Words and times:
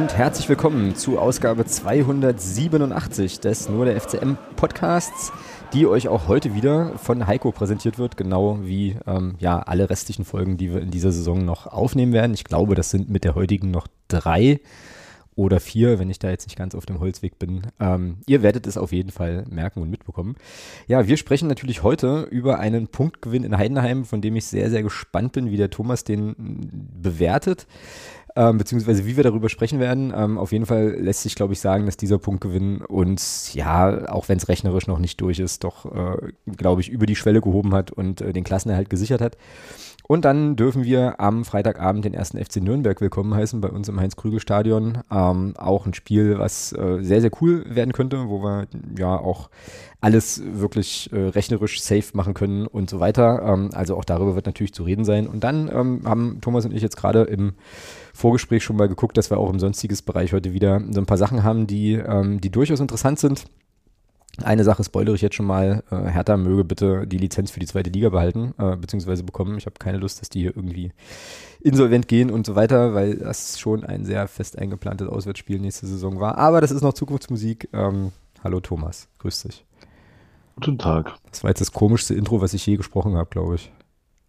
Und 0.00 0.16
herzlich 0.16 0.48
willkommen 0.48 0.96
zu 0.96 1.18
Ausgabe 1.18 1.66
287 1.66 3.38
des 3.40 3.68
Nur 3.68 3.84
der 3.84 4.00
FCM 4.00 4.38
Podcasts, 4.56 5.30
die 5.74 5.86
euch 5.86 6.08
auch 6.08 6.26
heute 6.26 6.54
wieder 6.54 6.96
von 6.96 7.26
Heiko 7.26 7.52
präsentiert 7.52 7.98
wird, 7.98 8.16
genau 8.16 8.60
wie 8.62 8.96
ähm, 9.06 9.34
ja 9.40 9.58
alle 9.58 9.90
restlichen 9.90 10.24
Folgen, 10.24 10.56
die 10.56 10.72
wir 10.72 10.80
in 10.80 10.90
dieser 10.90 11.12
Saison 11.12 11.44
noch 11.44 11.66
aufnehmen 11.66 12.14
werden. 12.14 12.32
Ich 12.32 12.44
glaube, 12.44 12.74
das 12.74 12.88
sind 12.88 13.10
mit 13.10 13.24
der 13.24 13.34
heutigen 13.34 13.70
noch 13.70 13.88
drei 14.08 14.60
oder 15.40 15.60
vier, 15.60 15.98
wenn 15.98 16.10
ich 16.10 16.18
da 16.18 16.28
jetzt 16.28 16.46
nicht 16.46 16.56
ganz 16.56 16.74
auf 16.74 16.86
dem 16.86 17.00
Holzweg 17.00 17.38
bin. 17.38 17.62
Ähm, 17.78 18.18
ihr 18.26 18.42
werdet 18.42 18.66
es 18.66 18.76
auf 18.76 18.92
jeden 18.92 19.10
Fall 19.10 19.44
merken 19.48 19.80
und 19.80 19.90
mitbekommen. 19.90 20.36
Ja, 20.86 21.08
wir 21.08 21.16
sprechen 21.16 21.48
natürlich 21.48 21.82
heute 21.82 22.22
über 22.30 22.58
einen 22.58 22.88
Punktgewinn 22.88 23.44
in 23.44 23.56
Heidenheim, 23.56 24.04
von 24.04 24.20
dem 24.20 24.36
ich 24.36 24.46
sehr, 24.46 24.70
sehr 24.70 24.82
gespannt 24.82 25.32
bin, 25.32 25.50
wie 25.50 25.56
der 25.56 25.70
Thomas 25.70 26.04
den 26.04 26.34
bewertet 27.00 27.66
ähm, 28.36 28.58
beziehungsweise 28.58 29.06
wie 29.06 29.16
wir 29.16 29.24
darüber 29.24 29.48
sprechen 29.48 29.80
werden. 29.80 30.12
Ähm, 30.16 30.38
auf 30.38 30.52
jeden 30.52 30.66
Fall 30.66 30.96
lässt 30.98 31.22
sich, 31.22 31.34
glaube 31.34 31.52
ich, 31.52 31.60
sagen, 31.60 31.86
dass 31.86 31.96
dieser 31.96 32.18
Punktgewinn 32.18 32.82
uns, 32.82 33.54
ja, 33.54 34.08
auch 34.10 34.28
wenn 34.28 34.38
es 34.38 34.48
rechnerisch 34.48 34.86
noch 34.86 34.98
nicht 34.98 35.20
durch 35.20 35.38
ist, 35.38 35.64
doch, 35.64 35.86
äh, 35.86 36.32
glaube 36.56 36.80
ich, 36.80 36.88
über 36.88 37.06
die 37.06 37.16
Schwelle 37.16 37.40
gehoben 37.40 37.74
hat 37.74 37.90
und 37.90 38.20
äh, 38.20 38.32
den 38.32 38.44
Klassenerhalt 38.44 38.90
gesichert 38.90 39.20
hat. 39.20 39.36
Und 40.10 40.24
dann 40.24 40.56
dürfen 40.56 40.82
wir 40.82 41.20
am 41.20 41.44
Freitagabend 41.44 42.04
den 42.04 42.14
ersten 42.14 42.44
FC 42.44 42.56
Nürnberg 42.56 43.00
willkommen 43.00 43.32
heißen 43.32 43.60
bei 43.60 43.68
uns 43.68 43.88
im 43.88 44.00
Heinz-Krügel-Stadion. 44.00 44.98
Ähm, 45.08 45.54
auch 45.56 45.86
ein 45.86 45.94
Spiel, 45.94 46.36
was 46.36 46.72
äh, 46.72 46.98
sehr, 47.00 47.20
sehr 47.20 47.30
cool 47.40 47.64
werden 47.68 47.92
könnte, 47.92 48.28
wo 48.28 48.42
wir 48.42 48.66
ja 48.98 49.16
auch 49.16 49.50
alles 50.00 50.42
wirklich 50.44 51.10
äh, 51.12 51.28
rechnerisch 51.28 51.80
safe 51.80 52.16
machen 52.16 52.34
können 52.34 52.66
und 52.66 52.90
so 52.90 52.98
weiter. 52.98 53.40
Ähm, 53.44 53.70
also 53.72 53.96
auch 53.96 54.04
darüber 54.04 54.34
wird 54.34 54.46
natürlich 54.46 54.74
zu 54.74 54.82
reden 54.82 55.04
sein. 55.04 55.28
Und 55.28 55.44
dann 55.44 55.70
ähm, 55.72 56.00
haben 56.04 56.40
Thomas 56.40 56.64
und 56.64 56.72
ich 56.72 56.82
jetzt 56.82 56.96
gerade 56.96 57.22
im 57.22 57.52
Vorgespräch 58.20 58.62
schon 58.62 58.76
mal 58.76 58.88
geguckt, 58.88 59.16
dass 59.16 59.30
wir 59.30 59.38
auch 59.38 59.50
im 59.50 59.58
sonstiges 59.58 60.02
Bereich 60.02 60.32
heute 60.32 60.52
wieder 60.52 60.80
so 60.90 61.00
ein 61.00 61.06
paar 61.06 61.16
Sachen 61.16 61.42
haben, 61.42 61.66
die, 61.66 61.94
ähm, 61.94 62.40
die 62.40 62.50
durchaus 62.50 62.80
interessant 62.80 63.18
sind. 63.18 63.46
Eine 64.42 64.62
Sache 64.62 64.84
spoilere 64.84 65.14
ich 65.14 65.22
jetzt 65.22 65.34
schon 65.34 65.46
mal. 65.46 65.82
Äh, 65.90 66.10
Hertha 66.10 66.36
möge 66.36 66.64
bitte 66.64 67.06
die 67.06 67.18
Lizenz 67.18 67.50
für 67.50 67.60
die 67.60 67.66
zweite 67.66 67.90
Liga 67.90 68.10
behalten, 68.10 68.54
äh, 68.58 68.76
beziehungsweise 68.76 69.24
bekommen. 69.24 69.58
Ich 69.58 69.66
habe 69.66 69.76
keine 69.78 69.98
Lust, 69.98 70.20
dass 70.20 70.28
die 70.28 70.40
hier 70.40 70.54
irgendwie 70.54 70.92
insolvent 71.60 72.08
gehen 72.08 72.30
und 72.30 72.46
so 72.46 72.54
weiter, 72.54 72.94
weil 72.94 73.16
das 73.16 73.58
schon 73.58 73.84
ein 73.84 74.04
sehr 74.04 74.28
fest 74.28 74.58
eingeplantes 74.58 75.08
Auswärtsspiel 75.08 75.58
nächste 75.58 75.86
Saison 75.86 76.20
war. 76.20 76.38
Aber 76.38 76.60
das 76.60 76.70
ist 76.70 76.82
noch 76.82 76.92
Zukunftsmusik. 76.92 77.68
Ähm, 77.72 78.12
hallo 78.44 78.60
Thomas, 78.60 79.08
grüß 79.18 79.42
dich. 79.42 79.64
Guten 80.56 80.78
Tag. 80.78 81.14
Das 81.30 81.42
war 81.42 81.50
jetzt 81.50 81.60
das 81.60 81.72
komischste 81.72 82.14
Intro, 82.14 82.40
was 82.40 82.54
ich 82.54 82.64
je 82.66 82.76
gesprochen 82.76 83.16
habe, 83.16 83.30
glaube 83.30 83.56
ich. 83.56 83.72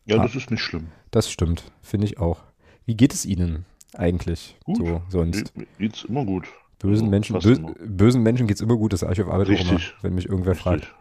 Ja, 0.06 0.18
ah, 0.18 0.24
das 0.24 0.36
ist 0.36 0.50
nicht 0.50 0.62
schlimm. 0.62 0.88
Das 1.12 1.30
stimmt, 1.30 1.72
finde 1.82 2.08
ich 2.08 2.20
auch. 2.20 2.40
Wie 2.86 2.96
geht 2.96 3.14
es 3.14 3.26
Ihnen 3.26 3.66
eigentlich? 3.96 4.56
Gut. 4.64 4.78
So, 4.78 5.02
sonst? 5.10 5.56
Mir 5.58 5.66
geht's 5.80 6.04
immer 6.04 6.26
gut. 6.26 6.48
Bösen 6.80 7.10
Menschen, 7.10 7.38
bös, 7.38 7.60
bösen 7.86 8.24
Menschen 8.24 8.48
geht's 8.48 8.62
immer 8.62 8.76
gut, 8.76 8.94
das 8.94 9.02
sage 9.02 9.14
ich 9.14 9.22
auf 9.22 9.30
Arbeit 9.30 9.50
Richtig. 9.50 9.68
auch 9.68 9.72
immer, 9.74 9.82
wenn 10.02 10.16
mich 10.16 10.28
irgendwer 10.28 10.54
Richtig. 10.54 10.64
fragt. 10.64 10.96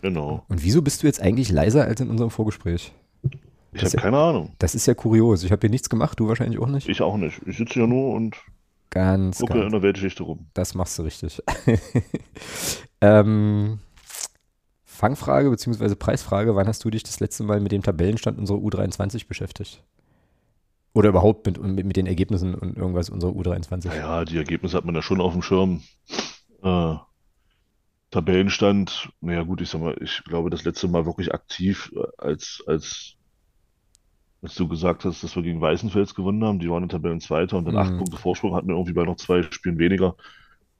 Genau. 0.00 0.44
Und 0.48 0.64
wieso 0.64 0.80
bist 0.80 1.02
du 1.02 1.06
jetzt 1.06 1.20
eigentlich 1.20 1.50
leiser 1.50 1.84
als 1.84 2.00
in 2.00 2.08
unserem 2.08 2.30
Vorgespräch? 2.30 2.92
Ich 3.72 3.84
habe 3.84 3.96
keine 3.98 4.16
Ahnung. 4.16 4.52
Das 4.58 4.74
ist 4.74 4.86
ja 4.86 4.94
kurios. 4.94 5.44
Ich 5.44 5.52
habe 5.52 5.60
hier 5.60 5.70
nichts 5.70 5.90
gemacht, 5.90 6.18
du 6.18 6.28
wahrscheinlich 6.28 6.58
auch 6.58 6.68
nicht. 6.68 6.88
Ich 6.88 7.02
auch 7.02 7.18
nicht. 7.18 7.40
Ich 7.46 7.58
sitze 7.58 7.80
ja 7.80 7.86
nur 7.86 8.14
und 8.14 8.36
Ganz, 8.90 9.40
gucke 9.40 9.54
in 9.54 9.60
ganz. 9.60 9.72
der 9.72 9.82
Weltgeschichte 9.82 10.22
rum. 10.22 10.46
Das 10.54 10.74
machst 10.74 10.98
du 10.98 11.02
richtig. 11.02 11.42
ähm, 13.02 13.78
Fangfrage 14.84 15.50
bzw. 15.50 15.94
Preisfrage, 15.96 16.56
wann 16.56 16.66
hast 16.66 16.82
du 16.84 16.90
dich 16.90 17.02
das 17.02 17.20
letzte 17.20 17.44
Mal 17.44 17.60
mit 17.60 17.72
dem 17.72 17.82
Tabellenstand 17.82 18.38
unserer 18.38 18.56
U23 18.58 19.28
beschäftigt? 19.28 19.82
Oder 20.96 21.10
überhaupt 21.10 21.44
mit, 21.44 21.62
mit, 21.62 21.84
mit 21.84 21.96
den 21.98 22.06
Ergebnissen 22.06 22.54
und 22.54 22.78
irgendwas 22.78 23.10
unserer 23.10 23.32
U23? 23.32 23.88
Naja, 23.88 24.24
die 24.24 24.38
Ergebnisse 24.38 24.78
hat 24.78 24.86
man 24.86 24.94
ja 24.94 25.02
schon 25.02 25.20
auf 25.20 25.34
dem 25.34 25.42
Schirm. 25.42 25.82
Äh, 26.62 26.94
Tabellenstand, 28.10 29.10
naja 29.20 29.42
gut, 29.42 29.60
ich 29.60 29.68
sag 29.68 29.82
mal, 29.82 29.94
ich 30.00 30.24
glaube, 30.24 30.48
das 30.48 30.64
letzte 30.64 30.88
Mal 30.88 31.04
wirklich 31.04 31.34
aktiv, 31.34 31.92
äh, 31.94 32.00
als, 32.16 32.64
als, 32.66 33.16
als 34.40 34.54
du 34.54 34.68
gesagt 34.68 35.04
hast, 35.04 35.22
dass 35.22 35.36
wir 35.36 35.42
gegen 35.42 35.60
Weißenfels 35.60 36.14
gewonnen 36.14 36.42
haben, 36.42 36.60
die 36.60 36.70
waren 36.70 36.84
in 36.84 36.88
Tabellenzweiter 36.88 37.58
und 37.58 37.66
dann 37.66 37.76
acht 37.76 37.92
Mhm. 37.92 37.98
Punkte 37.98 38.16
Vorsprung 38.16 38.54
hatten 38.54 38.68
wir 38.68 38.74
irgendwie 38.74 38.94
bei 38.94 39.04
noch 39.04 39.16
zwei 39.16 39.42
Spielen 39.42 39.78
weniger. 39.78 40.16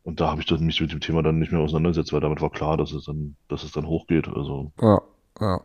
Und 0.03 0.21
da 0.21 0.31
habe 0.31 0.41
ich 0.41 0.51
mich 0.51 0.81
mit 0.81 0.93
dem 0.93 1.01
Thema 1.01 1.23
dann 1.23 1.39
nicht 1.41 1.53
mehr 1.53 1.61
auseinandergesetzt, 1.61 2.15
weil 2.15 2.21
damit 2.21 2.41
war 2.41 2.51
klar, 2.51 2.79
dass 2.79 2.93
es 2.93 3.05
dann, 3.05 3.37
dass 3.49 3.65
es 3.65 3.73
dann 3.73 3.87
hochgeht. 3.87 4.29
Also, 4.29 4.73
Ja, 4.81 5.03
ja. 5.41 5.61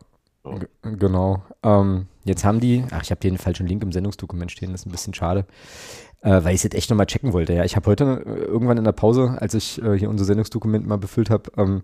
Genau. 0.82 1.42
Ähm, 1.62 2.06
jetzt 2.24 2.44
haben 2.44 2.58
die, 2.58 2.84
ach, 2.90 3.02
ich 3.02 3.10
habe 3.10 3.20
hier 3.22 3.30
den 3.30 3.38
falschen 3.38 3.66
Link 3.66 3.82
im 3.82 3.92
Sendungsdokument 3.92 4.50
stehen, 4.50 4.72
das 4.72 4.82
ist 4.82 4.86
ein 4.86 4.90
bisschen 4.90 5.14
schade, 5.14 5.46
äh, 6.22 6.42
weil 6.42 6.48
ich 6.48 6.56
es 6.56 6.62
jetzt 6.64 6.74
echt 6.74 6.90
nochmal 6.90 7.06
checken 7.06 7.32
wollte. 7.32 7.52
Ja, 7.52 7.64
ich 7.64 7.76
habe 7.76 7.88
heute 7.88 8.24
äh, 8.26 8.44
irgendwann 8.44 8.76
in 8.76 8.84
der 8.84 8.92
Pause, 8.92 9.36
als 9.38 9.54
ich 9.54 9.80
äh, 9.80 9.96
hier 9.96 10.10
unser 10.10 10.24
Sendungsdokument 10.24 10.86
mal 10.86 10.98
befüllt 10.98 11.30
habe, 11.30 11.52
ähm, 11.56 11.82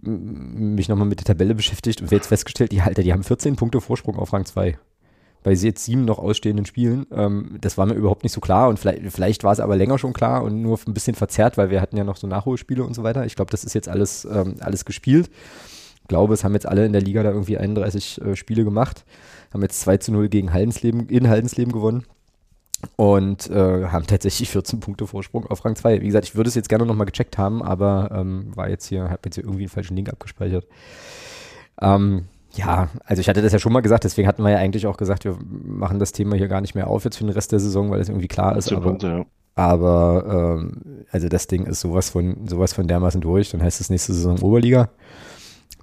mich 0.00 0.88
nochmal 0.88 1.06
mit 1.06 1.20
der 1.20 1.24
Tabelle 1.24 1.54
beschäftigt 1.54 2.02
und 2.02 2.10
jetzt 2.10 2.26
festgestellt, 2.26 2.72
die 2.72 2.82
Halter, 2.82 3.02
die 3.02 3.12
haben 3.12 3.22
14 3.22 3.54
Punkte 3.54 3.80
Vorsprung 3.80 4.18
auf 4.18 4.32
Rang 4.32 4.44
2. 4.44 4.76
Bei 5.44 5.52
jetzt 5.52 5.84
sieben 5.84 6.04
noch 6.04 6.18
ausstehenden 6.18 6.66
Spielen. 6.66 7.06
Ähm, 7.12 7.58
das 7.60 7.78
war 7.78 7.86
mir 7.86 7.94
überhaupt 7.94 8.24
nicht 8.24 8.32
so 8.32 8.40
klar 8.40 8.68
und 8.70 8.78
vielleicht, 8.78 9.02
vielleicht 9.12 9.44
war 9.44 9.52
es 9.52 9.60
aber 9.60 9.76
länger 9.76 9.98
schon 9.98 10.14
klar 10.14 10.42
und 10.42 10.62
nur 10.62 10.80
ein 10.84 10.94
bisschen 10.94 11.14
verzerrt, 11.14 11.56
weil 11.58 11.70
wir 11.70 11.80
hatten 11.80 11.96
ja 11.96 12.02
noch 12.02 12.16
so 12.16 12.26
Nachholspiele 12.26 12.82
und 12.82 12.94
so 12.94 13.04
weiter. 13.04 13.24
Ich 13.24 13.36
glaube, 13.36 13.52
das 13.52 13.62
ist 13.62 13.74
jetzt 13.74 13.88
alles, 13.88 14.24
ähm, 14.24 14.56
alles 14.60 14.84
gespielt 14.84 15.30
glaube, 16.08 16.34
es 16.34 16.44
haben 16.44 16.54
jetzt 16.54 16.66
alle 16.66 16.84
in 16.86 16.92
der 16.92 17.02
Liga 17.02 17.22
da 17.22 17.30
irgendwie 17.30 17.58
31 17.58 18.20
äh, 18.20 18.36
Spiele 18.36 18.64
gemacht, 18.64 19.04
haben 19.52 19.62
jetzt 19.62 19.80
2 19.80 19.98
zu 19.98 20.12
0 20.12 20.28
gegen 20.28 20.52
Haldensleben, 20.52 21.08
in 21.08 21.28
Haldensleben 21.28 21.72
gewonnen 21.72 22.04
und 22.96 23.50
äh, 23.50 23.86
haben 23.86 24.06
tatsächlich 24.06 24.50
14 24.50 24.80
Punkte 24.80 25.06
Vorsprung 25.06 25.46
auf 25.46 25.64
Rang 25.64 25.76
2. 25.76 26.00
Wie 26.00 26.06
gesagt, 26.06 26.26
ich 26.26 26.36
würde 26.36 26.48
es 26.48 26.54
jetzt 26.54 26.68
gerne 26.68 26.86
nochmal 26.86 27.06
gecheckt 27.06 27.38
haben, 27.38 27.62
aber 27.62 28.10
ähm, 28.12 28.54
war 28.54 28.68
jetzt 28.68 28.86
hier, 28.86 29.04
habe 29.04 29.20
jetzt 29.24 29.36
hier 29.36 29.44
irgendwie 29.44 29.64
einen 29.64 29.70
falschen 29.70 29.96
Link 29.96 30.10
abgespeichert. 30.10 30.66
Ähm, 31.80 32.24
ja, 32.52 32.88
also 33.04 33.20
ich 33.20 33.28
hatte 33.28 33.42
das 33.42 33.52
ja 33.52 33.58
schon 33.58 33.72
mal 33.72 33.80
gesagt, 33.80 34.04
deswegen 34.04 34.28
hatten 34.28 34.42
wir 34.42 34.50
ja 34.50 34.58
eigentlich 34.58 34.86
auch 34.86 34.96
gesagt, 34.96 35.24
wir 35.24 35.36
machen 35.64 35.98
das 35.98 36.12
Thema 36.12 36.36
hier 36.36 36.48
gar 36.48 36.60
nicht 36.60 36.74
mehr 36.74 36.86
auf 36.86 37.04
jetzt 37.04 37.16
für 37.16 37.24
den 37.24 37.32
Rest 37.32 37.52
der 37.52 37.58
Saison, 37.58 37.90
weil 37.90 38.00
es 38.00 38.08
irgendwie 38.08 38.28
klar 38.28 38.56
ist. 38.56 38.68
14 38.68 38.76
Aber, 38.76 38.86
Punkte, 38.86 39.06
ja. 39.08 39.24
aber 39.56 40.58
ähm, 40.60 41.04
also 41.10 41.28
das 41.28 41.48
Ding 41.48 41.66
ist 41.66 41.80
sowas 41.80 42.10
von, 42.10 42.46
sowas 42.46 42.72
von 42.72 42.86
dermaßen 42.86 43.20
durch. 43.20 43.50
Dann 43.50 43.62
heißt 43.62 43.80
es 43.80 43.90
nächste 43.90 44.12
Saison 44.12 44.38
Oberliga. 44.40 44.90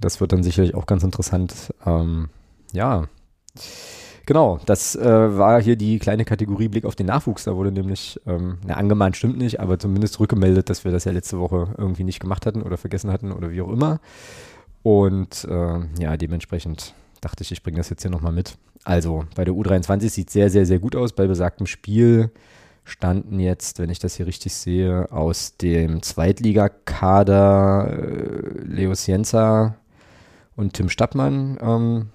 Das 0.01 0.19
wird 0.19 0.33
dann 0.33 0.43
sicherlich 0.43 0.75
auch 0.75 0.85
ganz 0.85 1.03
interessant. 1.03 1.73
Ähm, 1.85 2.29
ja. 2.73 3.07
Genau, 4.25 4.59
das 4.65 4.95
äh, 4.95 5.37
war 5.37 5.61
hier 5.61 5.75
die 5.75 5.99
kleine 5.99 6.25
Kategorie 6.25 6.67
Blick 6.67 6.85
auf 6.85 6.95
den 6.95 7.07
Nachwuchs. 7.07 7.43
Da 7.45 7.55
wurde 7.55 7.71
nämlich, 7.71 8.19
ähm, 8.25 8.57
na, 8.65 8.75
angemahnt 8.75 9.15
stimmt 9.15 9.37
nicht, 9.37 9.59
aber 9.59 9.79
zumindest 9.79 10.19
rückgemeldet, 10.19 10.69
dass 10.69 10.83
wir 10.85 10.91
das 10.91 11.05
ja 11.05 11.11
letzte 11.11 11.39
Woche 11.39 11.73
irgendwie 11.77 12.03
nicht 12.03 12.19
gemacht 12.19 12.45
hatten 12.45 12.61
oder 12.61 12.77
vergessen 12.77 13.11
hatten 13.11 13.31
oder 13.31 13.51
wie 13.51 13.61
auch 13.61 13.71
immer. 13.71 13.99
Und 14.83 15.45
äh, 15.45 15.79
ja, 15.99 16.17
dementsprechend 16.17 16.93
dachte 17.19 17.43
ich, 17.43 17.51
ich 17.51 17.63
bringe 17.63 17.77
das 17.77 17.89
jetzt 17.89 18.01
hier 18.01 18.11
nochmal 18.11 18.31
mit. 18.31 18.57
Also, 18.83 19.25
bei 19.35 19.45
der 19.45 19.53
U23 19.53 20.09
sieht 20.09 20.29
sehr, 20.29 20.49
sehr, 20.49 20.65
sehr 20.65 20.79
gut 20.79 20.95
aus. 20.95 21.13
Bei 21.13 21.27
besagtem 21.27 21.67
Spiel 21.67 22.31
standen 22.83 23.39
jetzt, 23.39 23.79
wenn 23.79 23.89
ich 23.91 23.99
das 23.99 24.15
hier 24.15 24.25
richtig 24.25 24.53
sehe, 24.55 25.11
aus 25.11 25.57
dem 25.57 26.01
Zweitligakader 26.01 27.89
äh, 27.91 28.63
Leo 28.63 28.93
Cienza 28.93 29.75
und 30.61 30.73
Tim 30.73 30.89
Stappmann 30.89 31.57
ähm, 31.59 32.09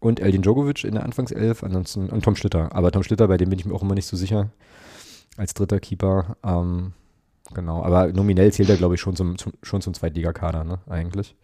und 0.00 0.20
Eldin 0.20 0.42
Djokovic 0.42 0.84
in 0.84 0.94
der 0.94 1.04
Anfangself, 1.04 1.64
ansonsten 1.64 2.10
und 2.10 2.22
Tom 2.22 2.36
Schlitter. 2.36 2.74
Aber 2.76 2.92
Tom 2.92 3.02
Schlitter, 3.02 3.26
bei 3.26 3.38
dem 3.38 3.48
bin 3.48 3.58
ich 3.58 3.64
mir 3.64 3.74
auch 3.74 3.82
immer 3.82 3.94
nicht 3.94 4.06
so 4.06 4.16
sicher, 4.16 4.50
als 5.36 5.54
dritter 5.54 5.80
Keeper. 5.80 6.36
Ähm, 6.44 6.92
genau, 7.54 7.82
aber 7.82 8.12
nominell 8.12 8.52
zählt 8.52 8.68
er, 8.68 8.76
glaube 8.76 8.94
ich, 8.94 9.00
schon 9.00 9.16
zum, 9.16 9.38
zum, 9.38 9.54
schon 9.62 9.80
zum 9.80 9.94
Zweitligakader, 9.94 10.62
ne, 10.62 10.78
eigentlich. 10.88 11.34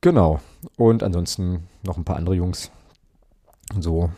Genau. 0.00 0.40
Und 0.76 1.02
ansonsten 1.02 1.68
noch 1.84 1.96
ein 1.96 2.04
paar 2.04 2.16
andere 2.16 2.34
Jungs. 2.34 2.70
So. 3.78 4.10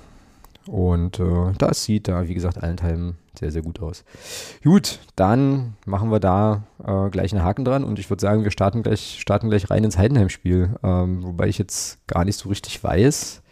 Und 0.66 1.20
äh, 1.20 1.52
das 1.58 1.84
sieht 1.84 2.08
da, 2.08 2.26
wie 2.28 2.34
gesagt, 2.34 2.62
allenthalben 2.62 3.18
sehr, 3.38 3.50
sehr 3.50 3.62
gut 3.62 3.80
aus. 3.80 4.04
Gut, 4.62 5.00
dann 5.16 5.74
machen 5.86 6.10
wir 6.10 6.20
da 6.20 6.64
äh, 6.84 7.10
gleich 7.10 7.32
einen 7.32 7.44
Haken 7.44 7.64
dran 7.64 7.84
und 7.84 7.98
ich 7.98 8.10
würde 8.10 8.20
sagen, 8.20 8.44
wir 8.44 8.50
starten 8.50 8.82
gleich, 8.82 9.18
starten 9.20 9.48
gleich 9.48 9.70
rein 9.70 9.84
ins 9.84 9.98
Heidenheim-Spiel. 9.98 10.76
Ähm, 10.82 11.22
wobei 11.24 11.48
ich 11.48 11.58
jetzt 11.58 12.06
gar 12.06 12.24
nicht 12.24 12.36
so 12.36 12.48
richtig 12.48 12.82
weiß, 12.82 13.42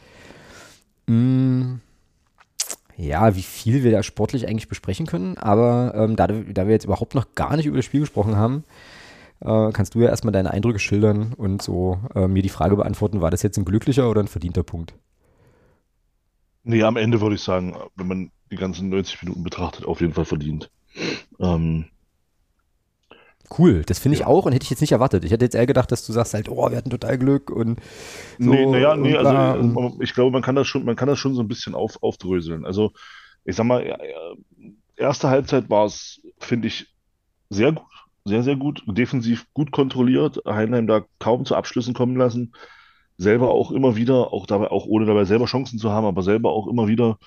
mh, 1.06 1.79
ja, 2.97 3.35
wie 3.35 3.43
viel 3.43 3.82
wir 3.82 3.91
da 3.93 4.03
sportlich 4.03 4.47
eigentlich 4.47 4.69
besprechen 4.69 5.06
können. 5.06 5.38
Aber 5.38 5.94
ähm, 5.97 6.17
da, 6.17 6.27
da 6.27 6.67
wir 6.67 6.73
jetzt 6.73 6.85
überhaupt 6.85 7.15
noch 7.15 7.35
gar 7.35 7.56
nicht 7.56 7.67
über 7.67 7.79
das 7.79 7.87
Spiel 7.87 8.00
gesprochen 8.00 8.37
haben, 8.37 8.65
äh, 9.41 9.71
kannst 9.73 9.94
du 9.94 10.00
ja 10.00 10.11
erstmal 10.11 10.32
deine 10.32 10.50
Eindrücke 10.50 10.79
schildern 10.79 11.32
und 11.32 11.62
so 11.62 11.99
äh, 12.15 12.29
mir 12.29 12.43
die 12.43 12.49
Frage 12.50 12.77
beantworten, 12.77 13.21
war 13.23 13.31
das 13.31 13.43
jetzt 13.43 13.56
ein 13.56 13.65
glücklicher 13.65 14.11
oder 14.11 14.21
ein 14.21 14.29
verdienter 14.29 14.62
Punkt? 14.62 14.94
Nee, 16.62 16.82
am 16.82 16.96
Ende 16.96 17.20
würde 17.20 17.36
ich 17.36 17.42
sagen, 17.42 17.76
wenn 17.96 18.06
man 18.06 18.32
die 18.50 18.56
ganzen 18.56 18.88
90 18.88 19.22
Minuten 19.22 19.42
betrachtet, 19.42 19.84
auf 19.86 20.00
jeden 20.00 20.12
Fall 20.12 20.24
verdient. 20.24 20.70
Ähm, 21.40 21.86
Cool, 23.58 23.82
das 23.84 23.98
finde 23.98 24.14
ich 24.14 24.20
Ja. 24.20 24.26
auch 24.28 24.46
und 24.46 24.52
hätte 24.52 24.62
ich 24.64 24.70
jetzt 24.70 24.80
nicht 24.80 24.92
erwartet. 24.92 25.24
Ich 25.24 25.32
hätte 25.32 25.44
jetzt 25.44 25.56
eher 25.56 25.66
gedacht, 25.66 25.90
dass 25.90 26.06
du 26.06 26.12
sagst 26.12 26.34
halt, 26.34 26.48
oh, 26.48 26.70
wir 26.70 26.76
hatten 26.76 26.90
total 26.90 27.18
Glück 27.18 27.50
und 27.50 27.80
so. 28.38 28.52
nee, 28.52 28.66
naja, 28.66 28.96
nee, 28.96 29.16
also 29.16 29.96
ich 30.00 30.14
glaube, 30.14 30.30
man 30.30 30.42
kann 30.42 30.54
das 30.54 30.68
schon, 30.68 30.84
man 30.84 30.94
kann 30.96 31.08
das 31.08 31.18
schon 31.18 31.34
so 31.34 31.42
ein 31.42 31.48
bisschen 31.48 31.74
auf, 31.74 32.00
aufdröseln. 32.02 32.64
Also, 32.64 32.92
ich 33.44 33.56
sag 33.56 33.64
mal, 33.66 33.98
erste 34.96 35.30
Halbzeit 35.30 35.68
war 35.68 35.86
es, 35.86 36.20
finde 36.38 36.68
ich, 36.68 36.86
sehr 37.50 37.72
gut, 37.72 37.86
sehr, 38.24 38.42
sehr 38.44 38.56
gut, 38.56 38.82
defensiv 38.86 39.46
gut 39.54 39.72
kontrolliert, 39.72 40.40
Heidenheim 40.46 40.86
da 40.86 41.04
kaum 41.18 41.44
zu 41.44 41.56
Abschlüssen 41.56 41.94
kommen 41.94 42.16
lassen, 42.16 42.52
selber 43.20 43.50
auch 43.50 43.70
immer 43.70 43.96
wieder, 43.96 44.32
auch 44.32 44.46
dabei, 44.46 44.70
auch 44.70 44.87
ohne 44.87 45.05
dabei 45.06 45.25
selber 45.25 45.44
Chancen 45.44 45.78
zu 45.78 45.90
haben, 45.90 46.06
aber 46.06 46.22
selber 46.22 46.52
auch 46.52 46.67
immer 46.69 46.88
wieder 46.88 47.19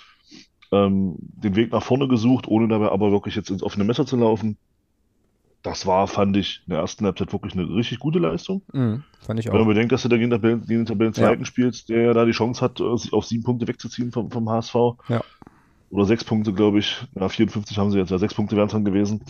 ähm, 0.71 1.15
den 1.19 1.55
Weg 1.55 1.71
nach 1.71 1.83
vorne 1.83 2.07
gesucht, 2.07 2.47
ohne 2.47 2.67
dabei 2.67 2.89
aber 2.91 3.11
wirklich 3.11 3.35
jetzt 3.35 3.51
ins 3.51 3.61
offene 3.63 3.83
Messer 3.85 4.05
zu 4.05 4.17
laufen. 4.17 4.57
Das 5.61 5.85
war, 5.85 6.07
fand 6.07 6.35
ich, 6.35 6.61
in 6.65 6.71
der 6.71 6.79
ersten 6.79 7.05
Halbzeit 7.05 7.31
wirklich 7.31 7.53
eine 7.53 7.69
richtig 7.75 7.99
gute 7.99 8.19
Leistung. 8.19 8.63
Mhm, 8.73 9.03
fand 9.25 9.39
ich 9.39 9.45
Wenn 9.45 9.53
man 9.53 9.61
auch. 9.61 9.67
bedenkt, 9.67 9.91
dass 9.91 10.01
du 10.01 10.09
da 10.09 10.17
gegen 10.17 10.29
den 10.31 10.41
Tabellen, 10.41 10.61
gegen 10.61 10.79
den 10.81 10.85
Tabellenzweiten 10.87 11.39
Ja. 11.41 11.45
spielst, 11.45 11.89
der 11.89 12.01
ja 12.01 12.13
da 12.13 12.25
die 12.25 12.31
Chance 12.31 12.59
hat, 12.61 12.81
äh, 12.81 12.97
sich 12.97 13.13
auf 13.13 13.25
sieben 13.25 13.43
Punkte 13.43 13.67
wegzuziehen 13.67 14.11
vom, 14.11 14.29
vom 14.29 14.49
HSV. 14.49 14.75
Ja. 15.07 15.23
Oder 15.89 16.05
sechs 16.05 16.23
Punkte, 16.23 16.53
glaube 16.53 16.79
ich. 16.79 17.05
Ja, 17.15 17.29
54 17.29 17.77
haben 17.77 17.91
sie 17.91 17.99
jetzt, 17.99 18.09
ja, 18.09 18.17
sechs 18.17 18.33
Punkte 18.33 18.55
wären 18.57 18.65
es 18.65 18.73
dann 18.73 18.83
gewesen. 18.83 19.23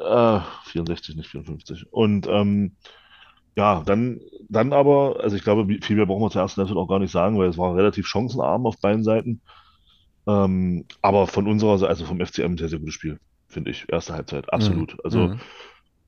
Äh, 0.00 0.40
64, 0.66 1.16
nicht 1.16 1.28
54. 1.28 1.86
Und 1.90 2.28
ähm, 2.28 2.76
ja, 3.58 3.82
dann, 3.84 4.20
dann 4.48 4.72
aber, 4.72 5.18
also 5.22 5.36
ich 5.36 5.44
glaube, 5.44 5.66
viel 5.82 5.96
mehr 5.96 6.06
brauchen 6.06 6.22
wir 6.22 6.30
zur 6.30 6.42
ersten 6.42 6.60
Halbzeit 6.62 6.78
auch 6.78 6.88
gar 6.88 7.00
nicht 7.00 7.12
sagen, 7.12 7.38
weil 7.38 7.50
es 7.50 7.58
war 7.58 7.76
relativ 7.76 8.06
chancenarm 8.08 8.66
auf 8.66 8.80
beiden 8.80 9.04
Seiten. 9.04 9.42
Ähm, 10.28 10.86
aber 11.02 11.26
von 11.26 11.48
unserer 11.48 11.78
Seite, 11.78 11.90
also 11.90 12.06
vom 12.06 12.20
FCM, 12.20 12.52
ein 12.54 12.58
sehr, 12.58 12.70
sehr 12.70 12.78
gutes 12.80 12.94
Spiel, 12.94 13.18
finde 13.48 13.70
ich. 13.72 13.86
Erste 13.90 14.14
Halbzeit, 14.14 14.52
absolut. 14.52 14.96
Also 15.04 15.32
Mhm. 15.32 15.40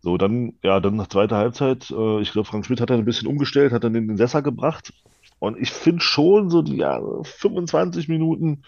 so, 0.01 0.19
dann, 0.19 0.55
ja, 0.65 0.81
dann 0.81 0.97
nach 0.97 1.09
zweiter 1.09 1.39
Halbzeit, 1.39 1.91
äh, 1.91 2.21
ich 2.23 2.33
glaube, 2.33 2.49
Frank 2.49 2.67
Schmidt 2.67 2.81
hat 2.81 2.91
dann 2.91 3.01
ein 3.01 3.07
bisschen 3.07 3.29
umgestellt, 3.29 3.73
hat 3.73 3.85
dann 3.85 3.95
den, 3.95 4.09
den 4.09 4.19
Sesser 4.19 4.43
gebracht. 4.43 4.93
Und 5.41 5.59
ich 5.59 5.73
finde 5.73 6.03
schon 6.03 6.51
so 6.51 6.63
die 6.63 6.77
ja, 6.79 7.01
25 7.25 8.09
Minuten, 8.09 8.65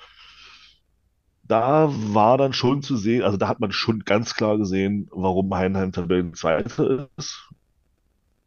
da 1.44 1.88
war 1.90 2.38
dann 2.38 2.52
schon 2.52 2.82
zu 2.82 2.96
sehen, 2.96 3.22
also 3.22 3.36
da 3.36 3.48
hat 3.48 3.60
man 3.60 3.72
schon 3.72 4.00
ganz 4.00 4.34
klar 4.34 4.58
gesehen, 4.58 5.08
warum 5.12 5.54
Heidenheim 5.54 5.92
Tabellenzweiter 5.92 7.10
ist. 7.16 7.48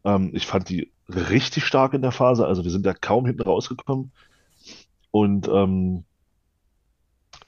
Ähm, 0.06 0.30
ich 0.34 0.46
fand 0.46 0.70
die 0.70 0.92
richtig 1.08 1.66
stark 1.66 1.94
in 1.94 2.02
der 2.02 2.12
Phase, 2.12 2.46
also 2.46 2.64
wir 2.64 2.70
sind 2.72 2.86
da 2.86 2.94
kaum 2.94 3.26
hinten 3.26 3.42
rausgekommen. 3.42 4.12
Und 5.10 5.48
ähm, 5.48 6.04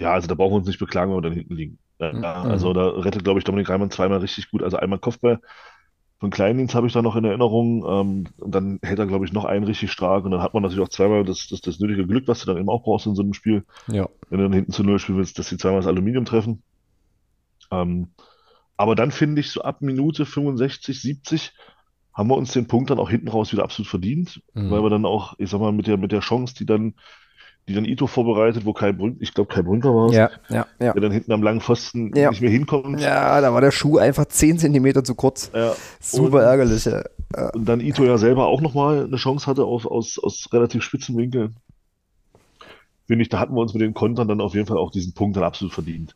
ja, 0.01 0.13
also 0.13 0.29
da 0.29 0.35
brauchen 0.35 0.53
wir 0.53 0.57
uns 0.59 0.67
nicht 0.67 0.79
beklagen, 0.79 1.11
wenn 1.11 1.19
wir 1.19 1.23
dann 1.31 1.33
hinten 1.39 1.57
liegen. 1.57 1.79
Ja, 2.01 2.13
Mhm. 2.13 2.25
also 2.51 2.73
da 2.73 2.89
rettet, 2.91 3.25
glaube 3.25 3.41
ich, 3.41 3.45
Dominik 3.45 3.69
Reimann 3.69 3.91
zweimal 3.91 4.19
richtig 4.19 4.51
gut. 4.51 4.63
Also 4.63 4.77
einmal 4.77 5.01
Kopfball 5.01 5.41
von 6.21 6.31
Kleindienst 6.31 6.75
habe 6.75 6.87
ich 6.87 6.93
da 6.93 7.03
noch 7.03 7.17
in 7.17 7.25
Erinnerung. 7.25 7.85
Ähm, 7.89 8.29
und 8.39 8.55
dann 8.55 8.79
hält 8.83 8.99
er, 9.01 9.07
glaube 9.07 9.25
ich, 9.25 9.33
noch 9.33 9.45
einen 9.45 9.65
richtig 9.65 9.93
stark. 9.93 10.25
Und 10.25 10.33
dann 10.33 10.43
hat 10.43 10.55
man 10.55 10.63
natürlich 10.63 10.85
auch 10.85 10.91
zweimal 10.91 11.25
das, 11.25 11.49
das, 11.49 11.61
das 11.61 11.81
nötige 11.81 12.07
Glück, 12.07 12.29
was 12.29 12.41
du 12.41 12.47
dann 12.47 12.59
eben 12.59 12.69
auch 12.71 12.85
brauchst 12.85 13.07
in 13.07 13.15
so 13.17 13.23
einem 13.23 13.35
Spiel, 13.35 13.65
Ja. 13.89 14.09
wenn 14.31 14.39
du 14.39 14.45
dann 14.45 14.53
hinten 14.55 14.73
zu 14.73 14.85
Null 14.85 14.99
spielen 15.01 15.19
willst, 15.19 15.39
dass 15.39 15.49
sie 15.49 15.59
zweimal 15.59 15.81
das 15.81 15.89
Aluminium 15.89 16.25
treffen. 16.25 16.63
Ähm, 17.71 18.15
aber 18.77 18.95
dann 18.95 19.11
finde 19.11 19.41
ich, 19.41 19.51
so 19.51 19.63
ab 19.63 19.83
Minute 19.83 20.27
65, 20.27 21.01
70 21.01 21.53
haben 22.19 22.29
wir 22.29 22.37
uns 22.37 22.53
den 22.53 22.67
Punkt 22.67 22.91
dann 22.91 22.99
auch 22.99 23.09
hinten 23.09 23.29
raus 23.29 23.53
wieder 23.53 23.63
absolut 23.65 23.89
verdient, 23.89 24.43
Mhm. 24.53 24.71
weil 24.71 24.83
wir 24.83 24.91
dann 24.91 25.07
auch, 25.07 25.35
ich 25.39 25.49
sag 25.49 25.61
mal, 25.61 25.73
mit 25.73 25.87
der, 25.87 25.97
mit 25.97 26.13
der 26.13 26.21
Chance, 26.21 26.55
die 26.59 26.67
dann, 26.67 26.93
die 27.69 27.75
dann 27.75 27.85
Ito 27.85 28.07
vorbereitet, 28.07 28.65
wo 28.67 28.73
Kai 28.73 28.93
Brünn, 28.93 29.17
ich 29.21 29.33
glaube 29.35 29.53
Kai 29.55 29.63
Brünker 29.63 29.95
war 29.95 30.07
es, 30.11 30.17
Ja, 30.17 30.31
ja, 30.51 30.67
ja. 30.81 30.93
der 30.93 31.01
dann 31.03 31.13
hinten 31.13 31.33
am 31.33 31.43
langen 31.43 31.61
Pfosten 31.61 32.15
Ja. 32.17 32.31
nicht 32.31 32.41
mehr 32.41 32.51
hinkommt. 32.51 33.01
Ja, 33.01 33.41
da 33.41 33.55
war 33.55 33.61
der 33.61 33.71
Schuh 33.71 33.99
einfach 33.99 34.25
10 34.27 34.59
Zentimeter 34.59 35.05
zu 35.05 35.15
kurz. 35.15 35.51
Ja. 35.55 35.75
Super 36.01 36.39
Und- 36.39 36.43
ärgerlich. 36.43 36.85
Ja. 36.87 37.05
Und 37.55 37.67
dann 37.67 37.81
Ito 37.81 38.05
ja 38.05 38.19
selber 38.19 38.47
auch 38.47 38.61
nochmal 38.61 39.05
eine 39.05 39.17
Chance 39.17 39.47
hatte 39.47 39.65
auf, 39.65 39.87
aus, 39.87 40.19
aus 40.19 40.49
relativ 40.53 40.83
spitzen 40.83 41.17
Winkeln. 41.17 41.57
Finde 43.07 43.23
ich, 43.23 43.29
da 43.29 43.39
hatten 43.39 43.55
wir 43.55 43.61
uns 43.61 43.73
mit 43.75 43.83
den 43.83 43.95
Kontern 43.95 44.29
dann 44.29 44.41
auf 44.41 44.55
jeden 44.55 44.67
Fall 44.67 44.77
auch 44.79 44.91
diesen 44.91 45.15
Punkt 45.15 45.37
dann 45.37 45.45
absolut 45.45 45.73
verdient. 45.73 46.15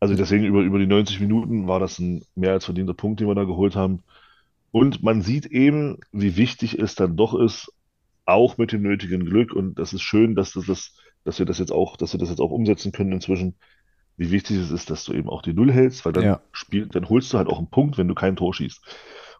Also 0.00 0.14
deswegen 0.14 0.44
über, 0.44 0.60
über 0.60 0.78
die 0.78 0.86
90 0.86 1.20
Minuten 1.20 1.68
war 1.68 1.78
das 1.78 1.98
ein 1.98 2.22
mehr 2.34 2.52
als 2.52 2.64
verdienter 2.64 2.94
Punkt, 2.94 3.20
den 3.20 3.28
wir 3.28 3.34
da 3.34 3.44
geholt 3.44 3.76
haben. 3.76 4.00
Und 4.72 5.02
man 5.02 5.22
sieht 5.22 5.46
eben, 5.46 5.98
wie 6.10 6.36
wichtig 6.36 6.78
es 6.78 6.94
dann 6.94 7.16
doch 7.16 7.34
ist, 7.38 7.70
auch 8.24 8.56
mit 8.58 8.72
dem 8.72 8.82
nötigen 8.82 9.24
Glück. 9.24 9.52
Und 9.52 9.78
das 9.78 9.92
ist 9.92 10.02
schön, 10.02 10.34
dass 10.34 10.52
das, 10.52 10.66
das, 10.66 10.96
dass 11.24 11.38
wir 11.38 11.46
das 11.46 11.58
jetzt 11.58 11.72
auch, 11.72 11.96
dass 11.96 12.12
wir 12.14 12.18
das 12.18 12.30
jetzt 12.30 12.40
auch 12.40 12.50
umsetzen 12.50 12.90
können 12.90 13.12
inzwischen, 13.12 13.56
wie 14.16 14.30
wichtig 14.30 14.56
es 14.58 14.70
ist, 14.70 14.90
dass 14.90 15.04
du 15.04 15.12
eben 15.12 15.28
auch 15.28 15.42
die 15.42 15.52
Null 15.52 15.72
hältst, 15.72 16.04
weil 16.04 16.12
dann 16.12 16.24
Ja. 16.24 16.40
spielt, 16.52 16.94
dann 16.94 17.08
holst 17.08 17.32
du 17.32 17.38
halt 17.38 17.48
auch 17.48 17.58
einen 17.58 17.70
Punkt, 17.70 17.98
wenn 17.98 18.08
du 18.08 18.14
kein 18.14 18.36
Tor 18.36 18.54
schießt. 18.54 18.82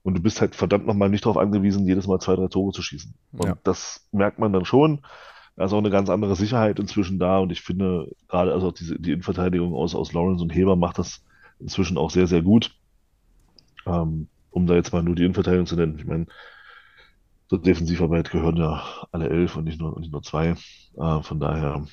Und 0.02 0.14
du 0.14 0.22
bist 0.22 0.40
halt 0.40 0.54
verdammt 0.54 0.86
nochmal 0.86 1.08
nicht 1.08 1.24
darauf 1.24 1.36
angewiesen, 1.38 1.86
jedes 1.86 2.06
Mal 2.06 2.18
zwei, 2.18 2.36
drei 2.36 2.48
Tore 2.48 2.72
zu 2.72 2.82
schießen. 2.82 3.14
Und 3.32 3.46
Ja. 3.46 3.58
das 3.62 4.06
merkt 4.12 4.38
man 4.38 4.52
dann 4.52 4.64
schon. 4.64 5.02
Da 5.56 5.64
ist 5.66 5.72
auch 5.72 5.78
eine 5.78 5.90
ganz 5.90 6.10
andere 6.10 6.34
Sicherheit 6.34 6.78
inzwischen 6.78 7.18
da. 7.18 7.38
Und 7.38 7.52
ich 7.52 7.60
finde, 7.62 8.10
gerade 8.28 8.52
also 8.52 8.68
auch 8.68 8.72
diese, 8.72 8.98
die 8.98 9.12
Innenverteidigung 9.12 9.74
aus, 9.74 9.94
aus 9.94 10.12
Lawrence 10.12 10.42
und 10.42 10.50
Heber 10.54 10.76
macht 10.76 10.98
das 10.98 11.22
inzwischen 11.58 11.96
auch 11.98 12.10
sehr, 12.10 12.26
sehr 12.26 12.42
gut. 12.42 12.74
Ähm, 13.86 14.28
um 14.52 14.66
da 14.66 14.74
jetzt 14.74 14.92
mal 14.92 15.02
nur 15.02 15.14
die 15.14 15.24
Innenverteidigung 15.24 15.66
zu 15.66 15.76
nennen. 15.76 15.98
Ich 15.98 16.06
meine, 16.06 16.26
zur 17.48 17.60
Defensivarbeit 17.60 18.30
gehören 18.30 18.56
ja 18.56 18.82
alle 19.10 19.28
elf 19.28 19.56
und 19.56 19.64
nicht 19.64 19.80
nur, 19.80 19.98
nicht 19.98 20.12
nur 20.12 20.22
zwei. 20.22 20.54
Äh, 20.96 21.22
von 21.22 21.40
daher 21.40 21.84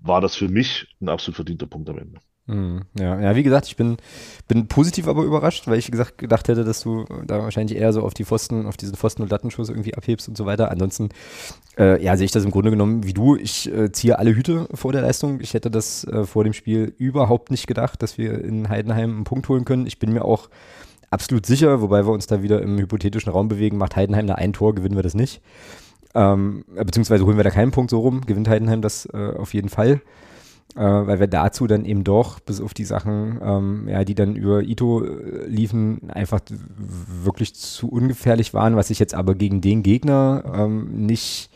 war 0.00 0.20
das 0.20 0.34
für 0.34 0.48
mich 0.48 0.94
ein 1.00 1.08
absolut 1.08 1.36
verdienter 1.36 1.66
Punkt 1.66 1.88
am 1.88 1.98
Ende. 1.98 2.20
Mhm. 2.46 2.82
Ja, 2.98 3.20
ja, 3.20 3.36
wie 3.36 3.44
gesagt, 3.44 3.68
ich 3.68 3.76
bin, 3.76 3.98
bin 4.48 4.66
positiv 4.66 5.06
aber 5.06 5.22
überrascht, 5.22 5.68
weil 5.68 5.78
ich 5.78 5.90
gesagt 5.92 6.18
gedacht 6.18 6.48
hätte, 6.48 6.64
dass 6.64 6.82
du 6.82 7.04
da 7.24 7.38
wahrscheinlich 7.38 7.78
eher 7.78 7.92
so 7.92 8.02
auf 8.02 8.14
die 8.14 8.24
Pfosten, 8.24 8.66
auf 8.66 8.76
diesen 8.76 8.96
Pfosten- 8.96 9.22
und 9.22 9.30
Lattenschuss 9.30 9.68
irgendwie 9.68 9.94
abhebst 9.94 10.28
und 10.28 10.36
so 10.36 10.44
weiter. 10.44 10.70
Ansonsten, 10.70 11.10
äh, 11.78 12.02
ja, 12.02 12.16
sehe 12.16 12.24
ich 12.24 12.32
das 12.32 12.44
im 12.44 12.50
Grunde 12.50 12.70
genommen 12.70 13.04
wie 13.06 13.12
du. 13.12 13.36
Ich 13.36 13.72
äh, 13.72 13.92
ziehe 13.92 14.18
alle 14.18 14.34
Hüte 14.34 14.68
vor 14.74 14.92
der 14.92 15.02
Leistung. 15.02 15.40
Ich 15.40 15.54
hätte 15.54 15.70
das 15.70 16.04
äh, 16.04 16.24
vor 16.24 16.42
dem 16.42 16.52
Spiel 16.52 16.92
überhaupt 16.98 17.52
nicht 17.52 17.68
gedacht, 17.68 18.02
dass 18.02 18.18
wir 18.18 18.44
in 18.44 18.68
Heidenheim 18.68 19.14
einen 19.14 19.24
Punkt 19.24 19.48
holen 19.48 19.64
können. 19.64 19.86
Ich 19.86 20.00
bin 20.00 20.12
mir 20.12 20.24
auch 20.24 20.50
absolut 21.12 21.46
sicher, 21.46 21.80
wobei 21.80 22.06
wir 22.06 22.12
uns 22.12 22.26
da 22.26 22.42
wieder 22.42 22.62
im 22.62 22.78
hypothetischen 22.78 23.32
Raum 23.32 23.48
bewegen, 23.48 23.76
macht 23.76 23.96
Heidenheim 23.96 24.26
da 24.26 24.34
ein 24.34 24.52
Tor, 24.52 24.74
gewinnen 24.74 24.96
wir 24.96 25.02
das 25.02 25.14
nicht. 25.14 25.40
Ähm, 26.14 26.64
beziehungsweise 26.74 27.24
holen 27.24 27.36
wir 27.36 27.44
da 27.44 27.50
keinen 27.50 27.70
Punkt 27.70 27.90
so 27.90 28.00
rum, 28.00 28.20
gewinnt 28.22 28.48
Heidenheim 28.48 28.82
das 28.82 29.06
äh, 29.06 29.32
auf 29.36 29.54
jeden 29.54 29.68
Fall 29.68 30.02
äh, 30.74 30.80
weil 30.80 31.20
wir 31.20 31.26
dazu 31.26 31.66
dann 31.66 31.84
eben 31.84 32.04
doch, 32.04 32.40
bis 32.40 32.60
auf 32.60 32.74
die 32.74 32.84
Sachen, 32.84 33.40
ähm, 33.42 33.88
ja, 33.88 34.04
die 34.04 34.14
dann 34.14 34.36
über 34.36 34.62
Ito 34.62 35.04
äh, 35.04 35.46
liefen, 35.46 36.10
einfach 36.10 36.40
wirklich 37.22 37.54
zu 37.54 37.88
ungefährlich 37.88 38.54
waren, 38.54 38.76
was 38.76 38.90
ich 38.90 38.98
jetzt 38.98 39.14
aber 39.14 39.34
gegen 39.34 39.60
den 39.60 39.82
Gegner 39.82 40.44
ähm, 40.54 41.06
nicht 41.06 41.50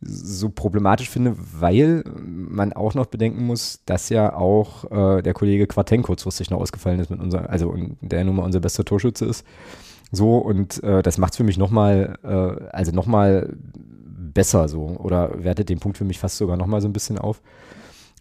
so 0.00 0.48
problematisch 0.48 1.10
finde, 1.10 1.34
weil 1.36 2.04
man 2.24 2.72
auch 2.72 2.94
noch 2.94 3.06
bedenken 3.06 3.44
muss, 3.44 3.80
dass 3.84 4.08
ja 4.10 4.34
auch 4.34 4.90
äh, 4.90 5.22
der 5.22 5.34
Kollege 5.34 5.66
Quarten 5.66 6.02
kurzfristig 6.02 6.50
noch 6.50 6.60
ausgefallen 6.60 7.00
ist 7.00 7.10
mit 7.10 7.20
unser, 7.20 7.50
also 7.50 7.74
der 8.00 8.24
nun 8.24 8.36
mal 8.36 8.44
unser 8.44 8.60
bester 8.60 8.84
Torschütze 8.84 9.24
ist. 9.24 9.44
So, 10.12 10.38
und 10.38 10.82
äh, 10.84 11.02
das 11.02 11.18
macht 11.18 11.32
es 11.32 11.36
für 11.36 11.44
mich 11.44 11.58
nochmal, 11.58 12.18
äh, 12.22 12.66
also 12.74 12.92
nochmal 12.92 13.54
besser 14.34 14.68
so, 14.68 14.96
oder 14.98 15.42
wertet 15.42 15.68
den 15.68 15.80
Punkt 15.80 15.98
für 15.98 16.04
mich 16.04 16.18
fast 16.18 16.36
sogar 16.36 16.56
nochmal 16.56 16.80
so 16.80 16.88
ein 16.88 16.92
bisschen 16.92 17.18
auf. 17.18 17.42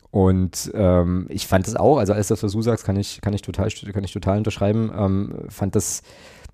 Und 0.09 0.71
ähm, 0.73 1.27
ich 1.29 1.47
fand 1.47 1.67
es 1.67 1.75
auch, 1.75 1.97
also 1.97 2.13
alles 2.13 2.27
das, 2.27 2.41
was 2.41 2.53
du 2.53 2.61
sagst, 2.61 2.85
kann 2.85 2.95
ich, 2.95 3.21
kann 3.21 3.33
ich 3.33 3.41
total, 3.41 3.69
kann 3.69 4.03
ich 4.03 4.13
total 4.13 4.39
unterschreiben. 4.39 4.91
Ähm, 4.97 5.35
fand 5.49 5.75
das 5.75 6.01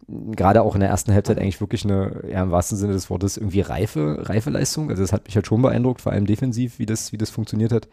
gerade 0.07 0.62
auch 0.62 0.75
in 0.75 0.81
der 0.81 0.89
ersten 0.89 1.13
Halbzeit 1.13 1.38
eigentlich 1.38 1.62
wirklich 1.62 1.83
eine, 1.86 2.24
ja, 2.29 2.43
im 2.43 2.51
wahrsten 2.51 2.77
Sinne 2.77 2.93
des 2.93 3.10
Wortes, 3.10 3.38
irgendwie 3.38 3.62
reife, 3.62 4.17
reife 4.22 4.50
Leistung. 4.50 4.89
Also 4.89 5.01
das 5.01 5.13
hat 5.13 5.25
mich 5.25 5.36
halt 5.36 5.48
schon 5.48 5.62
beeindruckt, 5.62 6.01
vor 6.01 6.12
allem 6.12 6.25
defensiv, 6.25 6.79
wie 6.79 6.86
das, 6.86 7.12
wie 7.12 7.17
das 7.17 7.29
funktioniert 7.29 7.72
hat. 7.72 7.88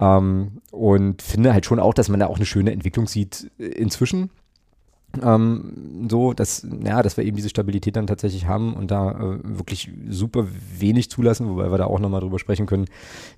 Ähm, 0.00 0.62
und 0.70 1.22
finde 1.22 1.52
halt 1.52 1.66
schon 1.66 1.80
auch, 1.80 1.94
dass 1.94 2.08
man 2.08 2.20
da 2.20 2.26
auch 2.26 2.36
eine 2.36 2.46
schöne 2.46 2.72
Entwicklung 2.72 3.06
sieht 3.06 3.50
äh, 3.58 3.66
inzwischen. 3.66 4.30
Ähm, 5.22 6.08
so, 6.08 6.32
dass, 6.32 6.66
ja, 6.84 7.02
dass 7.02 7.16
wir 7.16 7.24
eben 7.24 7.36
diese 7.36 7.48
Stabilität 7.48 7.96
dann 7.96 8.06
tatsächlich 8.06 8.46
haben 8.46 8.74
und 8.74 8.90
da 8.90 9.10
äh, 9.10 9.38
wirklich 9.42 9.90
super 10.08 10.46
wenig 10.78 11.10
zulassen, 11.10 11.48
wobei 11.48 11.70
wir 11.70 11.78
da 11.78 11.86
auch 11.86 11.98
nochmal 11.98 12.20
drüber 12.20 12.38
sprechen 12.38 12.66
können, 12.66 12.86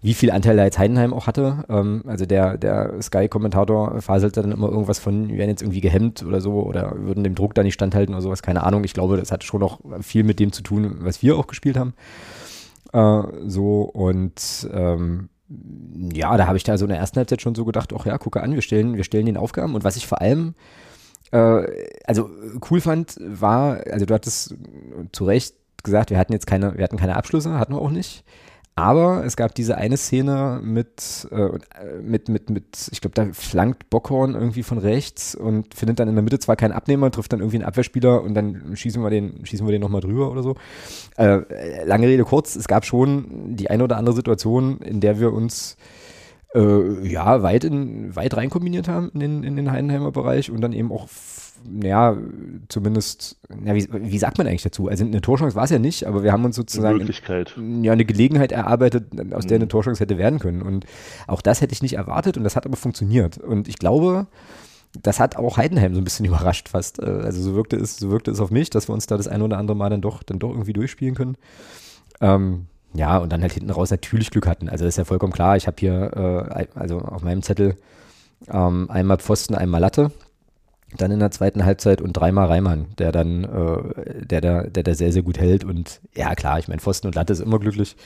wie 0.02 0.14
viel 0.14 0.30
Anteil 0.30 0.56
da 0.56 0.64
jetzt 0.64 0.78
Heidenheim 0.78 1.12
auch 1.12 1.26
hatte. 1.26 1.64
Ähm, 1.68 2.02
also 2.06 2.26
der, 2.26 2.56
der 2.58 3.00
Sky-Kommentator 3.02 4.00
faselte 4.00 4.42
dann 4.42 4.52
immer 4.52 4.68
irgendwas 4.68 4.98
von, 4.98 5.28
wir 5.28 5.38
werden 5.38 5.50
jetzt 5.50 5.62
irgendwie 5.62 5.80
gehemmt 5.80 6.22
oder 6.22 6.40
so 6.40 6.62
oder 6.62 6.94
würden 6.96 7.24
dem 7.24 7.34
Druck 7.34 7.54
da 7.54 7.62
nicht 7.62 7.74
standhalten 7.74 8.14
oder 8.14 8.22
sowas, 8.22 8.42
keine 8.42 8.62
Ahnung. 8.62 8.84
Ich 8.84 8.94
glaube, 8.94 9.16
das 9.16 9.32
hat 9.32 9.44
schon 9.44 9.62
auch 9.62 9.80
viel 10.00 10.22
mit 10.22 10.38
dem 10.38 10.52
zu 10.52 10.62
tun, 10.62 10.98
was 11.00 11.22
wir 11.22 11.36
auch 11.36 11.46
gespielt 11.46 11.76
haben. 11.76 11.94
Äh, 12.92 13.22
so 13.48 13.82
und 13.82 14.68
ähm, 14.72 15.28
ja, 16.12 16.36
da 16.36 16.46
habe 16.46 16.56
ich 16.56 16.64
da 16.64 16.78
so 16.78 16.84
in 16.84 16.90
der 16.90 16.98
ersten 16.98 17.16
Halbzeit 17.16 17.42
schon 17.42 17.54
so 17.54 17.64
gedacht, 17.64 17.92
ach 17.96 18.06
ja, 18.06 18.16
gucke 18.18 18.42
an, 18.42 18.54
wir 18.54 18.62
stellen, 18.62 18.96
wir 18.96 19.04
stellen 19.04 19.26
den 19.26 19.36
Aufgaben 19.36 19.74
und 19.74 19.84
was 19.84 19.96
ich 19.96 20.06
vor 20.06 20.20
allem 20.20 20.54
also 22.04 22.30
cool 22.70 22.80
fand, 22.80 23.16
war, 23.20 23.80
also 23.90 24.06
du 24.06 24.14
hattest 24.14 24.54
zu 25.12 25.24
Recht 25.24 25.54
gesagt, 25.82 26.10
wir 26.10 26.18
hatten 26.18 26.32
jetzt 26.32 26.46
keine, 26.46 26.76
wir 26.76 26.84
hatten 26.84 26.96
keine 26.96 27.16
Abschlüsse, 27.16 27.58
hatten 27.58 27.74
wir 27.74 27.80
auch 27.80 27.90
nicht. 27.90 28.24
Aber 28.76 29.24
es 29.24 29.36
gab 29.36 29.54
diese 29.54 29.76
eine 29.76 29.96
Szene 29.96 30.60
mit, 30.60 31.28
äh, 31.30 31.50
mit, 32.02 32.28
mit, 32.28 32.50
mit, 32.50 32.88
ich 32.90 33.00
glaube, 33.00 33.14
da 33.14 33.26
flankt 33.32 33.88
Bockhorn 33.88 34.34
irgendwie 34.34 34.64
von 34.64 34.78
rechts 34.78 35.36
und 35.36 35.72
findet 35.74 36.00
dann 36.00 36.08
in 36.08 36.16
der 36.16 36.24
Mitte 36.24 36.40
zwar 36.40 36.56
keinen 36.56 36.72
Abnehmer, 36.72 37.12
trifft 37.12 37.32
dann 37.32 37.38
irgendwie 37.38 37.58
einen 37.58 37.66
Abwehrspieler 37.66 38.22
und 38.22 38.34
dann 38.34 38.74
schießen 38.74 39.00
wir 39.00 39.10
den, 39.10 39.46
schießen 39.46 39.64
wir 39.64 39.70
den 39.70 39.80
nochmal 39.80 40.00
drüber 40.00 40.28
oder 40.28 40.42
so. 40.42 40.56
Äh, 41.16 41.84
lange 41.84 42.08
Rede 42.08 42.24
kurz, 42.24 42.56
es 42.56 42.66
gab 42.66 42.84
schon 42.84 43.54
die 43.56 43.70
eine 43.70 43.84
oder 43.84 43.96
andere 43.96 44.16
Situation, 44.16 44.78
in 44.78 45.00
der 45.00 45.20
wir 45.20 45.32
uns 45.32 45.76
äh, 46.54 47.06
ja, 47.08 47.42
weit, 47.42 47.64
in, 47.64 48.14
weit 48.16 48.36
rein 48.36 48.50
kombiniert 48.50 48.88
haben 48.88 49.10
in 49.14 49.20
den, 49.20 49.42
in 49.42 49.56
den 49.56 49.70
Heidenheimer 49.70 50.12
Bereich 50.12 50.50
und 50.50 50.60
dann 50.60 50.72
eben 50.72 50.92
auch, 50.92 51.08
ja, 51.82 52.16
zumindest, 52.68 53.38
ja, 53.64 53.74
wie, 53.74 53.88
wie 53.90 54.18
sagt 54.18 54.38
man 54.38 54.46
eigentlich 54.46 54.62
dazu? 54.62 54.88
Also 54.88 55.04
eine 55.04 55.20
Torchance 55.20 55.56
war 55.56 55.64
es 55.64 55.70
ja 55.70 55.78
nicht, 55.78 56.06
aber 56.06 56.22
wir 56.22 56.30
haben 56.32 56.44
uns 56.44 56.56
sozusagen 56.56 56.94
Eine 56.96 56.98
Möglichkeit. 57.04 57.54
ja, 57.82 57.92
eine 57.92 58.04
Gelegenheit 58.04 58.52
erarbeitet, 58.52 59.06
aus 59.32 59.46
der 59.46 59.58
Mhm. 59.58 59.62
eine 59.62 59.68
Torchance 59.68 60.00
hätte 60.00 60.18
werden 60.18 60.38
können. 60.38 60.62
Und 60.62 60.84
auch 61.26 61.40
das 61.42 61.60
hätte 61.60 61.72
ich 61.72 61.82
nicht 61.82 61.94
erwartet 61.94 62.36
und 62.36 62.44
das 62.44 62.54
hat 62.56 62.66
aber 62.66 62.76
funktioniert. 62.76 63.38
Und 63.38 63.66
ich 63.68 63.78
glaube, 63.78 64.26
das 65.02 65.18
hat 65.20 65.36
auch 65.36 65.56
Heidenheim 65.56 65.94
so 65.94 66.00
ein 66.00 66.04
bisschen 66.04 66.26
überrascht 66.26 66.68
fast. 66.68 67.00
Äh, 67.00 67.06
Also 67.06 67.40
so 67.42 67.54
wirkte 67.54 67.76
es, 67.76 67.96
so 67.96 68.10
wirkte 68.10 68.30
es 68.30 68.40
auf 68.40 68.50
mich, 68.50 68.68
dass 68.70 68.88
wir 68.88 68.92
uns 68.92 69.06
da 69.06 69.16
das 69.16 69.26
ein 69.26 69.42
oder 69.42 69.56
andere 69.58 69.76
Mal 69.76 69.88
dann 69.90 70.02
doch, 70.02 70.22
dann 70.22 70.38
doch 70.38 70.50
irgendwie 70.50 70.72
durchspielen 70.74 71.14
können. 71.14 71.36
Ähm, 72.20 72.66
ja, 72.94 73.18
und 73.18 73.32
dann 73.32 73.42
halt 73.42 73.52
hinten 73.52 73.70
raus 73.70 73.90
natürlich 73.90 74.30
Glück 74.30 74.46
hatten. 74.46 74.68
Also 74.68 74.84
das 74.84 74.94
ist 74.94 74.98
ja 74.98 75.04
vollkommen 75.04 75.32
klar. 75.32 75.56
Ich 75.56 75.66
habe 75.66 75.76
hier, 75.78 76.46
äh, 76.54 76.66
also 76.74 76.98
auf 77.00 77.22
meinem 77.22 77.42
Zettel 77.42 77.76
ähm, 78.48 78.88
einmal 78.90 79.18
Pfosten, 79.18 79.54
einmal 79.54 79.80
Latte. 79.80 80.12
Dann 80.96 81.10
in 81.10 81.18
der 81.18 81.32
zweiten 81.32 81.64
Halbzeit 81.64 82.00
und 82.00 82.12
dreimal 82.12 82.46
Reimann, 82.46 82.86
der 82.98 83.10
dann, 83.10 83.42
äh, 83.42 84.24
der 84.24 84.40
da, 84.40 84.62
der 84.62 84.84
da 84.84 84.94
sehr, 84.94 85.12
sehr 85.12 85.22
gut 85.22 85.38
hält. 85.38 85.64
Und 85.64 86.00
ja, 86.14 86.36
klar, 86.36 86.60
ich 86.60 86.68
meine, 86.68 86.80
Pfosten 86.80 87.08
und 87.08 87.16
Latte 87.16 87.32
ist 87.32 87.40
immer 87.40 87.58
glücklich. 87.58 87.96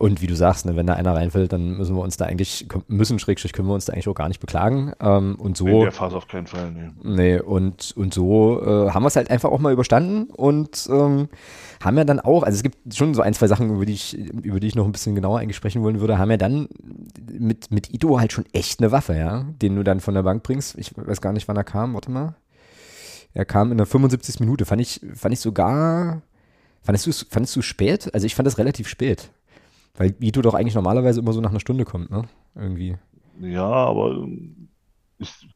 Und 0.00 0.22
wie 0.22 0.26
du 0.26 0.34
sagst, 0.34 0.64
ne, 0.64 0.76
wenn 0.76 0.86
da 0.86 0.94
einer 0.94 1.14
reinfällt, 1.14 1.52
dann 1.52 1.76
müssen 1.76 1.94
wir 1.94 2.00
uns 2.00 2.16
da 2.16 2.24
eigentlich, 2.24 2.66
müssen, 2.88 3.18
Schrägstrich, 3.18 3.52
können 3.52 3.68
wir 3.68 3.74
uns 3.74 3.84
da 3.84 3.92
eigentlich 3.92 4.08
auch 4.08 4.14
gar 4.14 4.28
nicht 4.28 4.40
beklagen. 4.40 4.94
Ähm, 4.98 5.36
und 5.38 5.58
so. 5.58 5.66
In 5.66 5.80
der 5.80 5.92
Phase 5.92 6.16
auf 6.16 6.26
keinen 6.26 6.46
Fall, 6.46 6.72
nee. 6.72 6.88
Nee, 7.02 7.38
und, 7.38 7.92
und 7.98 8.14
so 8.14 8.62
äh, 8.62 8.92
haben 8.92 9.02
wir 9.02 9.08
es 9.08 9.16
halt 9.16 9.30
einfach 9.30 9.50
auch 9.50 9.58
mal 9.58 9.74
überstanden 9.74 10.30
und 10.30 10.88
ähm, 10.90 11.28
haben 11.84 11.98
ja 11.98 12.04
dann 12.04 12.18
auch, 12.18 12.44
also 12.44 12.56
es 12.56 12.62
gibt 12.62 12.94
schon 12.94 13.12
so 13.12 13.20
ein, 13.20 13.34
zwei 13.34 13.46
Sachen, 13.46 13.68
über 13.74 13.84
die 13.84 13.92
ich, 13.92 14.16
über 14.16 14.58
die 14.58 14.68
ich 14.68 14.74
noch 14.74 14.86
ein 14.86 14.92
bisschen 14.92 15.14
genauer 15.14 15.38
eigentlich 15.38 15.56
sprechen 15.56 15.82
wollen 15.82 16.00
würde, 16.00 16.16
haben 16.16 16.30
ja 16.30 16.38
dann 16.38 16.70
mit, 17.30 17.70
mit 17.70 17.92
Ito 17.92 18.18
halt 18.18 18.32
schon 18.32 18.46
echt 18.54 18.80
eine 18.80 18.92
Waffe, 18.92 19.14
ja, 19.14 19.44
den 19.60 19.76
du 19.76 19.82
dann 19.82 20.00
von 20.00 20.14
der 20.14 20.22
Bank 20.22 20.42
bringst. 20.42 20.78
Ich 20.78 20.92
weiß 20.96 21.20
gar 21.20 21.34
nicht, 21.34 21.46
wann 21.46 21.58
er 21.58 21.64
kam, 21.64 21.92
warte 21.92 22.10
mal. 22.10 22.36
Er 23.34 23.44
kam 23.44 23.70
in 23.70 23.76
der 23.76 23.86
75. 23.86 24.40
Minute, 24.40 24.64
fand 24.64 24.80
ich, 24.80 25.02
fand 25.12 25.34
ich 25.34 25.40
sogar, 25.40 26.22
fandest 26.80 27.06
du 27.06 27.12
fandest 27.28 27.54
du 27.54 27.60
spät? 27.60 28.14
Also 28.14 28.24
ich 28.24 28.34
fand 28.34 28.46
das 28.46 28.56
relativ 28.56 28.88
spät. 28.88 29.30
Weil 29.94 30.14
Ito 30.20 30.42
doch 30.42 30.54
eigentlich 30.54 30.74
normalerweise 30.74 31.20
immer 31.20 31.32
so 31.32 31.40
nach 31.40 31.50
einer 31.50 31.60
Stunde 31.60 31.84
kommt, 31.84 32.10
ne? 32.10 32.24
Irgendwie. 32.54 32.96
Ja, 33.40 33.64
aber 33.66 34.12
ähm, 34.12 34.68
ich 35.18 35.48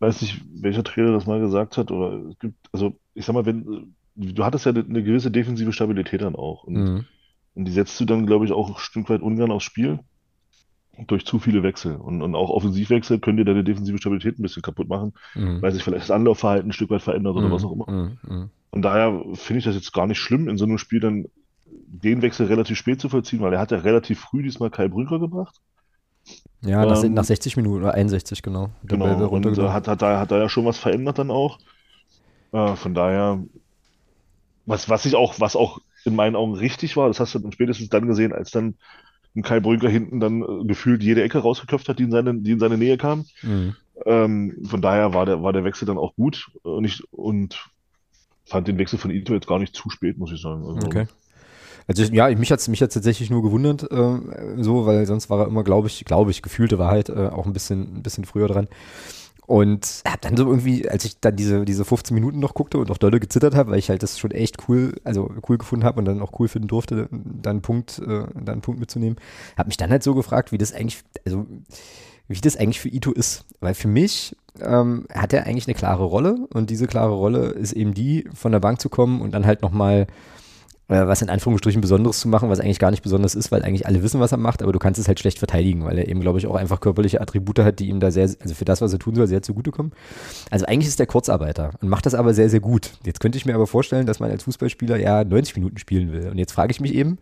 weiß 0.00 0.22
nicht, 0.22 0.42
welcher 0.60 0.84
Trainer 0.84 1.12
das 1.12 1.26
mal 1.26 1.40
gesagt 1.40 1.76
hat, 1.78 1.90
oder 1.90 2.28
es 2.28 2.38
gibt, 2.38 2.56
also 2.72 2.98
ich 3.14 3.24
sag 3.24 3.34
mal, 3.34 3.46
wenn, 3.46 3.92
äh, 4.16 4.32
du 4.32 4.44
hattest 4.44 4.66
ja 4.66 4.72
eine, 4.72 5.02
gewisse 5.02 5.30
defensive 5.30 5.72
Stabilität 5.72 6.22
dann 6.22 6.36
auch. 6.36 6.64
Und, 6.64 6.74
Mhm. 6.74 7.04
und 7.54 7.64
die 7.64 7.72
setzt 7.72 7.98
du 8.00 8.04
dann, 8.04 8.26
glaube 8.26 8.44
ich, 8.44 8.52
auch 8.52 8.68
ein 8.70 8.76
Stück 8.78 9.08
weit 9.10 9.22
ungern 9.22 9.50
aufs 9.50 9.64
Spiel 9.64 10.00
durch 11.08 11.24
zu 11.26 11.40
viele 11.40 11.62
Wechsel. 11.64 11.96
Und, 11.96 12.22
und 12.22 12.34
auch 12.36 12.50
Offensivwechsel 12.50 13.18
können 13.18 13.38
dir 13.38 13.44
deine 13.44 13.64
defensive 13.64 13.98
Stabilität 13.98 14.38
ein 14.38 14.42
bisschen 14.42 14.62
kaputt 14.62 14.88
machen, 14.88 15.12
Mhm. 15.34 15.60
weil 15.62 15.72
sich 15.72 15.82
vielleicht 15.82 16.04
das 16.04 16.10
Anlaufverhalten 16.12 16.70
ein 16.70 16.72
Stück 16.72 16.90
weit 16.90 17.02
verändert 17.02 17.34
oder 17.34 17.50
was 17.50 17.64
auch 17.64 17.72
immer. 17.72 17.90
Mhm. 17.90 18.18
Mhm. 18.28 18.50
Von 18.70 18.82
daher 18.82 19.22
finde 19.34 19.58
ich 19.58 19.64
das 19.64 19.74
jetzt 19.74 19.92
gar 19.92 20.06
nicht 20.06 20.18
schlimm, 20.18 20.48
in 20.48 20.56
so 20.56 20.64
einem 20.64 20.78
Spiel 20.78 21.00
dann 21.00 21.26
den 22.02 22.22
Wechsel 22.22 22.46
relativ 22.46 22.78
spät 22.78 23.00
zu 23.00 23.08
vollziehen, 23.08 23.40
weil 23.40 23.52
er 23.52 23.60
hat 23.60 23.70
ja 23.70 23.78
relativ 23.78 24.20
früh 24.20 24.42
diesmal 24.42 24.70
Kai 24.70 24.88
Brünker 24.88 25.18
gebracht. 25.18 25.60
Ja, 26.62 26.84
nach, 26.84 27.02
Ähm, 27.02 27.14
nach 27.14 27.24
60 27.24 27.56
Minuten 27.56 27.82
oder 27.82 27.94
61, 27.94 28.42
genau. 28.42 28.70
Genau, 28.84 29.28
und 29.28 29.46
äh, 29.46 29.68
hat, 29.68 29.86
hat, 29.86 30.02
da, 30.02 30.18
hat 30.18 30.30
da 30.30 30.38
ja 30.38 30.48
schon 30.48 30.64
was 30.64 30.78
verändert 30.78 31.18
dann 31.18 31.30
auch. 31.30 31.58
Äh, 32.52 32.74
von 32.76 32.94
daher, 32.94 33.42
was, 34.66 34.88
was 34.88 35.04
ich 35.04 35.14
auch, 35.14 35.40
was 35.40 35.56
auch 35.56 35.78
in 36.04 36.16
meinen 36.16 36.36
Augen 36.36 36.54
richtig 36.54 36.96
war, 36.96 37.08
das 37.08 37.20
hast 37.20 37.34
du 37.34 37.38
dann 37.38 37.52
spätestens 37.52 37.88
dann 37.90 38.06
gesehen, 38.06 38.32
als 38.32 38.50
dann 38.50 38.76
ein 39.36 39.42
Kai 39.42 39.60
Brünker 39.60 39.88
hinten 39.88 40.20
dann 40.20 40.42
äh, 40.42 40.64
gefühlt 40.64 41.02
jede 41.02 41.22
Ecke 41.22 41.38
rausgeköpft 41.38 41.88
hat, 41.88 41.98
die 41.98 42.04
in 42.04 42.10
seine, 42.10 42.34
die 42.34 42.52
in 42.52 42.60
seine 42.60 42.78
Nähe 42.78 42.96
kam. 42.96 43.24
Mhm. 43.42 43.76
Ähm, 44.06 44.64
von 44.64 44.80
daher 44.80 45.12
war 45.12 45.26
der, 45.26 45.42
war 45.42 45.52
der 45.52 45.64
Wechsel 45.64 45.86
dann 45.86 45.98
auch 45.98 46.14
gut 46.14 46.50
und, 46.62 46.84
ich, 46.84 47.02
und 47.12 47.68
fand 48.44 48.68
den 48.68 48.78
Wechsel 48.78 48.98
von 48.98 49.10
Ito 49.10 49.34
jetzt 49.34 49.46
gar 49.46 49.58
nicht 49.58 49.74
zu 49.74 49.90
spät, 49.90 50.18
muss 50.18 50.32
ich 50.32 50.40
sagen. 50.40 50.64
Also, 50.66 50.86
Okay. 50.86 51.06
Also 51.86 52.02
ja, 52.04 52.28
mich 52.34 52.50
hat's 52.50 52.68
mich 52.68 52.80
hat's 52.82 52.94
tatsächlich 52.94 53.30
nur 53.30 53.42
gewundert, 53.42 53.82
äh, 53.90 54.18
so, 54.58 54.86
weil 54.86 55.06
sonst 55.06 55.28
war 55.28 55.40
er 55.40 55.46
immer, 55.46 55.64
glaube 55.64 55.88
ich, 55.88 56.04
glaube 56.04 56.30
ich, 56.30 56.42
gefühlte 56.42 56.78
Wahrheit 56.78 57.08
äh, 57.10 57.28
auch 57.28 57.46
ein 57.46 57.52
bisschen, 57.52 57.98
ein 57.98 58.02
bisschen 58.02 58.24
früher 58.24 58.48
dran. 58.48 58.68
Und 59.46 60.02
hab 60.06 60.22
dann 60.22 60.38
so 60.38 60.48
irgendwie, 60.48 60.88
als 60.88 61.04
ich 61.04 61.20
dann 61.20 61.36
diese, 61.36 61.66
diese 61.66 61.84
15 61.84 62.14
Minuten 62.14 62.38
noch 62.38 62.54
guckte 62.54 62.78
und 62.78 62.90
auch 62.90 62.96
dolle 62.96 63.20
gezittert 63.20 63.54
habe, 63.54 63.72
weil 63.72 63.78
ich 63.78 63.90
halt 63.90 64.02
das 64.02 64.18
schon 64.18 64.30
echt 64.30 64.68
cool, 64.68 64.94
also 65.04 65.30
cool 65.46 65.58
gefunden 65.58 65.84
habe 65.84 65.98
und 65.98 66.06
dann 66.06 66.22
auch 66.22 66.38
cool 66.38 66.48
finden 66.48 66.68
durfte, 66.68 67.08
da 67.10 67.50
einen 67.50 67.60
Punkt, 67.60 67.98
äh, 67.98 68.24
da 68.34 68.52
einen 68.52 68.62
Punkt 68.62 68.80
mitzunehmen, 68.80 69.16
habe 69.58 69.66
mich 69.66 69.76
dann 69.76 69.90
halt 69.90 70.02
so 70.02 70.14
gefragt, 70.14 70.50
wie 70.50 70.58
das 70.58 70.72
eigentlich, 70.72 71.02
also 71.26 71.44
wie 72.26 72.40
das 72.40 72.56
eigentlich 72.56 72.80
für 72.80 72.88
Ito 72.88 73.12
ist. 73.12 73.44
Weil 73.60 73.74
für 73.74 73.88
mich 73.88 74.34
ähm, 74.62 75.06
hat 75.12 75.34
er 75.34 75.46
eigentlich 75.46 75.66
eine 75.66 75.74
klare 75.74 76.04
Rolle 76.04 76.46
und 76.54 76.70
diese 76.70 76.86
klare 76.86 77.12
Rolle 77.12 77.48
ist 77.48 77.72
eben 77.72 77.92
die, 77.92 78.26
von 78.32 78.50
der 78.50 78.60
Bank 78.60 78.80
zu 78.80 78.88
kommen 78.88 79.20
und 79.20 79.34
dann 79.34 79.44
halt 79.44 79.60
nochmal 79.60 80.02
äh, 80.02 80.06
was 80.86 81.22
in 81.22 81.30
Anführungsstrichen 81.30 81.80
Besonderes 81.80 82.20
zu 82.20 82.28
machen, 82.28 82.50
was 82.50 82.60
eigentlich 82.60 82.78
gar 82.78 82.90
nicht 82.90 83.02
besonders 83.02 83.34
ist, 83.34 83.50
weil 83.50 83.62
eigentlich 83.62 83.86
alle 83.86 84.02
wissen, 84.02 84.20
was 84.20 84.32
er 84.32 84.38
macht, 84.38 84.62
aber 84.62 84.72
du 84.72 84.78
kannst 84.78 85.00
es 85.00 85.08
halt 85.08 85.18
schlecht 85.18 85.38
verteidigen, 85.38 85.84
weil 85.84 85.98
er 85.98 86.08
eben, 86.08 86.20
glaube 86.20 86.38
ich, 86.38 86.46
auch 86.46 86.56
einfach 86.56 86.80
körperliche 86.80 87.20
Attribute 87.20 87.58
hat, 87.60 87.78
die 87.78 87.88
ihm 87.88 88.00
da 88.00 88.10
sehr, 88.10 88.24
also 88.40 88.54
für 88.54 88.64
das, 88.64 88.80
was 88.80 88.92
er 88.92 88.98
tun 88.98 89.14
soll, 89.14 89.26
sehr 89.26 89.42
zugutekommen. 89.42 89.92
Also 90.50 90.66
eigentlich 90.66 90.88
ist 90.88 90.98
der 90.98 91.06
Kurzarbeiter 91.06 91.70
und 91.80 91.88
macht 91.88 92.06
das 92.06 92.14
aber 92.14 92.34
sehr, 92.34 92.50
sehr 92.50 92.60
gut. 92.60 92.92
Jetzt 93.04 93.20
könnte 93.20 93.38
ich 93.38 93.46
mir 93.46 93.54
aber 93.54 93.66
vorstellen, 93.66 94.06
dass 94.06 94.20
man 94.20 94.30
als 94.30 94.44
Fußballspieler 94.44 94.96
ja 94.96 95.24
90 95.24 95.56
Minuten 95.56 95.78
spielen 95.78 96.12
will. 96.12 96.28
Und 96.28 96.38
jetzt 96.38 96.52
frage 96.52 96.70
ich 96.70 96.80
mich 96.80 96.94
eben, 96.94 97.18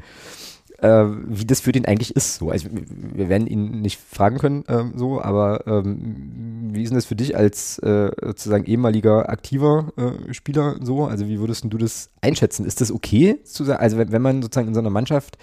äh, 0.82 1.04
wie 1.26 1.44
das 1.44 1.60
für 1.60 1.72
den 1.72 1.86
eigentlich 1.86 2.14
ist. 2.16 2.36
So, 2.36 2.50
also 2.50 2.68
wir 2.70 3.28
werden 3.28 3.46
ihn 3.46 3.80
nicht 3.80 4.00
fragen 4.00 4.38
können, 4.38 4.64
ähm, 4.68 4.92
so, 4.96 5.22
aber 5.22 5.66
ähm, 5.66 6.70
wie 6.72 6.82
ist 6.82 6.90
denn 6.90 6.98
das 6.98 7.06
für 7.06 7.14
dich 7.14 7.36
als 7.36 7.78
äh, 7.78 8.10
sozusagen 8.20 8.64
ehemaliger 8.64 9.28
aktiver 9.28 9.92
äh, 9.96 10.34
Spieler 10.34 10.76
so? 10.82 11.04
Also 11.04 11.28
wie 11.28 11.38
würdest 11.38 11.64
du 11.64 11.78
das 11.78 12.10
einschätzen? 12.20 12.66
Ist 12.66 12.80
das 12.80 12.90
okay 12.90 13.38
zu 13.44 13.64
sagen, 13.64 13.80
also 13.80 13.96
wenn, 13.96 14.10
wenn 14.10 14.22
man 14.22 14.42
sozusagen 14.42 14.68
in 14.68 14.74
so 14.74 14.80
einer 14.80 14.90
Mannschaft 14.90 15.38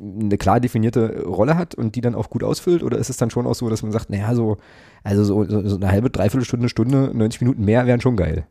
eine 0.00 0.36
klar 0.36 0.58
definierte 0.58 1.22
Rolle 1.24 1.56
hat 1.56 1.76
und 1.76 1.94
die 1.94 2.00
dann 2.00 2.16
auch 2.16 2.28
gut 2.28 2.42
ausfüllt, 2.42 2.82
oder 2.82 2.98
ist 2.98 3.08
es 3.08 3.18
dann 3.18 3.30
schon 3.30 3.46
auch 3.46 3.54
so, 3.54 3.70
dass 3.70 3.84
man 3.84 3.92
sagt, 3.92 4.10
naja, 4.10 4.34
so, 4.34 4.56
also 5.04 5.22
so, 5.22 5.44
so, 5.44 5.76
eine 5.76 5.92
halbe, 5.92 6.10
dreiviertel 6.10 6.44
Stunde, 6.44 6.68
Stunde, 6.68 7.12
90 7.14 7.40
Minuten 7.42 7.64
mehr 7.64 7.86
wären 7.86 8.00
schon 8.00 8.16
geil. 8.16 8.46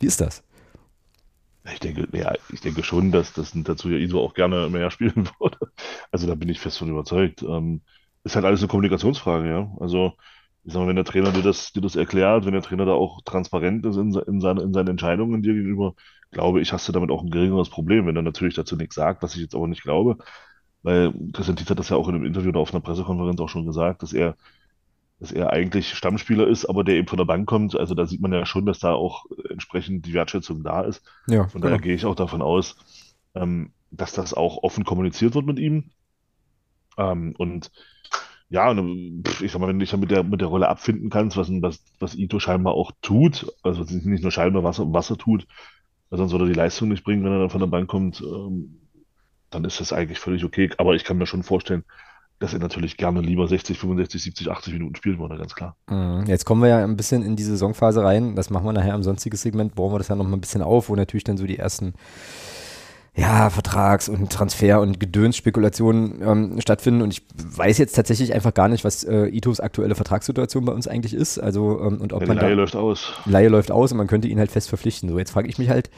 Wie 0.00 0.06
ist 0.06 0.20
das? 0.20 0.42
Ich 1.64 1.78
denke, 1.80 2.08
ja, 2.16 2.32
ich 2.52 2.60
denke 2.60 2.82
schon, 2.82 3.12
dass 3.12 3.32
das 3.32 3.52
dazu 3.54 3.88
ja 3.88 3.96
Iso 3.98 4.20
auch 4.20 4.34
gerne 4.34 4.68
mehr 4.68 4.90
spielen 4.90 5.28
würde. 5.40 5.58
Also 6.10 6.26
da 6.26 6.34
bin 6.34 6.48
ich 6.48 6.60
fest 6.60 6.78
von 6.78 6.88
überzeugt. 6.90 7.42
Ähm, 7.42 7.82
ist 8.24 8.34
halt 8.36 8.44
alles 8.44 8.60
eine 8.60 8.68
Kommunikationsfrage, 8.68 9.48
ja. 9.48 9.72
Also, 9.80 10.12
ich 10.64 10.72
sag 10.72 10.80
mal, 10.80 10.88
wenn 10.88 10.96
der 10.96 11.04
Trainer 11.04 11.32
dir 11.32 11.42
das, 11.42 11.72
dir 11.72 11.80
das 11.80 11.96
erklärt, 11.96 12.46
wenn 12.46 12.52
der 12.52 12.62
Trainer 12.62 12.84
da 12.84 12.92
auch 12.92 13.20
transparent 13.24 13.84
ist 13.86 13.96
in, 13.96 14.12
in, 14.14 14.40
seine, 14.40 14.62
in 14.62 14.72
seinen 14.72 14.88
Entscheidungen 14.88 15.42
dir 15.42 15.54
gegenüber, 15.54 15.94
glaube 16.32 16.60
ich, 16.60 16.72
hast 16.72 16.88
du 16.88 16.92
damit 16.92 17.10
auch 17.10 17.22
ein 17.22 17.30
geringeres 17.30 17.70
Problem. 17.70 18.06
Wenn 18.06 18.16
er 18.16 18.22
natürlich 18.22 18.54
dazu 18.54 18.76
nichts 18.76 18.94
sagt, 18.96 19.22
was 19.22 19.34
ich 19.34 19.42
jetzt 19.42 19.54
aber 19.54 19.68
nicht 19.68 19.82
glaube, 19.82 20.18
weil 20.82 21.12
Christian 21.32 21.56
Tietz 21.56 21.70
hat 21.70 21.78
das 21.78 21.88
ja 21.90 21.96
auch 21.96 22.08
in 22.08 22.14
einem 22.16 22.24
Interview 22.26 22.50
oder 22.50 22.60
auf 22.60 22.72
einer 22.74 22.80
Pressekonferenz 22.82 23.40
auch 23.40 23.48
schon 23.48 23.66
gesagt, 23.66 24.02
dass 24.02 24.12
er 24.12 24.36
dass 25.22 25.30
er 25.30 25.52
eigentlich 25.52 25.94
Stammspieler 25.94 26.48
ist, 26.48 26.64
aber 26.64 26.82
der 26.82 26.96
eben 26.96 27.06
von 27.06 27.16
der 27.16 27.24
Bank 27.24 27.48
kommt. 27.48 27.76
Also 27.76 27.94
da 27.94 28.06
sieht 28.06 28.20
man 28.20 28.32
ja 28.32 28.44
schon, 28.44 28.66
dass 28.66 28.80
da 28.80 28.92
auch 28.92 29.26
entsprechend 29.48 30.04
die 30.04 30.14
Wertschätzung 30.14 30.64
da 30.64 30.80
ist. 30.82 31.00
Ja, 31.28 31.46
Von 31.46 31.62
daher 31.62 31.78
gehe 31.78 31.94
ich 31.94 32.04
auch 32.04 32.16
davon 32.16 32.42
aus, 32.42 32.76
ähm, 33.36 33.70
dass 33.92 34.12
das 34.12 34.34
auch 34.34 34.64
offen 34.64 34.82
kommuniziert 34.82 35.36
wird 35.36 35.46
mit 35.46 35.60
ihm. 35.60 35.92
Ähm, 36.98 37.36
und 37.38 37.70
ja, 38.48 38.68
und, 38.68 39.22
ich 39.40 39.52
sag 39.52 39.60
mal, 39.60 39.68
wenn 39.68 39.78
du 39.78 39.84
dich 39.84 39.96
mit 39.96 40.10
der, 40.10 40.24
mit 40.24 40.40
der 40.40 40.48
Rolle 40.48 40.68
abfinden 40.68 41.08
kannst, 41.08 41.36
was, 41.36 41.48
was, 41.62 41.84
was 42.00 42.16
Ito 42.16 42.40
scheinbar 42.40 42.74
auch 42.74 42.90
tut, 43.00 43.46
also 43.62 43.84
nicht 43.84 44.22
nur 44.24 44.32
scheinbar, 44.32 44.64
was, 44.64 44.80
was 44.82 45.08
er 45.08 45.18
tut, 45.18 45.46
sonst 46.10 46.32
würde 46.32 46.46
er 46.46 46.48
die 46.48 46.58
Leistung 46.58 46.88
nicht 46.88 47.04
bringen, 47.04 47.22
wenn 47.22 47.30
er 47.32 47.38
dann 47.38 47.50
von 47.50 47.60
der 47.60 47.68
Bank 47.68 47.88
kommt, 47.88 48.20
ähm, 48.22 48.80
dann 49.50 49.64
ist 49.64 49.78
das 49.78 49.92
eigentlich 49.92 50.18
völlig 50.18 50.44
okay. 50.44 50.68
Aber 50.78 50.96
ich 50.96 51.04
kann 51.04 51.16
mir 51.16 51.26
schon 51.26 51.44
vorstellen, 51.44 51.84
dass 52.42 52.52
er 52.52 52.58
natürlich 52.58 52.96
gerne 52.96 53.20
lieber 53.20 53.46
60, 53.46 53.78
65, 53.78 54.22
70, 54.22 54.50
80 54.50 54.72
Minuten 54.74 54.96
spielen 54.96 55.18
würde, 55.18 55.38
ganz 55.38 55.54
klar. 55.54 55.76
Mhm. 55.88 56.24
Jetzt 56.26 56.44
kommen 56.44 56.62
wir 56.62 56.68
ja 56.68 56.82
ein 56.82 56.96
bisschen 56.96 57.22
in 57.22 57.36
die 57.36 57.42
Saisonphase 57.42 58.02
rein. 58.02 58.34
Das 58.34 58.50
machen 58.50 58.64
wir 58.64 58.72
nachher 58.72 58.94
im 58.94 59.02
sonstiges 59.02 59.42
Segment, 59.42 59.74
bauen 59.74 59.92
wir 59.92 59.98
das 59.98 60.08
ja 60.08 60.16
noch 60.16 60.26
mal 60.26 60.36
ein 60.36 60.40
bisschen 60.40 60.62
auf, 60.62 60.88
wo 60.88 60.96
natürlich 60.96 61.24
dann 61.24 61.36
so 61.36 61.46
die 61.46 61.58
ersten 61.58 61.94
ja, 63.14 63.50
Vertrags- 63.50 64.08
und 64.08 64.32
Transfer- 64.32 64.80
und 64.80 64.98
Gedönsspekulationen 64.98 66.22
ähm, 66.22 66.60
stattfinden. 66.60 67.02
Und 67.02 67.12
ich 67.12 67.22
weiß 67.36 67.76
jetzt 67.78 67.92
tatsächlich 67.92 68.32
einfach 68.32 68.54
gar 68.54 68.68
nicht, 68.68 68.84
was 68.84 69.04
äh, 69.04 69.26
Itos 69.26 69.60
aktuelle 69.60 69.94
Vertragssituation 69.94 70.64
bei 70.64 70.72
uns 70.72 70.88
eigentlich 70.88 71.12
ist. 71.12 71.38
Also, 71.38 71.78
ähm, 71.80 72.00
und 72.00 72.14
ob 72.14 72.22
Ja, 72.22 72.26
die 72.26 72.34
man 72.34 72.38
Leihe 72.38 72.54
läuft 72.54 72.74
aus. 72.74 73.12
Laie 73.26 73.48
läuft 73.48 73.70
aus 73.70 73.92
und 73.92 73.98
man 73.98 74.06
könnte 74.06 74.28
ihn 74.28 74.38
halt 74.38 74.50
fest 74.50 74.68
verpflichten. 74.70 75.10
So, 75.10 75.18
jetzt 75.18 75.30
frage 75.30 75.48
ich 75.48 75.58
mich 75.58 75.68
halt, 75.68 75.90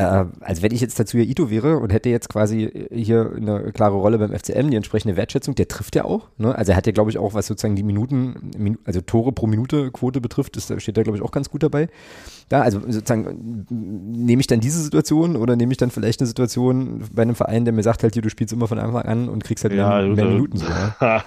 äh, 0.00 0.24
also 0.40 0.62
wenn 0.62 0.72
ich 0.72 0.80
jetzt 0.80 0.98
dazu 0.98 1.18
ja 1.18 1.24
Ito 1.24 1.50
wäre 1.50 1.76
und 1.76 1.92
hätte 1.92 2.08
jetzt 2.08 2.30
quasi 2.30 2.88
hier 2.90 3.32
eine 3.36 3.70
klare 3.72 3.96
Rolle 3.96 4.18
beim 4.18 4.32
FCM, 4.32 4.70
die 4.70 4.76
entsprechende 4.76 5.16
Wertschätzung, 5.16 5.54
der 5.54 5.68
trifft 5.68 5.94
ja 5.94 6.04
auch. 6.04 6.28
Ne? 6.38 6.54
Also 6.54 6.72
er 6.72 6.76
hat 6.76 6.86
ja, 6.86 6.92
glaube 6.92 7.10
ich, 7.10 7.18
auch, 7.18 7.34
was 7.34 7.46
sozusagen 7.46 7.76
die 7.76 7.82
Minuten, 7.82 8.78
also 8.84 9.02
Tore 9.02 9.32
pro 9.32 9.46
Minute 9.46 9.90
Quote 9.90 10.20
betrifft, 10.22 10.56
ist, 10.56 10.72
steht 10.80 10.96
da, 10.96 11.02
glaube 11.02 11.18
ich, 11.18 11.22
auch 11.22 11.32
ganz 11.32 11.50
gut 11.50 11.62
dabei. 11.62 11.88
Da, 12.48 12.62
also 12.62 12.80
sozusagen, 12.80 13.66
nehme 13.70 14.40
ich 14.40 14.46
dann 14.46 14.60
diese 14.60 14.82
Situation 14.82 15.36
oder 15.36 15.54
nehme 15.54 15.72
ich 15.72 15.78
dann 15.78 15.90
vielleicht 15.90 16.20
eine 16.20 16.26
Situation 16.26 17.04
bei 17.12 17.22
einem 17.22 17.34
Verein, 17.34 17.64
der 17.66 17.74
mir 17.74 17.82
sagt 17.82 18.02
halt, 18.02 18.14
hier, 18.14 18.22
du 18.22 18.30
spielst 18.30 18.54
immer 18.54 18.68
von 18.68 18.78
Anfang 18.78 19.02
an 19.02 19.28
und 19.28 19.44
kriegst 19.44 19.64
halt 19.64 19.74
Ja, 19.74 20.00
mehr, 20.02 20.14
mehr 20.14 20.24
äh, 20.24 20.28
Minuten 20.28 20.56
so. 20.56 20.66
Ja, 21.00 21.22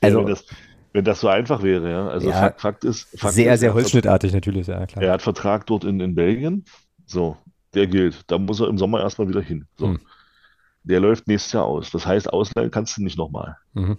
Also- 0.00 0.18
wenn, 0.20 0.26
das, 0.26 0.44
wenn 0.92 1.04
das 1.04 1.20
so 1.20 1.28
einfach 1.28 1.62
wäre, 1.62 1.88
ja. 1.90 2.08
Also 2.08 2.30
Ja, 2.30 2.34
Fakt, 2.40 2.60
Fakt 2.60 2.84
ist, 2.84 3.06
Fakt 3.16 3.34
Sehr, 3.34 3.54
ist, 3.54 3.60
sehr 3.60 3.74
holzschnittartig 3.74 4.32
natürlich, 4.32 4.66
ja 4.66 4.86
klar. 4.86 5.04
Er 5.04 5.12
hat 5.12 5.22
Vertrag 5.22 5.66
dort 5.66 5.84
in, 5.84 6.00
in 6.00 6.14
Belgien. 6.14 6.64
So, 7.06 7.36
der 7.74 7.86
gilt. 7.86 8.22
Da 8.26 8.38
muss 8.38 8.60
er 8.60 8.68
im 8.68 8.78
Sommer 8.78 9.00
erstmal 9.00 9.28
wieder 9.28 9.40
hin. 9.40 9.66
So. 9.76 9.88
Hm. 9.88 10.00
Der 10.84 11.00
läuft 11.00 11.26
nächstes 11.26 11.52
Jahr 11.52 11.64
aus. 11.64 11.90
Das 11.90 12.06
heißt, 12.06 12.32
ausleihen 12.32 12.70
kannst 12.70 12.96
du 12.96 13.02
nicht 13.02 13.18
nochmal. 13.18 13.56
Mhm. 13.74 13.98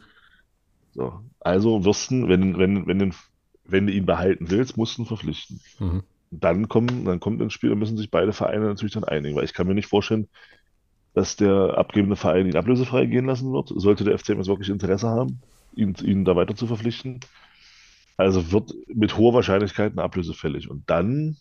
So. 0.94 1.20
Also 1.40 1.86
wirst 1.86 2.12
du, 2.12 2.28
wenn, 2.28 2.58
wenn, 2.58 2.88
wenn, 2.88 3.00
den, 3.00 3.14
wenn 3.66 3.86
du 3.86 3.94
ihn 3.94 4.06
behalten 4.06 4.50
willst, 4.50 4.76
musst 4.76 4.98
du 4.98 5.04
ihn 5.04 5.06
verpflichten. 5.06 5.62
Mhm. 5.80 6.04
Dann 6.32 6.68
kommen, 6.68 7.06
dann 7.06 7.20
kommt 7.20 7.42
ins 7.42 7.54
Spiel, 7.54 7.70
da 7.70 7.76
müssen 7.76 7.98
sich 7.98 8.12
beide 8.12 8.34
Vereine 8.34 8.66
natürlich 8.66 8.94
dann 8.94 9.04
einigen, 9.04 9.36
weil 9.36 9.46
ich 9.46 9.54
kann 9.54 9.68
mir 9.68 9.74
nicht 9.74 9.88
vorstellen, 9.88 10.28
dass 11.14 11.36
der 11.36 11.78
abgebende 11.78 12.16
Verein 12.16 12.48
ihn 12.48 12.56
ablösefrei 12.56 13.06
gehen 13.06 13.26
lassen 13.26 13.52
wird. 13.52 13.72
Sollte 13.76 14.04
der 14.04 14.18
FCM 14.18 14.38
jetzt 14.38 14.48
wirklich 14.48 14.70
Interesse 14.70 15.10
haben, 15.10 15.42
ihn, 15.76 15.96
ihn 16.04 16.26
da 16.26 16.36
weiter 16.36 16.56
zu 16.56 16.68
verpflichten. 16.68 17.20
Also 18.18 18.52
wird 18.52 18.74
mit 18.88 19.18
hoher 19.18 19.34
Wahrscheinlichkeit 19.34 19.94
eine 19.94 20.04
Ablöse 20.04 20.34
fällig. 20.34 20.70
Und 20.70 20.90
dann 20.90 21.38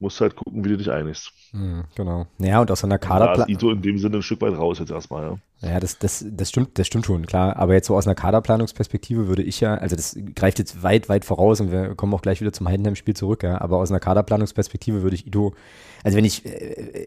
musst 0.00 0.20
du 0.20 0.22
halt 0.22 0.36
gucken, 0.36 0.64
wie 0.64 0.68
du 0.68 0.76
dich 0.76 0.90
einigst. 0.90 1.32
Mhm, 1.52 1.84
genau. 1.94 2.26
Naja, 2.38 2.60
und 2.60 2.70
aus 2.70 2.84
einer 2.84 2.98
Da 2.98 3.04
ist 3.04 3.08
Kaderplanung. 3.08 3.54
Ito 3.54 3.70
in 3.70 3.82
dem 3.82 3.98
Sinne 3.98 4.16
ein 4.18 4.22
Stück 4.22 4.40
weit 4.42 4.56
raus 4.56 4.78
jetzt 4.78 4.90
erstmal, 4.90 5.24
ja. 5.24 5.38
Ja, 5.60 5.80
das, 5.80 5.98
das, 5.98 6.24
das 6.28 6.50
stimmt, 6.50 6.78
das 6.78 6.86
stimmt 6.86 7.06
schon, 7.06 7.26
klar. 7.26 7.56
Aber 7.56 7.74
jetzt 7.74 7.88
so 7.88 7.96
aus 7.96 8.06
einer 8.06 8.14
Kaderplanungsperspektive 8.14 9.26
würde 9.26 9.42
ich 9.42 9.60
ja, 9.60 9.74
also 9.74 9.96
das 9.96 10.16
greift 10.36 10.58
jetzt 10.58 10.82
weit, 10.82 11.08
weit 11.08 11.24
voraus 11.24 11.60
und 11.60 11.72
wir 11.72 11.94
kommen 11.94 12.14
auch 12.14 12.22
gleich 12.22 12.40
wieder 12.40 12.52
zum 12.52 12.68
Heidenheim-Spiel 12.68 13.14
zurück, 13.14 13.42
ja. 13.42 13.60
Aber 13.60 13.78
aus 13.78 13.90
einer 13.90 14.00
Kaderplanungsperspektive 14.00 15.02
würde 15.02 15.16
ich 15.16 15.26
Ido, 15.26 15.54
also 16.04 16.16
wenn 16.16 16.24
ich, 16.24 16.46
äh, 16.46 17.06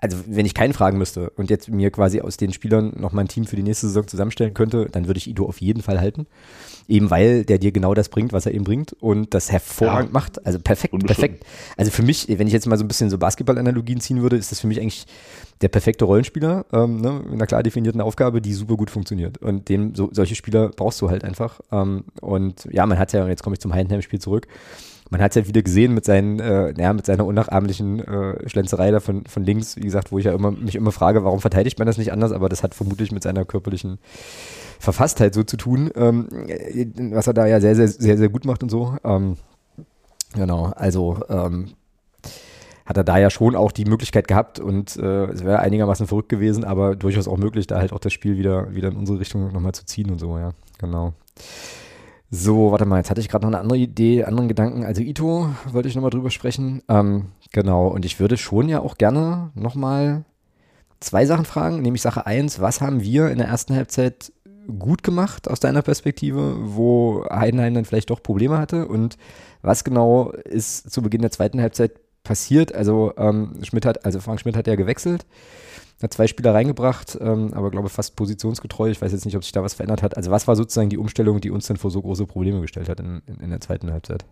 also 0.00 0.16
wenn 0.26 0.46
ich 0.46 0.54
keinen 0.54 0.72
fragen 0.72 0.98
müsste 0.98 1.30
und 1.30 1.50
jetzt 1.50 1.68
mir 1.68 1.90
quasi 1.90 2.20
aus 2.20 2.36
den 2.36 2.52
Spielern 2.52 2.92
noch 2.96 3.12
mal 3.12 3.22
ein 3.22 3.28
Team 3.28 3.44
für 3.44 3.56
die 3.56 3.62
nächste 3.62 3.86
Saison 3.88 4.06
zusammenstellen 4.06 4.54
könnte, 4.54 4.86
dann 4.90 5.06
würde 5.06 5.18
ich 5.18 5.28
Ido 5.28 5.46
auf 5.46 5.60
jeden 5.60 5.82
Fall 5.82 6.00
halten. 6.00 6.26
Eben 6.88 7.10
weil 7.10 7.44
der 7.44 7.58
dir 7.58 7.70
genau 7.70 7.94
das 7.94 8.08
bringt, 8.08 8.32
was 8.32 8.46
er 8.46 8.52
eben 8.54 8.64
bringt 8.64 8.94
und 8.94 9.32
das 9.34 9.52
hervorragend 9.52 10.08
Ja. 10.10 10.12
macht. 10.12 10.44
Also 10.44 10.58
perfekt, 10.58 10.94
perfekt. 11.06 11.44
Also 11.76 11.90
für 11.90 12.02
mich, 12.02 12.26
wenn 12.28 12.46
ich 12.46 12.52
jetzt 12.52 12.66
mal 12.66 12.76
so 12.78 12.84
ein 12.84 12.88
bisschen 12.88 13.10
so 13.10 13.18
Basketball-Analogien 13.18 14.00
ziehen 14.00 14.22
würde, 14.22 14.36
ist 14.36 14.50
das 14.50 14.60
für 14.60 14.66
mich 14.66 14.80
eigentlich 14.80 15.06
der 15.60 15.68
perfekte 15.68 16.04
Rollenspieler 16.06 16.64
ähm, 16.72 17.00
ne, 17.00 17.20
mit 17.24 17.32
einer 17.34 17.46
klar 17.46 17.62
definierten 17.62 18.00
Aufgabe, 18.00 18.40
die 18.40 18.54
super 18.54 18.76
gut 18.76 18.90
funktioniert. 18.90 19.38
Und 19.38 19.68
den, 19.68 19.94
so, 19.94 20.08
solche 20.12 20.34
Spieler 20.34 20.70
brauchst 20.70 21.00
du 21.00 21.10
halt 21.10 21.22
einfach. 21.22 21.60
Ähm, 21.70 22.04
und 22.22 22.66
ja, 22.72 22.86
man 22.86 22.98
hat 22.98 23.12
ja, 23.12 23.22
und 23.22 23.28
jetzt 23.28 23.42
komme 23.42 23.54
ich 23.54 23.60
zum 23.60 23.72
Heidenheim-Spiel 23.74 24.18
zurück, 24.20 24.48
man 25.10 25.20
hat 25.20 25.32
es 25.32 25.34
ja 25.34 25.48
wieder 25.48 25.62
gesehen 25.62 25.92
mit, 25.92 26.04
seinen, 26.04 26.38
äh, 26.38 26.72
ja, 26.78 26.92
mit 26.92 27.04
seiner 27.04 27.26
unnachahmlichen 27.26 27.98
äh, 27.98 28.48
Schlenzerei 28.48 28.92
da 28.92 29.00
von, 29.00 29.26
von 29.26 29.44
links, 29.44 29.76
wie 29.76 29.80
gesagt, 29.80 30.12
wo 30.12 30.18
ich 30.18 30.24
ja 30.24 30.32
immer, 30.32 30.52
mich 30.52 30.76
immer 30.76 30.92
frage, 30.92 31.24
warum 31.24 31.40
verteidigt 31.40 31.78
man 31.78 31.86
das 31.86 31.98
nicht 31.98 32.12
anders, 32.12 32.30
aber 32.30 32.48
das 32.48 32.62
hat 32.62 32.74
vermutlich 32.74 33.10
mit 33.10 33.24
seiner 33.24 33.44
körperlichen 33.44 33.98
Verfasstheit 34.78 35.34
so 35.34 35.42
zu 35.42 35.56
tun, 35.56 35.90
ähm, 35.96 36.28
äh, 36.46 36.86
was 37.12 37.26
er 37.26 37.34
da 37.34 37.46
ja 37.46 37.60
sehr, 37.60 37.74
sehr, 37.74 37.88
sehr, 37.88 38.16
sehr 38.16 38.28
gut 38.28 38.44
macht 38.44 38.62
und 38.62 38.68
so. 38.70 38.96
Ähm, 39.02 39.36
genau, 40.34 40.66
also 40.76 41.18
ähm, 41.28 41.72
hat 42.86 42.96
er 42.96 43.04
da 43.04 43.18
ja 43.18 43.30
schon 43.30 43.56
auch 43.56 43.72
die 43.72 43.84
Möglichkeit 43.84 44.28
gehabt 44.28 44.60
und 44.60 44.96
äh, 44.96 45.24
es 45.26 45.44
wäre 45.44 45.58
einigermaßen 45.58 46.06
verrückt 46.06 46.28
gewesen, 46.28 46.64
aber 46.64 46.94
durchaus 46.94 47.26
auch 47.26 47.36
möglich, 47.36 47.66
da 47.66 47.78
halt 47.78 47.92
auch 47.92 47.98
das 47.98 48.12
Spiel 48.12 48.38
wieder, 48.38 48.74
wieder 48.74 48.88
in 48.88 48.96
unsere 48.96 49.18
Richtung 49.18 49.52
nochmal 49.52 49.72
zu 49.72 49.84
ziehen 49.84 50.10
und 50.10 50.20
so, 50.20 50.38
ja, 50.38 50.50
genau. 50.78 51.14
So, 52.32 52.70
warte 52.70 52.86
mal, 52.86 52.98
jetzt 52.98 53.10
hatte 53.10 53.20
ich 53.20 53.28
gerade 53.28 53.44
noch 53.44 53.52
eine 53.52 53.60
andere 53.60 53.78
Idee, 53.78 54.22
anderen 54.24 54.48
Gedanken. 54.48 54.84
Also 54.84 55.02
Ito 55.02 55.52
wollte 55.72 55.88
ich 55.88 55.96
nochmal 55.96 56.12
drüber 56.12 56.30
sprechen. 56.30 56.80
Ähm, 56.88 57.32
genau, 57.50 57.88
und 57.88 58.04
ich 58.04 58.20
würde 58.20 58.36
schon 58.36 58.68
ja 58.68 58.80
auch 58.80 58.96
gerne 58.98 59.50
nochmal 59.54 60.24
zwei 61.00 61.26
Sachen 61.26 61.44
fragen, 61.44 61.82
nämlich 61.82 62.02
Sache 62.02 62.26
eins, 62.26 62.60
was 62.60 62.80
haben 62.80 63.02
wir 63.02 63.30
in 63.30 63.38
der 63.38 63.48
ersten 63.48 63.74
Halbzeit 63.74 64.32
gut 64.78 65.02
gemacht 65.02 65.50
aus 65.50 65.58
deiner 65.58 65.82
Perspektive, 65.82 66.54
wo 66.60 67.24
Heidenheim 67.28 67.74
dann 67.74 67.84
vielleicht 67.84 68.10
doch 68.10 68.22
Probleme 68.22 68.58
hatte 68.58 68.86
und 68.86 69.16
was 69.62 69.82
genau 69.82 70.30
ist 70.30 70.90
zu 70.90 71.02
Beginn 71.02 71.22
der 71.22 71.32
zweiten 71.32 71.60
Halbzeit 71.60 71.92
passiert? 72.22 72.72
Also 72.72 73.12
ähm, 73.16 73.54
Schmidt 73.62 73.86
hat, 73.86 74.04
also 74.04 74.20
Frank 74.20 74.40
Schmidt 74.40 74.56
hat 74.56 74.68
ja 74.68 74.76
gewechselt, 74.76 75.26
hat 76.02 76.14
zwei 76.14 76.26
Spieler 76.26 76.54
reingebracht, 76.54 77.18
ähm, 77.20 77.52
aber 77.54 77.70
glaube 77.70 77.88
fast 77.88 78.16
positionsgetreu. 78.16 78.90
Ich 78.90 79.02
weiß 79.02 79.12
jetzt 79.12 79.24
nicht, 79.24 79.36
ob 79.36 79.44
sich 79.44 79.52
da 79.52 79.62
was 79.62 79.74
verändert 79.74 80.02
hat. 80.02 80.16
Also 80.16 80.30
was 80.30 80.48
war 80.48 80.56
sozusagen 80.56 80.90
die 80.90 80.98
Umstellung, 80.98 81.40
die 81.40 81.50
uns 81.50 81.66
dann 81.66 81.76
vor 81.76 81.90
so 81.90 82.00
große 82.00 82.26
Probleme 82.26 82.60
gestellt 82.60 82.88
hat 82.88 83.00
in, 83.00 83.22
in, 83.26 83.40
in 83.40 83.50
der 83.50 83.60
zweiten 83.60 83.92
Halbzeit? 83.92 84.24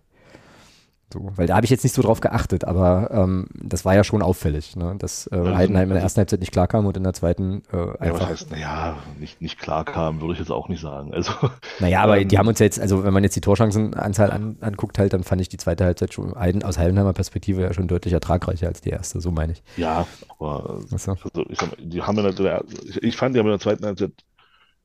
So, 1.10 1.30
weil 1.36 1.46
da 1.46 1.56
habe 1.56 1.64
ich 1.64 1.70
jetzt 1.70 1.84
nicht 1.84 1.94
so 1.94 2.02
drauf 2.02 2.20
geachtet, 2.20 2.64
aber 2.64 3.10
ähm, 3.10 3.46
das 3.54 3.86
war 3.86 3.94
ja 3.94 4.04
schon 4.04 4.20
auffällig, 4.20 4.76
ne? 4.76 4.94
dass 4.98 5.26
äh, 5.28 5.36
Also- 5.36 5.56
Heidenheim 5.56 5.84
in 5.84 5.88
der 5.90 5.96
also- 5.96 6.04
ersten 6.04 6.18
Halbzeit 6.18 6.40
nicht 6.40 6.52
klarkam 6.52 6.84
und 6.84 6.96
in 6.98 7.02
der 7.02 7.14
zweiten 7.14 7.62
äh, 7.72 7.76
Ja, 7.78 7.94
einfach. 7.94 8.28
heißt, 8.28 8.50
naja, 8.50 8.98
nicht, 9.18 9.40
nicht 9.40 9.58
klar 9.58 9.86
kam, 9.86 10.20
würde 10.20 10.34
ich 10.34 10.38
jetzt 10.38 10.50
auch 10.50 10.68
nicht 10.68 10.80
sagen. 10.82 11.14
Also, 11.14 11.32
Naja, 11.78 12.02
aber 12.02 12.18
ähm, 12.20 12.28
die 12.28 12.36
haben 12.36 12.46
uns 12.48 12.58
jetzt, 12.58 12.78
also 12.78 13.04
wenn 13.04 13.14
man 13.14 13.22
jetzt 13.24 13.36
die 13.36 13.40
Torchancenanzahl 13.40 14.30
an, 14.30 14.58
anguckt, 14.60 14.98
halt, 14.98 15.14
dann 15.14 15.24
fand 15.24 15.40
ich 15.40 15.48
die 15.48 15.56
zweite 15.56 15.84
Halbzeit 15.84 16.12
schon 16.12 16.34
Heiden, 16.34 16.62
aus 16.62 16.76
Heidenheimer 16.76 17.14
Perspektive 17.14 17.62
ja 17.62 17.72
schon 17.72 17.88
deutlich 17.88 18.12
ertragreicher 18.12 18.66
als 18.66 18.82
die 18.82 18.90
erste, 18.90 19.20
so 19.22 19.30
meine 19.30 19.52
ich. 19.54 19.62
ja, 19.78 20.06
aber 20.38 20.80
Achso. 20.92 21.12
also, 21.12 21.44
ich, 21.48 21.58
sag 21.58 21.70
die 21.78 22.02
haben 22.02 22.18
in 22.18 22.36
der, 22.36 22.64
ich, 23.00 23.16
fand, 23.16 23.34
die 23.34 23.38
haben 23.38 23.46
in 23.46 23.52
der 23.52 23.60
zweiten 23.60 23.86
Halbzeit 23.86 24.12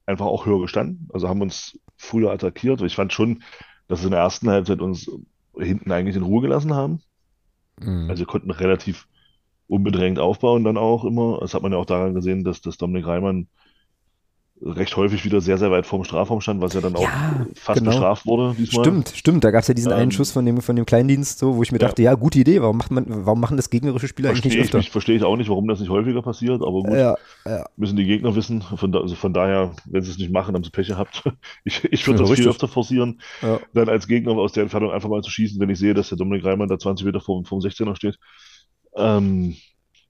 einfach 0.05 0.25
auch 0.25 0.45
höher 0.45 0.61
gestanden. 0.61 1.09
Also 1.13 1.27
haben 1.27 1.41
uns 1.41 1.77
früher 1.97 2.31
attackiert. 2.31 2.81
Ich 2.81 2.95
fand 2.95 3.11
schon, 3.13 3.43
dass 3.89 3.99
sie 3.99 4.05
in 4.05 4.11
der 4.11 4.21
ersten 4.21 4.49
Halbzeit 4.49 4.79
uns 4.81 5.09
hinten 5.57 5.91
eigentlich 5.91 6.15
in 6.15 6.23
Ruhe 6.23 6.41
gelassen 6.41 6.73
haben. 6.73 7.01
Mhm. 7.79 8.09
Also 8.09 8.25
konnten 8.25 8.51
relativ 8.51 9.07
unbedrängt 9.67 10.19
aufbauen 10.19 10.63
dann 10.63 10.77
auch 10.77 11.05
immer. 11.05 11.39
Das 11.39 11.53
hat 11.53 11.63
man 11.63 11.71
ja 11.71 11.77
auch 11.77 11.85
daran 11.85 12.13
gesehen, 12.13 12.43
dass, 12.43 12.61
dass 12.61 12.77
Dominik 12.77 13.07
Reimann 13.07 13.47
recht 14.65 14.95
häufig 14.95 15.25
wieder 15.25 15.41
sehr, 15.41 15.57
sehr 15.57 15.71
weit 15.71 15.85
vorm 15.85 16.03
Strafraum 16.03 16.39
stand, 16.41 16.61
was 16.61 16.73
ja 16.73 16.81
dann 16.81 16.95
auch 16.95 17.01
Ja, 17.03 17.45
fast 17.55 17.79
genau. 17.79 17.91
bestraft 17.91 18.25
wurde 18.25 18.55
diesmal. 18.57 18.85
Stimmt, 18.85 19.09
stimmt. 19.15 19.43
Da 19.43 19.51
gab 19.51 19.61
es 19.61 19.67
ja 19.67 19.73
diesen 19.73 19.91
einen 19.91 20.03
Ähm, 20.05 20.11
Schuss 20.11 20.31
von 20.31 20.45
dem, 20.45 20.61
von 20.61 20.75
dem 20.75 20.85
Kleindienst, 20.85 21.39
so, 21.39 21.57
wo 21.57 21.63
ich 21.63 21.71
mir 21.71 21.79
dachte, 21.79 22.01
ja, 22.01 22.13
gute 22.15 22.39
Idee, 22.39 22.61
warum 22.61 22.77
macht 22.77 22.91
man, 22.91 23.05
warum 23.25 23.39
machen 23.39 23.57
das 23.57 23.69
gegnerische 23.69 24.07
Spieler 24.07 24.29
eigentlich 24.29 24.41
Verstehe 24.41 24.51
nicht 24.51 24.59
ich, 24.59 24.65
öfter? 24.69 24.77
nicht, 24.77 24.91
verstehe 24.91 25.15
ich 25.17 25.23
auch 25.23 25.35
nicht, 25.35 25.49
warum 25.49 25.67
das 25.67 25.79
nicht 25.79 25.89
häufiger 25.89 26.21
passiert, 26.21 26.61
aber 26.61 26.83
gut, 26.83 26.93
Ja, 26.93 27.15
müssen 27.75 27.97
die 27.97 28.05
Gegner 28.05 28.35
wissen. 28.35 28.61
Von, 28.61 28.91
da, 28.91 28.99
also 29.01 29.15
von 29.15 29.33
daher, 29.33 29.73
wenn 29.85 30.01
sie 30.01 30.11
es 30.11 30.17
nicht 30.17 30.31
machen, 30.31 30.55
haben 30.55 30.63
sie 30.63 30.71
Pech 30.71 30.87
gehabt. 30.87 31.23
Ich, 31.65 31.83
ich 31.85 32.07
würde 32.07 32.19
das 32.19 32.29
viel 32.29 32.35
richtig. 32.35 32.49
öfter 32.49 32.67
forcieren, 32.67 33.21
dann 33.73 33.89
als 33.89 34.07
Gegner 34.07 34.33
aus 34.33 34.51
der 34.53 34.63
Entfernung 34.63 34.91
einfach 34.91 35.09
mal 35.09 35.21
zu 35.21 35.29
schießen, 35.29 35.59
wenn 35.59 35.69
ich 35.69 35.79
sehe, 35.79 35.93
dass 35.93 36.09
der 36.09 36.17
Dominik 36.17 36.45
Reimann 36.45 36.67
da 36.67 36.77
20 36.77 37.05
Meter 37.05 37.21
vor, 37.21 37.43
vor 37.45 37.59
dem 37.59 37.69
16er 37.69 37.95
steht. 37.95 38.17
Ähm, 38.95 39.55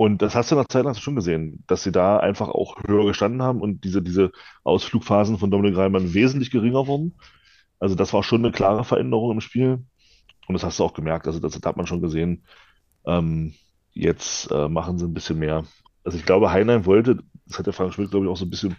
und 0.03 0.21
das 0.21 0.35
hast 0.35 0.51
du 0.51 0.55
nach 0.55 0.67
Zeit 0.67 0.83
du 0.83 0.93
schon 0.95 1.15
gesehen, 1.15 1.63
dass 1.65 1.83
sie 1.83 1.93
da 1.93 2.17
einfach 2.17 2.49
auch 2.49 2.75
höher 2.85 3.05
gestanden 3.05 3.41
haben 3.41 3.61
und 3.61 3.85
diese, 3.85 4.01
diese 4.01 4.33
Ausflugphasen 4.65 5.37
von 5.37 5.49
Dominik 5.49 5.77
Reimann 5.77 6.13
wesentlich 6.13 6.51
geringer 6.51 6.87
wurden. 6.87 7.15
Also 7.79 7.95
das 7.95 8.11
war 8.11 8.21
schon 8.21 8.43
eine 8.43 8.51
klare 8.51 8.83
Veränderung 8.83 9.31
im 9.31 9.39
Spiel. 9.39 9.85
Und 10.45 10.53
das 10.55 10.65
hast 10.65 10.77
du 10.77 10.83
auch 10.83 10.93
gemerkt. 10.93 11.25
Also 11.25 11.39
das, 11.39 11.55
hat 11.55 11.77
man 11.77 11.87
schon 11.87 12.01
gesehen. 12.01 12.43
Ähm, 13.05 13.53
jetzt 13.93 14.51
äh, 14.51 14.67
machen 14.67 14.99
sie 14.99 15.05
ein 15.05 15.13
bisschen 15.13 15.39
mehr. 15.39 15.63
Also 16.03 16.17
ich 16.17 16.25
glaube, 16.25 16.51
Heinheim 16.51 16.85
wollte, 16.85 17.19
das 17.45 17.59
hat 17.59 17.67
der 17.67 17.71
Frank 17.71 17.93
Schmidt, 17.93 18.11
glaube 18.11 18.25
ich, 18.25 18.29
auch 18.29 18.35
so 18.35 18.43
ein 18.43 18.49
bisschen 18.49 18.75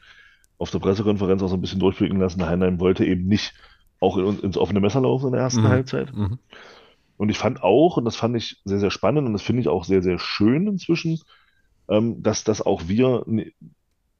auf 0.58 0.70
der 0.72 0.78
Pressekonferenz 0.78 1.42
auch 1.42 1.48
so 1.48 1.56
ein 1.56 1.62
bisschen 1.62 1.80
durchblicken 1.80 2.20
lassen. 2.20 2.44
Heinheim 2.44 2.80
wollte 2.80 3.06
eben 3.06 3.28
nicht 3.28 3.54
auch 3.98 4.18
in, 4.18 4.40
ins 4.40 4.58
offene 4.58 4.80
Messer 4.80 5.00
laufen 5.00 5.28
in 5.28 5.32
der 5.32 5.40
ersten 5.40 5.62
Mhm. 5.62 5.68
Halbzeit. 5.68 6.12
Mhm. 6.14 6.38
Und 7.16 7.28
ich 7.28 7.38
fand 7.38 7.62
auch, 7.62 7.96
und 7.96 8.04
das 8.04 8.16
fand 8.16 8.36
ich 8.36 8.60
sehr, 8.64 8.78
sehr 8.80 8.90
spannend 8.90 9.26
und 9.26 9.32
das 9.32 9.42
finde 9.42 9.60
ich 9.62 9.68
auch 9.68 9.84
sehr, 9.84 10.02
sehr 10.02 10.18
schön 10.18 10.66
inzwischen, 10.66 11.20
ähm, 11.88 12.22
dass, 12.22 12.44
dass 12.44 12.60
auch 12.62 12.82
wir 12.88 13.24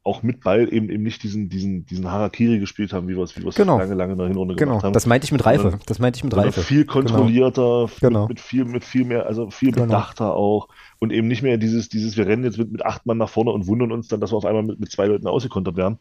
auch 0.07 0.22
mit 0.22 0.42
Ball 0.44 0.70
eben 0.70 0.90
eben 0.90 1.02
nicht 1.02 1.22
diesen, 1.22 1.48
diesen, 1.48 1.87
diesen 1.87 2.11
Harakiri 2.11 2.59
gespielt 2.59 2.92
haben, 2.92 3.09
wie 3.09 3.16
wir 3.16 3.22
es 3.24 3.35
wie 3.38 3.40
Genau. 3.54 3.78
lange, 3.78 3.94
lange 3.94 4.12
in 4.12 4.18
der 4.18 4.28
Hinrunde 4.28 4.54
Genau, 4.54 4.72
gemacht 4.72 4.85
haben. 4.85 4.92
das 4.92 5.07
meinte 5.07 5.24
ich 5.24 5.33
mit 5.33 5.46
Reife. 5.46 5.78
Das 5.87 5.98
meinte 5.98 6.18
ich 6.18 6.24
mit 6.24 6.37
Reife. 6.37 6.61
viel 6.62 6.85
kontrollierter, 6.85 7.88
Genau. 8.02 8.22
mit, 8.22 8.28
mit 8.37 8.40
viel, 8.40 8.64
mit 8.66 8.85
viel 8.85 9.07
mehr, 9.07 9.24
also 9.24 9.48
viel 9.50 9.72
Genau. 9.72 9.87
bedachter 9.87 10.35
auch. 10.35 10.68
Und 10.98 11.11
eben 11.11 11.26
nicht 11.26 11.42
mehr 11.42 11.57
dieses, 11.57 11.88
dieses, 11.88 12.18
wir 12.18 12.26
rennen 12.26 12.44
jetzt 12.44 12.59
mit, 12.59 12.70
mit 12.70 12.85
acht 12.85 13.07
Mann 13.07 13.16
nach 13.16 13.30
vorne 13.30 13.50
und 13.52 13.66
wundern 13.66 13.92
uns 13.92 14.09
dann, 14.09 14.20
dass 14.20 14.30
wir 14.33 14.37
auf 14.37 14.44
einmal 14.44 14.62
mit, 14.62 14.78
mit 14.78 14.92
zwei 14.92 15.07
Leuten 15.07 15.26
ausgekontert 15.26 15.76
werden. 15.76 15.98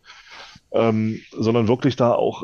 Ähm, 0.74 1.20
sondern 1.32 1.70
wirklich 1.70 1.96
da 1.96 2.14
auch, 2.14 2.44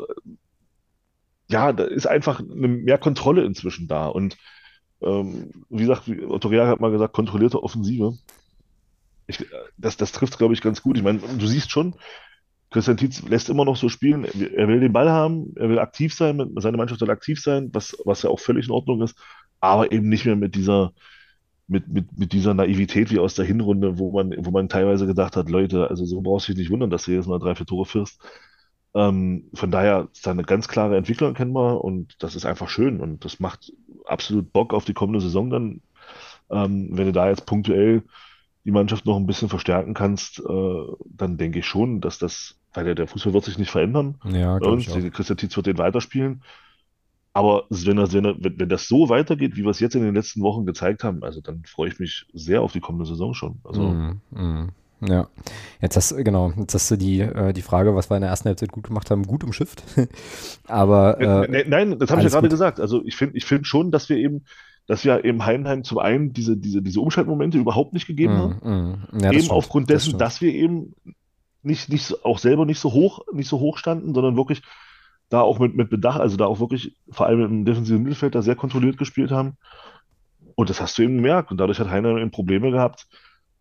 ja, 1.50 1.72
da 1.72 1.84
ist 1.84 2.06
einfach 2.06 2.40
eine, 2.40 2.68
mehr 2.68 2.98
Kontrolle 2.98 3.44
inzwischen 3.44 3.88
da. 3.88 4.06
Und 4.06 4.36
ähm, 5.02 5.50
wie 5.68 5.82
gesagt, 5.82 6.08
Reag 6.08 6.68
hat 6.68 6.80
mal 6.80 6.90
gesagt, 6.90 7.14
kontrollierte 7.14 7.62
Offensive. 7.62 8.14
Ich, 9.26 9.40
äh, 9.40 9.44
das, 9.76 9.96
das 9.96 10.12
trifft, 10.12 10.38
glaube 10.38 10.54
ich, 10.54 10.60
ganz 10.60 10.82
gut. 10.82 10.96
Ich 10.96 11.02
meine, 11.02 11.18
du 11.18 11.46
siehst 11.46 11.70
schon, 11.70 11.94
Christian 12.70 12.96
Tietz 12.96 13.22
lässt 13.22 13.48
immer 13.48 13.64
noch 13.64 13.76
so 13.76 13.88
spielen. 13.88 14.24
Er 14.24 14.68
will 14.68 14.80
den 14.80 14.92
Ball 14.92 15.10
haben, 15.10 15.52
er 15.56 15.68
will 15.68 15.80
aktiv 15.80 16.14
sein, 16.14 16.52
seine 16.56 16.76
Mannschaft 16.76 17.00
soll 17.00 17.10
aktiv 17.10 17.40
sein, 17.40 17.70
was, 17.72 17.96
was 18.04 18.22
ja 18.22 18.30
auch 18.30 18.38
völlig 18.38 18.66
in 18.66 18.72
Ordnung 18.72 19.02
ist, 19.02 19.18
aber 19.60 19.90
eben 19.90 20.08
nicht 20.08 20.24
mehr 20.24 20.36
mit 20.36 20.54
dieser, 20.54 20.92
mit, 21.66 21.88
mit, 21.88 22.16
mit 22.16 22.32
dieser 22.32 22.54
Naivität 22.54 23.10
wie 23.10 23.18
aus 23.18 23.34
der 23.34 23.44
Hinrunde, 23.44 23.98
wo 23.98 24.12
man, 24.12 24.34
wo 24.38 24.52
man 24.52 24.68
teilweise 24.68 25.06
gedacht 25.06 25.36
hat, 25.36 25.50
Leute, 25.50 25.88
also 25.90 26.04
so 26.04 26.20
brauchst 26.20 26.48
du 26.48 26.52
dich 26.52 26.60
nicht 26.60 26.70
wundern, 26.70 26.90
dass 26.90 27.04
du 27.04 27.12
jetzt 27.12 27.26
mal 27.26 27.40
drei, 27.40 27.56
vier 27.56 27.66
Tore 27.66 27.86
führst. 27.86 28.20
Ähm, 28.94 29.44
von 29.54 29.70
daher 29.70 30.08
ist 30.12 30.26
da 30.26 30.32
eine 30.32 30.42
ganz 30.42 30.66
klare 30.66 30.96
Entwicklung 30.96 31.30
erkennbar 31.30 31.82
und 31.84 32.16
das 32.22 32.34
ist 32.34 32.44
einfach 32.44 32.68
schön 32.68 33.00
und 33.00 33.24
das 33.24 33.38
macht 33.38 33.72
absolut 34.04 34.52
Bock 34.52 34.74
auf 34.74 34.84
die 34.84 34.94
kommende 34.94 35.20
Saison 35.20 35.50
dann. 35.50 35.80
Ähm, 36.50 36.88
wenn 36.92 37.06
du 37.06 37.12
da 37.12 37.28
jetzt 37.28 37.46
punktuell 37.46 38.02
die 38.64 38.72
Mannschaft 38.72 39.06
noch 39.06 39.16
ein 39.16 39.26
bisschen 39.26 39.48
verstärken 39.48 39.94
kannst, 39.94 40.40
äh, 40.40 40.84
dann 41.04 41.36
denke 41.36 41.60
ich 41.60 41.66
schon, 41.66 42.00
dass 42.00 42.18
das, 42.18 42.58
weil 42.74 42.84
der, 42.84 42.94
der 42.94 43.06
Fußball 43.06 43.32
wird 43.32 43.44
sich 43.44 43.58
nicht 43.58 43.70
verändern. 43.70 44.16
Ja, 44.24 44.56
uns. 44.56 44.86
Christian 44.86 45.36
Tietz 45.36 45.56
wird 45.56 45.66
den 45.66 45.78
weiterspielen. 45.78 46.42
Aber 47.32 47.64
wenn 47.70 47.96
das, 47.96 48.12
wenn, 48.12 48.24
wenn 48.24 48.68
das 48.68 48.88
so 48.88 49.08
weitergeht, 49.08 49.56
wie 49.56 49.62
wir 49.62 49.70
es 49.70 49.80
jetzt 49.80 49.94
in 49.94 50.02
den 50.02 50.14
letzten 50.14 50.42
Wochen 50.42 50.66
gezeigt 50.66 51.04
haben, 51.04 51.22
also 51.22 51.40
dann 51.40 51.62
freue 51.64 51.88
ich 51.88 52.00
mich 52.00 52.26
sehr 52.32 52.60
auf 52.60 52.72
die 52.72 52.80
kommende 52.80 53.06
Saison 53.06 53.34
schon. 53.34 53.60
Also, 53.62 53.82
mm, 53.82 54.20
mm. 54.30 54.68
Ja, 55.00 55.28
jetzt 55.80 55.96
hast 55.96 56.12
du, 56.12 56.22
genau, 56.22 56.52
jetzt 56.58 56.74
hast 56.74 56.90
du 56.90 56.96
die, 56.96 57.20
äh, 57.20 57.52
die 57.52 57.62
Frage, 57.62 57.94
was 57.94 58.10
wir 58.10 58.16
in 58.16 58.20
der 58.20 58.30
ersten 58.30 58.48
Halbzeit 58.48 58.70
gut 58.70 58.84
gemacht 58.84 59.10
haben, 59.10 59.26
gut 59.26 59.44
umschifft. 59.44 59.82
Aber 60.66 61.18
äh, 61.20 61.64
nein, 61.66 61.98
das 61.98 62.10
habe 62.10 62.20
ich 62.20 62.26
ja 62.26 62.30
gerade 62.30 62.48
gesagt. 62.48 62.80
Also 62.80 63.02
ich 63.04 63.16
finde 63.16 63.36
ich 63.36 63.44
finde 63.46 63.64
schon, 63.64 63.90
dass 63.90 64.08
wir 64.08 64.18
eben, 64.18 64.44
dass 64.86 65.04
wir 65.04 65.24
eben 65.24 65.44
Heidenheim 65.44 65.84
zum 65.84 65.98
einen 65.98 66.32
diese, 66.32 66.56
diese, 66.56 66.82
diese 66.82 67.00
Umschaltmomente 67.00 67.58
überhaupt 67.58 67.94
nicht 67.94 68.06
gegeben 68.06 68.34
mm, 68.34 68.38
haben. 68.38 69.06
Mm. 69.12 69.20
Ja, 69.20 69.30
eben 69.30 69.40
stimmt, 69.40 69.50
aufgrund 69.52 69.90
dessen, 69.90 70.12
das 70.12 70.18
dass 70.18 70.40
wir 70.42 70.52
eben 70.52 70.94
nicht, 71.62 71.88
nicht 71.88 72.24
auch 72.24 72.38
selber 72.38 72.66
nicht 72.66 72.80
so 72.80 72.92
hoch, 72.92 73.20
nicht 73.32 73.48
so 73.48 73.58
hoch 73.58 73.78
standen, 73.78 74.14
sondern 74.14 74.36
wirklich 74.36 74.62
da 75.30 75.40
auch 75.40 75.58
mit, 75.58 75.76
mit 75.76 75.88
Bedacht, 75.88 76.20
also 76.20 76.36
da 76.36 76.46
auch 76.46 76.60
wirklich 76.60 76.96
vor 77.08 77.26
allem 77.26 77.44
im 77.44 77.64
defensiven 77.64 78.02
Mittelfeld 78.02 78.34
da 78.34 78.42
sehr 78.42 78.56
kontrolliert 78.56 78.98
gespielt 78.98 79.30
haben. 79.30 79.56
Und 80.56 80.68
das 80.68 80.80
hast 80.80 80.98
du 80.98 81.02
eben 81.02 81.16
gemerkt. 81.16 81.50
Und 81.50 81.58
dadurch 81.58 81.78
hat 81.78 81.88
Heidenheim 81.88 82.18
eben 82.18 82.30
Probleme 82.30 82.70
gehabt. 82.70 83.06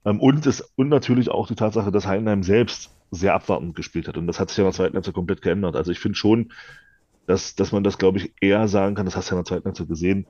Ähm, 0.06 0.20
und, 0.20 0.46
es, 0.46 0.62
und 0.76 0.90
natürlich 0.90 1.30
auch 1.30 1.48
die 1.48 1.56
Tatsache, 1.56 1.92
dass 1.92 2.08
Heidenheim 2.08 2.44
selbst 2.44 2.92
sehr 3.12 3.34
abwartend 3.34 3.76
gespielt 3.76 4.08
hat. 4.08 4.18
Und 4.18 4.28
das 4.28 4.40
hat 4.40 4.50
sich 4.50 4.58
ja 4.58 4.64
in 4.64 4.68
der 4.68 4.76
zweiten 4.76 4.96
Halbzeit 4.96 5.14
komplett 5.14 5.42
geändert. 5.42 5.76
Also 5.76 5.92
ich 5.92 6.00
finde 6.00 6.18
schon, 6.18 6.52
dass, 7.26 7.56
dass 7.56 7.72
man 7.72 7.84
das, 7.84 7.98
glaube 7.98 8.20
ich, 8.20 8.34
eher 8.42 8.68
sagen 8.68 8.96
kann, 8.96 9.06
das 9.06 9.16
hast 9.16 9.30
du 9.30 9.36
ja 9.36 9.40
in 9.40 9.44
der 9.44 9.50
zweiten 9.50 9.66
Halbzeit 9.66 9.88
gesehen, 9.88 10.28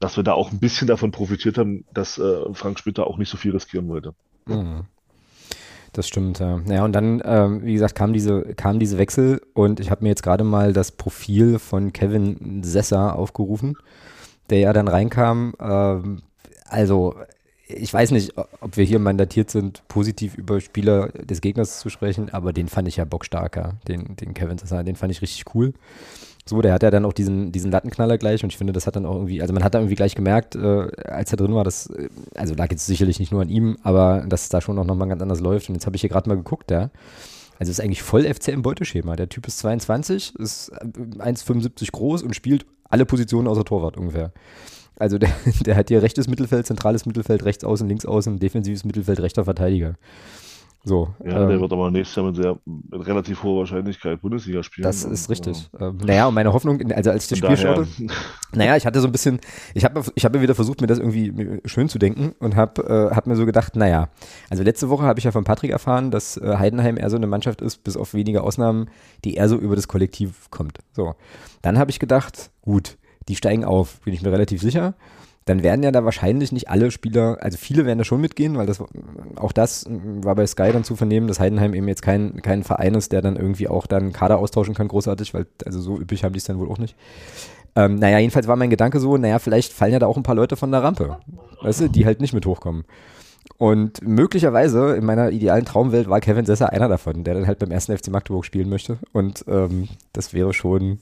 dass 0.00 0.16
wir 0.16 0.24
da 0.24 0.32
auch 0.32 0.52
ein 0.52 0.58
bisschen 0.58 0.86
davon 0.86 1.12
profitiert 1.12 1.58
haben, 1.58 1.84
dass 1.92 2.18
äh, 2.18 2.52
Frank 2.52 2.78
Splitter 2.78 3.06
auch 3.06 3.18
nicht 3.18 3.30
so 3.30 3.36
viel 3.36 3.52
riskieren 3.52 3.88
wollte. 3.88 4.14
Mhm. 4.46 4.84
Das 5.92 6.08
stimmt, 6.08 6.40
ja. 6.40 6.60
Ja, 6.66 6.84
und 6.84 6.92
dann, 6.92 7.22
ähm, 7.24 7.62
wie 7.62 7.72
gesagt, 7.72 7.94
kam 7.94 8.12
diese, 8.12 8.42
kam 8.54 8.80
diese 8.80 8.98
Wechsel 8.98 9.40
und 9.54 9.78
ich 9.78 9.92
habe 9.92 10.02
mir 10.02 10.08
jetzt 10.08 10.24
gerade 10.24 10.42
mal 10.42 10.72
das 10.72 10.90
Profil 10.90 11.60
von 11.60 11.92
Kevin 11.92 12.64
Sesser 12.64 13.16
aufgerufen, 13.16 13.76
der 14.50 14.58
ja 14.58 14.72
dann 14.72 14.88
reinkam. 14.88 15.54
Ähm, 15.60 16.22
also, 16.64 17.14
ich 17.66 17.92
weiß 17.92 18.10
nicht, 18.10 18.34
ob 18.36 18.76
wir 18.76 18.84
hier 18.84 18.98
mandatiert 18.98 19.50
sind, 19.50 19.82
positiv 19.88 20.36
über 20.36 20.60
Spieler 20.60 21.08
des 21.08 21.40
Gegners 21.40 21.80
zu 21.80 21.88
sprechen, 21.88 22.28
aber 22.30 22.52
den 22.52 22.68
fand 22.68 22.88
ich 22.88 22.96
ja 22.96 23.04
bockstarker, 23.04 23.76
den, 23.88 24.16
den 24.16 24.34
Kevin 24.34 24.58
Sesser, 24.58 24.84
den 24.84 24.96
fand 24.96 25.12
ich 25.12 25.22
richtig 25.22 25.54
cool. 25.54 25.72
So, 26.46 26.60
der 26.60 26.74
hat 26.74 26.82
ja 26.82 26.90
dann 26.90 27.06
auch 27.06 27.14
diesen, 27.14 27.52
diesen 27.52 27.70
Lattenknaller 27.70 28.18
gleich 28.18 28.42
und 28.42 28.50
ich 28.52 28.58
finde, 28.58 28.74
das 28.74 28.86
hat 28.86 28.96
dann 28.96 29.06
auch 29.06 29.14
irgendwie, 29.14 29.40
also 29.40 29.54
man 29.54 29.64
hat 29.64 29.74
da 29.74 29.78
irgendwie 29.78 29.94
gleich 29.94 30.14
gemerkt, 30.14 30.56
äh, 30.56 30.90
als 31.04 31.32
er 31.32 31.38
drin 31.38 31.54
war, 31.54 31.64
dass, 31.64 31.86
äh, 31.86 32.10
also 32.34 32.54
lag 32.54 32.70
jetzt 32.70 32.84
sicherlich 32.84 33.18
nicht 33.18 33.32
nur 33.32 33.40
an 33.40 33.48
ihm, 33.48 33.78
aber 33.82 34.26
dass 34.28 34.42
es 34.42 34.48
da 34.50 34.60
schon 34.60 34.78
auch 34.78 34.84
nochmal 34.84 35.08
ganz 35.08 35.22
anders 35.22 35.40
läuft 35.40 35.70
und 35.70 35.74
jetzt 35.74 35.86
habe 35.86 35.96
ich 35.96 36.02
hier 36.02 36.10
gerade 36.10 36.28
mal 36.28 36.36
geguckt, 36.36 36.70
ja. 36.70 36.90
Also 37.58 37.70
ist 37.70 37.80
eigentlich 37.80 38.02
voll 38.02 38.24
FC 38.24 38.48
im 38.48 38.62
Beuteschema. 38.62 39.14
Der 39.14 39.28
Typ 39.28 39.46
ist 39.46 39.58
22, 39.58 40.34
ist 40.34 40.72
1,75 40.72 41.92
groß 41.92 42.24
und 42.24 42.34
spielt 42.34 42.66
alle 42.90 43.06
Positionen 43.06 43.46
außer 43.46 43.64
Torwart 43.64 43.96
ungefähr. 43.96 44.32
Also 44.96 45.18
der, 45.18 45.30
der 45.66 45.76
hat 45.76 45.88
hier 45.88 46.02
rechtes 46.02 46.28
Mittelfeld, 46.28 46.66
zentrales 46.66 47.06
Mittelfeld, 47.06 47.44
rechts 47.44 47.64
außen, 47.64 47.88
links 47.88 48.06
außen, 48.06 48.38
defensives 48.38 48.84
Mittelfeld, 48.84 49.20
rechter 49.20 49.44
Verteidiger. 49.44 49.96
So, 50.86 51.14
ja, 51.24 51.42
ähm, 51.42 51.48
der 51.48 51.60
wird 51.60 51.72
aber 51.72 51.90
nächstes 51.90 52.16
Jahr 52.16 52.26
mit, 52.26 52.36
sehr, 52.36 52.58
mit 52.66 53.06
relativ 53.06 53.42
hoher 53.42 53.60
Wahrscheinlichkeit 53.60 54.20
Bundesliga 54.20 54.62
spielen. 54.62 54.82
Das 54.82 55.02
ist 55.02 55.30
richtig. 55.30 55.70
Äh, 55.78 55.86
ähm, 55.86 55.96
naja, 56.04 56.26
und 56.26 56.34
meine 56.34 56.52
Hoffnung, 56.52 56.78
also 56.92 57.10
als 57.10 57.24
ich 57.24 57.30
das 57.30 57.38
Spiel 57.38 57.56
schaute, 57.56 57.88
naja, 58.52 58.76
ich 58.76 58.84
hatte 58.84 59.00
so 59.00 59.08
ein 59.08 59.12
bisschen, 59.12 59.40
ich 59.72 59.86
habe 59.86 60.02
ich 60.14 60.24
hab 60.26 60.34
mir 60.34 60.42
wieder 60.42 60.54
versucht, 60.54 60.82
mir 60.82 60.86
das 60.86 60.98
irgendwie 60.98 61.60
schön 61.64 61.88
zu 61.88 61.98
denken 61.98 62.34
und 62.38 62.54
habe 62.54 62.82
äh, 62.82 63.16
hab 63.16 63.26
mir 63.26 63.34
so 63.34 63.46
gedacht, 63.46 63.76
naja, 63.76 64.10
also 64.50 64.62
letzte 64.62 64.90
Woche 64.90 65.04
habe 65.04 65.18
ich 65.18 65.24
ja 65.24 65.32
von 65.32 65.44
Patrick 65.44 65.70
erfahren, 65.70 66.10
dass 66.10 66.36
äh, 66.36 66.56
Heidenheim 66.58 66.98
eher 66.98 67.08
so 67.08 67.16
eine 67.16 67.26
Mannschaft 67.26 67.62
ist, 67.62 67.82
bis 67.82 67.96
auf 67.96 68.12
wenige 68.12 68.42
Ausnahmen, 68.42 68.90
die 69.24 69.34
eher 69.34 69.48
so 69.48 69.56
über 69.56 69.76
das 69.76 69.88
Kollektiv 69.88 70.50
kommt. 70.50 70.80
So, 70.92 71.14
dann 71.62 71.78
habe 71.78 71.92
ich 71.92 71.98
gedacht, 71.98 72.50
gut, 72.60 72.98
die 73.28 73.36
steigen 73.36 73.64
auf, 73.64 74.00
bin 74.00 74.14
ich 74.14 74.22
mir 74.22 74.32
relativ 74.32 74.60
sicher 74.60 74.94
dann 75.44 75.62
werden 75.62 75.82
ja 75.82 75.90
da 75.90 76.04
wahrscheinlich 76.04 76.52
nicht 76.52 76.68
alle 76.70 76.90
Spieler, 76.90 77.36
also 77.40 77.58
viele 77.58 77.84
werden 77.84 77.98
da 77.98 78.04
schon 78.04 78.20
mitgehen, 78.20 78.56
weil 78.56 78.66
das 78.66 78.82
auch 79.36 79.52
das 79.52 79.86
war 79.88 80.34
bei 80.34 80.46
Sky 80.46 80.70
dann 80.72 80.84
zu 80.84 80.96
vernehmen, 80.96 81.28
dass 81.28 81.38
Heidenheim 81.38 81.74
eben 81.74 81.86
jetzt 81.86 82.02
kein, 82.02 82.40
kein 82.40 82.64
Verein 82.64 82.94
ist, 82.94 83.12
der 83.12 83.20
dann 83.20 83.36
irgendwie 83.36 83.68
auch 83.68 83.86
dann 83.86 84.12
Kader 84.12 84.38
austauschen 84.38 84.74
kann, 84.74 84.88
großartig, 84.88 85.34
weil 85.34 85.46
also 85.66 85.80
so 85.80 86.00
üppig 86.00 86.24
haben 86.24 86.32
die 86.32 86.38
es 86.38 86.44
dann 86.44 86.58
wohl 86.58 86.70
auch 86.70 86.78
nicht. 86.78 86.96
Ähm, 87.76 87.96
naja, 87.96 88.18
jedenfalls 88.18 88.46
war 88.46 88.56
mein 88.56 88.70
Gedanke 88.70 89.00
so, 89.00 89.16
naja, 89.16 89.38
vielleicht 89.38 89.72
fallen 89.72 89.92
ja 89.92 89.98
da 89.98 90.06
auch 90.06 90.16
ein 90.16 90.22
paar 90.22 90.34
Leute 90.34 90.56
von 90.56 90.70
der 90.70 90.82
Rampe, 90.82 91.18
weißt 91.60 91.82
du, 91.82 91.88
die 91.88 92.06
halt 92.06 92.20
nicht 92.20 92.32
mit 92.32 92.46
hochkommen. 92.46 92.84
Und 93.58 94.02
möglicherweise 94.02 94.96
in 94.96 95.04
meiner 95.04 95.30
idealen 95.30 95.66
Traumwelt 95.66 96.08
war 96.08 96.20
Kevin 96.20 96.46
Sesser 96.46 96.72
einer 96.72 96.88
davon, 96.88 97.24
der 97.24 97.34
dann 97.34 97.46
halt 97.46 97.58
beim 97.58 97.70
ersten 97.70 97.96
FC 97.96 98.08
Magdeburg 98.08 98.46
spielen 98.46 98.70
möchte. 98.70 98.98
Und 99.12 99.44
ähm, 99.48 99.88
das 100.12 100.32
wäre 100.32 100.54
schon 100.54 101.00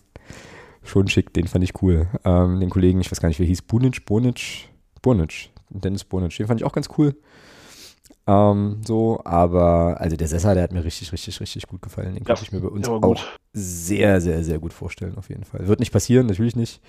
schon 0.85 1.09
schick, 1.09 1.33
den 1.33 1.49
fand 1.49 1.64
ich 1.64 1.83
cool. 1.83 2.09
Ähm, 2.25 2.61
den 2.61 2.71
Kollegen, 2.71 3.01
ich 3.01 3.11
weiß 3.11 3.21
gar 3.21 3.29
nicht, 3.29 3.38
wie 3.38 3.45
er 3.45 3.49
hieß, 3.49 3.62
Bunic, 3.62 4.05
Bunic, 4.05 4.68
Bunic, 5.01 5.51
Dennis 5.71 6.05
Bunic, 6.05 6.37
den 6.37 6.47
fand 6.47 6.61
ich 6.61 6.66
auch 6.66 6.73
ganz 6.73 6.88
cool. 6.99 7.14
Ähm, 8.27 8.81
so, 8.87 9.21
aber 9.25 10.01
also 10.01 10.16
der 10.16 10.29
Sessa, 10.29 10.55
der 10.55 10.62
hat 10.62 10.73
mir 10.73 10.85
richtig, 10.85 11.12
richtig, 11.12 11.40
richtig 11.40 11.66
gut 11.66 11.83
gefallen. 11.83 12.14
Den 12.14 12.23
ja, 12.23 12.25
könnte 12.25 12.42
ich 12.45 12.53
mir 12.53 12.61
bei 12.61 12.68
uns 12.68 12.88
auch 12.88 13.25
sehr, 13.53 14.21
sehr, 14.21 14.45
sehr 14.45 14.59
gut 14.59 14.73
vorstellen, 14.73 15.16
auf 15.16 15.29
jeden 15.29 15.45
Fall. 15.45 15.66
Wird 15.66 15.81
nicht 15.81 15.92
passieren, 15.92 16.27
natürlich 16.27 16.57
nicht. 16.57 16.81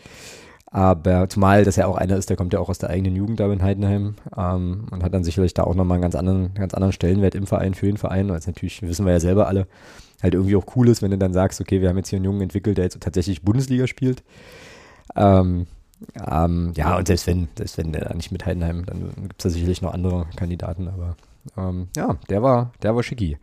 Aber 0.67 1.29
zumal 1.29 1.65
das 1.65 1.75
ja 1.75 1.85
auch 1.85 1.97
einer 1.97 2.17
ist, 2.17 2.29
der 2.29 2.37
kommt 2.37 2.53
ja 2.53 2.59
auch 2.59 2.69
aus 2.69 2.79
der 2.79 2.89
eigenen 2.89 3.15
Jugend 3.15 3.39
da 3.39 3.51
in 3.51 3.61
Heidenheim 3.61 4.15
ähm, 4.35 4.87
und 4.89 5.03
hat 5.03 5.13
dann 5.13 5.23
sicherlich 5.23 5.53
da 5.53 5.63
auch 5.63 5.75
nochmal 5.75 5.97
einen 5.97 6.01
ganz 6.01 6.15
anderen, 6.15 6.53
ganz 6.55 6.73
anderen 6.73 6.93
Stellenwert 6.93 7.35
im 7.35 7.45
Verein 7.45 7.75
für 7.75 7.85
den 7.85 7.97
Verein. 7.97 8.31
Also 8.31 8.49
natürlich 8.49 8.81
wissen 8.81 9.05
wir 9.05 9.13
ja 9.13 9.19
selber 9.19 9.47
alle, 9.47 9.67
halt 10.23 10.33
irgendwie 10.33 10.55
auch 10.55 10.65
cool 10.75 10.89
ist, 10.89 11.01
wenn 11.01 11.11
du 11.11 11.17
dann 11.17 11.33
sagst, 11.33 11.61
okay, 11.61 11.81
wir 11.81 11.89
haben 11.89 11.97
jetzt 11.97 12.09
hier 12.09 12.17
einen 12.17 12.25
Jungen 12.25 12.41
entwickelt, 12.41 12.77
der 12.77 12.85
jetzt 12.85 12.99
tatsächlich 13.01 13.43
Bundesliga 13.43 13.85
spielt. 13.85 14.23
Ähm, 15.15 15.67
ähm, 16.25 16.73
ja, 16.75 16.97
und 16.97 17.07
selbst 17.07 17.27
wenn, 17.27 17.49
selbst 17.55 17.77
wenn 17.77 17.91
der 17.91 18.05
da 18.05 18.13
nicht 18.13 18.31
mit 18.31 18.45
Heidenheim, 18.45 18.85
dann 18.85 19.11
gibt 19.21 19.35
es 19.39 19.43
da 19.43 19.49
sicherlich 19.49 19.81
noch 19.81 19.93
andere 19.93 20.25
Kandidaten, 20.35 20.87
aber 20.87 21.15
ähm, 21.57 21.89
ja, 21.95 22.17
der 22.29 22.41
war, 22.41 22.71
der 22.81 22.95
war 22.95 23.03
schicki. 23.03 23.37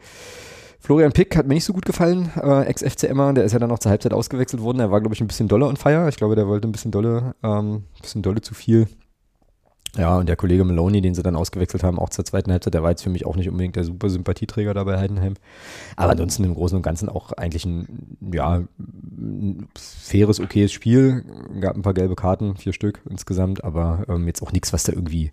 Florian 0.80 1.12
Pick 1.12 1.36
hat 1.36 1.46
mir 1.46 1.54
nicht 1.54 1.64
so 1.64 1.74
gut 1.74 1.84
gefallen, 1.84 2.30
äh, 2.42 2.64
Ex-FCMer, 2.64 3.34
der 3.34 3.44
ist 3.44 3.52
ja 3.52 3.58
dann 3.58 3.70
auch 3.70 3.78
zur 3.78 3.90
Halbzeit 3.90 4.14
ausgewechselt 4.14 4.62
worden. 4.62 4.80
Er 4.80 4.90
war, 4.90 5.00
glaube 5.00 5.14
ich, 5.14 5.20
ein 5.20 5.26
bisschen 5.26 5.46
doller 5.46 5.68
und 5.68 5.78
feier. 5.78 6.08
Ich 6.08 6.16
glaube, 6.16 6.36
der 6.36 6.48
wollte 6.48 6.66
ein 6.66 6.72
bisschen 6.72 6.90
dolle, 6.90 7.34
ähm, 7.42 7.84
bisschen 8.00 8.22
dolle 8.22 8.40
zu 8.40 8.54
viel. 8.54 8.88
Ja, 9.96 10.18
und 10.18 10.28
der 10.28 10.36
Kollege 10.36 10.64
Maloney, 10.64 11.00
den 11.00 11.14
sie 11.14 11.22
dann 11.22 11.34
ausgewechselt 11.34 11.82
haben, 11.82 11.98
auch 11.98 12.10
zur 12.10 12.24
zweiten 12.24 12.52
Halbzeit, 12.52 12.74
der 12.74 12.82
war 12.82 12.90
jetzt 12.90 13.02
für 13.02 13.10
mich 13.10 13.26
auch 13.26 13.34
nicht 13.34 13.48
unbedingt 13.48 13.74
der 13.74 13.84
super 13.84 14.08
Sympathieträger 14.08 14.72
da 14.72 14.84
bei 14.84 14.98
Heidenheim. 14.98 15.34
Aber 15.96 16.12
ansonsten 16.12 16.44
im 16.44 16.54
Großen 16.54 16.76
und 16.76 16.82
Ganzen 16.82 17.08
auch 17.08 17.32
eigentlich 17.32 17.64
ein, 17.64 18.16
ja, 18.32 18.62
ein 18.78 19.68
faires, 19.76 20.38
okayes 20.38 20.70
Spiel. 20.70 21.24
Gab 21.60 21.74
ein 21.74 21.82
paar 21.82 21.94
gelbe 21.94 22.14
Karten, 22.14 22.56
vier 22.56 22.72
Stück 22.72 23.00
insgesamt, 23.08 23.64
aber 23.64 24.04
ähm, 24.08 24.26
jetzt 24.28 24.42
auch 24.42 24.52
nichts, 24.52 24.72
was 24.72 24.84
da 24.84 24.92
irgendwie, 24.92 25.32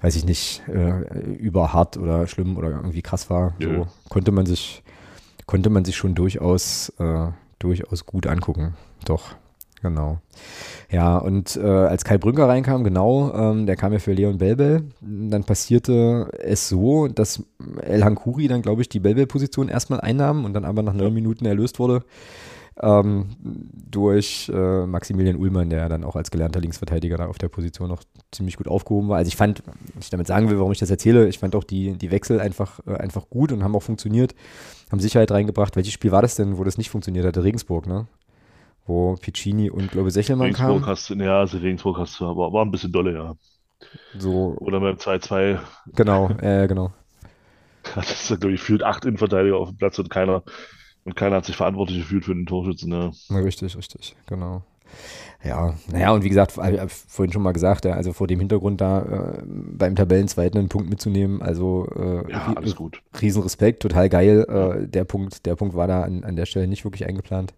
weiß 0.00 0.16
ich 0.16 0.24
nicht, 0.24 0.62
äh, 0.68 1.20
überhart 1.36 1.96
oder 1.96 2.26
schlimm 2.26 2.56
oder 2.56 2.70
irgendwie 2.70 3.02
krass 3.02 3.30
war. 3.30 3.54
Ja. 3.60 3.68
So 3.68 3.86
konnte 4.08 4.32
man 4.32 4.46
sich, 4.46 4.82
konnte 5.46 5.70
man 5.70 5.84
sich 5.84 5.96
schon 5.96 6.16
durchaus, 6.16 6.88
äh, 6.98 7.28
durchaus 7.60 8.04
gut 8.04 8.26
angucken. 8.26 8.74
Doch, 9.04 9.36
genau. 9.88 10.18
Ja, 10.90 11.18
und 11.18 11.56
äh, 11.56 11.66
als 11.66 12.04
Kai 12.04 12.18
Brünker 12.18 12.48
reinkam, 12.48 12.84
genau, 12.84 13.32
ähm, 13.34 13.66
der 13.66 13.76
kam 13.76 13.92
ja 13.92 13.98
für 13.98 14.12
Leon 14.12 14.38
Belbel, 14.38 14.84
dann 15.00 15.44
passierte 15.44 16.30
es 16.38 16.68
so, 16.68 17.08
dass 17.08 17.42
El 17.82 18.04
Hankuri 18.04 18.46
dann, 18.46 18.62
glaube 18.62 18.82
ich, 18.82 18.88
die 18.88 19.00
Belbel-Position 19.00 19.68
erstmal 19.68 20.00
einnahm 20.00 20.44
und 20.44 20.52
dann 20.52 20.64
aber 20.64 20.82
nach 20.82 20.94
neun 20.94 21.14
Minuten 21.14 21.46
erlöst 21.46 21.78
wurde 21.78 22.04
ähm, 22.82 23.28
durch 23.90 24.50
äh, 24.52 24.86
Maximilian 24.86 25.36
Ullmann, 25.36 25.70
der 25.70 25.88
dann 25.88 26.04
auch 26.04 26.16
als 26.16 26.30
gelernter 26.30 26.60
Linksverteidiger 26.60 27.16
da 27.16 27.26
auf 27.26 27.38
der 27.38 27.48
Position 27.48 27.88
noch 27.88 28.02
ziemlich 28.30 28.56
gut 28.56 28.68
aufgehoben 28.68 29.08
war. 29.08 29.18
Also 29.18 29.28
ich 29.28 29.36
fand, 29.36 29.62
was 29.94 30.04
ich 30.04 30.10
damit 30.10 30.26
sagen 30.26 30.50
will, 30.50 30.58
warum 30.58 30.72
ich 30.72 30.78
das 30.78 30.90
erzähle, 30.90 31.28
ich 31.28 31.38
fand 31.38 31.56
auch 31.56 31.64
die, 31.64 31.92
die 31.96 32.10
Wechsel 32.10 32.40
einfach, 32.40 32.80
äh, 32.86 32.94
einfach 32.94 33.28
gut 33.30 33.52
und 33.52 33.64
haben 33.64 33.74
auch 33.74 33.82
funktioniert, 33.82 34.34
haben 34.90 35.00
Sicherheit 35.00 35.30
reingebracht. 35.30 35.76
Welches 35.76 35.94
Spiel 35.94 36.12
war 36.12 36.22
das 36.22 36.34
denn, 36.34 36.58
wo 36.58 36.64
das 36.64 36.78
nicht 36.78 36.90
funktioniert 36.90 37.26
hatte? 37.26 37.44
Regensburg, 37.44 37.86
ne? 37.86 38.06
Wo 38.86 39.16
Piccini 39.16 39.70
und 39.70 39.90
glaube 39.90 40.10
Sechelmann 40.10 40.46
Regensburg 40.46 40.82
kamen. 40.82 40.86
Hast 40.86 41.10
du, 41.10 41.14
ja, 41.14 41.40
also 41.40 41.58
Regensburg 41.58 41.98
hast 41.98 42.18
du, 42.20 42.26
aber 42.26 42.52
war 42.52 42.64
ein 42.64 42.70
bisschen 42.70 42.92
dolle, 42.92 43.14
ja. 43.14 43.34
So. 44.18 44.56
Oder 44.60 44.80
beim 44.80 44.96
2-2. 44.96 45.58
Genau, 45.94 46.30
äh, 46.40 46.66
genau. 46.66 46.92
Das 47.94 48.30
ist, 48.30 48.40
glaube 48.40 48.54
ich, 48.54 48.60
fühlt 48.60 48.82
acht 48.82 49.04
Innenverteidiger 49.04 49.56
auf 49.56 49.68
dem 49.68 49.76
Platz 49.76 49.96
und 50.00 50.10
keiner, 50.10 50.42
und 51.04 51.14
keiner 51.14 51.36
hat 51.36 51.44
sich 51.44 51.54
verantwortlich 51.56 51.98
gefühlt 51.98 52.24
für 52.24 52.34
den 52.34 52.46
Torschützen, 52.46 52.90
ja. 52.92 53.12
Na, 53.28 53.38
richtig, 53.38 53.76
richtig, 53.76 54.16
genau. 54.26 54.62
Ja, 55.44 55.74
naja, 55.92 56.12
und 56.12 56.24
wie 56.24 56.28
gesagt, 56.28 56.52
ich 56.52 56.92
vorhin 57.08 57.32
schon 57.32 57.42
mal 57.42 57.52
gesagt, 57.52 57.84
ja, 57.84 57.92
also 57.92 58.12
vor 58.12 58.26
dem 58.26 58.40
Hintergrund 58.40 58.80
da 58.80 59.02
äh, 59.02 59.42
beim 59.46 59.94
Tabellenzweiten 59.94 60.58
einen 60.58 60.68
Punkt 60.68 60.88
mitzunehmen, 60.88 61.42
also 61.42 61.86
äh, 61.94 62.30
Ja, 62.32 62.52
alles 62.56 62.74
gut. 62.74 63.00
Riesenrespekt, 63.20 63.82
total 63.82 64.08
geil. 64.08 64.46
Äh, 64.48 64.88
der 64.88 65.04
Punkt, 65.04 65.46
der 65.46 65.54
Punkt 65.54 65.76
war 65.76 65.86
da 65.86 66.02
an, 66.02 66.24
an 66.24 66.34
der 66.34 66.46
Stelle 66.46 66.66
nicht 66.66 66.84
wirklich 66.84 67.06
eingeplant. 67.06 67.54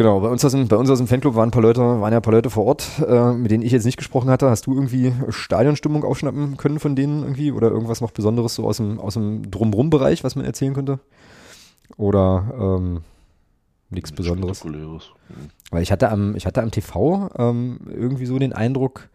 Genau, 0.00 0.20
bei 0.20 0.28
uns, 0.28 0.42
aus 0.46 0.52
dem, 0.52 0.66
bei 0.66 0.76
uns 0.76 0.88
aus 0.88 0.96
dem 0.96 1.06
Fanclub 1.06 1.34
waren 1.34 1.48
ein 1.48 1.50
paar 1.50 1.60
Leute, 1.60 1.82
waren 1.82 2.10
ja 2.10 2.20
ein 2.20 2.22
paar 2.22 2.32
Leute 2.32 2.48
vor 2.48 2.64
Ort, 2.64 2.88
äh, 3.06 3.34
mit 3.34 3.50
denen 3.50 3.62
ich 3.62 3.70
jetzt 3.70 3.84
nicht 3.84 3.98
gesprochen 3.98 4.30
hatte. 4.30 4.48
Hast 4.48 4.66
du 4.66 4.72
irgendwie 4.72 5.12
Stadionstimmung 5.28 6.04
aufschnappen 6.04 6.56
können 6.56 6.80
von 6.80 6.96
denen 6.96 7.20
irgendwie 7.22 7.52
oder 7.52 7.68
irgendwas 7.68 8.00
noch 8.00 8.10
Besonderes 8.10 8.54
so 8.54 8.66
aus 8.66 8.78
dem, 8.78 8.98
aus 8.98 9.12
dem 9.12 9.50
Drumrum-Bereich, 9.50 10.24
was 10.24 10.36
man 10.36 10.46
erzählen 10.46 10.72
könnte? 10.72 11.00
Oder 11.98 12.78
ähm, 12.80 13.02
nichts 13.90 14.10
Besonderes? 14.10 14.64
Weil 15.70 15.82
ich 15.82 15.92
hatte 15.92 16.10
am, 16.10 16.34
ich 16.34 16.46
hatte 16.46 16.62
am 16.62 16.70
TV 16.70 17.28
ähm, 17.36 17.80
irgendwie 17.86 18.24
so 18.24 18.38
den 18.38 18.54
Eindruck, 18.54 19.10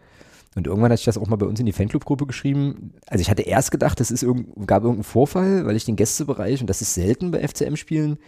und 0.56 0.67
irgendwann 0.67 0.91
hatte 0.91 1.00
ich 1.00 1.06
das 1.06 1.17
auch 1.17 1.28
mal 1.28 1.36
bei 1.36 1.48
uns 1.48 1.60
in 1.60 1.65
die 1.65 1.74
Fanclub-Gruppe 1.74 2.28
geschrieben. 2.28 2.93
Also 3.08 3.24
ich 3.24 3.32
hatte 3.32 3.41
erst 3.41 3.71
gedacht, 3.71 4.00
es 4.00 4.12
ist 4.12 4.21
irgend, 4.21 4.67
gab 4.67 4.84
irgendeinen 4.84 5.04
Vorfall, 5.04 5.65
weil 5.65 5.76
ich 5.76 5.86
den 5.86 5.95
Gästebereich, 5.95 6.62
und 6.62 6.69
das 6.69 6.82
ist 6.82 6.93
selten 6.93 7.32
bei 7.32 7.45
FCM-Spielen, 7.45 8.19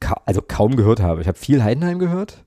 ka 0.00 0.20
also 0.26 0.42
kaum 0.46 0.76
gehört 0.76 1.00
habe. 1.00 1.20
Ich 1.20 1.28
habe 1.28 1.38
viel 1.38 1.62
Heidenheim 1.62 1.98
gehört. 1.98 2.44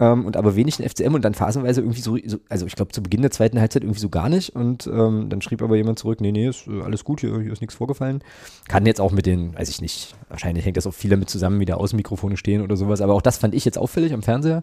Ähm, 0.00 0.24
und 0.24 0.38
aber 0.38 0.56
wenig 0.56 0.80
in 0.80 0.88
FCM 0.88 1.14
und 1.14 1.22
dann 1.26 1.34
phasenweise 1.34 1.82
irgendwie 1.82 2.00
so, 2.00 2.16
so 2.24 2.38
also 2.48 2.64
ich 2.64 2.74
glaube 2.74 2.90
zu 2.90 3.02
Beginn 3.02 3.20
der 3.20 3.30
zweiten 3.30 3.60
Halbzeit 3.60 3.82
irgendwie 3.82 4.00
so 4.00 4.08
gar 4.08 4.30
nicht 4.30 4.56
und 4.56 4.86
ähm, 4.86 5.28
dann 5.28 5.42
schrieb 5.42 5.60
aber 5.60 5.76
jemand 5.76 5.98
zurück, 5.98 6.22
nee, 6.22 6.32
nee, 6.32 6.48
ist 6.48 6.66
äh, 6.66 6.80
alles 6.80 7.04
gut, 7.04 7.20
hier, 7.20 7.38
hier 7.38 7.52
ist 7.52 7.60
nichts 7.60 7.74
vorgefallen. 7.74 8.24
Kann 8.66 8.86
jetzt 8.86 8.98
auch 8.98 9.12
mit 9.12 9.26
den, 9.26 9.54
weiß 9.54 9.68
ich 9.68 9.82
nicht, 9.82 10.14
wahrscheinlich 10.30 10.64
hängt 10.64 10.78
das 10.78 10.86
auch 10.86 10.94
viel 10.94 11.10
damit 11.10 11.28
zusammen, 11.28 11.60
wie 11.60 11.66
da 11.66 11.74
Außenmikrofone 11.74 12.38
stehen 12.38 12.62
oder 12.62 12.76
sowas, 12.76 13.02
aber 13.02 13.12
auch 13.12 13.20
das 13.20 13.36
fand 13.36 13.54
ich 13.54 13.66
jetzt 13.66 13.76
auffällig 13.76 14.14
am 14.14 14.22
Fernseher, 14.22 14.62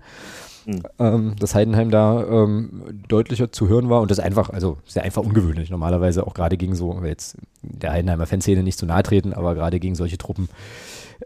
Mhm. 0.67 0.83
ähm, 0.99 1.36
dass 1.39 1.55
Heidenheim 1.55 1.91
da 1.91 2.25
ähm, 2.27 2.83
deutlicher 3.07 3.53
zu 3.53 3.69
hören 3.69 3.89
war 3.89 4.01
und 4.01 4.12
das 4.12 4.19
einfach, 4.19 4.49
also 4.49 4.77
sehr 4.86 5.03
einfach 5.03 5.23
ungewöhnlich, 5.23 5.69
normalerweise 5.69 6.27
auch 6.27 6.33
gerade 6.33 6.57
gegen 6.57 6.75
so, 6.75 7.01
jetzt 7.05 7.38
der 7.62 7.93
Heidenheimer 7.93 8.25
Fanszene 8.25 8.63
nicht 8.63 8.77
zu 8.77 8.86
nahe 8.86 9.01
treten, 9.01 9.33
aber 9.33 9.55
gerade 9.55 9.79
gegen 9.79 9.95
solche 9.95 10.17
Truppen 10.17 10.49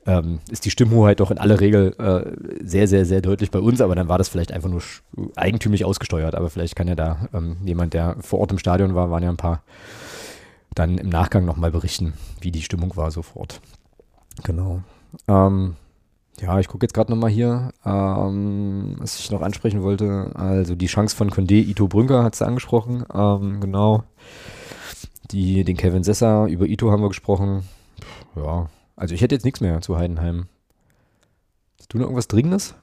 ähm, 0.06 0.40
ist 0.50 0.66
die 0.66 0.72
Stimmhoheit 0.72 1.20
doch 1.20 1.32
in 1.32 1.38
aller 1.38 1.60
Regel 1.60 1.94
äh, 2.00 2.66
sehr, 2.66 2.88
sehr, 2.88 3.06
sehr 3.06 3.22
deutlich 3.22 3.52
bei 3.52 3.60
uns, 3.60 3.82
aber 3.82 3.96
dann 3.96 4.08
war 4.08 4.18
das 4.18 4.30
vielleicht 4.30 4.52
einfach 4.52 4.70
nur 4.70 4.82
eigentümlich 5.36 5.86
ausgesteuert. 5.86 6.36
Aber 6.36 6.50
vielleicht 6.50 6.76
kann 6.76 6.88
ja 6.88 6.96
da 6.96 7.28
ähm, 7.34 7.58
jemand, 7.66 7.94
der 7.94 8.16
vor 8.20 8.40
Ort 8.40 8.52
im 8.52 8.60
Stadion 8.60 8.96
war, 8.96 9.12
waren 9.12 9.24
ja 9.24 9.30
ein 9.30 9.38
paar, 9.38 9.64
dann 10.74 10.98
im 10.98 11.10
Nachgang 11.10 11.46
nochmal 11.46 11.72
berichten, 11.72 12.14
wie 12.40 12.52
die 12.52 12.62
Stimmung 12.62 12.96
war 12.96 13.12
sofort. 13.12 13.62
Genau. 14.44 14.82
Ähm, 15.28 15.76
ja, 16.40 16.60
ich 16.60 16.68
gucke 16.68 16.86
jetzt 16.86 16.94
gerade 16.94 17.12
nochmal 17.12 17.30
hier, 17.30 17.72
ähm, 17.86 18.96
was 18.98 19.20
ich 19.20 19.30
noch 19.30 19.42
ansprechen 19.42 19.84
wollte. 19.84 20.32
Also 20.34 20.76
die 20.76 20.88
Chance 20.88 21.16
von 21.16 21.30
Condé, 21.30 21.64
Ito 21.68 21.88
Brünker 21.88 22.24
hat 22.24 22.34
es 22.34 22.42
angesprochen. 22.42 23.06
Ähm, 23.14 23.60
genau. 23.60 24.04
Die, 25.32 25.64
den 25.64 25.78
Kevin 25.78 26.04
Sessa, 26.04 26.48
über 26.48 26.66
Ito 26.66 26.92
haben 26.92 27.04
wir 27.04 27.10
gesprochen. 27.10 27.64
Ja, 28.36 28.70
also 28.96 29.14
ich 29.16 29.22
hätte 29.22 29.36
jetzt 29.36 29.46
nichts 29.46 29.62
mehr 29.62 29.82
zu 29.82 29.98
Heidenheim. 29.98 30.48
Hast 31.80 31.94
du 31.94 31.98
noch 31.98 32.06
irgendwas 32.06 32.28
Dringendes? 32.28 32.76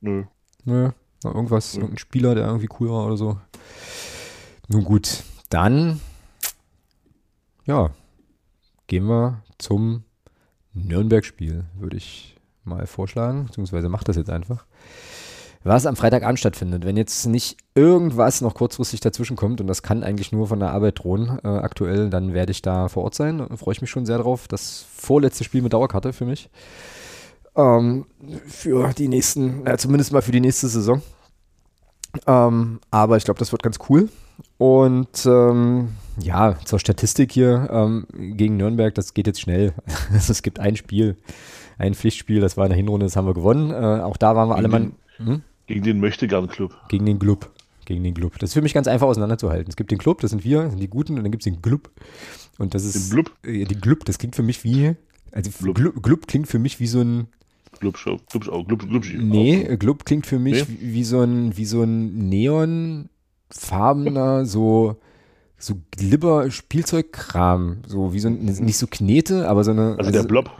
Nö. 0.00 0.24
Nö. 0.64 0.90
Noch 1.24 1.34
irgendwas, 1.34 1.74
Nö. 1.74 1.80
irgendein 1.80 1.98
Spieler, 1.98 2.34
der 2.34 2.46
irgendwie 2.46 2.68
cool 2.80 2.90
war 2.90 3.06
oder 3.06 3.16
so. 3.16 3.38
Nun 4.68 4.84
gut, 4.84 5.22
dann 5.50 6.00
ja, 7.64 7.90
gehen 8.86 9.06
wir 9.06 9.42
zum 9.58 10.04
Nürnberg-Spiel, 10.74 11.64
würde 11.74 11.96
ich 11.96 12.36
mal 12.64 12.86
vorschlagen, 12.86 13.46
beziehungsweise 13.46 13.88
macht 13.88 14.08
das 14.08 14.16
jetzt 14.16 14.30
einfach. 14.30 14.66
Was 15.64 15.86
am 15.86 15.94
Freitagabend 15.94 16.38
stattfindet, 16.38 16.84
wenn 16.84 16.96
jetzt 16.96 17.26
nicht 17.26 17.56
irgendwas 17.74 18.40
noch 18.40 18.54
kurzfristig 18.54 19.00
dazwischen 19.00 19.36
kommt, 19.36 19.60
und 19.60 19.68
das 19.68 19.82
kann 19.82 20.02
eigentlich 20.02 20.32
nur 20.32 20.48
von 20.48 20.58
der 20.58 20.72
Arbeit 20.72 20.98
drohen, 21.02 21.38
äh, 21.44 21.48
aktuell, 21.48 22.10
dann 22.10 22.34
werde 22.34 22.50
ich 22.50 22.62
da 22.62 22.88
vor 22.88 23.04
Ort 23.04 23.14
sein. 23.14 23.38
Da 23.38 23.56
freue 23.56 23.72
ich 23.72 23.80
mich 23.80 23.90
schon 23.90 24.06
sehr 24.06 24.18
drauf. 24.18 24.48
Das 24.48 24.84
vorletzte 24.94 25.44
Spiel 25.44 25.62
mit 25.62 25.72
Dauerkarte 25.72 26.12
für 26.12 26.24
mich. 26.24 26.50
Ähm, 27.54 28.06
für 28.46 28.92
die 28.92 29.08
nächsten, 29.08 29.66
äh, 29.66 29.76
zumindest 29.76 30.12
mal 30.12 30.22
für 30.22 30.32
die 30.32 30.40
nächste 30.40 30.68
Saison. 30.68 31.02
Ähm, 32.26 32.80
aber 32.90 33.16
ich 33.16 33.24
glaube, 33.24 33.38
das 33.38 33.52
wird 33.52 33.62
ganz 33.62 33.78
cool. 33.88 34.08
Und 34.58 35.26
ähm, 35.26 35.90
ja, 36.18 36.56
zur 36.64 36.78
Statistik 36.78 37.32
hier 37.32 37.68
ähm, 37.70 38.06
gegen 38.36 38.56
Nürnberg, 38.56 38.94
das 38.94 39.14
geht 39.14 39.26
jetzt 39.26 39.40
schnell. 39.40 39.74
Also 40.12 40.30
es 40.32 40.42
gibt 40.42 40.58
ein 40.58 40.76
Spiel, 40.76 41.16
ein 41.78 41.94
Pflichtspiel, 41.94 42.40
das 42.40 42.56
war 42.56 42.64
in 42.64 42.70
der 42.70 42.76
Hinrunde, 42.76 43.06
das 43.06 43.16
haben 43.16 43.26
wir 43.26 43.34
gewonnen. 43.34 43.70
Äh, 43.70 44.02
auch 44.02 44.16
da 44.16 44.34
waren 44.34 44.48
wir 44.48 44.56
alle 44.56 44.68
mal 44.68 44.90
hm? 45.18 45.42
Gegen 45.66 45.82
den 45.84 46.00
Möchtegern-Club. 46.00 46.74
gegen 46.88 47.04
den 47.06 47.18
Club. 47.18 47.50
Gegen 47.84 48.04
den 48.04 48.14
Club. 48.14 48.38
Das 48.38 48.50
ist 48.50 48.54
für 48.54 48.62
mich 48.62 48.74
ganz 48.74 48.86
einfach 48.86 49.08
auseinanderzuhalten. 49.08 49.66
Es 49.68 49.74
gibt 49.76 49.90
den 49.90 49.98
Club, 49.98 50.20
das 50.20 50.30
sind 50.30 50.44
wir, 50.44 50.62
das 50.62 50.70
sind 50.70 50.78
die 50.80 50.88
Guten, 50.88 51.16
und 51.16 51.24
dann 51.24 51.32
gibt 51.32 51.42
es 51.42 51.52
den 51.52 51.60
Club. 51.62 51.90
Und 52.58 52.74
das 52.74 52.84
ist. 52.84 52.94
Den 52.94 53.10
Blub? 53.10 53.32
Äh, 53.44 53.64
den 53.64 53.80
Club, 53.80 54.04
das 54.04 54.18
klingt 54.18 54.36
für 54.36 54.42
mich 54.44 54.62
wie. 54.64 54.94
Also. 55.32 55.50
Club, 55.50 56.00
Club 56.02 56.26
klingt 56.28 56.46
für 56.48 56.58
mich 56.60 56.78
wie 56.80 56.86
so 56.86 57.00
ein. 57.00 57.26
Glubschau. 57.80 58.18
Glubschau. 58.30 58.62
Glub, 58.64 58.88
Glubschi. 58.88 59.16
Nee, 59.18 59.62
äh, 59.62 59.76
Club 59.76 60.04
klingt 60.04 60.26
für 60.26 60.38
mich 60.38 60.68
Nee? 60.68 60.76
wie, 60.80 60.92
wie 60.94 61.04
so 61.04 61.20
ein, 61.22 61.56
wie 61.56 61.64
so 61.64 61.82
ein 61.82 62.28
neonfarbener, 62.28 64.44
so, 64.52 64.96
so 65.58 65.74
Glibber-Spielzeugkram. 65.92 67.78
So 67.86 68.12
wie 68.12 68.20
so 68.20 68.28
ein, 68.28 68.44
nicht 68.44 68.78
so 68.78 68.86
Knete, 68.86 69.48
aber 69.48 69.64
so 69.64 69.70
eine. 69.72 69.96
Also 69.98 70.10
der 70.10 70.22
Blob. 70.24 70.50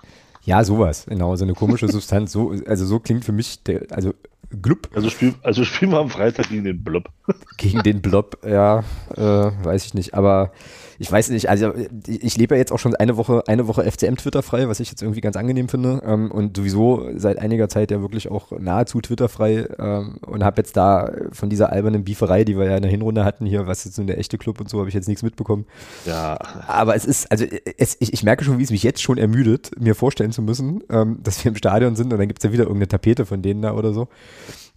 ja, 0.44 0.64
sowas, 0.64 1.06
genau, 1.08 1.36
so 1.36 1.44
eine 1.44 1.54
komische 1.54 1.88
Substanz. 1.88 2.32
So, 2.32 2.54
also 2.66 2.84
so 2.86 2.98
klingt 2.98 3.24
für 3.24 3.32
mich 3.32 3.62
der, 3.62 3.86
also 3.90 4.14
Glub 4.60 4.88
Also, 4.94 5.08
spiel, 5.08 5.34
also 5.42 5.64
spielen 5.64 5.92
wir 5.92 5.98
am 5.98 6.10
Freitag 6.10 6.48
gegen 6.48 6.64
den 6.64 6.82
Blob. 6.84 7.08
gegen 7.56 7.82
den 7.82 8.02
Blob, 8.02 8.38
ja, 8.46 8.80
äh, 9.16 9.20
weiß 9.20 9.86
ich 9.86 9.94
nicht. 9.94 10.14
Aber 10.14 10.52
ich 10.98 11.10
weiß 11.10 11.30
nicht, 11.30 11.48
also 11.48 11.72
ich 12.06 12.22
ich 12.22 12.36
lebe 12.36 12.54
ja 12.54 12.58
jetzt 12.58 12.72
auch 12.72 12.78
schon 12.78 12.94
eine 12.94 13.16
Woche, 13.16 13.42
eine 13.46 13.66
Woche 13.66 13.90
FCM-Twitter 13.90 14.42
frei, 14.42 14.68
was 14.68 14.80
ich 14.80 14.90
jetzt 14.90 15.02
irgendwie 15.02 15.20
ganz 15.20 15.36
angenehm 15.36 15.68
finde. 15.68 16.02
Ähm, 16.04 16.30
und 16.30 16.56
sowieso 16.56 17.08
seit 17.16 17.38
einiger 17.38 17.68
Zeit 17.68 17.90
ja 17.90 18.00
wirklich 18.00 18.30
auch 18.30 18.52
nahezu 18.58 19.00
Twitter 19.00 19.28
frei 19.28 19.66
ähm, 19.78 20.18
und 20.22 20.44
habe 20.44 20.60
jetzt 20.60 20.76
da 20.76 21.10
von 21.32 21.50
dieser 21.50 21.72
albernen 21.72 22.04
Bieferei, 22.04 22.44
die 22.44 22.56
wir 22.56 22.66
ja 22.66 22.76
in 22.76 22.82
der 22.82 22.90
Hinrunde 22.90 23.24
hatten 23.24 23.46
hier, 23.46 23.66
was 23.66 23.84
jetzt 23.84 23.96
so 23.96 24.04
der 24.04 24.18
echte 24.18 24.38
Club 24.38 24.60
und 24.60 24.68
so, 24.68 24.78
habe 24.78 24.88
ich 24.88 24.94
jetzt 24.94 25.08
nichts 25.08 25.22
mitbekommen. 25.22 25.66
Ja, 26.06 26.38
Aber 26.66 26.94
es 26.94 27.04
ist, 27.04 27.30
also 27.30 27.44
es, 27.78 27.96
ich, 28.00 28.12
ich 28.12 28.22
merke 28.22 28.44
schon, 28.44 28.58
wie 28.58 28.62
es 28.62 28.70
mich 28.70 28.82
jetzt 28.82 29.02
schon 29.02 29.18
ermüdet, 29.18 29.70
mir 29.80 29.94
vorstellen 29.94 30.32
zu 30.32 30.42
müssen, 30.42 30.82
ähm, 30.90 31.18
dass 31.22 31.44
wir 31.44 31.50
im 31.50 31.56
Stadion 31.56 31.96
sind 31.96 32.12
und 32.12 32.18
dann 32.18 32.28
gibt 32.28 32.40
es 32.40 32.44
ja 32.44 32.52
wieder 32.52 32.64
irgendeine 32.64 32.88
Tapete 32.88 33.26
von 33.26 33.42
denen 33.42 33.62
da 33.62 33.74
oder 33.74 33.92
so. 33.92 34.08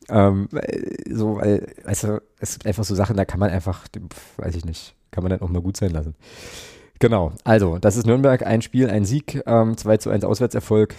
Ähm, 0.09 0.47
weil- 0.51 0.95
so, 1.09 1.37
weil, 1.37 1.67
weißt 1.83 2.03
du, 2.03 2.21
es 2.39 2.53
gibt 2.53 2.67
einfach 2.67 2.83
so 2.83 2.95
Sachen, 2.95 3.17
da 3.17 3.25
kann 3.25 3.39
man 3.39 3.49
einfach, 3.49 3.87
weiß 4.37 4.55
ich 4.55 4.65
nicht, 4.65 4.95
kann 5.11 5.23
man 5.23 5.31
dann 5.31 5.41
auch 5.41 5.49
mal 5.49 5.61
gut 5.61 5.77
sein 5.77 5.91
lassen. 5.91 6.15
Genau, 6.99 7.33
also, 7.43 7.77
das 7.79 7.97
ist 7.97 8.05
Nürnberg, 8.05 8.45
ein 8.45 8.61
Spiel, 8.61 8.89
ein 8.89 9.03
Sieg, 9.05 9.41
ähm, 9.45 9.75
2 9.77 9.97
zu 9.97 10.09
1 10.09 10.23
Auswärtserfolg. 10.23 10.95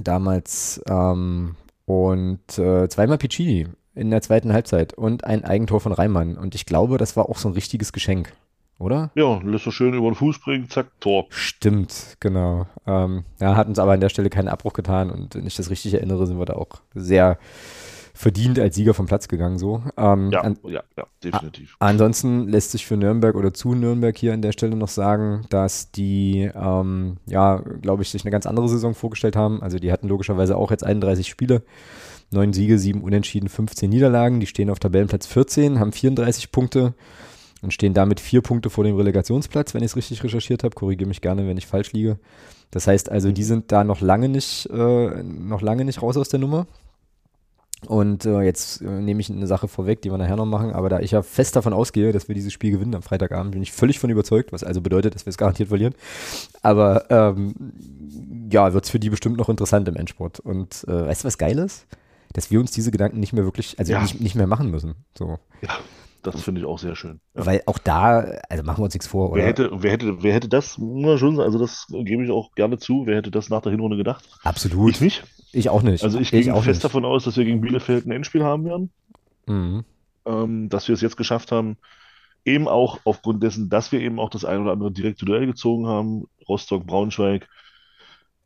Damals, 0.00 0.80
ähm, 0.88 1.54
und 1.84 2.58
äh, 2.58 2.88
zweimal 2.88 3.18
Piccini 3.18 3.68
in 3.94 4.10
der 4.10 4.22
zweiten 4.22 4.52
Halbzeit 4.52 4.94
und 4.94 5.24
ein 5.24 5.44
Eigentor 5.44 5.80
von 5.80 5.92
Reimann. 5.92 6.36
Und 6.36 6.54
ich 6.56 6.66
glaube, 6.66 6.98
das 6.98 7.16
war 7.16 7.28
auch 7.28 7.38
so 7.38 7.48
ein 7.48 7.54
richtiges 7.54 7.92
Geschenk, 7.92 8.32
oder? 8.78 9.10
ja, 9.14 9.38
lässt 9.42 9.66
er 9.66 9.72
schön 9.72 9.94
über 9.94 10.10
den 10.10 10.14
Fuß 10.14 10.40
bringen, 10.40 10.68
zack, 10.68 10.88
Tor. 11.00 11.26
Stimmt, 11.30 12.16
genau. 12.20 12.66
Ähm, 12.86 13.24
ja, 13.40 13.56
hat 13.56 13.68
uns 13.68 13.78
aber 13.78 13.92
an 13.92 14.00
der 14.00 14.08
Stelle 14.08 14.30
keinen 14.30 14.48
Abbruch 14.48 14.72
getan 14.72 15.10
und 15.10 15.34
wenn 15.34 15.46
ich 15.46 15.56
das 15.56 15.70
richtig 15.70 15.94
erinnere, 15.94 16.26
sind 16.26 16.38
wir 16.38 16.44
da 16.46 16.54
auch 16.54 16.80
sehr 16.94 17.38
verdient 18.16 18.60
als 18.60 18.76
Sieger 18.76 18.94
vom 18.94 19.06
Platz 19.06 19.26
gegangen. 19.26 19.58
So. 19.58 19.82
Ähm, 19.96 20.30
Ja, 20.30 20.42
an, 20.42 20.56
ja, 20.62 20.82
ja, 20.96 21.04
definitiv. 21.22 21.76
ansonsten 21.80 22.48
lässt 22.48 22.70
sich 22.70 22.86
für 22.86 22.96
Nürnberg 22.96 23.34
oder 23.34 23.52
zu 23.52 23.74
Nürnberg 23.74 24.16
hier 24.16 24.32
an 24.32 24.40
der 24.40 24.52
Stelle 24.52 24.76
noch 24.76 24.88
sagen, 24.88 25.46
dass 25.50 25.90
die, 25.90 26.48
ähm, 26.54 27.16
ja, 27.26 27.56
glaube 27.82 28.02
ich, 28.04 28.10
sich 28.10 28.24
eine 28.24 28.30
ganz 28.30 28.46
andere 28.46 28.68
Saison 28.68 28.94
vorgestellt 28.94 29.34
haben. 29.34 29.62
Also 29.62 29.80
die 29.80 29.90
hatten 29.90 30.06
logischerweise 30.06 30.56
auch 30.56 30.70
jetzt 30.70 30.84
31 30.84 31.28
Spiele. 31.28 31.62
Neun 32.30 32.52
Siege, 32.52 32.78
sieben 32.78 33.02
Unentschieden, 33.02 33.48
15 33.48 33.90
Niederlagen. 33.90 34.38
Die 34.40 34.46
stehen 34.46 34.70
auf 34.70 34.78
Tabellenplatz 34.78 35.26
14, 35.26 35.80
haben 35.80 35.92
34 35.92 36.52
Punkte 36.52 36.94
und 37.64 37.72
stehen 37.72 37.94
damit 37.94 38.20
vier 38.20 38.42
Punkte 38.42 38.70
vor 38.70 38.84
dem 38.84 38.96
Relegationsplatz, 38.96 39.74
wenn 39.74 39.82
ich 39.82 39.90
es 39.90 39.96
richtig 39.96 40.22
recherchiert 40.22 40.62
habe. 40.62 40.74
Korrigiere 40.74 41.08
mich 41.08 41.20
gerne, 41.20 41.46
wenn 41.48 41.56
ich 41.56 41.66
falsch 41.66 41.92
liege. 41.92 42.18
Das 42.70 42.86
heißt 42.86 43.10
also, 43.10 43.32
die 43.32 43.42
sind 43.42 43.72
da 43.72 43.84
noch 43.84 44.00
lange 44.00 44.28
nicht, 44.28 44.66
äh, 44.72 45.22
noch 45.22 45.62
lange 45.62 45.84
nicht 45.84 46.02
raus 46.02 46.16
aus 46.16 46.28
der 46.28 46.40
Nummer. 46.40 46.66
Und 47.86 48.24
äh, 48.24 48.40
jetzt 48.42 48.80
äh, 48.80 48.86
nehme 48.86 49.20
ich 49.20 49.30
eine 49.30 49.46
Sache 49.46 49.68
vorweg, 49.68 50.00
die 50.02 50.10
wir 50.10 50.16
nachher 50.16 50.36
noch 50.36 50.46
machen, 50.46 50.72
aber 50.72 50.88
da 50.88 51.00
ich 51.00 51.10
ja 51.10 51.22
fest 51.22 51.54
davon 51.54 51.72
ausgehe, 51.74 52.12
dass 52.12 52.28
wir 52.28 52.34
dieses 52.34 52.52
Spiel 52.52 52.70
gewinnen 52.70 52.94
am 52.94 53.02
Freitagabend, 53.02 53.52
bin 53.52 53.62
ich 53.62 53.72
völlig 53.72 53.98
von 53.98 54.08
überzeugt, 54.08 54.52
was 54.52 54.64
also 54.64 54.80
bedeutet, 54.80 55.14
dass 55.14 55.26
wir 55.26 55.30
es 55.30 55.36
garantiert 55.36 55.68
verlieren. 55.68 55.94
Aber 56.62 57.10
ähm, 57.10 57.54
ja, 58.50 58.72
wird 58.72 58.84
es 58.84 58.90
für 58.90 58.98
die 58.98 59.10
bestimmt 59.10 59.36
noch 59.36 59.48
interessant 59.50 59.86
im 59.88 59.96
Endspurt. 59.96 60.40
Und 60.40 60.84
äh, 60.88 61.06
weißt 61.06 61.24
du, 61.24 61.26
was 61.26 61.36
geil 61.38 61.58
ist? 61.58 61.86
Dass 62.32 62.50
wir 62.50 62.58
uns 62.58 62.70
diese 62.70 62.90
Gedanken 62.90 63.20
nicht 63.20 63.32
mehr 63.34 63.44
wirklich, 63.44 63.78
also 63.78 63.92
Ja. 63.92 64.00
nicht, 64.00 64.20
nicht 64.20 64.34
mehr 64.34 64.46
machen 64.46 64.70
müssen. 64.70 64.94
So. 65.16 65.38
Ja, 65.60 65.70
das 66.26 66.42
finde 66.42 66.60
ich 66.60 66.66
auch 66.66 66.78
sehr 66.78 66.96
schön. 66.96 67.20
Ja. 67.34 67.46
Weil 67.46 67.62
auch 67.66 67.78
da, 67.78 68.20
also 68.48 68.64
machen 68.64 68.78
wir 68.78 68.84
uns 68.84 68.94
nichts 68.94 69.06
vor, 69.06 69.30
oder? 69.30 69.42
Wer 69.42 69.46
hätte, 69.46 69.70
wer 69.72 69.92
hätte, 69.92 70.22
wer 70.22 70.34
hätte 70.34 70.48
das, 70.48 70.76
na 70.78 71.18
schon, 71.18 71.40
also 71.40 71.58
das 71.58 71.86
gebe 71.88 72.24
ich 72.24 72.30
auch 72.30 72.52
gerne 72.54 72.78
zu, 72.78 73.06
wer 73.06 73.16
hätte 73.16 73.30
das 73.30 73.50
nach 73.50 73.62
der 73.62 73.72
Hinrunde 73.72 73.96
gedacht? 73.96 74.28
Absolut. 74.42 74.94
Ich 74.94 75.00
nicht. 75.00 75.24
Ich 75.52 75.68
auch 75.68 75.82
nicht. 75.82 76.02
Also 76.02 76.18
ich, 76.18 76.32
ich 76.32 76.44
gehe 76.44 76.54
auch 76.54 76.64
fest 76.64 76.78
nicht. 76.78 76.84
davon 76.84 77.04
aus, 77.04 77.24
dass 77.24 77.36
wir 77.36 77.44
gegen 77.44 77.60
Bielefeld 77.60 78.06
ein 78.06 78.10
Endspiel 78.10 78.42
haben 78.42 78.64
werden. 78.64 78.90
Mhm. 79.46 79.84
Ähm, 80.26 80.68
dass 80.68 80.88
wir 80.88 80.94
es 80.94 81.00
jetzt 81.00 81.16
geschafft 81.16 81.52
haben, 81.52 81.76
eben 82.44 82.68
auch 82.68 83.00
aufgrund 83.04 83.42
dessen, 83.42 83.68
dass 83.68 83.92
wir 83.92 84.00
eben 84.00 84.18
auch 84.18 84.30
das 84.30 84.44
ein 84.44 84.60
oder 84.60 84.72
andere 84.72 84.92
direkte 84.92 85.24
Duell 85.24 85.46
gezogen 85.46 85.86
haben, 85.86 86.24
Rostock, 86.48 86.86
Braunschweig, 86.86 87.48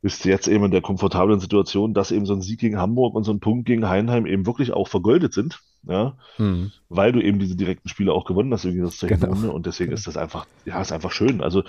bist 0.01 0.25
du 0.25 0.29
jetzt 0.29 0.49
eben 0.49 0.65
in 0.65 0.71
der 0.71 0.81
komfortablen 0.81 1.41
Situation, 1.41 1.95
dass 1.95 2.13
eben 2.13 2.27
so 2.27 2.35
ein 2.35 2.43
Sieg 2.43 2.61
gegen 2.61 2.79
Hamburg 2.79 3.15
und 3.15 3.25
so 3.25 3.33
ein 3.33 3.41
Punkt 3.41 3.67
gegen 3.67 3.89
Heidenheim 3.89 4.27
eben 4.27 4.47
wirklich 4.47 4.73
auch 4.73 4.89
vergoldet 4.89 5.33
sind, 5.33 5.61
ja, 5.89 6.17
Mhm. 6.39 6.71
weil 6.89 7.13
du 7.13 7.21
eben 7.21 7.39
diese 7.39 7.57
direkten 7.57 7.89
Spiele 7.89 8.13
auch 8.13 8.25
gewonnen 8.25 8.53
hast, 8.53 8.65
irgendwie 8.65 8.85
das 8.85 8.99
zur 8.99 9.09
Genau. 9.09 9.51
Und 9.53 9.67
deswegen 9.67 9.93
ist 9.93 10.07
das 10.07 10.17
einfach, 10.17 10.47
ja, 10.65 10.81
ist 10.81 10.93
einfach 10.93 11.11
schön. 11.11 11.41
Also 11.41 11.63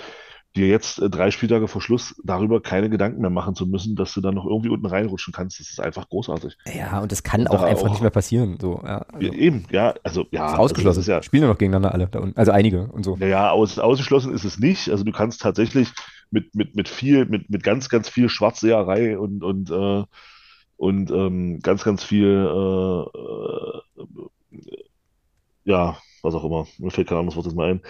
dir 0.56 0.68
jetzt 0.68 1.00
äh, 1.00 1.10
drei 1.12 1.30
Spieltage 1.30 1.68
vor 1.68 1.80
Schluss 1.82 2.16
darüber 2.24 2.60
keine 2.60 2.90
Gedanken 2.90 3.22
mehr 3.22 3.30
machen 3.30 3.54
zu 3.54 3.68
müssen, 3.68 3.96
dass 3.96 4.14
du 4.16 4.20
dann 4.22 4.34
noch 4.34 4.46
irgendwie 4.48 4.70
unten 4.70 4.88
reinrutschen 4.88 5.32
kannst, 5.32 5.60
das 5.60 5.70
ist 5.70 5.80
einfach 5.80 6.10
großartig. 6.10 6.58
Ja, 6.76 7.00
und 7.02 7.12
das 7.12 7.22
kann 7.22 7.42
Und 7.42 7.50
auch 7.52 7.62
da 7.62 7.68
einfach 7.68 7.86
auch- 7.86 7.90
nicht 7.92 8.02
mehr 8.02 8.10
passieren. 8.10 8.58
So, 8.60 8.82
ja, 8.84 9.06
also, 9.14 9.28
Ja, 9.28 9.34
eben, 9.34 9.66
ja, 9.72 9.94
also 10.04 10.26
ja, 10.32 10.46
ist 10.48 10.52
also 10.52 10.64
ausgeschlossen. 10.64 10.98
das 11.00 11.06
ist 11.06 11.08
ja, 11.08 11.22
Spielen 11.22 11.44
ja 11.44 11.50
noch 11.50 11.58
gegeneinander 11.60 11.94
alle 11.94 12.08
da 12.08 12.20
unten. 12.20 12.36
Also 12.38 12.52
einige 12.52 12.88
und 12.88 13.04
so. 13.06 13.16
Naja, 13.18 13.52
aus, 13.52 13.78
ausgeschlossen 13.78 14.34
ist 14.34 14.44
es 14.44 14.58
nicht. 14.58 14.90
Also 14.90 15.04
du 15.04 15.12
kannst 15.12 15.42
tatsächlich 15.42 15.90
mit, 16.32 16.56
mit, 16.56 16.76
mit 16.76 16.90
viel, 16.90 17.26
mit, 17.26 17.50
mit 17.52 17.62
ganz, 17.64 17.88
ganz 17.88 18.10
viel 18.10 18.28
Schwarzseherei 18.28 19.18
und, 19.20 19.44
und, 19.44 19.70
äh, 19.70 20.04
und 20.80 21.12
ähm, 21.12 21.60
ganz, 21.62 21.84
ganz 21.84 22.04
viel, 22.06 22.26
äh, 22.28 23.04
äh, 24.02 24.30
ja, 25.66 25.98
was 26.24 26.36
auch 26.36 26.44
immer, 26.44 26.68
mir 26.78 26.92
fällt 26.92 27.10
kein 27.10 27.18
anderes 27.18 27.36
Wort 27.36 27.46
jetzt 27.46 27.56
mal 27.56 27.70
ein, 27.72 27.82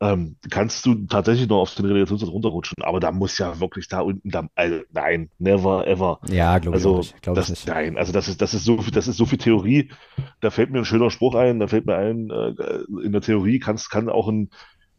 ähm, 0.00 0.36
kannst 0.50 0.84
du 0.86 1.06
tatsächlich 1.06 1.48
noch 1.48 1.60
auf 1.60 1.74
den 1.76 1.86
Relegationsplatz 1.86 2.32
runterrutschen. 2.32 2.82
Aber 2.82 3.00
da 3.00 3.12
muss 3.12 3.38
ja 3.38 3.60
wirklich 3.60 3.88
da 3.88 4.00
unten, 4.00 4.30
da, 4.30 4.48
also, 4.56 4.80
nein, 4.92 5.30
never 5.38 5.86
ever. 5.86 6.20
Ja, 6.28 6.58
glaube 6.58 6.80
ich 6.80 6.86
Also, 6.86 6.98
nicht. 6.98 7.22
Glaube 7.22 7.40
ich 7.40 7.46
das, 7.46 7.50
nicht. 7.50 7.68
nein, 7.68 7.96
also 7.98 8.12
das 8.12 8.28
ist, 8.28 8.42
das 8.42 8.54
ist 8.54 8.64
so 8.64 8.82
viel, 8.82 8.92
das 8.92 9.08
ist 9.08 9.16
so 9.16 9.26
viel 9.26 9.38
Theorie. 9.38 9.92
Da 10.40 10.50
fällt 10.50 10.70
mir 10.70 10.80
ein 10.80 10.84
schöner 10.84 11.10
Spruch 11.10 11.36
ein, 11.36 11.60
da 11.60 11.68
fällt 11.68 11.86
mir 11.86 11.96
ein, 11.96 12.30
äh, 12.30 13.04
in 13.04 13.12
der 13.12 13.22
Theorie 13.22 13.60
kannst, 13.60 13.90
kann 13.90 14.08
auch 14.08 14.28
ein, 14.28 14.50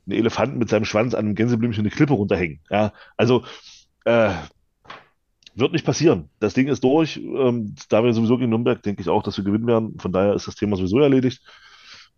ein 0.07 0.11
Elefant 0.11 0.57
mit 0.57 0.69
seinem 0.69 0.85
Schwanz 0.85 1.13
an 1.13 1.25
einem 1.25 1.35
Gänseblümchen 1.35 1.81
eine 1.83 1.91
Klippe 1.91 2.13
runterhängen. 2.13 2.61
Ja, 2.69 2.93
also, 3.17 3.43
äh, 4.05 4.31
wird 5.55 5.73
nicht 5.73 5.85
passieren. 5.85 6.29
Das 6.39 6.53
Ding 6.53 6.67
ist 6.67 6.83
durch. 6.83 7.17
Ähm, 7.17 7.75
da 7.89 8.03
wir 8.03 8.13
sowieso 8.13 8.37
gegen 8.37 8.49
Nürnberg, 8.49 8.81
denke 8.81 9.01
ich 9.01 9.09
auch, 9.09 9.23
dass 9.23 9.37
wir 9.37 9.43
gewinnen 9.43 9.67
werden. 9.67 9.97
Von 9.99 10.11
daher 10.11 10.33
ist 10.33 10.47
das 10.47 10.55
Thema 10.55 10.77
sowieso 10.77 10.99
erledigt. 10.99 11.41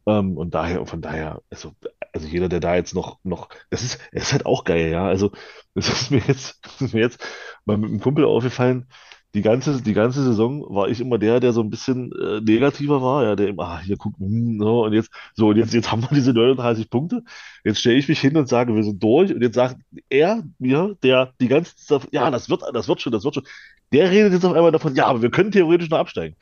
Ähm, 0.07 0.37
und 0.37 0.53
daher, 0.53 0.85
von 0.85 1.01
daher, 1.01 1.41
also, 1.49 1.73
also 2.13 2.27
jeder, 2.27 2.49
der 2.49 2.59
da 2.59 2.75
jetzt 2.75 2.93
noch, 2.93 3.19
noch, 3.23 3.49
das 3.69 3.83
ist, 3.83 3.99
es 4.11 4.23
ist 4.23 4.33
halt 4.33 4.45
auch 4.45 4.63
geil, 4.63 4.89
ja. 4.91 5.07
Also, 5.07 5.31
das 5.73 5.89
ist 5.89 6.11
mir 6.11 6.21
jetzt, 6.27 6.59
das 6.63 6.81
ist 6.81 6.93
mir 6.93 7.01
jetzt 7.01 7.23
mal 7.65 7.77
mit 7.77 7.89
einem 7.89 7.99
Kumpel 7.99 8.25
aufgefallen. 8.25 8.87
Die 9.35 9.41
ganze, 9.41 9.81
die 9.81 9.93
ganze 9.93 10.23
Saison 10.23 10.65
war 10.73 10.87
ich 10.87 11.01
immer 11.01 11.17
der, 11.17 11.41
der 11.41 11.51
so 11.51 11.61
ein 11.61 11.69
bisschen 11.69 12.11
äh, 12.13 12.39
negativer 12.39 13.01
war, 13.01 13.23
ja, 13.25 13.35
der 13.35 13.49
immer, 13.49 13.63
ah, 13.63 13.79
hier 13.81 13.97
guck, 13.97 14.17
hm, 14.17 14.59
so, 14.61 14.85
und 14.85 14.93
jetzt, 14.93 15.11
so, 15.33 15.49
und 15.49 15.57
jetzt, 15.57 15.73
jetzt 15.73 15.91
haben 15.91 16.01
wir 16.03 16.09
diese 16.13 16.33
39 16.33 16.89
Punkte. 16.89 17.21
Jetzt 17.65 17.81
stelle 17.81 17.97
ich 17.97 18.07
mich 18.07 18.19
hin 18.21 18.37
und 18.37 18.47
sage, 18.47 18.73
wir 18.73 18.83
sind 18.83 19.03
durch. 19.03 19.33
Und 19.33 19.41
jetzt 19.41 19.55
sagt 19.55 19.75
er 20.09 20.43
mir, 20.57 20.95
der 21.03 21.33
die 21.41 21.49
ganze 21.49 21.75
ja, 22.11 22.31
das 22.31 22.49
wird, 22.49 22.63
das 22.73 22.87
wird 22.87 23.01
schon, 23.01 23.11
das 23.11 23.25
wird 23.25 23.35
schon. 23.35 23.45
Der 23.91 24.09
redet 24.09 24.31
jetzt 24.33 24.45
auf 24.45 24.53
einmal 24.53 24.71
davon, 24.71 24.95
ja, 24.95 25.05
aber 25.07 25.21
wir 25.21 25.31
können 25.31 25.51
theoretisch 25.51 25.89
noch 25.89 25.99
absteigen. 25.99 26.37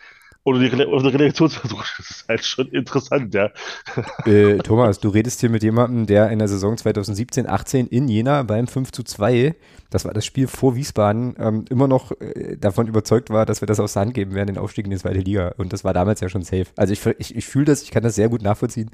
Oder 0.45 0.59
die, 0.59 0.85
oder 0.85 1.03
die 1.03 1.15
Relegationsversuche. 1.15 1.85
Das 1.97 2.09
ist 2.09 2.27
halt 2.27 2.45
schon 2.45 2.67
interessant, 2.69 3.33
ja. 3.33 3.49
Äh, 4.25 4.57
Thomas, 4.57 4.99
du 4.99 5.09
redest 5.09 5.39
hier 5.39 5.49
mit 5.49 5.63
jemandem, 5.63 6.05
der 6.05 6.29
in 6.29 6.39
der 6.39 6.47
Saison 6.47 6.77
2017, 6.77 7.47
18 7.47 7.87
in 7.87 8.07
Jena 8.07 8.43
beim 8.43 8.67
5 8.67 8.91
zu 8.91 9.03
2, 9.03 9.55
das 9.89 10.05
war 10.05 10.13
das 10.13 10.25
Spiel 10.25 10.47
vor 10.47 10.75
Wiesbaden, 10.75 11.35
ähm, 11.39 11.65
immer 11.69 11.87
noch 11.87 12.11
äh, 12.19 12.57
davon 12.57 12.87
überzeugt 12.87 13.29
war, 13.29 13.45
dass 13.45 13.61
wir 13.61 13.67
das 13.67 13.79
aus 13.79 13.93
der 13.93 14.01
Hand 14.01 14.13
geben 14.13 14.33
werden, 14.33 14.47
den 14.47 14.57
Aufstieg 14.57 14.85
in 14.85 14.91
die 14.91 14.97
zweite 14.97 15.19
Liga. 15.19 15.53
Und 15.57 15.71
das 15.71 15.83
war 15.83 15.93
damals 15.93 16.19
ja 16.19 16.29
schon 16.29 16.43
safe. 16.43 16.65
Also 16.75 16.93
ich, 16.93 17.05
ich, 17.19 17.35
ich 17.35 17.45
fühle 17.45 17.65
das, 17.65 17.83
ich 17.83 17.91
kann 17.91 18.03
das 18.03 18.15
sehr 18.15 18.27
gut 18.29 18.41
nachvollziehen, 18.41 18.91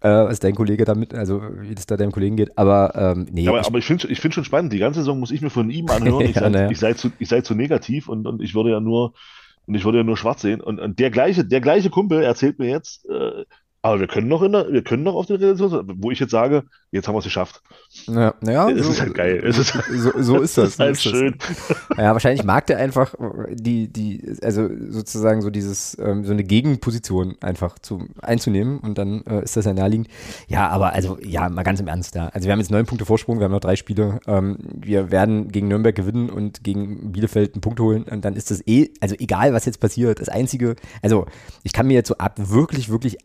äh, 0.00 0.08
was 0.08 0.40
dein 0.40 0.54
Kollege 0.54 0.84
damit, 0.84 1.14
also 1.14 1.42
wie 1.60 1.74
das 1.74 1.86
da 1.86 1.96
deinem 1.96 2.12
Kollegen 2.12 2.36
geht. 2.36 2.56
Aber 2.56 2.92
ähm, 2.94 3.26
nee, 3.32 3.48
Aber, 3.48 3.60
ich, 3.60 3.66
aber 3.66 3.78
ich 3.78 3.86
finde 3.86 4.06
ich 4.08 4.20
find 4.20 4.34
schon 4.34 4.44
spannend. 4.44 4.72
Die 4.72 4.78
ganze 4.78 5.00
Saison 5.00 5.18
muss 5.18 5.30
ich 5.30 5.40
mir 5.40 5.50
von 5.50 5.70
ihm 5.70 5.90
anhören. 5.90 6.26
Ich 6.28 6.36
Ja, 6.36 6.42
sei, 6.42 6.50
naja. 6.50 6.70
ich 6.70 6.78
sei 6.78 6.94
zu, 6.94 7.10
ich 7.18 7.28
sei 7.28 7.40
zu 7.40 7.54
negativ 7.54 8.08
und, 8.08 8.26
und 8.26 8.42
ich 8.42 8.54
würde 8.54 8.70
ja 8.70 8.80
nur, 8.80 9.14
und 9.68 9.74
ich 9.74 9.84
würde 9.84 9.98
ja 9.98 10.04
nur 10.04 10.16
schwarz 10.16 10.40
sehen. 10.40 10.60
Und, 10.62 10.80
und 10.80 10.98
der 10.98 11.10
gleiche, 11.10 11.44
der 11.44 11.60
gleiche 11.60 11.90
Kumpel 11.90 12.22
erzählt 12.22 12.58
mir 12.58 12.70
jetzt, 12.70 13.06
äh, 13.08 13.44
aber 13.80 14.00
wir 14.00 14.08
können 14.08 14.26
noch 14.26 14.42
in 14.42 14.52
der, 14.52 14.72
wir 14.72 14.82
können 14.82 15.04
noch 15.04 15.14
auf 15.14 15.26
den 15.26 15.36
Relegation, 15.36 15.92
wo 15.98 16.10
ich 16.10 16.18
jetzt 16.18 16.32
sage, 16.32 16.64
jetzt 16.90 17.06
haben 17.06 17.14
wir 17.14 17.20
es 17.20 17.24
geschafft. 17.24 17.62
na, 18.08 18.34
naja, 18.40 18.68
Es 18.70 18.84
so, 18.84 18.90
ist 18.90 19.00
halt 19.00 19.14
geil. 19.14 19.40
Es 19.44 19.56
ist, 19.56 19.72
so, 19.94 20.10
so 20.20 20.40
ist 20.40 20.58
das. 20.58 20.70
es 20.70 20.72
ist 20.74 20.78
halt 20.80 20.96
so 20.96 21.10
ist 21.10 21.12
das. 21.12 21.12
schön. 21.12 21.34
Ja, 21.96 22.12
wahrscheinlich 22.12 22.44
mag 22.44 22.66
der 22.66 22.78
einfach 22.78 23.14
die, 23.50 23.92
die, 23.92 24.36
also 24.42 24.68
sozusagen 24.88 25.42
so 25.42 25.50
dieses, 25.50 25.96
ähm, 26.00 26.24
so 26.24 26.32
eine 26.32 26.44
Gegenposition 26.44 27.36
einfach 27.40 27.78
zu, 27.78 28.08
einzunehmen 28.20 28.78
und 28.78 28.98
dann 28.98 29.22
äh, 29.26 29.42
ist 29.42 29.56
das 29.56 29.64
ja 29.64 29.74
naheliegend. 29.74 30.08
Ja, 30.48 30.68
aber 30.68 30.92
also, 30.92 31.18
ja, 31.22 31.48
mal 31.48 31.62
ganz 31.62 31.80
im 31.80 31.88
Ernst 31.88 32.16
da. 32.16 32.28
Also 32.28 32.46
wir 32.46 32.52
haben 32.52 32.60
jetzt 32.60 32.70
neun 32.70 32.86
Punkte 32.86 33.04
Vorsprung, 33.06 33.38
wir 33.38 33.44
haben 33.44 33.52
noch 33.52 33.60
drei 33.60 33.76
Spiele. 33.76 34.20
Ähm, 34.26 34.58
wir 34.74 35.10
werden 35.10 35.48
gegen 35.48 35.68
Nürnberg 35.68 35.94
gewinnen 35.94 36.30
und 36.30 36.64
gegen 36.64 37.12
Bielefeld 37.12 37.54
einen 37.54 37.60
Punkt 37.60 37.80
holen 37.80 38.04
und 38.04 38.24
dann 38.24 38.34
ist 38.34 38.50
das 38.50 38.66
eh, 38.66 38.90
also 39.00 39.14
egal 39.18 39.52
was 39.52 39.64
jetzt 39.66 39.80
passiert, 39.80 40.20
das 40.20 40.28
einzige, 40.28 40.76
also 41.02 41.26
ich 41.62 41.72
kann 41.72 41.86
mir 41.86 41.94
jetzt 41.94 42.08
so 42.08 42.16
ab, 42.18 42.34
wirklich, 42.36 42.88
wirklich 42.90 43.18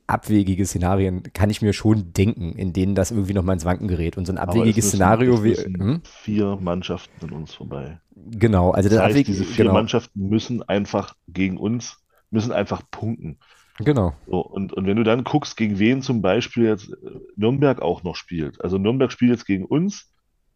abwegige 0.44 0.66
Szenarien, 0.66 1.24
kann 1.34 1.50
ich 1.50 1.62
mir 1.62 1.74
schon 1.74 2.12
denken, 2.14 2.54
in 2.54 2.74
denen 2.74 2.96
das 2.96 3.12
irgendwie 3.12 3.34
nochmal 3.34 3.54
ins 3.56 3.66
Wanken 3.66 3.88
gerät 3.88 4.18
und 4.18 4.26
so 4.26 4.34
ein 4.34 4.38
abwegiges 4.38 4.90
Szenario, 4.90 5.44
wie, 5.44 5.56
hm? 5.56 6.02
vier 6.04 6.58
Mannschaften 6.58 7.26
an 7.26 7.32
uns 7.32 7.54
vorbei. 7.54 8.00
genau, 8.16 8.72
also 8.72 8.90
das, 8.90 8.98
Das 8.98 9.06
heißt, 9.06 9.14
abweg, 9.16 9.26
diese 9.26 9.46
vier 9.46 9.66
genau, 9.66 9.74
Mannschaften 9.74 10.28
müssen 10.30 10.64
einfach 10.64 11.16
gegen 11.28 11.58
uns, 11.58 11.98
müssen 12.30 12.52
einfach 12.52 12.84
punkten. 12.92 13.40
genau. 13.80 14.14
So, 14.26 14.40
und, 14.42 14.74
und 14.74 14.86
wenn 14.86 14.98
du 14.98 15.04
dann 15.04 15.24
guckst, 15.24 15.56
gegen 15.58 15.80
wen 15.80 16.02
zum 16.02 16.22
Beispiel 16.22 16.66
jetzt 16.66 16.90
äh, 16.90 16.96
Nürnberg 17.36 17.82
auch 17.82 18.04
noch 18.04 18.16
spielt. 18.16 18.62
Also 18.62 18.78
Nürnberg 18.78 19.12
spielt 19.12 19.32
jetzt 19.32 19.46
gegen 19.46 19.66
uns 19.66 20.12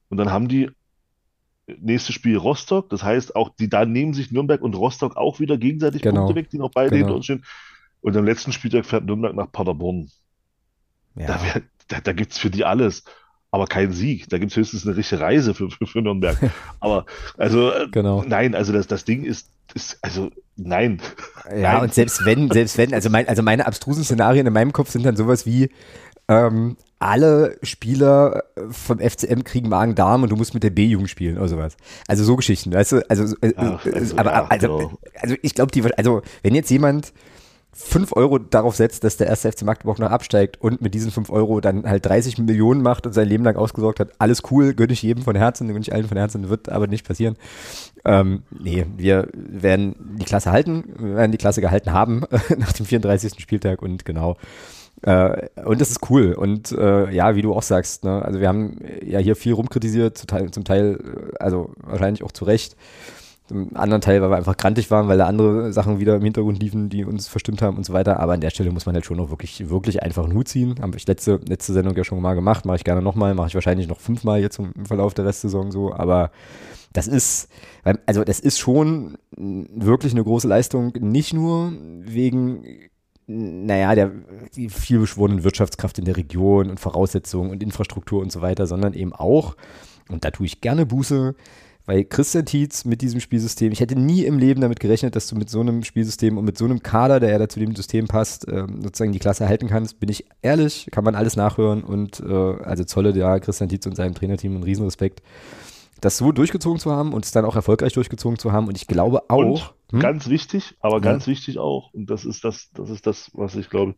und 0.10 0.18
dann 0.18 0.32
haben 0.32 0.48
die 0.48 0.70
nächstes 1.80 2.16
Spiel 2.16 2.38
Rostock. 2.38 2.90
Das 2.90 3.04
heißt, 3.04 3.36
auch 3.36 3.50
die, 3.60 3.70
da 3.70 3.86
nehmen 3.86 4.14
sich 4.14 4.32
Nürnberg 4.32 4.62
und 4.62 4.76
Rostock 4.76 5.18
auch 5.18 5.40
wieder 5.40 5.58
gegenseitig 5.58 6.02
Genau. 6.02 6.22
Punkte 6.22 6.36
weg, 6.36 6.50
die 6.50 6.58
noch 6.58 6.72
beide 6.72 6.98
Genau. 6.98 6.98
hinter 6.98 7.16
uns 7.16 7.26
stehen. 7.26 7.44
Und 8.08 8.16
am 8.16 8.24
letzten 8.24 8.54
Spieltag 8.54 8.86
fährt 8.86 9.04
Nürnberg 9.04 9.36
nach 9.36 9.52
Paderborn. 9.52 10.10
Ja. 11.16 11.28
Da, 11.28 11.44
wär, 11.44 11.62
da, 11.90 12.00
da 12.00 12.14
gibt 12.14 12.32
es 12.32 12.38
für 12.38 12.50
die 12.50 12.64
alles. 12.64 13.04
Aber 13.52 13.68
keinen 13.68 13.92
Sieg. 13.92 14.30
Da 14.30 14.38
gibt 14.38 14.52
es 14.52 14.56
höchstens 14.56 14.88
eine 14.88 14.96
richtige 14.96 15.20
Reise 15.20 15.54
für, 15.54 15.70
für, 15.70 15.86
für 15.86 16.02
Nürnberg. 16.02 16.38
Aber, 16.80 17.06
also, 17.38 17.70
äh, 17.70 17.90
Genau. 17.92 18.24
nein, 18.26 18.56
also 18.56 18.72
das, 18.72 18.88
das 18.88 19.04
Ding 19.04 19.26
ist, 19.26 19.50
ist, 19.74 19.98
also, 20.02 20.32
nein. 20.56 21.02
Ja, 21.50 21.74
Nein. 21.74 21.82
und 21.82 21.94
selbst 21.94 22.24
wenn, 22.24 22.50
selbst 22.50 22.78
wenn, 22.78 22.94
also, 22.94 23.10
mein, 23.10 23.28
also 23.28 23.44
meine 23.44 23.68
abstrusen 23.68 24.06
Szenarien 24.06 24.48
in 24.48 24.54
meinem 24.54 24.72
Kopf 24.72 24.90
sind 24.90 25.06
dann 25.06 25.18
sowas 25.18 25.46
wie, 25.46 25.70
ähm, 26.30 26.78
alle 27.00 27.58
Spieler 27.62 28.44
vom 28.70 29.00
FCM 29.00 29.44
kriegen 29.44 29.68
Magen-Darm 29.68 30.24
und 30.24 30.30
du 30.30 30.38
musst 30.38 30.54
mit 30.54 30.64
der 30.64 30.70
B-Jugend 30.70 31.10
spielen 31.10 31.38
oder 31.38 31.50
sowas. 31.50 31.76
Also 32.08 32.24
so 32.24 32.38
Geschichten, 32.38 32.72
weißt 32.72 32.94
du? 32.94 33.10
Also, 33.10 33.36
äh, 33.42 33.52
Ach, 33.58 33.86
äh, 33.86 33.92
also, 33.92 34.18
aber, 34.18 34.50
also, 34.50 34.78
genau. 34.78 35.00
also 35.20 35.36
ich 35.42 35.54
glaube, 35.56 35.74
die, 35.74 35.84
also 35.98 36.22
wenn 36.42 36.56
jetzt 36.56 36.72
jemand 36.72 37.12
5 37.74 38.14
Euro 38.16 38.40
darauf 38.40 38.76
setzt, 38.76 39.04
dass 39.04 39.18
der 39.18 39.28
erste 39.28 39.52
FC 39.52 39.62
Magdeburg 39.64 40.00
noch 40.00 40.10
absteigt 40.10 40.60
und 40.60 40.82
mit 40.82 40.94
diesen 40.94 41.12
5 41.12 41.30
Euro 41.30 41.62
dann 41.62 41.88
halt 41.88 42.06
30 42.06 42.40
Millionen 42.40 42.82
macht 42.82 43.06
und 43.06 43.14
sein 43.14 43.28
Leben 43.28 43.44
lang 43.44 43.56
ausgesorgt 43.56 44.00
hat, 44.00 44.10
alles 44.18 44.42
cool, 44.50 44.74
gönne 44.74 44.94
ich 44.94 45.04
jedem 45.04 45.24
von 45.24 45.36
Herzen, 45.36 45.68
gönne 45.68 45.82
ich 45.82 45.94
allen 45.94 46.08
von 46.08 46.18
Herzen, 46.18 46.50
wird 46.50 46.70
aber 46.70 46.88
nicht 46.88 47.08
passieren. 47.08 47.36
Ähm, 48.04 48.44
nee, 48.50 48.86
wir 48.98 49.28
werden 49.34 50.18
die 50.20 50.26
Klasse 50.26 50.52
halten, 50.52 50.86
wir 50.98 51.16
werden 51.16 51.32
die 51.32 51.38
Klasse 51.38 51.62
gehalten 51.62 51.94
haben 51.94 52.24
nach 52.58 52.74
dem 52.74 52.86
34. 52.86 53.40
Spieltag 53.40 53.82
und 53.82 54.06
genau. 54.06 54.38
Äh, 55.04 55.50
und 55.64 55.80
das 55.80 55.92
ist 55.92 56.10
cool. 56.10 56.34
Und 56.34 56.72
äh, 56.72 57.12
ja, 57.12 57.36
wie 57.36 57.42
du 57.42 57.54
auch 57.54 57.62
sagst, 57.62 58.04
ne, 58.04 58.24
also 58.24 58.40
wir 58.40 58.48
haben 58.48 58.80
ja 59.06 59.20
hier 59.20 59.36
viel 59.36 59.54
rumkritisiert, 59.54 60.18
zum 60.18 60.28
Teil, 60.28 60.52
zum 60.52 60.64
Teil 60.64 61.00
äh, 61.00 61.38
also 61.38 61.72
wahrscheinlich 61.84 62.24
auch 62.24 62.32
zu 62.32 62.46
Recht. 62.46 62.76
Zum 63.48 63.76
anderen 63.76 64.02
Teil, 64.02 64.22
weil 64.22 64.30
wir 64.30 64.36
einfach 64.36 64.58
grantig 64.58 64.92
waren, 64.92 65.08
weil 65.08 65.18
da 65.18 65.26
andere 65.26 65.72
Sachen 65.72 66.00
wieder 66.00 66.16
im 66.16 66.24
Hintergrund 66.24 66.62
liefen, 66.62 66.90
die 66.90 67.06
uns 67.06 67.28
verstimmt 67.28 67.62
haben 67.62 67.78
und 67.78 67.86
so 67.86 67.94
weiter. 67.94 68.20
Aber 68.20 68.34
an 68.34 68.42
der 68.42 68.50
Stelle 68.50 68.72
muss 68.72 68.86
man 68.86 68.96
halt 68.96 69.06
schon 69.06 69.18
noch 69.18 69.30
wirklich, 69.30 69.70
wirklich 69.70 70.04
einfach 70.04 70.26
einen 70.26 70.34
Hut 70.34 70.50
ziehen. 70.50 70.76
Habe 70.82 70.98
ich 70.98 71.08
letzte, 71.08 71.40
letzte 71.48 71.74
Sendung 71.74 71.96
ja 71.96 72.04
schon 72.04 72.22
mal 72.22 72.34
gemacht, 72.34 72.66
mache 72.66 72.78
ich 72.78 72.84
gerne 72.84 73.02
nochmal, 73.02 73.34
mache 73.36 73.48
ich 73.48 73.56
wahrscheinlich 73.56 73.88
noch 73.88 74.00
fünfmal 74.00 74.42
jetzt 74.42 74.60
im 74.60 74.86
Verlauf 74.86 75.14
der 75.14 75.26
Restsaison 75.26 75.72
so. 75.72 75.94
Aber 75.94 76.32
das 76.92 77.08
ist, 77.08 77.50
also 78.06 78.24
das 78.24 78.40
ist 78.40 78.60
schon 78.60 79.18
wirklich 79.38 80.14
eine 80.14 80.24
große 80.24 80.48
Leistung, 80.48 80.94
nicht 81.00 81.34
nur 81.34 81.72
wegen 82.02 82.64
naja, 83.28 83.94
der 83.94 84.12
die 84.56 84.70
vielbeschworenen 84.70 85.44
Wirtschaftskraft 85.44 86.00
in 86.00 86.06
der 86.06 86.16
Region 86.16 86.70
und 86.70 86.80
Voraussetzungen 86.80 87.52
und 87.52 87.62
Infrastruktur 87.62 88.22
und 88.22 88.32
so 88.32 88.42
weiter, 88.42 88.68
sondern 88.68 88.94
eben 88.94 89.14
auch, 89.14 89.58
und 90.08 90.24
da 90.24 90.32
tue 90.32 90.46
ich 90.46 90.62
gerne 90.62 90.86
Buße, 90.86 91.36
weil 91.88 92.04
Christian 92.04 92.46
Tietz 92.46 92.84
mit 92.84 93.02
diesem 93.02 93.22
Spielsystem, 93.22 93.72
ich 93.72 93.80
hätte 93.80 93.98
nie 93.98 94.26
im 94.26 94.38
Leben 94.38 94.60
damit 94.60 94.82
gerechnet, 94.82 95.16
dass 95.16 95.28
du 95.28 95.38
mit 95.38 95.50
so 95.50 95.62
einem 95.62 95.84
Spielsystem 95.86 96.38
und 96.38 96.44
mit 96.44 96.58
so 96.58 96.66
einem 96.66 96.84
Kader, 96.84 97.22
der 97.22 97.30
ja 97.30 97.38
da 97.40 97.48
zu 97.48 97.62
dem 97.62 97.76
System 97.76 98.08
passt, 98.08 98.46
ähm, 98.50 98.82
sozusagen 98.84 99.14
die 99.14 99.20
Klasse 99.20 99.48
halten 99.48 99.68
kannst. 99.68 100.00
Bin 100.02 100.10
ich 100.10 100.26
ehrlich, 100.42 100.90
kann 100.92 101.06
man 101.06 101.16
alles 101.16 101.38
nachhören 101.38 101.84
und 101.84 102.20
äh, 102.20 102.26
also 102.26 102.84
Zolle, 102.84 103.18
ja, 103.18 103.40
Christian 103.40 103.70
Tietz 103.70 103.86
und 103.86 103.96
seinem 103.96 104.14
Trainerteam 104.14 104.54
einen 104.54 104.64
Riesenrespekt. 104.64 105.24
das 106.02 106.18
so 106.18 106.34
durchgezogen 106.34 106.80
zu 106.80 106.92
haben 106.92 107.14
und 107.14 107.24
es 107.24 107.32
dann 107.32 107.46
auch 107.46 107.56
erfolgreich 107.56 107.94
durchgezogen 107.94 108.38
zu 108.38 108.52
haben. 108.52 108.68
Und 108.68 108.76
ich 108.76 108.88
glaube 108.88 109.30
auch. 109.30 109.74
Hm? 109.90 110.02
ganz 110.02 110.28
wichtig, 110.28 110.76
aber 110.82 111.00
ganz 111.00 111.26
ja. 111.26 111.32
wichtig 111.32 111.58
auch, 111.58 111.94
und 111.94 112.10
das 112.10 112.26
ist 112.26 112.44
das, 112.44 112.70
das 112.74 112.90
ist 112.90 113.08
das, 113.08 113.32
was 113.34 113.56
ich 113.56 113.70
glaube, 113.70 113.96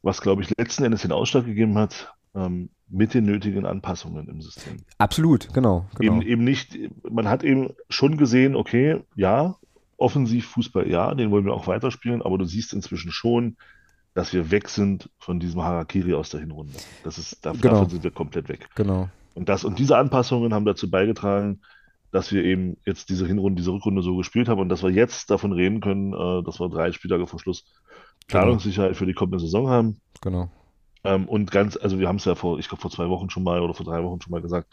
was 0.00 0.22
glaube 0.22 0.40
ich 0.40 0.50
letzten 0.56 0.84
Endes 0.84 1.02
den 1.02 1.12
Ausschlag 1.12 1.44
gegeben 1.44 1.76
hat, 1.76 2.14
ähm, 2.34 2.70
mit 2.90 3.14
den 3.14 3.24
nötigen 3.24 3.66
Anpassungen 3.66 4.28
im 4.28 4.40
System. 4.40 4.78
Absolut, 4.98 5.52
genau. 5.52 5.86
genau. 5.98 6.14
Eben, 6.14 6.22
eben 6.22 6.44
nicht, 6.44 6.78
man 7.08 7.28
hat 7.28 7.44
eben 7.44 7.70
schon 7.88 8.16
gesehen, 8.16 8.56
okay, 8.56 9.00
ja, 9.14 9.56
offensiv 9.96 10.46
Fußball, 10.48 10.88
ja, 10.88 11.14
den 11.14 11.30
wollen 11.30 11.44
wir 11.44 11.52
auch 11.52 11.66
weiterspielen, 11.66 12.22
aber 12.22 12.38
du 12.38 12.44
siehst 12.44 12.72
inzwischen 12.72 13.10
schon, 13.10 13.56
dass 14.14 14.32
wir 14.32 14.50
weg 14.50 14.68
sind 14.68 15.10
von 15.18 15.38
diesem 15.38 15.62
Harakiri 15.62 16.14
aus 16.14 16.30
der 16.30 16.40
Hinrunde. 16.40 16.74
Das 17.04 17.18
ist, 17.18 17.44
davon 17.44 17.60
genau. 17.60 17.84
sind 17.84 18.02
wir 18.02 18.10
komplett 18.10 18.48
weg. 18.48 18.68
Genau. 18.74 19.08
Und 19.34 19.48
das 19.48 19.64
und 19.64 19.78
diese 19.78 19.96
Anpassungen 19.96 20.54
haben 20.54 20.64
dazu 20.64 20.90
beigetragen, 20.90 21.60
dass 22.10 22.32
wir 22.32 22.42
eben 22.42 22.78
jetzt 22.86 23.10
diese 23.10 23.26
Hinrunde, 23.26 23.60
diese 23.60 23.72
Rückrunde 23.72 24.02
so 24.02 24.16
gespielt 24.16 24.48
haben 24.48 24.60
und 24.60 24.68
dass 24.68 24.82
wir 24.82 24.90
jetzt 24.90 25.30
davon 25.30 25.52
reden 25.52 25.80
können, 25.80 26.12
äh, 26.12 26.42
dass 26.42 26.58
wir 26.58 26.68
drei 26.68 26.90
Spieltage 26.92 27.26
vor 27.26 27.38
Schluss 27.38 27.64
genau. 28.26 28.44
Planungssicherheit 28.44 28.90
genau. 28.90 28.98
für 28.98 29.06
die 29.06 29.12
kommende 29.12 29.40
Saison 29.40 29.68
haben. 29.68 30.00
Genau. 30.20 30.50
Ähm, 31.08 31.26
und 31.26 31.50
ganz, 31.50 31.76
also 31.78 31.98
wir 31.98 32.06
haben 32.06 32.16
es 32.16 32.26
ja 32.26 32.34
vor, 32.34 32.58
ich 32.58 32.68
glaube, 32.68 32.82
vor 32.82 32.90
zwei 32.90 33.08
Wochen 33.08 33.30
schon 33.30 33.42
mal 33.42 33.60
oder 33.62 33.72
vor 33.72 33.86
drei 33.86 34.02
Wochen 34.04 34.20
schon 34.20 34.30
mal 34.30 34.42
gesagt. 34.42 34.68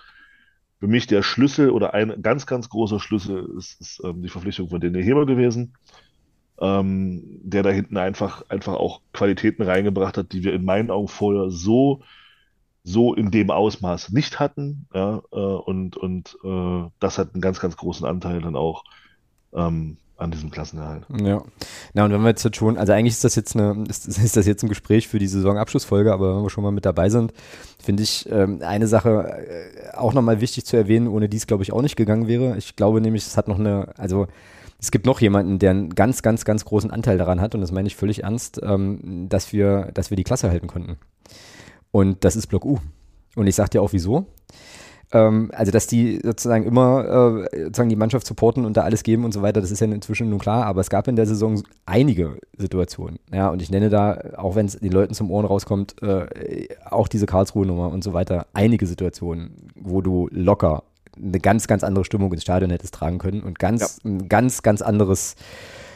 Für 0.79 0.87
mich 0.87 1.07
der 1.07 1.23
Schlüssel 1.23 1.69
oder 1.69 1.93
ein 1.93 2.21
ganz, 2.21 2.45
ganz 2.45 2.69
großer 2.69 2.99
Schlüssel 2.99 3.49
ist, 3.57 3.79
ist 3.79 4.01
ähm, 4.03 4.21
die 4.21 4.27
Verpflichtung 4.27 4.67
von 4.67 4.81
Daniel 4.81 5.03
Heber 5.03 5.25
gewesen, 5.25 5.77
ähm, 6.59 7.23
der 7.41 7.63
da 7.63 7.69
hinten 7.69 7.95
einfach, 7.95 8.49
einfach 8.49 8.73
auch 8.73 9.01
Qualitäten 9.13 9.63
reingebracht 9.63 10.17
hat, 10.17 10.33
die 10.33 10.43
wir 10.43 10.53
in 10.53 10.65
meinen 10.65 10.91
Augen 10.91 11.07
vorher 11.07 11.49
so, 11.49 12.01
so 12.83 13.13
in 13.13 13.31
dem 13.31 13.49
Ausmaß 13.49 14.11
nicht 14.11 14.39
hatten. 14.39 14.87
Ja, 14.93 15.21
äh, 15.31 15.37
und 15.37 15.95
und 15.95 16.37
äh, 16.43 16.89
das 16.99 17.17
hat 17.17 17.33
einen 17.33 17.41
ganz, 17.41 17.61
ganz 17.61 17.77
großen 17.77 18.05
Anteil 18.05 18.41
dann 18.41 18.57
auch 18.57 18.83
ähm, 19.53 19.97
an 20.17 20.31
diesem 20.31 20.49
Klassenerhalt. 20.49 21.05
Ja. 21.21 21.43
Na, 21.93 22.05
und 22.05 22.11
wenn 22.11 22.21
wir 22.21 22.29
jetzt 22.29 22.55
schon, 22.55 22.77
also 22.77 22.93
eigentlich 22.93 23.13
ist 23.13 23.23
das 23.23 23.35
jetzt 23.35 23.55
eine, 23.55 23.83
ist, 23.89 24.07
ist 24.07 24.37
das 24.37 24.45
jetzt 24.45 24.63
ein 24.63 24.69
Gespräch 24.69 25.07
für 25.07 25.19
die 25.19 25.27
Saisonabschlussfolge, 25.27 26.13
aber 26.13 26.37
wenn 26.37 26.43
wir 26.43 26.49
schon 26.49 26.63
mal 26.63 26.71
mit 26.71 26.85
dabei 26.85 27.09
sind, 27.09 27.33
finde 27.83 28.03
ich 28.03 28.29
ähm, 28.31 28.61
eine 28.61 28.87
Sache 28.87 29.45
äh, 29.47 29.95
auch 29.95 30.13
nochmal 30.13 30.41
wichtig 30.41 30.65
zu 30.65 30.77
erwähnen, 30.77 31.07
ohne 31.07 31.27
die 31.27 31.37
es, 31.37 31.47
glaube 31.47 31.63
ich, 31.63 31.73
auch 31.73 31.81
nicht 31.81 31.95
gegangen 31.95 32.27
wäre. 32.27 32.57
Ich 32.57 32.75
glaube 32.75 33.01
nämlich, 33.01 33.25
es 33.25 33.37
hat 33.37 33.47
noch 33.47 33.59
eine, 33.59 33.89
also 33.97 34.27
es 34.79 34.91
gibt 34.91 35.05
noch 35.05 35.19
jemanden, 35.19 35.59
der 35.59 35.71
einen 35.71 35.95
ganz, 35.95 36.21
ganz, 36.21 36.45
ganz 36.45 36.63
großen 36.65 36.91
Anteil 36.91 37.17
daran 37.17 37.41
hat, 37.41 37.55
und 37.55 37.61
das 37.61 37.71
meine 37.71 37.87
ich 37.87 37.95
völlig 37.95 38.23
ernst, 38.23 38.59
ähm, 38.63 39.27
dass 39.29 39.51
wir, 39.51 39.91
dass 39.93 40.09
wir 40.09 40.17
die 40.17 40.23
Klasse 40.23 40.49
halten 40.49 40.67
konnten. 40.67 40.97
Und 41.91 42.23
das 42.23 42.35
ist 42.35 42.47
Block 42.47 42.65
U. 42.65 42.79
Und 43.35 43.47
ich 43.47 43.55
sage 43.55 43.71
dir 43.71 43.81
auch 43.81 43.93
wieso 43.93 44.27
ähm, 45.15 45.49
also 45.53 45.71
dass 45.71 45.87
die 45.87 46.19
sozusagen 46.21 46.65
immer 46.65 47.47
äh, 47.53 47.63
sozusagen 47.63 47.89
die 47.89 47.95
Mannschaft 47.95 48.27
supporten 48.27 48.65
und 48.65 48.75
da 48.75 48.81
alles 48.81 49.01
geben 49.03 49.23
und 49.23 49.31
so 49.31 49.41
weiter, 49.41 49.61
das 49.61 49.71
ist 49.71 49.79
ja 49.79 49.87
inzwischen 49.87 50.29
nun 50.29 50.39
klar, 50.39 50.65
aber 50.65 50.81
es 50.81 50.89
gab 50.89 51.07
in 51.07 51.15
der 51.15 51.25
Saison 51.25 51.63
einige 51.85 52.37
Situationen, 52.57 53.17
ja, 53.33 53.47
und 53.49 53.61
ich 53.61 53.71
nenne 53.71 53.89
da, 53.89 54.19
auch 54.35 54.55
wenn 54.55 54.65
es 54.65 54.77
den 54.77 54.91
Leuten 54.91 55.13
zum 55.13 55.31
Ohren 55.31 55.45
rauskommt, 55.45 56.01
äh, 56.03 56.67
auch 56.89 57.07
diese 57.07 57.25
Karlsruhe-Nummer 57.25 57.91
und 57.91 58.03
so 58.03 58.11
weiter, 58.11 58.47
einige 58.53 58.85
Situationen, 58.87 59.71
wo 59.75 60.01
du 60.01 60.27
locker 60.31 60.83
eine 61.17 61.39
ganz, 61.39 61.67
ganz 61.67 61.85
andere 61.85 62.03
Stimmung 62.03 62.33
ins 62.33 62.41
Stadion 62.41 62.69
hättest 62.71 62.93
tragen 62.93 63.19
können 63.19 63.41
und 63.41 63.57
ganz, 63.57 64.01
ja. 64.03 64.11
ein 64.11 64.27
ganz, 64.27 64.63
ganz 64.63 64.81
anderes 64.81 65.37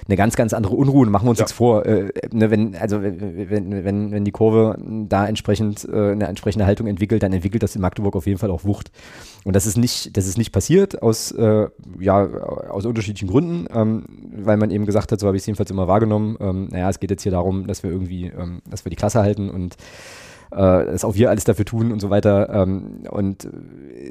eine 0.07 0.15
ganz, 0.15 0.35
ganz 0.35 0.53
andere 0.53 0.75
Unruhe. 0.75 1.05
Machen 1.07 1.25
wir 1.25 1.31
uns 1.31 1.39
ja. 1.39 1.43
jetzt 1.43 1.53
vor, 1.53 1.85
äh, 1.85 2.09
ne, 2.31 2.51
wenn, 2.51 2.75
also 2.75 3.01
wenn, 3.01 3.83
wenn, 3.83 4.11
wenn 4.11 4.25
die 4.25 4.31
Kurve 4.31 4.77
da 5.07 5.27
entsprechend 5.27 5.87
äh, 5.91 6.11
eine 6.11 6.27
entsprechende 6.27 6.65
Haltung 6.65 6.87
entwickelt, 6.87 7.23
dann 7.23 7.33
entwickelt 7.33 7.63
das 7.63 7.75
in 7.75 7.81
Magdeburg 7.81 8.15
auf 8.15 8.27
jeden 8.27 8.39
Fall 8.39 8.51
auch 8.51 8.63
Wucht. 8.63 8.91
Und 9.43 9.55
das 9.55 9.65
ist 9.65 9.77
nicht, 9.77 10.15
das 10.17 10.27
ist 10.27 10.37
nicht 10.37 10.51
passiert 10.51 11.01
aus, 11.01 11.31
äh, 11.31 11.67
ja, 11.99 12.25
aus 12.25 12.85
unterschiedlichen 12.85 13.29
Gründen, 13.29 13.67
ähm, 13.73 14.05
weil 14.35 14.57
man 14.57 14.71
eben 14.71 14.85
gesagt 14.85 15.11
hat, 15.11 15.19
so 15.19 15.27
habe 15.27 15.37
ich 15.37 15.43
es 15.43 15.47
jedenfalls 15.47 15.71
immer 15.71 15.87
wahrgenommen, 15.87 16.37
ähm, 16.39 16.67
naja, 16.71 16.89
es 16.89 16.99
geht 16.99 17.11
jetzt 17.11 17.23
hier 17.23 17.31
darum, 17.31 17.67
dass 17.67 17.83
wir 17.83 17.91
irgendwie, 17.91 18.25
ähm, 18.25 18.61
dass 18.69 18.85
wir 18.85 18.89
die 18.89 18.95
Klasse 18.95 19.19
halten 19.21 19.49
und 19.49 19.75
dass 20.57 21.05
auch 21.05 21.15
wir 21.15 21.29
alles 21.29 21.43
dafür 21.43 21.65
tun 21.65 21.91
und 21.91 21.99
so 21.99 22.09
weiter. 22.09 22.49
Ähm, 22.49 23.03
und 23.09 23.47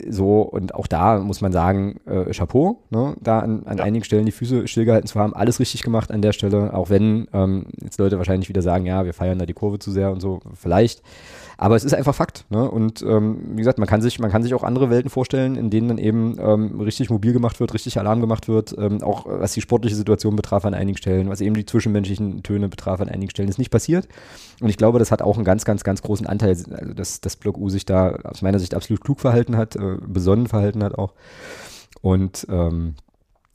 so, 0.09 0.43
und 0.43 0.75
auch 0.75 0.87
da 0.87 1.19
muss 1.19 1.41
man 1.41 1.53
sagen, 1.53 2.01
äh, 2.07 2.33
Chapeau, 2.33 2.83
ne? 2.91 3.17
da 3.21 3.41
an, 3.41 3.63
an 3.67 3.79
ja. 3.79 3.85
einigen 3.85 4.05
Stellen 4.05 4.27
die 4.27 4.33
Füße 4.33 4.69
stillgehalten 4.69 5.09
zu 5.09 5.19
haben, 5.19 5.35
alles 5.35 5.61
richtig 5.61 5.83
gemacht 5.83 6.11
an 6.11 6.23
der 6.23 6.33
Stelle, 6.33 6.75
auch 6.75 6.91
wenn 6.91 7.29
ähm, 7.33 7.67
jetzt 7.83 7.99
Leute 7.99 8.19
wahrscheinlich 8.19 8.49
wieder 8.49 8.63
sagen, 8.63 8.87
ja, 8.87 9.05
wir 9.05 9.15
feiern 9.15 9.39
da 9.39 9.47
die 9.47 9.55
Kurve 9.55 9.79
zu 9.79 9.91
sehr 9.91 10.13
und 10.13 10.21
so, 10.21 10.41
vielleicht. 10.55 11.03
Aber 11.61 11.75
es 11.75 11.83
ist 11.83 11.93
einfach 11.93 12.15
Fakt. 12.15 12.45
Ne? 12.51 12.71
Und 12.71 13.03
ähm, 13.03 13.41
wie 13.51 13.57
gesagt, 13.57 13.81
man 13.81 13.89
kann, 13.89 14.01
sich, 14.01 14.21
man 14.21 14.31
kann 14.31 14.45
sich 14.45 14.55
auch 14.55 14.63
andere 14.63 14.91
Welten 14.91 15.11
vorstellen, 15.11 15.57
in 15.57 15.71
denen 15.71 15.89
dann 15.89 15.99
eben 15.99 16.37
ähm, 16.39 16.81
richtig 16.81 17.11
mobil 17.11 17.33
gemacht 17.33 17.59
wird, 17.59 17.75
richtig 17.75 17.99
Alarm 17.99 18.21
gemacht 18.21 18.47
wird, 18.47 18.77
ähm, 18.79 19.03
auch 19.03 19.27
was 19.27 19.55
die 19.55 19.61
sportliche 19.61 19.97
Situation 19.97 20.37
betraf 20.37 20.65
an 20.65 20.73
einigen 20.73 20.97
Stellen, 20.97 21.29
was 21.29 21.41
eben 21.41 21.57
die 21.57 21.67
zwischenmenschlichen 21.67 22.45
Töne 22.45 22.69
betraf 22.69 23.01
an 23.01 23.09
einigen 23.09 23.31
Stellen, 23.31 23.49
ist 23.49 23.59
nicht 23.59 23.73
passiert. 23.73 24.07
Und 24.61 24.69
ich 24.69 24.77
glaube, 24.77 25.01
das 25.01 25.11
hat 25.11 25.21
auch 25.21 25.35
einen 25.35 25.45
ganz, 25.45 25.65
ganz, 25.65 25.83
ganz 25.83 26.01
großen 26.01 26.29
Anteil, 26.29 26.51
also 26.51 26.95
dass 26.95 27.21
das 27.21 27.35
Block 27.35 27.59
U 27.59 27.69
sich 27.71 27.85
da 27.85 28.13
aus 28.23 28.41
meiner 28.41 28.61
Sicht 28.61 28.77
absolut 28.77 29.03
klug 29.03 29.19
verhalten 29.19 29.57
hat, 29.57 29.75
äh, 29.75 29.97
besonnen 30.07 30.47
verhalten 30.47 30.85
hat 30.85 30.97
auch. 30.97 31.13
Und 32.03 32.47
ähm, 32.49 32.95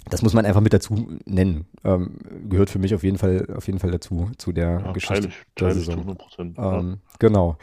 das 0.10 0.22
muss 0.22 0.34
man 0.34 0.46
einfach 0.46 0.62
mit 0.62 0.74
dazu 0.74 1.08
nennen. 1.26 1.66
Ähm, 1.84 2.18
gehört 2.50 2.70
für 2.70 2.80
mich 2.80 2.94
auf 2.94 3.04
jeden 3.04 3.18
Fall, 3.18 3.48
auf 3.56 3.68
jeden 3.68 3.80
Fall 3.80 3.92
dazu, 3.92 4.30
zu 4.38 4.52
der 4.52 4.82
ja, 4.86 4.92
Geschichte. 4.92 5.14
Teile 5.16 5.28
ich, 5.28 5.46
teile 5.56 5.74
Saison. 5.74 6.18
100%, 6.38 6.40
ähm, 6.40 6.90
ja. 6.90 6.98
Genau. 7.20 7.58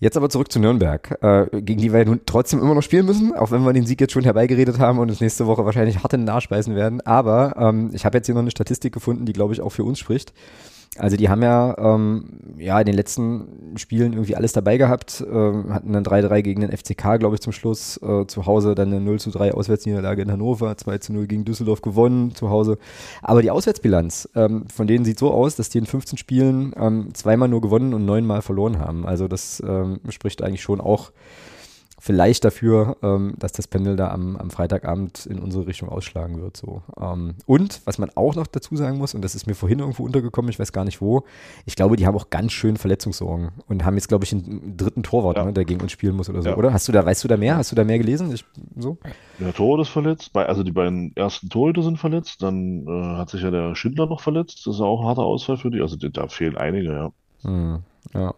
Jetzt 0.00 0.16
aber 0.16 0.28
zurück 0.28 0.50
zu 0.52 0.58
Nürnberg, 0.58 1.18
äh, 1.22 1.62
gegen 1.62 1.80
die 1.80 1.92
wir 1.92 2.00
ja 2.00 2.04
nun 2.04 2.20
trotzdem 2.26 2.60
immer 2.60 2.74
noch 2.74 2.82
spielen 2.82 3.06
müssen, 3.06 3.34
auch 3.34 3.50
wenn 3.52 3.62
wir 3.62 3.72
den 3.72 3.86
Sieg 3.86 4.00
jetzt 4.00 4.12
schon 4.12 4.24
herbeigeredet 4.24 4.78
haben 4.78 4.98
und 4.98 5.08
uns 5.08 5.20
nächste 5.20 5.46
Woche 5.46 5.64
wahrscheinlich 5.64 6.02
hart 6.02 6.12
in 6.12 6.22
den 6.22 6.28
Arsch 6.28 6.48
beißen 6.48 6.74
werden. 6.74 7.00
Aber 7.02 7.54
ähm, 7.56 7.90
ich 7.94 8.04
habe 8.04 8.18
jetzt 8.18 8.26
hier 8.26 8.34
noch 8.34 8.42
eine 8.42 8.50
Statistik 8.50 8.92
gefunden, 8.92 9.24
die, 9.24 9.32
glaube 9.32 9.54
ich, 9.54 9.60
auch 9.60 9.70
für 9.70 9.84
uns 9.84 9.98
spricht. 9.98 10.34
Also 10.96 11.16
die 11.16 11.28
haben 11.28 11.42
ja, 11.42 11.76
ähm, 11.76 12.40
ja 12.56 12.78
in 12.78 12.86
den 12.86 12.94
letzten 12.94 13.76
Spielen 13.76 14.12
irgendwie 14.12 14.36
alles 14.36 14.52
dabei 14.52 14.76
gehabt, 14.76 15.24
ähm, 15.28 15.74
hatten 15.74 15.92
dann 15.92 16.04
3-3 16.04 16.42
gegen 16.42 16.60
den 16.60 16.70
FCK, 16.70 17.18
glaube 17.18 17.34
ich, 17.34 17.40
zum 17.40 17.52
Schluss. 17.52 18.00
Äh, 18.02 18.26
zu 18.26 18.46
Hause 18.46 18.74
dann 18.74 18.92
eine 18.92 19.10
0-3 19.10 19.52
Auswärtsniederlage 19.52 20.22
in 20.22 20.30
Hannover, 20.30 20.70
2-0 20.72 21.26
gegen 21.26 21.44
Düsseldorf 21.44 21.82
gewonnen 21.82 22.34
zu 22.34 22.50
Hause. 22.50 22.78
Aber 23.22 23.42
die 23.42 23.50
Auswärtsbilanz 23.50 24.28
ähm, 24.34 24.66
von 24.68 24.86
denen 24.86 25.04
sieht 25.04 25.18
so 25.18 25.32
aus, 25.32 25.56
dass 25.56 25.68
die 25.68 25.78
in 25.78 25.86
15 25.86 26.18
Spielen 26.18 26.74
ähm, 26.78 27.08
zweimal 27.14 27.48
nur 27.48 27.60
gewonnen 27.60 27.94
und 27.94 28.04
neunmal 28.04 28.42
verloren 28.42 28.78
haben. 28.78 29.06
Also 29.06 29.28
das 29.28 29.62
ähm, 29.66 30.00
spricht 30.10 30.42
eigentlich 30.42 30.62
schon 30.62 30.80
auch 30.80 31.10
vielleicht 32.04 32.44
dafür, 32.44 32.98
ähm, 33.02 33.32
dass 33.38 33.52
das 33.52 33.66
Pendel 33.66 33.96
da 33.96 34.10
am, 34.10 34.36
am, 34.36 34.50
Freitagabend 34.50 35.24
in 35.24 35.38
unsere 35.38 35.66
Richtung 35.66 35.88
ausschlagen 35.88 36.42
wird. 36.42 36.54
So. 36.54 36.82
Ähm, 37.00 37.36
und 37.46 37.80
was 37.86 37.96
man 37.96 38.10
auch 38.14 38.34
noch 38.34 38.46
dazu 38.46 38.76
sagen 38.76 38.98
muss, 38.98 39.14
und 39.14 39.22
das 39.22 39.34
ist 39.34 39.46
mir 39.46 39.54
vorhin 39.54 39.78
irgendwo 39.78 40.04
untergekommen, 40.04 40.50
ich 40.50 40.58
weiß 40.58 40.72
gar 40.72 40.84
nicht 40.84 41.00
wo, 41.00 41.24
ich 41.64 41.76
glaube, 41.76 41.96
die 41.96 42.06
haben 42.06 42.14
auch 42.14 42.28
ganz 42.28 42.52
schön 42.52 42.76
Verletzungssorgen 42.76 43.52
und 43.68 43.86
haben 43.86 43.94
jetzt, 43.94 44.08
glaube 44.08 44.26
ich, 44.26 44.34
einen 44.34 44.76
dritten 44.76 45.02
Torwart, 45.02 45.38
ja. 45.38 45.46
ne, 45.46 45.54
der 45.54 45.64
gegen 45.64 45.80
uns 45.80 45.92
spielen 45.92 46.14
muss 46.14 46.28
oder 46.28 46.42
so, 46.42 46.50
ja. 46.50 46.56
oder? 46.56 46.74
Hast 46.74 46.86
du 46.88 46.92
da, 46.92 47.06
weißt 47.06 47.24
du 47.24 47.28
da 47.28 47.38
mehr? 47.38 47.56
Hast 47.56 47.72
du 47.72 47.76
da 47.76 47.84
mehr 47.84 47.98
gelesen? 47.98 48.30
Ich, 48.34 48.44
so? 48.76 48.98
Der 49.40 49.54
Torwart 49.54 49.80
ist 49.80 49.88
verletzt, 49.88 50.36
also 50.36 50.62
die 50.62 50.72
beiden 50.72 51.16
ersten 51.16 51.48
Torhüter 51.48 51.82
sind 51.82 51.96
verletzt, 51.96 52.42
dann 52.42 52.86
äh, 52.86 53.16
hat 53.16 53.30
sich 53.30 53.40
ja 53.40 53.50
der 53.50 53.74
Schindler 53.76 54.04
noch 54.04 54.20
verletzt, 54.20 54.66
das 54.66 54.74
ist 54.74 54.80
auch 54.82 55.00
ein 55.00 55.06
harter 55.06 55.22
Ausfall 55.22 55.56
für 55.56 55.70
die, 55.70 55.80
also 55.80 55.96
da 55.96 56.28
fehlen 56.28 56.58
einige, 56.58 56.92
ja. 56.92 57.12
Hm, 57.44 57.82
ja. 58.12 58.34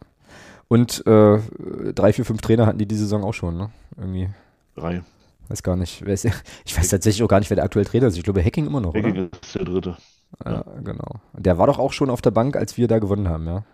Und 0.69 1.07
äh, 1.07 1.39
drei, 1.93 2.13
vier, 2.13 2.25
fünf 2.25 2.41
Trainer 2.41 2.67
hatten 2.67 2.79
die 2.79 2.87
die 2.87 2.97
Saison 2.97 3.23
auch 3.23 3.35
schon, 3.35 3.57
ne? 3.57 3.71
Irgendwie. 3.97 4.29
Drei. 4.75 5.03
Weiß 5.49 5.63
gar 5.63 5.77
nicht. 5.77 6.03
Ich 6.65 6.77
weiß 6.77 6.89
tatsächlich 6.89 7.23
auch 7.23 7.29
gar 7.29 7.39
nicht, 7.39 7.51
wer 7.51 7.55
der 7.55 7.65
aktuelle 7.65 7.89
Trainer 7.89 8.09
ist. 8.09 8.17
Ich 8.17 8.25
glaube, 8.25 8.45
Hacking 8.45 8.67
immer 8.67 8.81
noch. 8.81 8.95
Hacking 8.95 9.13
oder? 9.13 9.29
ist 9.41 9.55
der 9.55 9.65
dritte. 9.65 9.97
Ja, 10.45 10.53
ja, 10.53 10.65
genau. 10.83 11.21
Der 11.35 11.57
war 11.57 11.69
doch 11.69 11.79
auch 11.79 11.93
schon 11.93 12.11
auf 12.11 12.21
der 12.21 12.33
Bank, 12.33 12.57
als 12.57 12.77
wir 12.77 12.89
da 12.89 12.99
gewonnen 12.99 13.29
haben, 13.29 13.47
ja. 13.47 13.65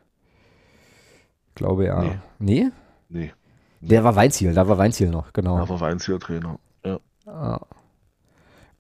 Glaube 1.55 1.87
ja. 1.87 2.03
Nee? 2.03 2.19
Nee. 2.39 2.71
nee. 3.09 3.33
Der 3.81 4.05
war 4.05 4.15
Weinziel, 4.15 4.55
da 4.55 4.69
war 4.69 4.79
Weinziel 4.79 5.09
noch, 5.09 5.33
genau. 5.33 5.59
Da 5.59 5.69
war 5.69 5.81
Weinziel 5.81 6.19
Trainer, 6.19 6.59
ja. 6.85 7.01
Ah. 7.27 7.61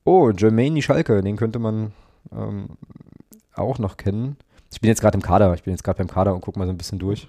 Oh, 0.04 0.30
Jermaine 0.30 0.82
Schalke, 0.82 1.22
den 1.22 1.36
könnte 1.36 1.58
man 1.58 1.92
ähm, 2.30 2.68
auch 3.54 3.78
noch 3.78 3.96
kennen. 3.96 4.36
Ich 4.70 4.80
bin 4.80 4.88
jetzt 4.88 5.00
gerade 5.00 5.16
im 5.16 5.22
Kader, 5.22 5.52
ich 5.54 5.64
bin 5.64 5.72
jetzt 5.72 5.82
gerade 5.82 5.98
beim 5.98 6.08
Kader 6.08 6.34
und 6.34 6.40
gucke 6.40 6.58
mal 6.58 6.66
so 6.66 6.72
ein 6.72 6.78
bisschen 6.78 6.98
durch 6.98 7.28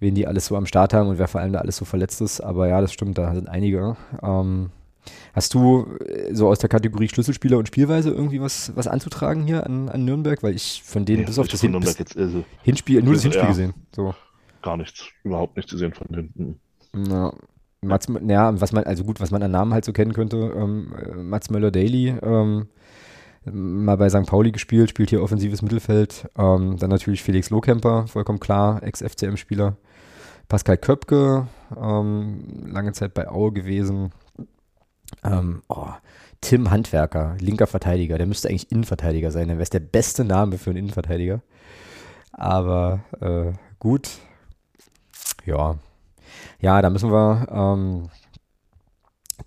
wen 0.00 0.14
die 0.14 0.26
alles 0.26 0.46
so 0.46 0.56
am 0.56 0.66
Start 0.66 0.92
haben 0.92 1.08
und 1.08 1.18
wer 1.18 1.28
vor 1.28 1.40
allem 1.40 1.52
da 1.52 1.60
alles 1.60 1.76
so 1.76 1.84
verletzt 1.84 2.20
ist. 2.20 2.40
Aber 2.40 2.68
ja, 2.68 2.80
das 2.80 2.92
stimmt, 2.92 3.18
da 3.18 3.34
sind 3.34 3.48
einige. 3.48 3.96
Ähm, 4.22 4.70
hast 5.34 5.54
du 5.54 5.86
äh, 6.04 6.34
so 6.34 6.48
aus 6.48 6.58
der 6.58 6.68
Kategorie 6.68 7.08
Schlüsselspieler 7.08 7.58
und 7.58 7.68
Spielweise 7.68 8.10
irgendwie 8.10 8.40
was, 8.40 8.72
was 8.74 8.88
anzutragen 8.88 9.44
hier 9.44 9.64
an, 9.64 9.88
an 9.88 10.04
Nürnberg? 10.04 10.42
Weil 10.42 10.54
ich 10.54 10.82
von 10.84 11.04
denen 11.04 11.20
nee, 11.20 11.26
bis 11.26 11.38
auf 11.38 11.48
das 11.48 11.60
Hin 11.60 11.78
jetzt, 11.80 12.16
also, 12.16 12.44
Hinspiel, 12.62 13.02
nur 13.02 13.14
das 13.14 13.22
Hinspiel 13.22 13.44
ja, 13.44 13.48
gesehen. 13.48 13.74
So. 13.94 14.14
Gar 14.62 14.78
nichts, 14.78 15.04
überhaupt 15.22 15.56
nichts 15.56 15.70
zu 15.70 15.78
sehen 15.78 15.92
von 15.92 16.06
denen. 16.08 16.60
Na, 16.92 17.32
Mats, 17.82 18.08
ja, 18.26 18.60
was 18.60 18.72
man, 18.72 18.84
also 18.84 19.04
gut, 19.04 19.20
was 19.20 19.30
man 19.30 19.42
an 19.42 19.50
Namen 19.50 19.72
halt 19.72 19.84
so 19.84 19.92
kennen 19.92 20.12
könnte, 20.12 20.52
ähm, 20.54 20.92
Mats 21.28 21.50
Möller-Daly, 21.50 22.14
ähm, 22.22 22.68
mal 23.44 23.96
bei 23.96 24.08
St. 24.08 24.26
Pauli 24.26 24.52
gespielt, 24.52 24.90
spielt 24.90 25.10
hier 25.10 25.22
offensives 25.22 25.62
Mittelfeld. 25.62 26.28
Ähm, 26.36 26.76
dann 26.78 26.90
natürlich 26.90 27.22
Felix 27.22 27.50
Lohkemper, 27.50 28.06
vollkommen 28.06 28.40
klar, 28.40 28.82
Ex-FCM-Spieler. 28.82 29.76
Pascal 30.48 30.78
Köpke, 30.78 31.46
ähm, 31.80 32.66
lange 32.66 32.92
Zeit 32.92 33.14
bei 33.14 33.28
Aue 33.28 33.52
gewesen. 33.52 34.10
Ähm, 35.22 35.62
oh, 35.68 35.86
Tim 36.40 36.70
Handwerker, 36.70 37.36
linker 37.38 37.66
Verteidiger, 37.66 38.18
der 38.18 38.26
müsste 38.26 38.48
eigentlich 38.48 38.72
Innenverteidiger 38.72 39.30
sein, 39.30 39.48
dann 39.48 39.58
wäre 39.58 39.68
der 39.68 39.80
beste 39.80 40.24
Name 40.24 40.58
für 40.58 40.70
einen 40.70 40.78
Innenverteidiger. 40.78 41.40
Aber 42.32 43.00
äh, 43.20 43.52
gut, 43.78 44.10
ja. 45.44 45.76
Ja, 46.60 46.82
da 46.82 46.90
müssen 46.90 47.12
wir, 47.12 47.46
ähm, 47.50 48.08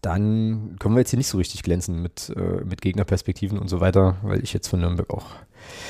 dann 0.01 0.75
können 0.79 0.95
wir 0.95 0.99
jetzt 0.99 1.11
hier 1.11 1.17
nicht 1.17 1.27
so 1.27 1.37
richtig 1.37 1.63
glänzen 1.63 2.01
mit, 2.01 2.31
äh, 2.35 2.63
mit 2.65 2.81
Gegnerperspektiven 2.81 3.57
und 3.57 3.69
so 3.69 3.79
weiter, 3.81 4.17
weil 4.23 4.43
ich 4.43 4.53
jetzt 4.53 4.67
von 4.67 4.79
Nürnberg 4.81 5.09
auch 5.09 5.25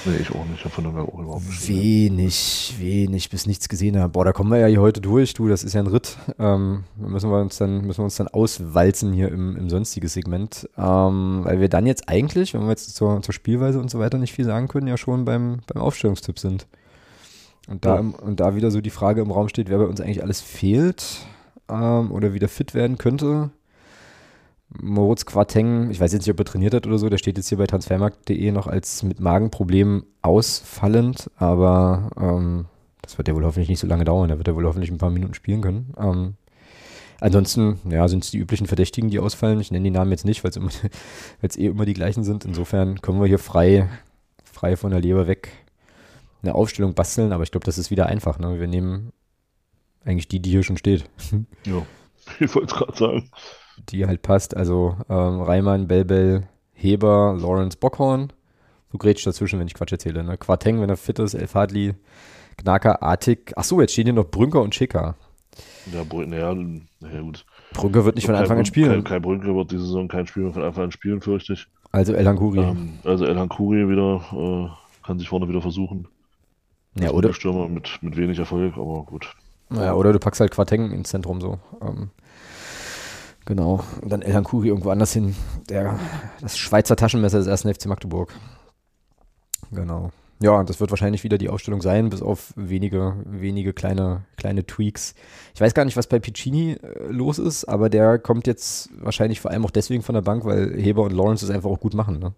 Nee, 0.05 0.17
ich 0.21 0.29
auch 0.29 0.45
nicht. 0.45 0.63
Ich 0.63 0.71
von 0.71 0.83
Nürnberg 0.83 1.07
auch 1.09 1.17
überhaupt 1.19 1.45
nicht. 1.47 1.67
wenig, 1.67 2.75
wenig 2.77 3.31
bis 3.31 3.47
nichts 3.47 3.67
gesehen 3.69 3.97
habe. 3.97 4.09
Boah, 4.11 4.23
da 4.23 4.31
kommen 4.31 4.51
wir 4.51 4.59
ja 4.59 4.67
hier 4.67 4.81
heute 4.81 5.01
durch, 5.01 5.33
du, 5.33 5.47
das 5.47 5.63
ist 5.63 5.73
ja 5.73 5.79
ein 5.81 5.87
Ritt. 5.87 6.15
Ähm, 6.37 6.83
da 6.95 7.07
müssen 7.07 7.31
wir 7.31 7.41
uns 7.41 7.57
dann, 7.57 7.81
müssen 7.81 7.97
wir 7.99 8.03
uns 8.03 8.17
dann 8.17 8.27
auswalzen 8.27 9.13
hier 9.13 9.29
im, 9.31 9.55
im 9.57 9.71
sonstiges 9.71 10.13
Segment. 10.13 10.69
Ähm, 10.77 11.41
weil 11.43 11.59
wir 11.59 11.69
dann 11.69 11.87
jetzt 11.87 12.07
eigentlich, 12.07 12.53
wenn 12.53 12.61
wir 12.61 12.69
jetzt 12.69 12.93
zur, 12.95 13.19
zur 13.23 13.33
Spielweise 13.33 13.79
und 13.79 13.89
so 13.89 13.97
weiter 13.97 14.19
nicht 14.19 14.33
viel 14.33 14.45
sagen 14.45 14.67
können, 14.67 14.85
ja 14.85 14.95
schon 14.97 15.25
beim, 15.25 15.61
beim 15.65 15.81
Aufstellungstipp 15.81 16.37
sind. 16.37 16.67
Und 17.67 17.83
da, 17.83 17.95
Ja. 17.95 17.99
im- 18.01 18.13
und 18.13 18.39
da 18.41 18.55
wieder 18.55 18.69
so 18.69 18.79
die 18.79 18.91
Frage 18.91 19.21
im 19.21 19.31
Raum 19.31 19.49
steht, 19.49 19.69
wer 19.69 19.79
bei 19.79 19.85
uns 19.85 19.99
eigentlich 20.01 20.21
alles 20.21 20.39
fehlt 20.39 21.25
ähm, 21.67 22.11
oder 22.11 22.33
wieder 22.33 22.47
fit 22.47 22.75
werden 22.75 22.99
könnte. 22.99 23.49
Moritz 24.81 25.25
Quarteng, 25.25 25.91
ich 25.91 25.99
weiß 25.99 26.13
jetzt 26.13 26.25
nicht, 26.25 26.33
ob 26.33 26.39
er 26.39 26.45
trainiert 26.45 26.73
hat 26.73 26.87
oder 26.87 26.97
so, 26.97 27.09
der 27.09 27.17
steht 27.17 27.37
jetzt 27.37 27.49
hier 27.49 27.57
bei 27.57 27.67
transfermarkt.de 27.67 28.51
noch 28.51 28.67
als 28.67 29.03
mit 29.03 29.19
Magenproblemen 29.19 30.03
ausfallend, 30.21 31.29
aber 31.37 32.09
ähm, 32.19 32.65
das 33.01 33.17
wird 33.17 33.27
ja 33.27 33.35
wohl 33.35 33.45
hoffentlich 33.45 33.69
nicht 33.69 33.79
so 33.79 33.87
lange 33.87 34.05
dauern, 34.05 34.29
da 34.29 34.37
wird 34.37 34.47
er 34.47 34.55
wohl 34.55 34.65
hoffentlich 34.65 34.91
ein 34.91 34.97
paar 34.97 35.09
Minuten 35.09 35.33
spielen 35.33 35.61
können. 35.61 35.93
Ähm, 35.97 36.33
ansonsten, 37.19 37.79
ja, 37.89 38.07
sind 38.07 38.23
es 38.23 38.31
die 38.31 38.37
üblichen 38.37 38.67
Verdächtigen, 38.67 39.09
die 39.09 39.19
ausfallen. 39.19 39.59
Ich 39.59 39.71
nenne 39.71 39.83
die 39.83 39.91
Namen 39.91 40.11
jetzt 40.11 40.25
nicht, 40.25 40.43
weil 40.43 40.51
es 41.41 41.57
eh 41.57 41.65
immer 41.65 41.85
die 41.85 41.93
gleichen 41.93 42.23
sind. 42.23 42.45
Insofern 42.45 43.01
können 43.01 43.19
wir 43.19 43.27
hier 43.27 43.39
frei, 43.39 43.89
frei 44.43 44.75
von 44.75 44.91
der 44.91 45.01
Leber 45.01 45.27
weg 45.27 45.49
eine 46.43 46.55
Aufstellung 46.55 46.93
basteln, 46.93 47.31
aber 47.31 47.43
ich 47.43 47.51
glaube, 47.51 47.65
das 47.65 47.77
ist 47.77 47.89
wieder 47.89 48.07
einfach. 48.07 48.37
Ne? 48.37 48.59
Wir 48.59 48.67
nehmen 48.67 49.13
eigentlich 50.05 50.27
die, 50.27 50.39
die 50.39 50.51
hier 50.51 50.63
schon 50.63 50.77
steht. 50.77 51.05
Ja, 51.65 51.85
ich 52.39 52.53
wollte 52.53 52.73
es 52.73 52.79
gerade 52.79 52.97
sagen. 52.97 53.29
Die 53.89 54.05
halt 54.05 54.21
passt. 54.21 54.55
Also 54.55 54.95
ähm, 55.09 55.41
Reimann, 55.41 55.87
Belbel, 55.87 56.43
Heber, 56.73 57.37
Lawrence, 57.39 57.77
Bockhorn. 57.77 58.31
Du 58.91 58.97
grätsch 58.97 59.25
dazwischen, 59.25 59.59
wenn 59.59 59.67
ich 59.67 59.73
Quatsch 59.73 59.91
erzähle. 59.91 60.23
Ne? 60.23 60.37
Quarteng, 60.37 60.79
wenn 60.81 60.89
er 60.89 60.97
fit 60.97 61.19
ist, 61.19 61.33
El 61.33 61.47
Fadli, 61.47 61.95
Knacker, 62.57 63.01
Artig. 63.01 63.53
Achso, 63.57 63.81
jetzt 63.81 63.93
stehen 63.93 64.05
hier 64.05 64.13
noch 64.13 64.29
Brünker 64.29 64.61
und 64.61 64.75
Schicker. 64.75 65.15
Ja, 65.91 66.03
naja, 66.25 66.55
naja, 66.99 67.21
gut. 67.21 67.45
Brünker 67.73 68.05
wird 68.05 68.15
nicht 68.15 68.25
von 68.25 68.35
Anfang 68.35 68.59
an 68.59 68.65
spielen. 68.65 68.91
Kein, 68.91 69.03
kein 69.03 69.21
Brünke 69.21 69.55
wird 69.55 69.71
diese 69.71 69.83
Saison 69.83 70.07
kein 70.07 70.27
Spiel 70.27 70.43
mehr 70.43 70.53
von 70.53 70.63
Anfang 70.63 70.85
an 70.85 70.91
spielen, 70.91 71.21
fürchte 71.21 71.53
ich. 71.53 71.67
Also 71.91 72.13
El 72.13 72.27
Hankuri. 72.27 72.59
Ähm, 72.59 72.93
also 73.03 73.25
Elhan 73.25 73.49
Kuri 73.49 73.87
wieder, 73.87 74.21
äh, 74.33 75.05
kann 75.05 75.19
sich 75.19 75.29
vorne 75.29 75.47
wieder 75.47 75.61
versuchen. 75.61 76.07
ja, 76.95 77.07
Als 77.07 77.13
oder, 77.13 77.33
Stürmer 77.33 77.67
mit, 77.67 77.99
mit 78.01 78.17
wenig 78.17 78.39
Erfolg, 78.39 78.75
aber 78.77 79.03
gut. 79.03 79.35
ja, 79.71 79.93
oder 79.93 80.11
du 80.11 80.19
packst 80.19 80.41
halt 80.41 80.51
Quarteng 80.51 80.91
ins 80.91 81.09
Zentrum 81.09 81.39
so. 81.39 81.59
Ähm, 81.81 82.09
genau. 83.45 83.83
Und 84.01 84.11
dann 84.11 84.21
El 84.21 84.33
Hankuri 84.33 84.69
irgendwo 84.69 84.89
anders 84.89 85.13
hin. 85.13 85.35
Der, 85.69 85.99
das 86.41 86.57
Schweizer 86.57 86.95
Taschenmesser 86.95 87.39
des 87.39 87.47
ersten 87.47 87.73
FC 87.73 87.85
Magdeburg. 87.85 88.33
Genau. 89.71 90.11
Ja, 90.43 90.61
das 90.63 90.81
wird 90.81 90.89
wahrscheinlich 90.89 91.23
wieder 91.23 91.37
die 91.37 91.47
Ausstellung 91.47 91.81
sein, 91.81 92.09
bis 92.09 92.21
auf 92.21 92.51
wenige, 92.57 93.15
wenige 93.25 93.71
kleine, 93.71 94.25
kleine 94.35 94.65
Tweaks. 94.65 95.15
Ich 95.55 95.61
weiß 95.61 95.73
gar 95.73 95.85
nicht, 95.85 95.95
was 95.95 96.07
bei 96.07 96.19
Piccini 96.19 96.73
äh, 96.73 97.07
los 97.07 97.39
ist, 97.39 97.63
aber 97.65 97.89
der 97.89 98.19
kommt 98.19 98.45
jetzt 98.45 98.89
wahrscheinlich 98.99 99.39
vor 99.39 99.51
allem 99.51 99.65
auch 99.65 99.71
deswegen 99.71 100.03
von 100.03 100.15
der 100.15 100.21
Bank, 100.21 100.43
weil 100.43 100.73
Heber 100.77 101.03
und 101.03 101.13
Lawrence 101.13 101.45
es 101.45 101.51
einfach 101.51 101.69
auch 101.69 101.79
gut 101.79 101.93
machen. 101.93 102.19
Ne? 102.19 102.33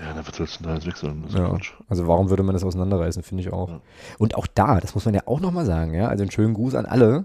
Ja, 0.00 0.14
dann 0.14 0.24
wird 0.24 0.38
es 0.38 0.58
da 0.62 0.74
jetzt 0.74 0.86
wechseln. 0.86 1.24
Ja. 1.30 1.48
Quatsch. 1.48 1.72
Also 1.88 2.06
warum 2.06 2.30
würde 2.30 2.44
man 2.44 2.52
das 2.52 2.62
auseinanderreißen, 2.62 3.24
finde 3.24 3.42
ich 3.42 3.52
auch. 3.52 3.70
Ja. 3.70 3.80
Und 4.18 4.36
auch 4.36 4.46
da, 4.46 4.78
das 4.78 4.94
muss 4.94 5.04
man 5.04 5.14
ja 5.14 5.22
auch 5.26 5.40
nochmal 5.40 5.66
sagen, 5.66 5.94
ja, 5.94 6.06
also 6.06 6.22
einen 6.22 6.30
schönen 6.30 6.54
Gruß 6.54 6.76
an 6.76 6.86
alle, 6.86 7.24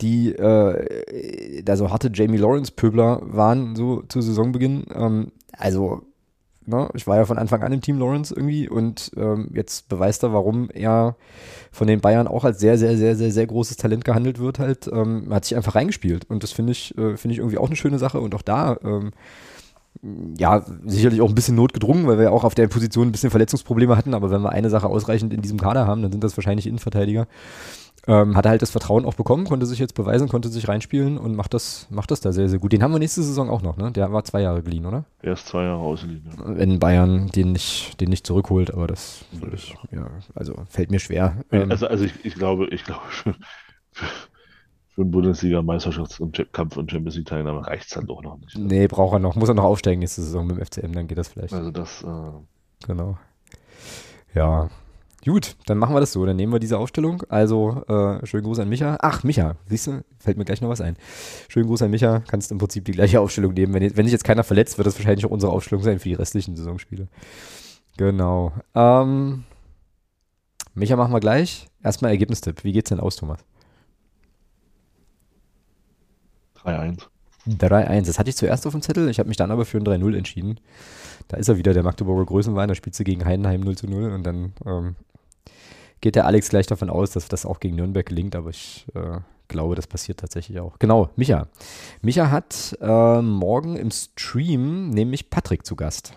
die 0.00 0.32
äh, 0.32 1.62
da 1.62 1.76
so 1.76 1.90
harte 1.90 2.10
Jamie 2.12 2.36
Lawrence-Pöbler 2.36 3.20
waren, 3.24 3.74
so 3.74 4.02
zu 4.02 4.20
Saisonbeginn. 4.20 4.86
Ähm, 4.94 5.32
also, 5.52 6.02
ne, 6.66 6.88
ich 6.94 7.06
war 7.06 7.16
ja 7.16 7.24
von 7.24 7.38
Anfang 7.38 7.62
an 7.62 7.72
im 7.72 7.80
Team 7.80 7.98
Lawrence 7.98 8.32
irgendwie 8.34 8.68
und 8.68 9.10
ähm, 9.16 9.50
jetzt 9.54 9.88
beweist 9.88 10.22
er, 10.22 10.32
warum 10.32 10.70
er 10.70 11.16
von 11.72 11.88
den 11.88 12.00
Bayern 12.00 12.28
auch 12.28 12.44
als 12.44 12.60
sehr, 12.60 12.78
sehr, 12.78 12.96
sehr, 12.96 13.16
sehr, 13.16 13.32
sehr 13.32 13.46
großes 13.46 13.76
Talent 13.76 14.04
gehandelt 14.04 14.38
wird 14.38 14.58
halt. 14.58 14.88
Ähm, 14.92 15.26
hat 15.30 15.44
sich 15.44 15.56
einfach 15.56 15.74
reingespielt 15.74 16.30
und 16.30 16.42
das 16.42 16.52
finde 16.52 16.72
ich, 16.72 16.96
äh, 16.96 17.16
finde 17.16 17.32
ich 17.32 17.38
irgendwie 17.38 17.58
auch 17.58 17.66
eine 17.66 17.76
schöne 17.76 17.98
Sache 17.98 18.20
und 18.20 18.34
auch 18.34 18.42
da, 18.42 18.78
ähm, 18.84 19.10
ja, 20.38 20.64
sicherlich 20.86 21.20
auch 21.20 21.28
ein 21.28 21.34
bisschen 21.34 21.56
notgedrungen, 21.56 22.06
weil 22.06 22.18
wir 22.18 22.24
ja 22.24 22.30
auch 22.30 22.44
auf 22.44 22.54
der 22.54 22.68
Position 22.68 23.08
ein 23.08 23.12
bisschen 23.12 23.30
Verletzungsprobleme 23.30 23.96
hatten, 23.96 24.14
aber 24.14 24.30
wenn 24.30 24.42
wir 24.42 24.50
eine 24.50 24.70
Sache 24.70 24.86
ausreichend 24.86 25.32
in 25.32 25.42
diesem 25.42 25.58
Kader 25.58 25.88
haben, 25.88 26.02
dann 26.02 26.12
sind 26.12 26.22
das 26.22 26.36
wahrscheinlich 26.36 26.68
Innenverteidiger. 26.68 27.26
Ähm, 28.08 28.36
hat 28.36 28.46
er 28.46 28.52
halt 28.52 28.62
das 28.62 28.70
Vertrauen 28.70 29.04
auch 29.04 29.14
bekommen, 29.14 29.44
konnte 29.44 29.66
sich 29.66 29.78
jetzt 29.78 29.94
beweisen, 29.94 30.28
konnte 30.28 30.48
sich 30.48 30.66
reinspielen 30.66 31.18
und 31.18 31.36
macht 31.36 31.52
das, 31.52 31.86
macht 31.90 32.10
das 32.10 32.20
da 32.22 32.32
sehr, 32.32 32.48
sehr 32.48 32.58
gut. 32.58 32.72
Den 32.72 32.82
haben 32.82 32.92
wir 32.92 32.98
nächste 32.98 33.22
Saison 33.22 33.50
auch 33.50 33.60
noch, 33.60 33.76
ne? 33.76 33.92
Der 33.92 34.10
war 34.12 34.24
zwei 34.24 34.40
Jahre 34.40 34.62
geliehen, 34.62 34.86
oder? 34.86 35.04
Er 35.20 35.34
ist 35.34 35.46
zwei 35.46 35.64
Jahre 35.64 35.78
ausgeliehen. 35.80 36.24
Ja. 36.26 36.56
Wenn 36.56 36.78
Bayern 36.78 37.28
den 37.28 37.52
nicht, 37.52 38.00
den 38.00 38.08
nicht 38.08 38.26
zurückholt, 38.26 38.72
aber 38.72 38.86
das 38.86 39.26
würde 39.32 39.56
ich, 39.56 39.76
ja, 39.92 40.08
also 40.34 40.54
fällt 40.70 40.90
mir 40.90 41.00
schwer. 41.00 41.44
Ähm, 41.52 41.70
Also, 41.70 41.86
also 41.86 42.04
ich, 42.04 42.24
ich 42.24 42.34
glaube, 42.34 42.66
ich 42.68 42.82
glaube, 42.84 43.02
für, 43.10 43.34
für, 43.92 44.06
für 44.94 45.02
einen 45.02 45.10
Bundesliga-Meisterschaftskampf 45.10 46.76
und 46.78 46.90
Champions 46.90 47.16
League-Teilnahme 47.16 47.66
reicht 47.66 47.88
es 47.88 47.90
dann 47.90 48.06
doch 48.06 48.22
noch 48.22 48.38
nicht. 48.38 48.56
nee, 48.56 48.86
braucht 48.88 49.12
er 49.12 49.18
noch, 49.18 49.36
muss 49.36 49.50
er 49.50 49.54
noch 49.54 49.64
aufsteigen 49.64 50.00
nächste 50.00 50.22
Saison 50.22 50.46
mit 50.46 50.56
dem 50.56 50.64
FCM, 50.64 50.92
dann 50.92 51.08
geht 51.08 51.18
das 51.18 51.28
vielleicht. 51.28 51.52
Also 51.52 51.70
das, 51.70 52.02
äh, 52.02 52.86
Genau. 52.86 53.18
Ja. 54.34 54.70
Gut, 55.28 55.56
dann 55.66 55.76
machen 55.76 55.94
wir 55.94 56.00
das 56.00 56.12
so. 56.12 56.24
Dann 56.24 56.36
nehmen 56.36 56.54
wir 56.54 56.58
diese 56.58 56.78
Aufstellung. 56.78 57.22
Also, 57.28 57.84
äh, 57.86 58.24
schönen 58.24 58.44
Gruß 58.44 58.60
an 58.60 58.68
Micha. 58.70 58.96
Ach, 59.02 59.24
Micha, 59.24 59.56
siehst 59.66 59.86
du, 59.86 60.02
fällt 60.18 60.38
mir 60.38 60.46
gleich 60.46 60.62
noch 60.62 60.70
was 60.70 60.80
ein. 60.80 60.96
Schönen 61.48 61.66
Gruß 61.66 61.82
an 61.82 61.90
Micha. 61.90 62.20
Kannst 62.20 62.50
im 62.50 62.56
Prinzip 62.56 62.86
die 62.86 62.92
gleiche 62.92 63.20
Aufstellung 63.20 63.52
nehmen. 63.52 63.74
Wenn, 63.74 63.94
wenn 63.94 64.06
sich 64.06 64.12
jetzt 64.12 64.24
keiner 64.24 64.42
verletzt, 64.42 64.78
wird 64.78 64.86
das 64.86 64.96
wahrscheinlich 64.98 65.26
auch 65.26 65.30
unsere 65.30 65.52
Aufstellung 65.52 65.84
sein 65.84 65.98
für 65.98 66.08
die 66.08 66.14
restlichen 66.14 66.56
Saisonspiele. 66.56 67.08
Genau. 67.98 68.52
Ähm, 68.74 69.44
Micha 70.72 70.96
machen 70.96 71.12
wir 71.12 71.20
gleich. 71.20 71.68
Erstmal 71.84 72.12
Ergebnistipp. 72.12 72.64
Wie 72.64 72.72
geht's 72.72 72.88
denn 72.88 73.00
aus, 73.00 73.16
Thomas? 73.16 73.40
3-1. 76.64 77.02
3-1. 77.46 78.06
Das 78.06 78.18
hatte 78.18 78.30
ich 78.30 78.36
zuerst 78.36 78.66
auf 78.66 78.72
dem 78.72 78.80
Zettel. 78.80 79.10
Ich 79.10 79.18
habe 79.18 79.28
mich 79.28 79.36
dann 79.36 79.50
aber 79.50 79.66
für 79.66 79.76
ein 79.76 79.84
3-0 79.84 80.16
entschieden. 80.16 80.58
Da 81.28 81.36
ist 81.36 81.48
er 81.48 81.58
wieder, 81.58 81.74
der 81.74 81.82
Magdeburger 81.82 82.24
Größenwahn. 82.24 82.68
Da 82.68 82.74
spielt 82.74 82.94
sie 82.94 83.04
gegen 83.04 83.26
Heidenheim 83.26 83.60
0 83.60 83.76
zu 83.76 83.86
0 83.86 84.10
und 84.12 84.22
dann 84.24 84.54
ähm, 84.64 84.96
geht 86.00 86.16
der 86.16 86.26
Alex 86.26 86.48
gleich 86.48 86.66
davon 86.66 86.90
aus, 86.90 87.10
dass 87.10 87.28
das 87.28 87.46
auch 87.46 87.60
gegen 87.60 87.76
Nürnberg 87.76 88.06
gelingt, 88.06 88.36
aber 88.36 88.50
ich 88.50 88.86
äh, 88.94 89.20
glaube, 89.48 89.74
das 89.74 89.86
passiert 89.86 90.20
tatsächlich 90.20 90.60
auch. 90.60 90.78
Genau, 90.78 91.10
Micha. 91.16 91.48
Micha 92.02 92.30
hat 92.30 92.76
äh, 92.80 93.22
morgen 93.22 93.76
im 93.76 93.90
Stream 93.90 94.90
nämlich 94.90 95.30
Patrick 95.30 95.66
zu 95.66 95.76
Gast. 95.76 96.12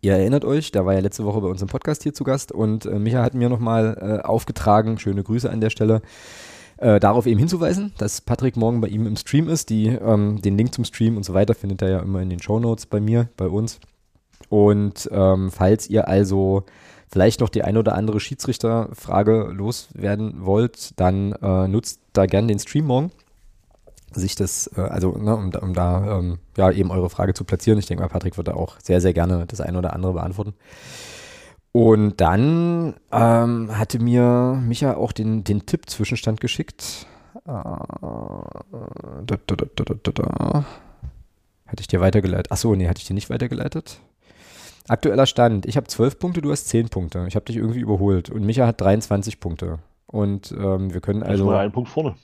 Ihr 0.00 0.14
erinnert 0.14 0.44
euch, 0.44 0.72
der 0.72 0.86
war 0.86 0.94
ja 0.94 1.00
letzte 1.00 1.24
Woche 1.24 1.40
bei 1.40 1.48
uns 1.48 1.62
im 1.62 1.68
Podcast 1.68 2.02
hier 2.02 2.14
zu 2.14 2.24
Gast 2.24 2.52
und 2.52 2.86
äh, 2.86 2.98
Micha 2.98 3.22
hat 3.22 3.34
mir 3.34 3.48
nochmal 3.48 3.96
äh, 4.00 4.26
aufgetragen, 4.26 4.98
schöne 4.98 5.22
Grüße 5.22 5.50
an 5.50 5.60
der 5.60 5.70
Stelle, 5.70 6.02
äh, 6.78 6.98
darauf 6.98 7.26
eben 7.26 7.38
hinzuweisen, 7.38 7.92
dass 7.98 8.20
Patrick 8.20 8.56
morgen 8.56 8.80
bei 8.80 8.88
ihm 8.88 9.06
im 9.06 9.16
Stream 9.16 9.48
ist. 9.48 9.70
Die, 9.70 9.86
ähm, 9.86 10.40
den 10.42 10.56
Link 10.56 10.74
zum 10.74 10.84
Stream 10.84 11.16
und 11.16 11.24
so 11.24 11.34
weiter 11.34 11.54
findet 11.54 11.82
er 11.82 11.90
ja 11.90 11.98
immer 12.00 12.20
in 12.20 12.30
den 12.30 12.42
Shownotes 12.42 12.86
bei 12.86 13.00
mir, 13.00 13.28
bei 13.36 13.46
uns. 13.46 13.78
Und 14.48 15.08
ähm, 15.12 15.50
falls 15.50 15.88
ihr 15.88 16.08
also 16.08 16.64
vielleicht 17.12 17.40
noch 17.40 17.50
die 17.50 17.62
ein 17.62 17.76
oder 17.76 17.94
andere 17.94 18.18
Schiedsrichterfrage 18.20 19.50
loswerden 19.52 20.46
wollt, 20.46 20.98
dann 20.98 21.32
äh, 21.32 21.68
nutzt 21.68 22.00
da 22.14 22.24
gern 22.26 22.48
den 22.48 22.58
Stream 22.58 22.86
morgen. 22.86 23.12
Sich 24.14 24.34
das, 24.34 24.68
äh, 24.76 24.80
also 24.80 25.12
ne, 25.16 25.36
um, 25.36 25.50
da- 25.50 25.60
um 25.60 25.74
da 25.74 26.18
ähm, 26.18 26.38
ja 26.56 26.70
eben 26.70 26.90
eure 26.90 27.10
Frage 27.10 27.34
zu 27.34 27.44
platzieren. 27.44 27.78
Ich 27.78 27.86
denke 27.86 28.02
mal, 28.02 28.08
Patrick 28.08 28.36
wird 28.38 28.48
da 28.48 28.54
auch 28.54 28.80
sehr, 28.82 29.00
sehr 29.02 29.12
gerne 29.12 29.44
das 29.46 29.60
eine 29.60 29.78
oder 29.78 29.92
andere 29.92 30.14
beantworten. 30.14 30.54
Und 31.72 32.20
dann 32.20 32.94
ähm, 33.10 33.78
hatte 33.78 33.98
mir 33.98 34.58
Micha 34.62 34.94
auch 34.94 35.12
den, 35.12 35.44
den 35.44 35.64
Tipp-Zwischenstand 35.64 36.40
geschickt. 36.40 37.06
Äh, 37.46 37.50
da, 37.50 38.44
da, 39.26 40.12
da. 40.12 40.64
Hatte 41.66 41.80
ich 41.80 41.88
dir 41.88 42.00
weitergeleitet? 42.00 42.52
Achso, 42.52 42.74
nee, 42.74 42.88
hatte 42.88 43.00
ich 43.00 43.06
dir 43.06 43.14
nicht 43.14 43.30
weitergeleitet? 43.30 44.00
Aktueller 44.88 45.26
Stand. 45.26 45.66
Ich 45.66 45.76
habe 45.76 45.86
12 45.86 46.18
Punkte, 46.18 46.42
du 46.42 46.50
hast 46.50 46.68
10 46.68 46.88
Punkte. 46.88 47.24
Ich 47.28 47.36
habe 47.36 47.44
dich 47.44 47.56
irgendwie 47.56 47.80
überholt. 47.80 48.30
Und 48.30 48.44
Micha 48.44 48.66
hat 48.66 48.80
23 48.80 49.40
Punkte. 49.40 49.78
Und 50.06 50.52
ähm, 50.52 50.92
wir 50.92 51.00
können 51.00 51.22
Also 51.22 51.46
mal 51.46 51.58
einen 51.58 51.72
Punkt 51.72 51.88
vorne. 51.88 52.14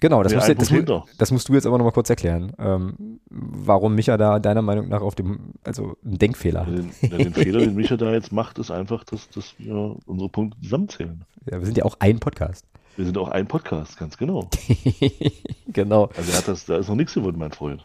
Genau, 0.00 0.22
das 0.22 0.34
musst, 0.34 0.50
ein 0.50 0.56
du, 0.56 0.82
das, 0.82 1.02
das 1.16 1.30
musst 1.30 1.48
du 1.48 1.54
jetzt 1.54 1.66
aber 1.66 1.78
nochmal 1.78 1.92
kurz 1.92 2.10
erklären. 2.10 2.52
Ähm, 2.58 3.20
warum 3.30 3.94
Micha 3.94 4.16
da 4.16 4.38
deiner 4.38 4.60
Meinung 4.60 4.88
nach 4.88 5.00
auf 5.00 5.14
dem, 5.14 5.52
also 5.62 5.96
einen 6.04 6.18
Denkfehler 6.18 6.66
hat. 6.66 6.74
Den, 6.74 6.90
den 7.00 7.32
Fehler, 7.32 7.60
den 7.60 7.74
Micha 7.74 7.96
da 7.96 8.12
jetzt 8.12 8.32
macht, 8.32 8.58
ist 8.58 8.70
einfach, 8.70 9.04
dass, 9.04 9.30
dass 9.30 9.54
wir 9.58 9.96
unsere 10.04 10.28
Punkte 10.28 10.60
zusammenzählen. 10.60 11.24
Ja, 11.50 11.58
wir 11.58 11.64
sind 11.64 11.78
ja 11.78 11.84
auch 11.84 11.96
ein 12.00 12.18
Podcast. 12.18 12.66
Wir 12.96 13.04
sind 13.04 13.16
auch 13.18 13.28
ein 13.28 13.46
Podcast, 13.46 13.96
ganz 13.96 14.18
genau. 14.18 14.48
genau. 15.68 16.10
Also 16.16 16.32
er 16.32 16.38
hat 16.38 16.48
das, 16.48 16.66
da 16.66 16.76
ist 16.76 16.88
noch 16.88 16.96
nichts 16.96 17.14
geworden, 17.14 17.38
mein 17.38 17.52
Freund. 17.52 17.84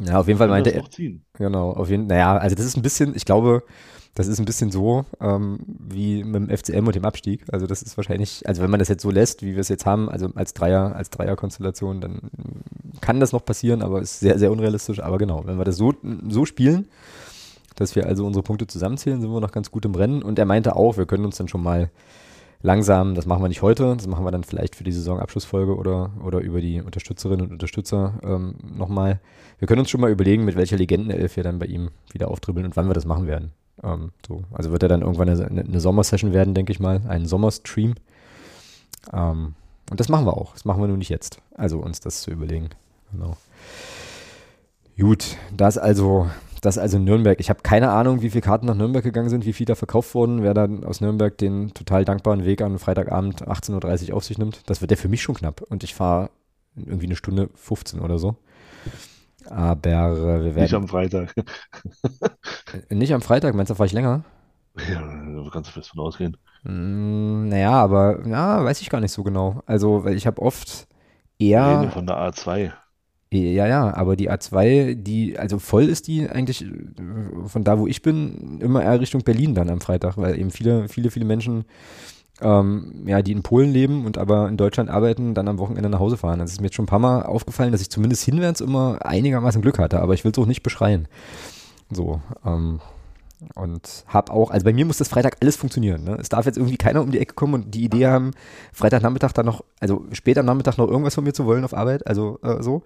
Ja, 0.00 0.20
auf 0.20 0.28
jeden 0.28 0.38
Fall 0.38 0.48
meinte 0.48 0.70
er, 0.70 0.84
genau, 1.34 1.70
auf 1.70 1.90
jeden 1.90 2.06
naja, 2.06 2.36
also 2.36 2.54
das 2.54 2.64
ist 2.64 2.76
ein 2.76 2.82
bisschen, 2.82 3.16
ich 3.16 3.24
glaube, 3.24 3.64
das 4.14 4.26
ist 4.26 4.38
ein 4.40 4.44
bisschen 4.44 4.70
so 4.70 5.04
ähm, 5.20 5.60
wie 5.66 6.24
mit 6.24 6.34
dem 6.34 6.56
FCM 6.56 6.86
und 6.86 6.96
dem 6.96 7.04
Abstieg. 7.04 7.44
Also 7.52 7.66
das 7.66 7.82
ist 7.82 7.96
wahrscheinlich, 7.96 8.46
also 8.48 8.62
wenn 8.62 8.70
man 8.70 8.80
das 8.80 8.88
jetzt 8.88 9.02
so 9.02 9.10
lässt, 9.10 9.42
wie 9.42 9.52
wir 9.52 9.60
es 9.60 9.68
jetzt 9.68 9.86
haben, 9.86 10.08
also 10.08 10.28
als 10.34 10.54
Dreier, 10.54 10.94
als 10.96 11.10
Dreierkonstellation, 11.10 12.00
dann 12.00 12.20
kann 13.00 13.20
das 13.20 13.32
noch 13.32 13.44
passieren, 13.44 13.80
aber 13.80 14.00
ist 14.00 14.18
sehr, 14.18 14.38
sehr 14.38 14.50
unrealistisch. 14.50 15.00
Aber 15.00 15.18
genau, 15.18 15.46
wenn 15.46 15.56
wir 15.56 15.64
das 15.64 15.76
so, 15.76 15.94
so 16.28 16.44
spielen, 16.46 16.88
dass 17.76 17.94
wir 17.94 18.06
also 18.06 18.26
unsere 18.26 18.42
Punkte 18.42 18.66
zusammenzählen, 18.66 19.20
sind 19.20 19.30
wir 19.30 19.40
noch 19.40 19.52
ganz 19.52 19.70
gut 19.70 19.84
im 19.84 19.94
Rennen. 19.94 20.22
Und 20.22 20.38
er 20.38 20.46
meinte 20.46 20.74
auch, 20.74 20.96
wir 20.96 21.06
können 21.06 21.24
uns 21.24 21.36
dann 21.36 21.46
schon 21.46 21.62
mal 21.62 21.90
langsam, 22.62 23.14
das 23.14 23.26
machen 23.26 23.42
wir 23.42 23.48
nicht 23.48 23.62
heute, 23.62 23.94
das 23.96 24.06
machen 24.06 24.24
wir 24.24 24.30
dann 24.30 24.44
vielleicht 24.44 24.76
für 24.76 24.84
die 24.84 24.92
Saisonabschlussfolge 24.92 25.76
oder, 25.76 26.10
oder 26.24 26.40
über 26.40 26.60
die 26.60 26.80
Unterstützerinnen 26.80 27.46
und 27.46 27.52
Unterstützer 27.52 28.14
ähm, 28.22 28.54
nochmal. 28.76 29.20
Wir 29.58 29.68
können 29.68 29.80
uns 29.80 29.90
schon 29.90 30.00
mal 30.00 30.10
überlegen, 30.10 30.44
mit 30.44 30.56
welcher 30.56 30.76
Legendenelf 30.76 31.36
wir 31.36 31.44
dann 31.44 31.58
bei 31.58 31.66
ihm 31.66 31.90
wieder 32.12 32.28
auftribbeln 32.28 32.66
und 32.66 32.76
wann 32.76 32.88
wir 32.88 32.94
das 32.94 33.04
machen 33.04 33.26
werden. 33.26 33.52
Ähm, 33.82 34.10
so. 34.26 34.42
Also 34.52 34.72
wird 34.72 34.82
er 34.82 34.88
dann 34.88 35.02
irgendwann 35.02 35.28
eine, 35.28 35.62
eine 35.62 35.80
Sommersession 35.80 36.32
werden, 36.32 36.54
denke 36.54 36.72
ich 36.72 36.80
mal, 36.80 37.00
ein 37.08 37.26
Sommerstream. 37.26 37.94
Ähm, 39.12 39.54
und 39.90 40.00
das 40.00 40.08
machen 40.08 40.26
wir 40.26 40.36
auch. 40.36 40.52
Das 40.52 40.64
machen 40.64 40.82
wir 40.82 40.88
nur 40.88 40.96
nicht 40.96 41.08
jetzt. 41.08 41.40
Also 41.54 41.78
uns 41.78 42.00
das 42.00 42.22
zu 42.22 42.30
überlegen. 42.30 42.70
Genau. 43.12 43.36
Gut, 44.98 45.36
das 45.56 45.78
also, 45.78 46.28
das 46.60 46.78
also 46.78 46.98
Nürnberg. 46.98 47.38
Ich 47.40 47.50
habe 47.50 47.60
keine 47.62 47.90
Ahnung, 47.90 48.22
wie 48.22 48.30
viele 48.30 48.42
Karten 48.42 48.66
nach 48.66 48.74
Nürnberg 48.74 49.04
gegangen 49.04 49.28
sind, 49.28 49.46
wie 49.46 49.52
viel 49.52 49.66
da 49.66 49.74
verkauft 49.74 50.14
wurden, 50.14 50.42
wer 50.42 50.54
dann 50.54 50.84
aus 50.84 51.00
Nürnberg 51.00 51.36
den 51.36 51.74
total 51.74 52.04
dankbaren 52.04 52.44
Weg 52.44 52.62
an 52.62 52.78
Freitagabend 52.78 53.46
18.30 53.46 54.10
Uhr 54.10 54.16
auf 54.16 54.24
sich 54.24 54.38
nimmt. 54.38 54.68
Das 54.68 54.80
wird 54.80 54.90
der 54.90 54.98
für 54.98 55.08
mich 55.08 55.22
schon 55.22 55.34
knapp. 55.34 55.62
Und 55.62 55.84
ich 55.84 55.94
fahre 55.94 56.30
irgendwie 56.76 57.06
eine 57.06 57.16
Stunde 57.16 57.50
15 57.54 58.00
oder 58.00 58.18
so. 58.18 58.36
Aber 59.46 59.88
äh, 59.88 60.44
wir 60.44 60.54
werden. 60.54 60.62
Nicht 60.62 60.74
am 60.74 60.88
Freitag. 60.88 61.34
Nicht 62.90 63.12
am 63.14 63.22
Freitag, 63.22 63.54
meinst 63.54 63.70
du, 63.70 63.74
fahre 63.74 63.86
ich 63.86 63.92
länger? 63.92 64.24
Ja, 64.90 65.00
da 65.00 65.50
kannst 65.50 65.70
du 65.70 65.74
fest 65.74 65.90
von 65.90 66.00
ausgehen. 66.00 66.36
Mm, 66.64 67.48
naja, 67.48 67.72
aber 67.72 68.26
ja, 68.26 68.64
weiß 68.64 68.80
ich 68.80 68.90
gar 68.90 69.00
nicht 69.00 69.12
so 69.12 69.22
genau. 69.22 69.62
Also, 69.66 70.04
weil 70.04 70.14
ich 70.14 70.26
habe 70.26 70.40
oft 70.42 70.86
ja 71.38 71.82
eher, 71.82 71.90
von 71.90 72.06
der 72.06 72.16
A2. 72.16 72.72
Ja, 73.30 73.66
ja, 73.66 73.94
aber 73.94 74.16
die 74.16 74.30
A2, 74.30 74.94
die, 74.94 75.38
also 75.38 75.58
voll 75.58 75.84
ist 75.84 76.06
die 76.06 76.28
eigentlich 76.28 76.62
äh, 76.62 76.68
von 77.46 77.62
da, 77.62 77.78
wo 77.78 77.86
ich 77.86 78.00
bin, 78.00 78.58
immer 78.60 78.82
eher 78.82 79.00
Richtung 79.00 79.22
Berlin 79.22 79.54
dann 79.54 79.68
am 79.68 79.80
Freitag, 79.80 80.16
weil 80.16 80.38
eben 80.38 80.50
viele, 80.50 80.88
viele, 80.88 81.10
viele 81.10 81.26
Menschen, 81.26 81.66
ähm, 82.40 83.04
ja, 83.06 83.20
die 83.20 83.32
in 83.32 83.42
Polen 83.42 83.70
leben 83.70 84.06
und 84.06 84.16
aber 84.16 84.48
in 84.48 84.56
Deutschland 84.56 84.88
arbeiten, 84.88 85.34
dann 85.34 85.48
am 85.48 85.58
Wochenende 85.58 85.90
nach 85.90 85.98
Hause 85.98 86.16
fahren. 86.16 86.38
Das 86.38 86.52
ist 86.52 86.60
mir 86.60 86.68
jetzt 86.68 86.76
schon 86.76 86.84
ein 86.84 86.88
paar 86.88 86.98
Mal 87.00 87.22
aufgefallen, 87.22 87.72
dass 87.72 87.82
ich 87.82 87.90
zumindest 87.90 88.24
hinwärts 88.24 88.60
immer 88.60 89.04
einigermaßen 89.04 89.60
Glück 89.60 89.78
hatte, 89.78 90.00
aber 90.00 90.14
ich 90.14 90.24
will 90.24 90.32
es 90.32 90.38
auch 90.38 90.46
nicht 90.46 90.62
beschreien. 90.62 91.08
So, 91.90 92.22
ähm, 92.46 92.80
und 93.54 94.04
hab 94.08 94.30
auch, 94.30 94.50
also 94.50 94.64
bei 94.64 94.72
mir 94.72 94.84
muss 94.84 94.98
das 94.98 95.08
Freitag 95.08 95.36
alles 95.40 95.56
funktionieren. 95.56 96.04
Ne? 96.04 96.16
Es 96.20 96.28
darf 96.28 96.46
jetzt 96.46 96.58
irgendwie 96.58 96.76
keiner 96.76 97.02
um 97.02 97.10
die 97.10 97.20
Ecke 97.20 97.34
kommen 97.34 97.54
und 97.54 97.74
die 97.74 97.84
Idee 97.84 98.06
haben, 98.06 98.32
Freitagnachmittag 98.72 99.32
dann 99.32 99.46
noch, 99.46 99.64
also 99.80 100.04
später 100.12 100.42
Nachmittag 100.42 100.78
noch 100.78 100.88
irgendwas 100.88 101.14
von 101.14 101.24
mir 101.24 101.32
zu 101.32 101.46
wollen 101.46 101.64
auf 101.64 101.74
Arbeit, 101.74 102.06
also 102.06 102.38
äh, 102.42 102.62
so. 102.62 102.82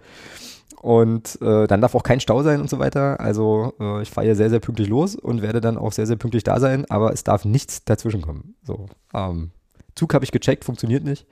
Und 0.81 1.41
äh, 1.41 1.69
dann 1.69 1.81
darf 1.81 1.95
auch 1.95 2.03
kein 2.03 2.19
Stau 2.19 2.43
sein 2.43 2.61
und 2.61 2.69
so 2.69 2.81
weiter. 2.81 3.21
Also 3.21 3.73
äh, 3.79 4.03
ich 4.03 4.11
fahre 4.11 4.27
hier 4.27 4.35
sehr, 4.35 4.51
sehr 4.51 4.59
pünktlich 4.59 4.89
los 4.89 5.15
und 5.15 5.41
werde 5.41 5.61
dann 5.61 5.79
auch 5.79 5.93
sehr, 5.93 6.07
sehr 6.07 6.17
pünktlich 6.17 6.43
da 6.43 6.59
sein, 6.59 6.91
aber 6.91 7.13
es 7.13 7.23
darf 7.23 7.45
nichts 7.45 7.85
dazwischen 7.85 8.21
kommen. 8.21 8.57
So, 8.65 8.87
ähm, 9.15 9.53
Zug 9.95 10.13
habe 10.13 10.25
ich 10.25 10.33
gecheckt, 10.33 10.65
funktioniert 10.65 11.05
nicht. 11.05 11.27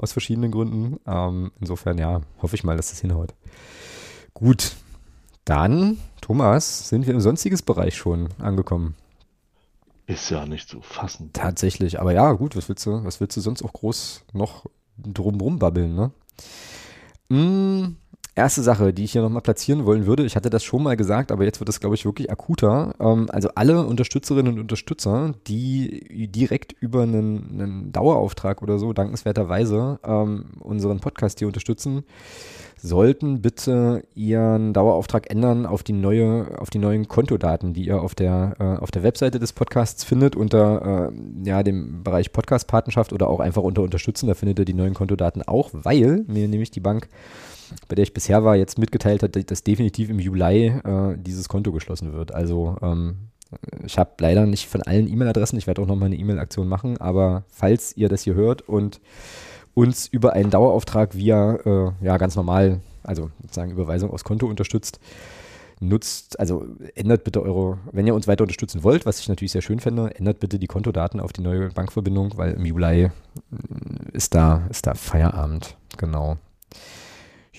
Aus 0.00 0.12
verschiedenen 0.12 0.52
Gründen. 0.52 1.00
Ähm, 1.06 1.50
insofern, 1.60 1.98
ja, 1.98 2.22
hoffe 2.40 2.54
ich 2.54 2.64
mal, 2.64 2.76
dass 2.76 2.90
das 2.90 3.00
hinhaut. 3.00 3.34
Gut, 4.32 4.76
dann, 5.48 5.98
Thomas, 6.20 6.88
sind 6.88 7.06
wir 7.06 7.14
im 7.14 7.20
sonstiges 7.20 7.62
Bereich 7.62 7.96
schon 7.96 8.28
angekommen. 8.38 8.94
Ist 10.06 10.30
ja 10.30 10.46
nicht 10.46 10.68
zu 10.68 10.80
fassen. 10.80 11.30
Tatsächlich, 11.32 12.00
aber 12.00 12.12
ja, 12.12 12.32
gut, 12.32 12.56
was 12.56 12.68
willst 12.68 12.86
du, 12.86 13.04
was 13.04 13.20
willst 13.20 13.36
du 13.36 13.40
sonst 13.40 13.62
auch 13.62 13.72
groß 13.72 14.24
noch 14.32 14.66
drumrum 14.96 15.58
babbeln, 15.58 15.94
ne? 15.94 16.10
Mm, 17.28 17.96
erste 18.38 18.62
Sache, 18.62 18.92
die 18.92 19.04
ich 19.04 19.12
hier 19.12 19.22
nochmal 19.22 19.42
platzieren 19.42 19.84
wollen 19.84 20.06
würde, 20.06 20.24
ich 20.24 20.36
hatte 20.36 20.48
das 20.48 20.64
schon 20.64 20.82
mal 20.82 20.96
gesagt, 20.96 21.30
aber 21.30 21.44
jetzt 21.44 21.60
wird 21.60 21.68
es, 21.68 21.80
glaube 21.80 21.94
ich, 21.94 22.04
wirklich 22.04 22.30
akuter. 22.30 22.94
Ähm, 23.00 23.26
also 23.30 23.50
alle 23.54 23.84
Unterstützerinnen 23.84 24.54
und 24.54 24.60
Unterstützer, 24.60 25.34
die 25.46 26.28
direkt 26.32 26.74
über 26.80 27.02
einen, 27.02 27.60
einen 27.60 27.92
Dauerauftrag 27.92 28.62
oder 28.62 28.78
so 28.78 28.92
dankenswerterweise 28.92 30.00
ähm, 30.04 30.46
unseren 30.60 31.00
Podcast 31.00 31.38
hier 31.40 31.48
unterstützen, 31.48 32.04
sollten 32.80 33.42
bitte 33.42 34.04
ihren 34.14 34.72
Dauerauftrag 34.72 35.30
ändern 35.30 35.66
auf 35.66 35.82
die 35.82 35.92
neue, 35.92 36.58
auf 36.58 36.70
die 36.70 36.78
neuen 36.78 37.08
Kontodaten, 37.08 37.74
die 37.74 37.86
ihr 37.86 38.00
auf 38.00 38.14
der, 38.14 38.54
äh, 38.58 38.82
auf 38.82 38.90
der 38.90 39.02
Webseite 39.02 39.38
des 39.38 39.52
Podcasts 39.52 40.04
findet, 40.04 40.36
unter 40.36 41.10
äh, 41.10 41.48
ja, 41.48 41.62
dem 41.62 42.02
Bereich 42.04 42.32
Podcast-Patenschaft 42.32 43.12
oder 43.12 43.28
auch 43.28 43.40
einfach 43.40 43.62
unter 43.62 43.82
Unterstützen. 43.82 44.28
Da 44.28 44.34
findet 44.34 44.60
ihr 44.60 44.64
die 44.64 44.74
neuen 44.74 44.94
Kontodaten 44.94 45.42
auch, 45.42 45.70
weil 45.72 46.24
mir 46.28 46.48
nämlich 46.48 46.70
die 46.70 46.80
Bank, 46.80 47.08
bei 47.88 47.94
der 47.94 48.02
ich 48.02 48.14
bisher 48.14 48.44
war, 48.44 48.56
jetzt 48.56 48.78
mitgeteilt 48.78 49.22
hat, 49.22 49.50
dass 49.50 49.62
definitiv 49.62 50.10
im 50.10 50.18
Juli 50.18 50.66
äh, 50.66 51.16
dieses 51.16 51.48
Konto 51.48 51.72
geschlossen 51.72 52.12
wird. 52.12 52.32
Also 52.32 52.76
ähm, 52.82 53.28
ich 53.84 53.98
habe 53.98 54.10
leider 54.20 54.46
nicht 54.46 54.68
von 54.68 54.82
allen 54.82 55.08
E-Mail-Adressen, 55.08 55.58
ich 55.58 55.66
werde 55.66 55.82
auch 55.82 55.86
nochmal 55.86 56.06
eine 56.06 56.16
E-Mail-Aktion 56.16 56.68
machen, 56.68 56.98
aber 56.98 57.44
falls 57.48 57.96
ihr 57.96 58.08
das 58.08 58.22
hier 58.22 58.34
hört 58.34 58.62
und 58.62 59.00
uns 59.74 60.06
über 60.06 60.32
einen 60.32 60.50
Dauerauftrag 60.50 61.14
via, 61.14 61.54
äh, 61.54 61.92
ja, 62.02 62.16
ganz 62.18 62.36
normal, 62.36 62.80
also 63.04 63.30
sozusagen 63.42 63.70
Überweisung 63.70 64.10
aufs 64.10 64.24
Konto 64.24 64.46
unterstützt, 64.46 64.98
nutzt, 65.80 66.38
also 66.40 66.66
ändert 66.94 67.24
bitte 67.24 67.42
eure, 67.42 67.78
wenn 67.92 68.06
ihr 68.06 68.14
uns 68.14 68.26
weiter 68.26 68.42
unterstützen 68.42 68.82
wollt, 68.82 69.06
was 69.06 69.20
ich 69.20 69.28
natürlich 69.28 69.52
sehr 69.52 69.62
schön 69.62 69.80
fände, 69.80 70.14
ändert 70.16 70.40
bitte 70.40 70.58
die 70.58 70.66
Kontodaten 70.66 71.20
auf 71.20 71.32
die 71.32 71.42
neue 71.42 71.70
Bankverbindung, 71.70 72.36
weil 72.36 72.54
im 72.54 72.64
Juli 72.64 73.10
mm, 73.50 74.08
ist 74.12 74.34
da, 74.34 74.66
ist 74.70 74.86
da 74.86 74.94
Feierabend, 74.94 75.76
genau. 75.96 76.36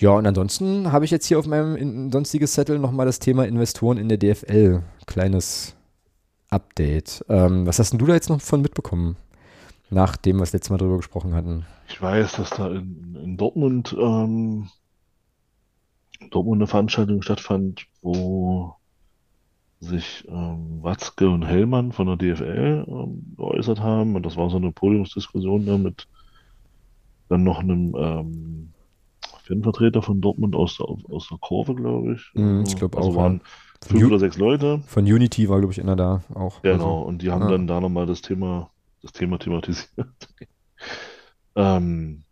Ja, 0.00 0.12
und 0.12 0.26
ansonsten 0.26 0.92
habe 0.92 1.04
ich 1.04 1.10
jetzt 1.10 1.26
hier 1.26 1.38
auf 1.38 1.46
meinem 1.46 1.76
in, 1.76 2.10
sonstiges 2.10 2.54
Zettel 2.54 2.78
nochmal 2.78 3.04
das 3.04 3.18
Thema 3.18 3.46
Investoren 3.46 3.98
in 3.98 4.08
der 4.08 4.16
DFL. 4.16 4.82
Kleines 5.04 5.76
Update. 6.48 7.22
Ähm, 7.28 7.66
was 7.66 7.78
hast 7.78 7.90
denn 7.90 7.98
du 7.98 8.06
da 8.06 8.14
jetzt 8.14 8.30
noch 8.30 8.40
von 8.40 8.62
mitbekommen? 8.62 9.16
Nach 9.90 10.16
dem, 10.16 10.40
was 10.40 10.52
wir 10.52 10.56
letztes 10.56 10.70
Mal 10.70 10.78
drüber 10.78 10.96
gesprochen 10.96 11.34
hatten. 11.34 11.66
Ich 11.88 12.00
weiß, 12.00 12.32
dass 12.32 12.48
da 12.48 12.70
in, 12.70 13.14
in 13.22 13.36
Dortmund, 13.36 13.94
ähm, 14.00 14.70
Dortmund 16.30 16.62
eine 16.62 16.66
Veranstaltung 16.66 17.20
stattfand, 17.20 17.86
wo 18.00 18.76
sich 19.80 20.26
ähm, 20.28 20.82
Watzke 20.82 21.28
und 21.28 21.42
Hellmann 21.42 21.92
von 21.92 22.06
der 22.06 22.16
DFL 22.16 22.86
ähm, 22.88 23.34
geäußert 23.36 23.80
haben. 23.80 24.16
Und 24.16 24.24
das 24.24 24.38
war 24.38 24.48
so 24.48 24.56
eine 24.56 24.72
Podiumsdiskussion 24.72 25.66
da 25.66 25.76
mit 25.76 26.08
dann 27.28 27.44
noch 27.44 27.58
einem 27.58 27.94
ähm, 27.98 28.72
Fanvertreter 29.50 30.02
von 30.02 30.20
Dortmund 30.20 30.54
aus 30.54 30.76
der, 30.76 30.86
aus 30.86 31.28
der 31.28 31.38
Kurve, 31.38 31.74
glaube 31.74 32.14
ich. 32.14 32.30
Mm, 32.34 32.62
ich 32.66 32.76
glaube 32.76 32.96
also 32.96 33.10
auch, 33.10 33.16
waren 33.16 33.42
ja. 33.42 33.88
fünf 33.88 34.02
Ju- 34.02 34.06
oder 34.06 34.18
sechs 34.18 34.38
Leute. 34.38 34.82
Von 34.86 35.04
Unity 35.04 35.48
war, 35.48 35.58
glaube 35.58 35.72
ich, 35.72 35.80
einer 35.80 35.96
da 35.96 36.22
auch. 36.34 36.62
Genau, 36.62 37.02
und 37.02 37.22
die 37.22 37.30
haben 37.30 37.42
ja. 37.42 37.50
dann 37.50 37.66
da 37.66 37.80
nochmal 37.80 38.06
das 38.06 38.22
Thema, 38.22 38.70
das 39.02 39.12
Thema 39.12 39.38
thematisiert. 39.38 39.88
ähm, 41.56 42.22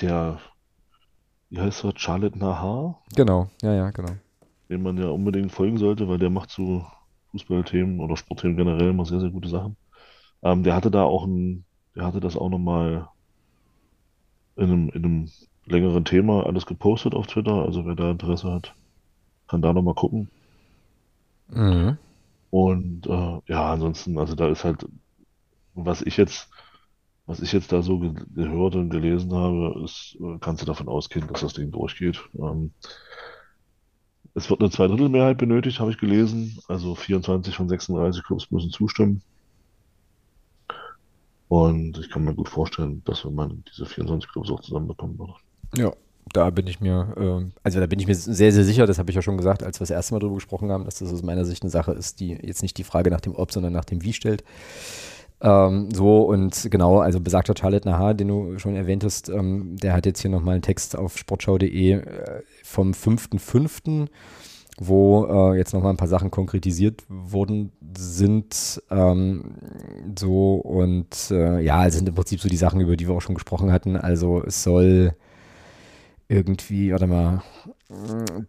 der, 0.00 0.38
wie 1.48 1.58
heißt 1.58 1.84
er, 1.84 1.92
Charlotte 1.96 2.38
Nahar, 2.38 3.00
Also, 3.04 3.16
genau, 3.16 3.48
ja, 3.62 3.74
ja, 3.74 3.90
genau. 3.90 4.12
dem 4.68 4.82
man 4.82 4.98
ja 4.98 5.08
unbedingt 5.08 5.52
folgen 5.52 5.78
sollte, 5.78 6.08
weil 6.08 6.18
der 6.18 6.30
macht 6.30 6.50
zu 6.50 6.84
Fußballthemen 7.30 8.00
oder 8.00 8.16
Sportthemen 8.16 8.56
generell 8.56 8.90
immer 8.90 9.06
sehr, 9.06 9.20
sehr 9.20 9.30
gute 9.30 9.48
Sachen. 9.48 9.76
Ähm, 10.42 10.62
der 10.62 10.74
hatte 10.74 10.90
da 10.90 11.02
auch 11.02 11.26
ein, 11.26 11.64
der 11.94 12.04
hatte 12.04 12.20
das 12.20 12.36
auch 12.36 12.50
nochmal 12.50 13.08
in 14.56 14.64
einem, 14.64 14.88
in 14.90 15.04
einem 15.04 15.30
längeren 15.66 16.04
Thema 16.04 16.46
alles 16.46 16.66
gepostet 16.66 17.14
auf 17.14 17.26
Twitter. 17.26 17.64
Also 17.64 17.84
wer 17.86 17.94
da 17.94 18.10
Interesse 18.10 18.52
hat, 18.52 18.74
kann 19.48 19.62
da 19.62 19.72
nochmal 19.72 19.94
gucken. 19.94 20.28
Mhm. 21.48 21.98
Und 22.50 23.06
äh, 23.06 23.40
ja, 23.46 23.72
ansonsten, 23.72 24.18
also 24.18 24.34
da 24.34 24.48
ist 24.48 24.64
halt, 24.64 24.86
was 25.74 26.02
ich 26.02 26.16
jetzt, 26.16 26.48
was 27.26 27.40
ich 27.40 27.52
jetzt 27.52 27.72
da 27.72 27.82
so 27.82 27.98
ge 27.98 28.14
gehört 28.34 28.76
und 28.76 28.90
gelesen 28.90 29.32
habe, 29.34 29.82
ist, 29.84 30.16
äh, 30.20 30.38
kannst 30.40 30.62
du 30.62 30.66
davon 30.66 30.88
ausgehen, 30.88 31.26
dass 31.28 31.40
das 31.40 31.54
Ding 31.54 31.70
durchgeht. 31.70 32.20
Ähm, 32.38 32.72
es 34.34 34.50
wird 34.50 34.60
eine 34.60 34.70
Zweidrittelmehrheit 34.70 35.38
benötigt, 35.38 35.80
habe 35.80 35.90
ich 35.90 35.98
gelesen. 35.98 36.58
Also 36.68 36.94
24 36.94 37.54
von 37.56 37.68
36 37.68 38.22
Clubs 38.22 38.50
müssen 38.50 38.70
zustimmen. 38.70 39.22
Und 41.48 41.98
ich 41.98 42.10
kann 42.10 42.24
mir 42.24 42.34
gut 42.34 42.48
vorstellen, 42.48 43.02
dass 43.04 43.24
wenn 43.24 43.34
man 43.34 43.64
diese 43.70 43.86
24 43.86 44.30
Clubs 44.30 44.50
auch 44.50 44.60
zusammenbekommen 44.60 45.18
wird. 45.18 45.30
Ja, 45.76 45.92
da 46.32 46.50
bin 46.50 46.66
ich 46.66 46.80
mir, 46.80 47.14
ähm, 47.18 47.52
also 47.62 47.80
da 47.80 47.86
bin 47.86 47.98
ich 48.00 48.06
mir 48.06 48.14
sehr, 48.14 48.52
sehr 48.52 48.64
sicher, 48.64 48.86
das 48.86 48.98
habe 48.98 49.10
ich 49.10 49.16
ja 49.16 49.22
schon 49.22 49.36
gesagt, 49.36 49.62
als 49.62 49.78
wir 49.78 49.84
das 49.84 49.90
erste 49.90 50.14
Mal 50.14 50.20
darüber 50.20 50.36
gesprochen 50.36 50.70
haben, 50.70 50.84
dass 50.84 50.98
das 50.98 51.12
aus 51.12 51.22
meiner 51.22 51.44
Sicht 51.44 51.62
eine 51.62 51.70
Sache 51.70 51.92
ist, 51.92 52.20
die 52.20 52.30
jetzt 52.30 52.62
nicht 52.62 52.76
die 52.78 52.84
Frage 52.84 53.10
nach 53.10 53.20
dem 53.20 53.34
Ob, 53.34 53.52
sondern 53.52 53.72
nach 53.72 53.84
dem 53.84 54.02
Wie 54.02 54.12
stellt. 54.12 54.42
Ähm, 55.40 55.90
so 55.92 56.22
und 56.22 56.68
genau, 56.70 57.00
also 57.00 57.20
besagter 57.20 57.54
Charlotte 57.56 57.88
Nahar, 57.88 58.14
den 58.14 58.28
du 58.28 58.58
schon 58.58 58.74
erwähntest, 58.74 59.28
ähm, 59.28 59.76
der 59.76 59.92
hat 59.92 60.06
jetzt 60.06 60.22
hier 60.22 60.30
nochmal 60.30 60.54
einen 60.54 60.62
Text 60.62 60.96
auf 60.96 61.18
sportschau.de 61.18 61.92
äh, 61.92 62.42
vom 62.64 62.92
5.5., 62.92 64.08
wo 64.78 65.26
äh, 65.26 65.58
jetzt 65.58 65.72
nochmal 65.72 65.92
ein 65.92 65.96
paar 65.96 66.08
Sachen 66.08 66.30
konkretisiert 66.30 67.02
worden 67.08 67.72
sind. 67.96 68.82
Ähm, 68.90 69.54
so 70.18 70.54
und 70.56 71.30
äh, 71.30 71.60
ja, 71.60 71.86
es 71.86 71.94
sind 71.94 72.08
im 72.08 72.14
Prinzip 72.14 72.40
so 72.40 72.48
die 72.48 72.56
Sachen, 72.56 72.80
über 72.80 72.96
die 72.96 73.08
wir 73.08 73.14
auch 73.14 73.22
schon 73.22 73.34
gesprochen 73.34 73.72
hatten. 73.72 73.96
Also 73.96 74.42
es 74.42 74.62
soll 74.62 75.14
irgendwie, 76.28 76.92
warte 76.92 77.06
mal, 77.06 77.42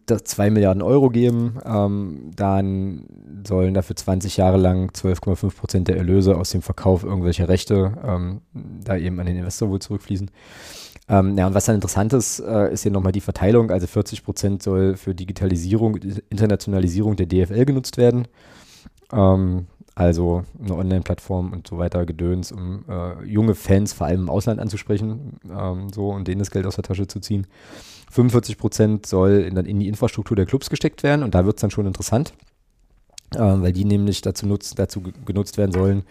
das 0.05 0.23
2 0.23 0.49
Milliarden 0.49 0.81
Euro 0.81 1.09
geben. 1.09 1.59
Ähm, 1.63 2.31
dann 2.35 3.05
sollen 3.45 3.73
dafür 3.73 3.95
20 3.95 4.37
Jahre 4.37 4.57
lang 4.57 4.89
12,5 4.91 5.55
Prozent 5.55 5.87
der 5.87 5.97
Erlöse 5.97 6.37
aus 6.37 6.49
dem 6.49 6.61
Verkauf 6.61 7.03
irgendwelcher 7.03 7.47
Rechte 7.47 7.93
ähm, 8.03 8.41
da 8.53 8.97
eben 8.97 9.19
an 9.19 9.27
den 9.27 9.37
Investor 9.37 9.69
wohl 9.69 9.79
zurückfließen. 9.79 10.31
Ähm, 11.09 11.37
ja, 11.37 11.47
und 11.47 11.53
was 11.53 11.65
dann 11.65 11.75
interessant 11.75 12.13
ist, 12.13 12.39
äh, 12.39 12.73
ist 12.73 12.83
hier 12.83 12.91
nochmal 12.91 13.11
die 13.11 13.21
Verteilung. 13.21 13.71
Also 13.71 13.87
40 13.87 14.23
Prozent 14.23 14.63
soll 14.63 14.97
für 14.97 15.13
Digitalisierung, 15.15 15.97
Internationalisierung 16.29 17.15
der 17.15 17.27
DFL 17.27 17.65
genutzt 17.65 17.97
werden. 17.97 18.27
Ähm, 19.13 19.67
also 19.97 20.43
eine 20.63 20.75
Online-Plattform 20.75 21.53
und 21.53 21.67
so 21.67 21.79
weiter, 21.79 22.05
Gedöns, 22.05 22.51
um 22.51 22.85
äh, 22.87 23.23
junge 23.25 23.55
Fans 23.55 23.93
vor 23.93 24.05
allem 24.05 24.21
im 24.21 24.29
Ausland 24.29 24.59
anzusprechen 24.59 25.39
ähm, 25.49 25.89
so 25.91 26.11
und 26.11 26.27
denen 26.27 26.37
das 26.37 26.51
Geld 26.51 26.67
aus 26.67 26.75
der 26.75 26.83
Tasche 26.83 27.07
zu 27.07 27.19
ziehen. 27.19 27.47
45 28.11 28.59
Prozent 28.59 29.05
soll 29.07 29.39
in, 29.39 29.55
dann 29.55 29.65
in 29.65 29.79
die 29.79 29.87
Infrastruktur 29.87 30.35
der 30.35 30.45
Clubs 30.45 30.69
gesteckt 30.69 31.01
werden 31.01 31.23
und 31.23 31.33
da 31.33 31.45
wird 31.45 31.57
es 31.57 31.61
dann 31.61 31.71
schon 31.71 31.87
interessant, 31.87 32.33
äh, 33.33 33.39
weil 33.39 33.73
die 33.73 33.85
nämlich 33.85 34.21
dazu, 34.21 34.45
nutz, 34.45 34.75
dazu 34.75 35.01
genutzt 35.25 35.57
werden 35.57 35.71
sollen, 35.71 36.03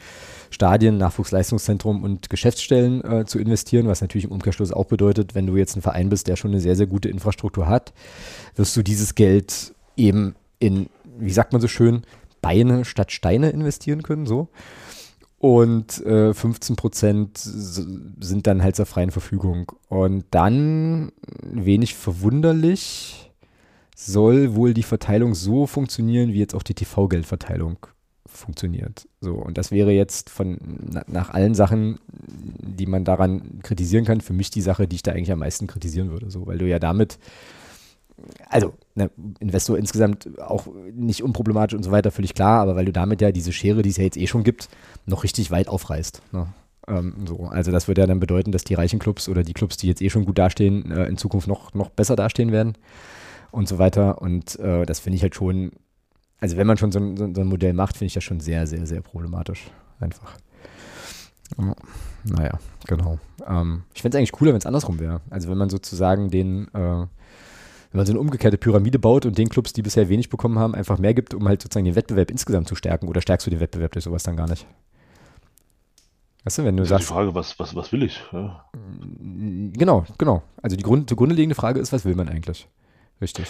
Stadien, 0.50 0.98
Nachwuchsleistungszentrum 0.98 2.02
und 2.02 2.28
Geschäftsstellen 2.28 3.04
äh, 3.04 3.24
zu 3.24 3.38
investieren, 3.38 3.86
was 3.86 4.00
natürlich 4.00 4.24
im 4.24 4.32
Umkehrschluss 4.32 4.72
auch 4.72 4.86
bedeutet, 4.86 5.36
wenn 5.36 5.46
du 5.46 5.56
jetzt 5.56 5.76
ein 5.76 5.82
Verein 5.82 6.08
bist, 6.08 6.26
der 6.26 6.34
schon 6.34 6.50
eine 6.50 6.60
sehr, 6.60 6.74
sehr 6.74 6.88
gute 6.88 7.08
Infrastruktur 7.08 7.68
hat, 7.68 7.92
wirst 8.56 8.76
du 8.76 8.82
dieses 8.82 9.14
Geld 9.14 9.74
eben 9.96 10.34
in, 10.58 10.88
wie 11.18 11.30
sagt 11.30 11.52
man 11.52 11.62
so 11.62 11.68
schön, 11.68 12.02
Beine 12.46 12.84
statt 12.84 13.10
Steine 13.10 13.50
investieren 13.50 14.04
können, 14.04 14.24
so. 14.24 14.48
Und 15.38 16.04
äh, 16.06 16.32
15 16.32 16.76
Prozent 16.76 17.38
sind 17.38 18.46
dann 18.46 18.62
halt 18.62 18.76
zur 18.76 18.86
freien 18.86 19.10
Verfügung. 19.10 19.72
Und 19.88 20.24
dann, 20.30 21.10
wenig 21.42 21.96
verwunderlich, 21.96 23.32
soll 23.96 24.54
wohl 24.54 24.74
die 24.74 24.84
Verteilung 24.84 25.34
so 25.34 25.66
funktionieren, 25.66 26.32
wie 26.32 26.38
jetzt 26.38 26.54
auch 26.54 26.62
die 26.62 26.74
TV-Geldverteilung 26.74 27.78
funktioniert. 28.26 29.08
So, 29.20 29.34
und 29.34 29.58
das 29.58 29.72
wäre 29.72 29.90
jetzt 29.90 30.30
von 30.30 30.58
nach 31.08 31.30
allen 31.30 31.54
Sachen, 31.54 31.98
die 32.08 32.86
man 32.86 33.04
daran 33.04 33.60
kritisieren 33.62 34.04
kann, 34.04 34.20
für 34.20 34.34
mich 34.34 34.50
die 34.50 34.60
Sache, 34.60 34.86
die 34.86 34.96
ich 34.96 35.02
da 35.02 35.12
eigentlich 35.12 35.32
am 35.32 35.40
meisten 35.40 35.66
kritisieren 35.66 36.10
würde. 36.10 36.30
So, 36.30 36.46
weil 36.46 36.58
du 36.58 36.68
ja 36.68 36.78
damit 36.78 37.18
also 38.48 38.74
ne, 38.94 39.10
Investor 39.40 39.78
insgesamt 39.78 40.38
auch 40.40 40.66
nicht 40.92 41.22
unproblematisch 41.22 41.76
und 41.76 41.82
so 41.82 41.90
weiter, 41.90 42.10
völlig 42.10 42.34
klar, 42.34 42.60
aber 42.60 42.76
weil 42.76 42.84
du 42.86 42.92
damit 42.92 43.20
ja 43.20 43.32
diese 43.32 43.52
Schere, 43.52 43.82
die 43.82 43.90
es 43.90 43.96
ja 43.96 44.04
jetzt 44.04 44.16
eh 44.16 44.26
schon 44.26 44.44
gibt, 44.44 44.68
noch 45.04 45.24
richtig 45.24 45.50
weit 45.50 45.68
aufreißt. 45.68 46.22
Ne? 46.32 46.46
Ähm, 46.88 47.14
so. 47.26 47.44
Also 47.46 47.72
das 47.72 47.88
würde 47.88 48.02
ja 48.02 48.06
dann 48.06 48.20
bedeuten, 48.20 48.52
dass 48.52 48.64
die 48.64 48.74
reichen 48.74 48.98
Clubs 48.98 49.28
oder 49.28 49.42
die 49.42 49.52
Clubs, 49.52 49.76
die 49.76 49.88
jetzt 49.88 50.02
eh 50.02 50.10
schon 50.10 50.24
gut 50.24 50.38
dastehen, 50.38 50.90
äh, 50.90 51.06
in 51.06 51.16
Zukunft 51.16 51.48
noch, 51.48 51.74
noch 51.74 51.90
besser 51.90 52.16
dastehen 52.16 52.52
werden 52.52 52.74
und 53.50 53.68
so 53.68 53.78
weiter. 53.78 54.22
Und 54.22 54.58
äh, 54.60 54.86
das 54.86 55.00
finde 55.00 55.16
ich 55.16 55.22
halt 55.22 55.34
schon, 55.34 55.72
also 56.40 56.56
wenn 56.56 56.66
man 56.66 56.78
schon 56.78 56.92
so 56.92 56.98
ein, 56.98 57.16
so 57.16 57.40
ein 57.40 57.46
Modell 57.46 57.72
macht, 57.72 57.96
finde 57.96 58.06
ich 58.06 58.14
das 58.14 58.24
schon 58.24 58.40
sehr, 58.40 58.66
sehr, 58.66 58.86
sehr 58.86 59.00
problematisch. 59.00 59.70
Einfach. 59.98 60.36
Ja, 61.58 61.74
naja, 62.24 62.58
genau. 62.86 63.18
Ähm, 63.46 63.84
ich 63.94 64.02
fände 64.02 64.16
es 64.16 64.18
eigentlich 64.18 64.32
cooler, 64.32 64.52
wenn 64.52 64.58
es 64.58 64.66
andersrum 64.66 64.98
wäre. 64.98 65.20
Also 65.30 65.48
wenn 65.48 65.58
man 65.58 65.70
sozusagen 65.70 66.30
den 66.30 66.68
äh, 66.74 67.06
wenn 67.96 68.00
man 68.00 68.06
so 68.06 68.12
eine 68.12 68.20
umgekehrte 68.20 68.58
Pyramide 68.58 68.98
baut 68.98 69.24
und 69.24 69.38
den 69.38 69.48
Clubs, 69.48 69.72
die 69.72 69.80
bisher 69.80 70.10
wenig 70.10 70.28
bekommen 70.28 70.58
haben, 70.58 70.74
einfach 70.74 70.98
mehr 70.98 71.14
gibt, 71.14 71.32
um 71.32 71.48
halt 71.48 71.62
sozusagen 71.62 71.86
den 71.86 71.94
Wettbewerb 71.94 72.30
insgesamt 72.30 72.68
zu 72.68 72.74
stärken? 72.74 73.08
Oder 73.08 73.22
stärkst 73.22 73.46
du 73.46 73.50
den 73.50 73.58
Wettbewerb 73.58 73.92
durch 73.92 74.04
sowas 74.04 74.22
dann 74.22 74.36
gar 74.36 74.46
nicht? 74.46 74.66
Weißt 76.44 76.58
du, 76.58 76.64
wenn 76.64 76.76
du 76.76 76.82
das 76.82 76.90
sagst. 76.90 77.08
die 77.08 77.12
Frage, 77.14 77.34
was, 77.34 77.58
was, 77.58 77.74
was 77.74 77.92
will 77.92 78.02
ich? 78.02 78.22
Ja. 78.32 78.66
Genau, 79.18 80.04
genau. 80.18 80.42
Also 80.60 80.76
die 80.76 80.82
Grund, 80.82 81.08
zugrunde 81.08 81.34
liegende 81.34 81.54
Frage 81.54 81.80
ist, 81.80 81.90
was 81.94 82.04
will 82.04 82.14
man 82.14 82.28
eigentlich? 82.28 82.68
Richtig. 83.22 83.46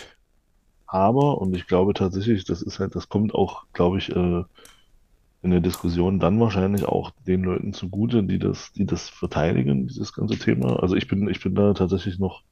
Aber, 0.86 1.40
und 1.40 1.52
ich 1.56 1.66
glaube 1.66 1.92
tatsächlich, 1.92 2.44
das 2.44 2.62
ist 2.62 2.78
halt, 2.78 2.94
das 2.94 3.08
kommt 3.08 3.34
auch, 3.34 3.64
glaube 3.72 3.98
ich, 3.98 4.14
äh, 4.14 4.44
in 5.42 5.50
der 5.50 5.60
Diskussion 5.60 6.20
dann 6.20 6.38
wahrscheinlich 6.38 6.84
auch 6.84 7.10
den 7.26 7.42
Leuten 7.42 7.72
zugute, 7.72 8.22
die 8.22 8.38
das, 8.38 8.70
die 8.74 8.86
das 8.86 9.08
verteidigen, 9.08 9.88
dieses 9.88 10.12
ganze 10.12 10.38
Thema. 10.38 10.80
Also 10.80 10.94
ich 10.94 11.08
bin, 11.08 11.28
ich 11.28 11.42
bin 11.42 11.56
da 11.56 11.74
tatsächlich 11.74 12.20
noch 12.20 12.44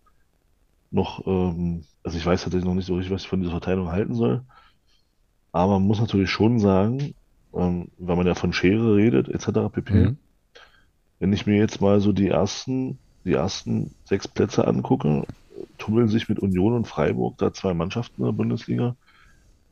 noch, 0.95 1.27
ähm, 1.27 1.85
also 2.03 2.17
ich 2.17 2.25
weiß 2.25 2.43
tatsächlich 2.43 2.67
noch 2.67 2.75
nicht 2.75 2.87
so 2.87 2.95
richtig, 2.95 3.13
was 3.13 3.23
ich 3.23 3.29
von 3.29 3.41
dieser 3.41 3.53
Verteilung 3.53 3.91
halten 3.91 4.15
soll. 4.15 4.43
Aber 5.53 5.73
man 5.75 5.87
muss 5.87 6.01
natürlich 6.01 6.31
schon 6.31 6.59
sagen, 6.59 7.15
ähm, 7.53 7.89
wenn 7.99 8.17
man 8.17 8.27
ja 8.27 8.35
von 8.35 8.53
Schere 8.53 8.97
redet, 8.97 9.29
etc. 9.29 9.69
pp. 9.71 9.93
Mhm. 9.93 10.19
Wenn 11.19 11.33
ich 11.33 11.47
mir 11.47 11.57
jetzt 11.57 11.81
mal 11.81 12.01
so 12.01 12.13
die 12.13 12.29
ersten, 12.29 12.99
die 13.25 13.33
ersten 13.33 13.95
sechs 14.05 14.29
Plätze 14.29 14.67
angucke, 14.67 15.25
tummeln 15.79 16.09
sich 16.09 16.29
mit 16.29 16.39
Union 16.39 16.75
und 16.75 16.87
Freiburg 16.87 17.39
da 17.39 17.53
zwei 17.53 17.75
Mannschaften 17.75 18.23
in 18.23 18.27
der 18.27 18.33
Bundesliga, 18.33 18.97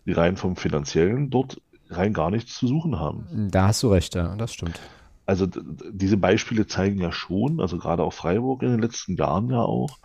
die 0.07 0.13
rein 0.13 0.37
vom 0.37 0.57
Finanziellen 0.57 1.31
dort 1.31 1.61
rein 1.91 2.13
gar 2.13 2.31
nichts 2.31 2.57
zu 2.57 2.67
suchen 2.67 2.99
haben. 2.99 3.49
Da 3.51 3.69
hast 3.69 3.83
du 3.83 3.89
recht, 3.89 4.15
ja, 4.15 4.35
das 4.37 4.55
stimmt. 4.55 4.81
Also 5.27 5.47
diese 5.47 6.17
Beispiele 6.17 6.67
zeigen 6.67 7.01
ja 7.01 7.13
schon, 7.13 7.61
also 7.61 7.79
gerade 7.79 8.03
auch 8.03 8.13
Freiburg 8.13 8.63
in 8.63 8.71
den 8.71 8.81
letzten 8.81 9.17
Jahren 9.17 9.51
ja 9.51 9.61
auch, 9.61 9.99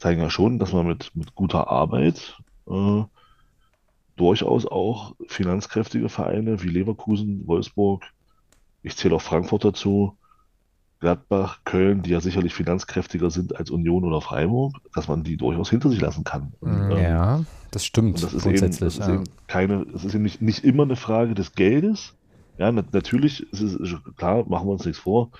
zeigen 0.00 0.20
ja 0.20 0.30
schon, 0.30 0.58
dass 0.58 0.72
man 0.72 0.86
mit, 0.86 1.14
mit 1.14 1.34
guter 1.34 1.68
Arbeit 1.68 2.38
äh, 2.68 3.02
durchaus 4.16 4.66
auch 4.66 5.14
finanzkräftige 5.28 6.08
Vereine 6.08 6.62
wie 6.62 6.68
Leverkusen, 6.68 7.46
Wolfsburg, 7.46 8.04
ich 8.82 8.96
zähle 8.96 9.14
auch 9.14 9.22
Frankfurt 9.22 9.64
dazu, 9.64 10.16
Gladbach, 11.00 11.60
Köln, 11.64 12.02
die 12.02 12.10
ja 12.10 12.20
sicherlich 12.20 12.54
finanzkräftiger 12.54 13.30
sind 13.30 13.56
als 13.56 13.70
Union 13.70 14.04
oder 14.04 14.20
Freiburg, 14.20 14.76
dass 14.94 15.08
man 15.08 15.22
die 15.22 15.38
durchaus 15.38 15.70
hinter 15.70 15.88
sich 15.88 16.00
lassen 16.00 16.24
kann. 16.24 16.52
Und, 16.60 16.90
ähm, 16.90 16.98
ja, 16.98 17.44
das 17.70 17.86
stimmt. 17.86 18.22
das 18.22 18.34
ist 18.34 18.42
grundsätzlich. 18.42 18.80
Eben, 18.80 18.84
das 18.84 18.98
ist 18.98 19.08
ja. 19.08 19.14
eben 19.14 19.24
keine, 19.46 19.86
es 19.94 20.04
ist 20.04 20.14
eben 20.14 20.24
nicht, 20.24 20.42
nicht 20.42 20.64
immer 20.64 20.82
eine 20.82 20.96
Frage 20.96 21.34
des 21.34 21.52
Geldes. 21.52 22.14
Ja, 22.58 22.70
natürlich 22.70 23.50
ist 23.52 23.62
es 23.62 23.94
klar, 24.16 24.44
machen 24.46 24.66
wir 24.66 24.72
uns 24.72 24.84
nichts 24.84 25.00
vor. 25.00 25.30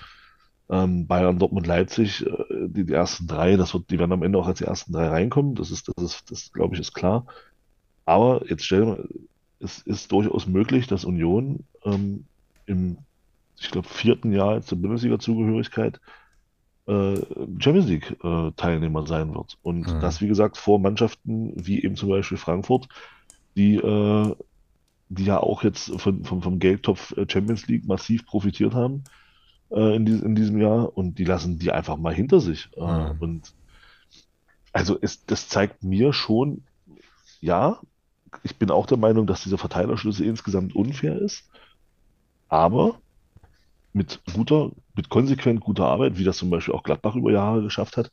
Ähm, 0.71 1.05
Bayern, 1.05 1.37
Dortmund, 1.37 1.67
Leipzig, 1.67 2.25
äh, 2.25 2.67
die, 2.67 2.85
die 2.85 2.93
ersten 2.93 3.27
drei, 3.27 3.57
das 3.57 3.73
wird, 3.73 3.91
die 3.91 3.99
werden 3.99 4.13
am 4.13 4.23
Ende 4.23 4.39
auch 4.39 4.47
als 4.47 4.59
die 4.59 4.63
ersten 4.63 4.93
drei 4.93 5.09
reinkommen. 5.09 5.53
Das 5.55 5.69
ist, 5.69 5.89
das 5.89 6.03
ist, 6.03 6.31
das 6.31 6.53
glaube 6.53 6.75
ich, 6.75 6.81
ist 6.81 6.93
klar. 6.93 7.25
Aber 8.05 8.41
jetzt 8.49 8.65
stellen 8.65 8.87
wir, 8.87 9.07
es 9.59 9.79
ist 9.79 10.13
durchaus 10.13 10.47
möglich, 10.47 10.87
dass 10.87 11.03
Union 11.03 11.65
ähm, 11.83 12.23
im, 12.67 12.97
ich 13.59 13.69
glaube, 13.69 13.89
vierten 13.89 14.31
Jahr 14.31 14.61
der 14.61 14.75
Bundesliga-Zugehörigkeit 14.77 15.99
äh, 16.87 17.15
Champions 17.59 17.87
League-Teilnehmer 17.87 19.03
äh, 19.03 19.07
sein 19.07 19.35
wird. 19.35 19.57
Und 19.61 19.93
mhm. 19.93 19.99
das, 19.99 20.21
wie 20.21 20.27
gesagt, 20.29 20.55
vor 20.55 20.79
Mannschaften 20.79 21.51
wie 21.55 21.83
eben 21.83 21.97
zum 21.97 22.07
Beispiel 22.07 22.37
Frankfurt, 22.37 22.87
die, 23.57 23.75
äh, 23.75 24.35
die 25.09 25.25
ja 25.25 25.37
auch 25.37 25.63
jetzt 25.63 25.99
von, 25.99 26.23
vom, 26.23 26.41
vom 26.41 26.59
Geldtopf 26.59 27.11
äh, 27.17 27.25
Champions 27.29 27.67
League 27.67 27.85
massiv 27.85 28.25
profitiert 28.25 28.73
haben 28.73 29.03
äh, 29.71 29.95
in, 29.95 30.05
dies, 30.05 30.21
in 30.21 30.35
diesem 30.35 30.59
Jahr 30.59 30.95
und 30.97 31.17
die 31.17 31.25
lassen 31.25 31.59
die 31.59 31.71
einfach 31.71 31.97
mal 31.97 32.13
hinter 32.13 32.39
sich. 32.39 32.69
Mhm. 32.77 33.15
Und 33.19 33.53
also 34.73 34.97
es, 35.01 35.25
das 35.25 35.49
zeigt 35.49 35.83
mir 35.83 36.13
schon, 36.13 36.63
ja, 37.39 37.79
ich 38.43 38.57
bin 38.57 38.71
auch 38.71 38.85
der 38.85 38.97
Meinung, 38.97 39.27
dass 39.27 39.43
dieser 39.43 39.57
Verteilerschlüssel 39.57 40.25
insgesamt 40.25 40.75
unfair 40.75 41.19
ist, 41.19 41.49
aber 42.47 42.99
mit 43.93 44.21
guter, 44.33 44.71
mit 44.95 45.09
konsequent 45.09 45.59
guter 45.59 45.85
Arbeit, 45.85 46.17
wie 46.17 46.23
das 46.23 46.37
zum 46.37 46.49
Beispiel 46.49 46.73
auch 46.73 46.83
Gladbach 46.83 47.15
über 47.15 47.31
Jahre 47.31 47.61
geschafft 47.61 47.97
hat, 47.97 48.11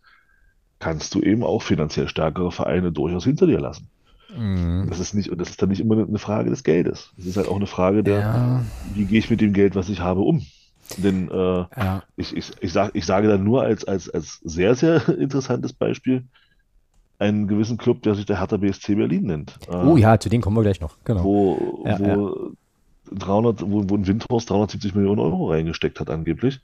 kannst 0.80 1.14
du 1.14 1.20
eben 1.20 1.44
auch 1.44 1.62
finanziell 1.62 2.08
stärkere 2.08 2.50
Vereine 2.50 2.92
durchaus 2.92 3.24
hinter 3.24 3.46
dir 3.46 3.60
lassen. 3.60 3.88
Mhm. 4.36 4.86
Das 4.88 5.00
ist 5.00 5.14
nicht, 5.14 5.30
das 5.36 5.50
ist 5.50 5.62
dann 5.62 5.70
nicht 5.70 5.80
immer 5.80 5.96
eine 5.96 6.18
Frage 6.18 6.50
des 6.50 6.62
Geldes. 6.62 7.12
Es 7.16 7.26
ist 7.26 7.36
halt 7.36 7.48
auch 7.48 7.56
eine 7.56 7.66
Frage 7.66 8.02
der, 8.02 8.20
ja. 8.20 8.64
wie 8.94 9.06
gehe 9.06 9.18
ich 9.18 9.30
mit 9.30 9.40
dem 9.40 9.52
Geld, 9.52 9.74
was 9.74 9.88
ich 9.88 10.00
habe, 10.00 10.20
um. 10.20 10.44
Denn 10.96 11.30
äh, 11.30 11.34
ja. 11.34 12.02
ich, 12.16 12.36
ich, 12.36 12.52
ich, 12.60 12.72
sag, 12.72 12.94
ich 12.94 13.04
sage 13.04 13.28
dann 13.28 13.44
nur 13.44 13.62
als, 13.62 13.84
als, 13.84 14.08
als 14.08 14.40
sehr, 14.44 14.74
sehr 14.74 15.06
interessantes 15.18 15.72
Beispiel 15.72 16.24
einen 17.18 17.48
gewissen 17.48 17.78
Club, 17.78 18.02
der 18.02 18.14
sich 18.14 18.26
der 18.26 18.38
Hertha 18.38 18.56
BSC 18.56 18.94
Berlin 18.94 19.24
nennt. 19.24 19.58
Äh, 19.68 19.74
oh 19.76 19.96
ja, 19.96 20.18
zu 20.18 20.28
dem 20.28 20.40
kommen 20.40 20.56
wir 20.56 20.62
gleich 20.62 20.80
noch. 20.80 20.96
Genau. 21.04 21.24
Wo, 21.24 21.82
ja, 21.84 21.98
wo, 21.98 22.54
ja. 23.10 23.16
300, 23.18 23.62
wo, 23.62 23.88
wo 23.88 23.96
ein 23.96 24.06
Windhorst 24.06 24.50
370 24.50 24.94
Millionen 24.94 25.20
Euro 25.20 25.50
reingesteckt 25.50 25.98
hat 26.00 26.10
angeblich. 26.10 26.60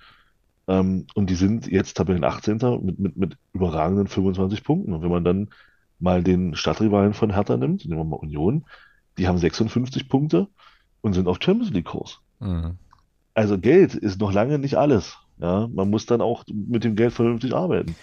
Ähm, 0.68 1.06
und 1.14 1.28
die 1.28 1.34
sind 1.34 1.66
jetzt 1.66 1.96
Tabellen 1.96 2.24
18. 2.24 2.58
mit, 2.82 2.98
mit, 2.98 3.16
mit 3.16 3.36
überragenden 3.52 4.06
25 4.06 4.62
Punkten. 4.62 4.92
Und 4.92 5.02
wenn 5.02 5.10
man 5.10 5.24
dann 5.24 5.48
mal 5.98 6.22
den 6.22 6.54
Stadtrivalen 6.54 7.14
von 7.14 7.32
Hertha 7.32 7.56
nimmt, 7.56 7.84
nehmen 7.84 8.00
wir 8.00 8.04
mal 8.04 8.16
Union, 8.16 8.64
die 9.18 9.26
haben 9.26 9.38
56 9.38 10.08
Punkte 10.08 10.48
und 11.00 11.14
sind 11.14 11.28
auf 11.28 11.38
Champions 11.40 11.72
League 11.72 11.86
Kurs. 11.86 12.20
Mhm 12.38 12.78
also 13.34 13.58
Geld 13.58 13.94
ist 13.94 14.20
noch 14.20 14.32
lange 14.32 14.58
nicht 14.58 14.76
alles. 14.76 15.16
Ja, 15.38 15.68
man 15.72 15.90
muss 15.90 16.06
dann 16.06 16.20
auch 16.20 16.44
mit 16.46 16.84
dem 16.84 16.96
Geld 16.96 17.12
vernünftig 17.12 17.54
arbeiten. 17.54 17.96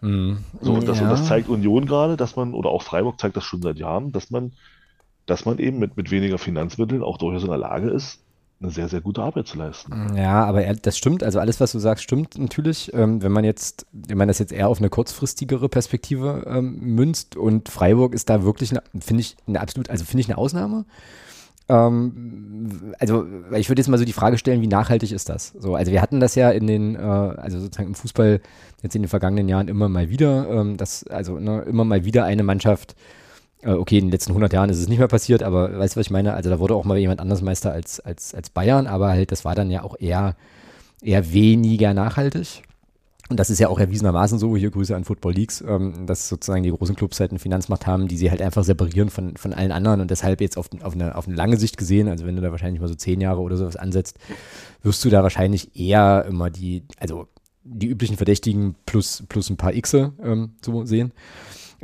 Mhm. 0.00 0.38
So, 0.60 0.74
und 0.74 0.88
das, 0.88 0.98
ja. 0.98 1.04
und 1.04 1.10
das 1.10 1.26
zeigt 1.26 1.48
Union 1.48 1.86
gerade, 1.86 2.16
dass 2.16 2.34
man, 2.34 2.54
oder 2.54 2.70
auch 2.70 2.82
Freiburg 2.82 3.20
zeigt 3.20 3.36
das 3.36 3.44
schon 3.44 3.62
seit 3.62 3.78
Jahren, 3.78 4.10
dass 4.10 4.30
man 4.30 4.52
dass 5.26 5.44
man 5.44 5.58
eben 5.58 5.78
mit, 5.78 5.96
mit 5.96 6.10
weniger 6.10 6.38
Finanzmitteln 6.38 7.02
auch 7.02 7.18
durchaus 7.18 7.42
in 7.42 7.48
der 7.48 7.58
Lage 7.58 7.90
ist, 7.90 8.20
eine 8.60 8.70
sehr, 8.70 8.88
sehr 8.88 9.00
gute 9.00 9.22
Arbeit 9.22 9.48
zu 9.48 9.58
leisten. 9.58 10.16
Ja, 10.16 10.44
aber 10.44 10.62
das 10.62 10.96
stimmt. 10.96 11.24
Also 11.24 11.40
alles, 11.40 11.58
was 11.60 11.72
du 11.72 11.80
sagst, 11.80 12.04
stimmt 12.04 12.38
natürlich. 12.38 12.92
Ähm, 12.94 13.22
wenn 13.22 13.32
man 13.32 13.44
jetzt, 13.44 13.86
wenn 13.92 14.18
man 14.18 14.28
das 14.28 14.38
jetzt 14.38 14.52
eher 14.52 14.68
auf 14.68 14.78
eine 14.78 14.88
kurzfristigere 14.88 15.68
Perspektive 15.68 16.44
ähm, 16.46 16.78
münzt 16.80 17.36
und 17.36 17.68
Freiburg 17.68 18.14
ist 18.14 18.30
da 18.30 18.44
wirklich, 18.44 18.70
finde 19.00 19.20
ich, 19.20 19.36
eine 19.48 19.60
absolut, 19.60 19.90
also 19.90 20.04
finde 20.04 20.20
ich 20.20 20.28
eine 20.28 20.38
Ausnahme. 20.38 20.84
Ähm, 21.68 22.94
also 22.98 23.26
ich 23.56 23.68
würde 23.68 23.80
jetzt 23.80 23.88
mal 23.88 23.98
so 23.98 24.04
die 24.04 24.12
Frage 24.12 24.38
stellen, 24.38 24.62
wie 24.62 24.66
nachhaltig 24.66 25.12
ist 25.12 25.28
das? 25.28 25.48
So, 25.58 25.74
also 25.74 25.92
wir 25.92 26.02
hatten 26.02 26.20
das 26.20 26.34
ja 26.34 26.50
in 26.50 26.66
den, 26.66 26.96
äh, 26.96 26.98
also 26.98 27.60
sozusagen 27.60 27.88
im 27.88 27.94
Fußball 27.94 28.40
jetzt 28.82 28.96
in 28.96 29.02
den 29.02 29.08
vergangenen 29.08 29.48
Jahren 29.48 29.68
immer 29.68 29.88
mal 29.88 30.10
wieder, 30.10 30.48
ähm, 30.50 30.76
dass 30.76 31.06
also 31.06 31.38
ne, 31.38 31.62
immer 31.62 31.84
mal 31.84 32.04
wieder 32.04 32.24
eine 32.24 32.42
Mannschaft 32.42 32.94
äh, 33.62 33.70
okay, 33.70 33.98
in 33.98 34.06
den 34.06 34.10
letzten 34.10 34.32
100 34.32 34.52
Jahren 34.52 34.70
ist 34.70 34.78
es 34.78 34.88
nicht 34.88 34.98
mehr 34.98 35.08
passiert, 35.08 35.42
aber 35.42 35.78
weißt 35.78 35.94
du, 35.96 36.00
was 36.00 36.06
ich 36.06 36.10
meine? 36.10 36.34
Also 36.34 36.50
da 36.50 36.58
wurde 36.58 36.74
auch 36.74 36.84
mal 36.84 36.98
jemand 36.98 37.20
anders 37.20 37.42
Meister 37.42 37.72
als, 37.72 38.00
als, 38.00 38.34
als 38.34 38.50
Bayern, 38.50 38.86
aber 38.86 39.08
halt, 39.08 39.32
das 39.32 39.44
war 39.44 39.54
dann 39.54 39.70
ja 39.70 39.82
auch 39.82 39.96
eher, 39.98 40.36
eher 41.00 41.32
weniger 41.32 41.94
nachhaltig. 41.94 42.62
Und 43.28 43.38
das 43.38 43.50
ist 43.50 43.60
ja 43.60 43.68
auch 43.68 43.78
erwiesenermaßen 43.78 44.38
so, 44.38 44.56
hier 44.56 44.70
Grüße 44.70 44.94
an 44.94 45.04
Football 45.04 45.34
Leagues, 45.34 45.62
ähm, 45.66 46.06
dass 46.06 46.28
sozusagen 46.28 46.62
die 46.62 46.70
großen 46.70 46.96
Clubs 46.96 47.20
halt 47.20 47.30
eine 47.30 47.38
Finanzmacht 47.38 47.86
haben, 47.86 48.08
die 48.08 48.16
sie 48.16 48.30
halt 48.30 48.42
einfach 48.42 48.64
separieren 48.64 49.10
von, 49.10 49.36
von 49.36 49.54
allen 49.54 49.72
anderen 49.72 50.00
und 50.00 50.10
deshalb 50.10 50.40
jetzt 50.40 50.58
auf, 50.58 50.68
auf, 50.82 50.94
eine, 50.94 51.14
auf 51.16 51.26
eine 51.26 51.36
lange 51.36 51.56
Sicht 51.56 51.76
gesehen, 51.76 52.08
also 52.08 52.26
wenn 52.26 52.36
du 52.36 52.42
da 52.42 52.50
wahrscheinlich 52.50 52.80
mal 52.80 52.88
so 52.88 52.94
zehn 52.94 53.20
Jahre 53.20 53.40
oder 53.40 53.56
sowas 53.56 53.76
ansetzt, 53.76 54.18
wirst 54.82 55.04
du 55.04 55.08
da 55.08 55.22
wahrscheinlich 55.22 55.76
eher 55.76 56.24
immer 56.28 56.50
die, 56.50 56.84
also 56.98 57.28
die 57.64 57.86
üblichen 57.86 58.16
Verdächtigen 58.16 58.74
plus, 58.86 59.24
plus 59.28 59.48
ein 59.50 59.56
paar 59.56 59.72
Xe 59.72 60.12
ähm, 60.22 60.56
so 60.64 60.84
sehen. 60.84 61.12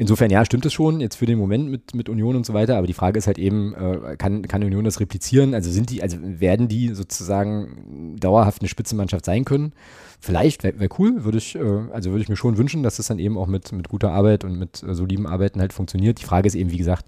Insofern, 0.00 0.30
ja, 0.30 0.44
stimmt 0.44 0.64
es 0.64 0.72
schon, 0.72 1.00
jetzt 1.00 1.16
für 1.16 1.26
den 1.26 1.38
Moment 1.38 1.68
mit, 1.68 1.92
mit 1.92 2.08
Union 2.08 2.36
und 2.36 2.46
so 2.46 2.54
weiter, 2.54 2.78
aber 2.78 2.86
die 2.86 2.92
Frage 2.92 3.18
ist 3.18 3.26
halt 3.26 3.36
eben, 3.36 3.74
äh, 3.74 4.16
kann, 4.16 4.42
kann 4.46 4.62
Union 4.62 4.84
das 4.84 5.00
replizieren? 5.00 5.54
Also 5.54 5.72
sind 5.72 5.90
die, 5.90 6.04
also 6.04 6.18
werden 6.22 6.68
die 6.68 6.94
sozusagen 6.94 8.14
dauerhaft 8.16 8.62
eine 8.62 8.68
Spitzenmannschaft 8.68 9.24
sein 9.24 9.44
können? 9.44 9.72
Vielleicht, 10.20 10.62
wäre 10.62 10.78
wär 10.78 10.88
cool, 11.00 11.24
würde 11.24 11.38
ich, 11.38 11.56
äh, 11.56 11.80
also 11.92 12.10
würde 12.10 12.22
ich 12.22 12.28
mir 12.28 12.36
schon 12.36 12.58
wünschen, 12.58 12.84
dass 12.84 12.98
das 12.98 13.08
dann 13.08 13.18
eben 13.18 13.36
auch 13.36 13.48
mit, 13.48 13.72
mit 13.72 13.88
guter 13.88 14.12
Arbeit 14.12 14.44
und 14.44 14.56
mit 14.56 14.84
äh, 14.84 14.94
soliden 14.94 15.26
Arbeiten 15.26 15.60
halt 15.60 15.72
funktioniert. 15.72 16.20
Die 16.20 16.24
Frage 16.24 16.46
ist 16.46 16.54
eben, 16.54 16.70
wie 16.70 16.78
gesagt, 16.78 17.04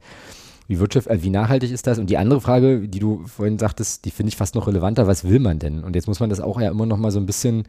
wie 0.66 0.80
Wirtschaft, 0.80 1.07
äh, 1.07 1.22
wie 1.22 1.30
nachhaltig 1.30 1.70
ist 1.70 1.86
das? 1.86 2.01
Und 2.01 2.11
die 2.11 2.18
andere 2.18 2.41
Frage, 2.41 2.88
die 2.88 2.99
du 2.99 3.24
vorhin 3.24 3.61
sagtest, 3.61 4.05
die 4.05 4.11
finde 4.11 4.30
ich 4.30 4.36
fast 4.36 4.57
noch 4.57 4.66
relevanter, 4.66 5.07
was 5.07 5.22
will 5.22 5.38
man 5.38 5.61
denn? 5.61 5.84
Und 5.84 5.95
jetzt 5.95 6.09
muss 6.09 6.18
man 6.18 6.28
das 6.28 6.41
auch 6.41 6.61
ja 6.61 6.72
immer 6.72 6.86
noch 6.86 6.99
mal 6.99 7.12
so 7.12 7.20
ein 7.20 7.26
bisschen, 7.26 7.68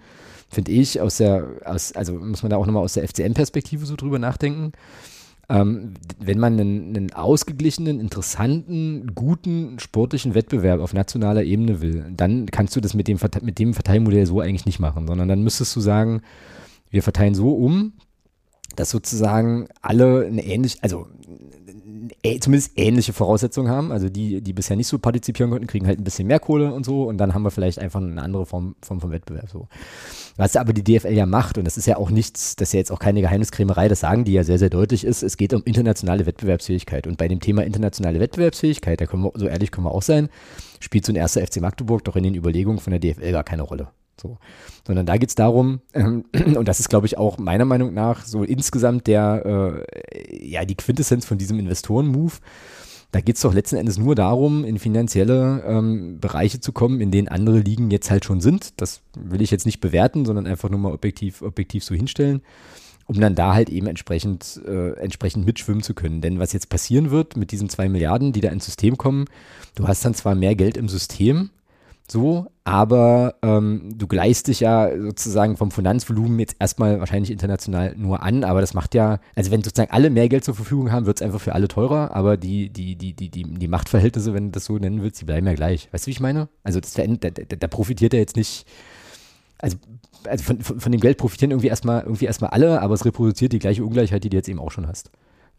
finde 0.52 0.72
ich, 0.72 1.00
aus 1.00 1.18
der, 1.18 1.48
aus, 1.66 1.94
also 1.94 2.14
muss 2.14 2.44
man 2.44 2.50
da 2.50 2.58
auch 2.58 2.66
noch 2.66 2.74
mal 2.74 2.82
aus 2.82 2.94
der 2.94 3.08
FCM-Perspektive 3.08 3.86
so 3.86 3.96
drüber 3.96 4.20
nachdenken. 4.20 4.74
Ähm, 5.50 5.96
wenn 6.20 6.40
man 6.40 6.60
einen, 6.60 6.96
einen, 6.96 7.14
ausgeglichenen, 7.14 8.00
interessanten, 8.00 9.14
guten 9.16 9.80
sportlichen 9.80 10.36
Wettbewerb 10.36 10.80
auf 10.80 10.94
nationaler 10.94 11.44
Ebene 11.44 11.82
will, 11.82 12.06
dann 12.16 12.46
kannst 12.48 12.76
du 12.76 12.82
das 12.82 12.94
mit 12.94 13.08
dem, 13.08 13.18
mit 13.42 13.60
dem 13.60 13.74
Verteilmodell 13.74 14.26
so 14.26 14.40
eigentlich 14.40 14.66
nicht 14.66 14.80
machen, 14.80 15.08
sondern 15.08 15.28
dann 15.28 15.44
müsstest 15.44 15.76
du 15.76 15.80
sagen, 15.80 16.22
wir 16.90 17.04
verteilen 17.04 17.34
so 17.34 17.54
um, 17.54 17.94
dass 18.76 18.92
sozusagen 18.92 19.68
alle 19.82 20.26
eine 20.26 20.44
ähnliche, 20.44 20.78
also 20.82 21.08
zumindest 22.40 22.74
ähnliche 22.76 23.14
Voraussetzungen 23.14 23.72
haben. 23.72 23.92
Also 23.92 24.10
die, 24.10 24.42
die 24.42 24.54
bisher 24.54 24.78
nicht 24.78 24.88
so 24.88 25.00
partizipieren 25.00 25.50
konnten, 25.52 25.68
kriegen 25.68 25.88
halt 25.88 26.00
ein 26.00 26.04
bisschen 26.04 26.28
mehr 26.28 26.40
Kohle 26.40 26.74
und 26.74 26.86
so 26.86 27.04
und 27.08 27.18
dann 27.18 27.34
haben 27.34 27.44
wir 27.44 27.52
vielleicht 27.52 27.80
einfach 27.80 28.00
eine 28.00 28.22
andere 28.22 28.46
Form, 28.46 28.76
Form 28.82 29.02
von 29.02 29.12
Wettbewerb. 29.12 29.50
So. 29.50 29.68
Was 30.38 30.56
aber 30.56 30.74
die 30.74 30.84
DFL 30.84 31.14
ja 31.14 31.26
macht, 31.26 31.58
und 31.58 31.66
das 31.66 31.78
ist 31.78 31.88
ja 31.88 31.98
auch 31.98 32.12
nichts, 32.12 32.56
das 32.56 32.70
ist 32.70 32.74
ja 32.74 32.80
jetzt 32.80 32.92
auch 32.92 33.00
keine 33.00 33.22
Geheimniskrämerei, 33.22 33.88
das 33.88 34.02
sagen 34.02 34.24
die 34.24 34.34
ja 34.34 34.44
sehr, 34.44 34.60
sehr 34.60 34.70
deutlich 34.70 35.04
ist, 35.04 35.24
es 35.24 35.38
geht 35.38 35.54
um 35.54 35.64
internationale 35.64 36.26
Wettbewerbsfähigkeit. 36.26 37.08
Und 37.08 37.18
bei 37.18 37.28
dem 37.28 37.40
Thema 37.40 37.64
internationale 37.64 38.20
Wettbewerbsfähigkeit, 38.20 39.02
da 39.02 39.06
können 39.06 39.24
wir, 39.24 39.32
so 39.36 39.48
ehrlich 39.48 39.72
können 39.72 39.88
wir 39.88 39.92
auch 39.92 40.04
sein, 40.04 40.30
spielt 40.80 41.06
so 41.06 41.12
ein 41.12 41.16
erster 41.16 41.46
FC 41.46 41.60
Magdeburg 41.62 42.04
doch 42.04 42.16
in 42.16 42.24
den 42.24 42.36
Überlegungen 42.36 42.80
von 42.80 42.92
der 42.92 43.00
DFL 43.00 43.32
gar 43.32 43.44
keine 43.44 43.64
Rolle. 43.64 43.90
So. 44.22 44.38
Sondern 44.86 45.06
da 45.06 45.18
geht 45.18 45.30
es 45.30 45.36
darum, 45.36 45.82
ähm, 45.94 46.26
und 46.56 46.68
das 46.68 46.80
ist, 46.80 46.90
glaube 46.90 47.08
ich, 47.08 47.18
auch 47.18 47.38
meiner 47.38 47.66
Meinung 47.66 47.94
nach 47.94 48.26
so 48.26 48.44
insgesamt 48.44 49.08
der, 49.08 49.86
äh, 50.14 50.48
ja, 50.48 50.66
die 50.66 50.76
Quintessenz 50.76 51.26
von 51.26 51.38
diesem 51.38 51.60
Investoren-Move. 51.60 52.34
Da 53.12 53.20
geht 53.20 53.36
es 53.36 53.42
doch 53.42 53.54
letzten 53.54 53.76
Endes 53.76 53.98
nur 53.98 54.16
darum, 54.16 54.64
in 54.64 54.80
finanzielle 54.80 55.64
ähm, 55.68 56.20
Bereiche 56.22 56.62
zu 56.62 56.72
kommen, 56.72 57.02
in 57.02 57.12
denen 57.12 57.28
andere 57.28 57.60
Ligen 57.60 57.92
jetzt 57.92 58.10
halt 58.10 58.24
schon 58.24 58.40
sind. 58.40 58.80
Das 58.80 59.02
will 59.18 59.42
ich 59.42 59.52
jetzt 59.52 59.66
nicht 59.66 59.82
bewerten, 59.82 60.24
sondern 60.24 60.48
einfach 60.48 60.70
nur 60.70 60.80
mal 60.80 60.94
objektiv, 60.94 61.42
objektiv 61.42 61.84
so 61.84 61.94
hinstellen, 61.94 62.42
um 63.08 63.20
dann 63.20 63.36
da 63.36 63.54
halt 63.54 63.70
eben 63.70 63.88
entsprechend, 63.88 64.62
äh, 64.66 64.92
entsprechend 64.94 65.46
mitschwimmen 65.46 65.84
zu 65.84 65.94
können. 65.94 66.22
Denn 66.22 66.40
was 66.40 66.54
jetzt 66.54 66.70
passieren 66.70 67.12
wird 67.12 67.36
mit 67.36 67.52
diesen 67.52 67.68
zwei 67.68 67.90
Milliarden, 67.90 68.32
die 68.32 68.40
da 68.40 68.50
ins 68.50 68.66
System 68.66 68.98
kommen, 68.98 69.26
du 69.76 69.90
hast 69.90 70.06
dann 70.06 70.14
zwar 70.14 70.36
mehr 70.36 70.56
Geld 70.56 70.78
im 70.78 70.88
System, 70.88 71.50
so, 72.12 72.52
aber 72.66 73.36
ähm, 73.42 73.94
du 73.96 74.06
gleichst 74.06 74.48
dich 74.48 74.60
ja 74.60 74.90
sozusagen 75.00 75.56
vom 75.56 75.72
Finanzvolumen 75.72 76.38
jetzt 76.40 76.58
erstmal 76.60 77.00
wahrscheinlich 77.00 77.32
international 77.32 77.96
nur 77.96 78.22
an, 78.22 78.44
aber 78.44 78.60
das 78.60 78.74
macht 78.74 78.94
ja, 78.96 79.20
also 79.34 79.50
wenn 79.50 79.64
sozusagen 79.64 79.92
alle 79.92 80.10
mehr 80.10 80.28
Geld 80.28 80.44
zur 80.44 80.54
Verfügung 80.54 80.92
haben, 80.92 81.06
wird 81.06 81.18
es 81.18 81.22
einfach 81.22 81.40
für 81.40 81.56
alle 81.56 81.70
teurer, 81.70 82.14
aber 82.14 82.36
die, 82.36 82.70
die, 82.70 82.98
die, 82.98 83.14
die, 83.14 83.30
die, 83.30 83.44
die 83.44 83.68
Machtverhältnisse, 83.70 84.34
wenn 84.34 84.48
du 84.48 84.52
das 84.52 84.66
so 84.66 84.78
nennen 84.78 85.02
willst, 85.02 85.22
die 85.22 85.26
bleiben 85.26 85.48
ja 85.48 85.54
gleich. 85.54 85.88
Weißt 85.94 86.06
du, 86.06 86.08
wie 86.08 86.12
ich 86.12 86.20
meine? 86.20 86.50
Also 86.64 86.82
das, 86.82 86.92
da, 86.94 87.06
da, 87.06 87.30
da 87.30 87.68
profitiert 87.68 88.14
er 88.14 88.20
jetzt 88.20 88.36
nicht, 88.36 88.68
also, 89.60 89.78
also 90.26 90.44
von, 90.44 90.60
von, 90.60 90.82
von 90.82 90.92
dem 90.92 91.00
Geld 91.00 91.18
profitieren 91.18 91.52
irgendwie 91.52 91.70
erstmal 91.70 92.02
irgendwie 92.02 92.26
erstmal 92.26 92.50
alle, 92.50 92.82
aber 92.82 92.94
es 92.94 93.06
reproduziert 93.06 93.54
die 93.54 93.60
gleiche 93.60 93.86
Ungleichheit, 93.86 94.26
die 94.26 94.30
du 94.30 94.36
jetzt 94.36 94.50
eben 94.50 94.60
auch 94.60 94.72
schon 94.72 94.86
hast. 94.86 95.12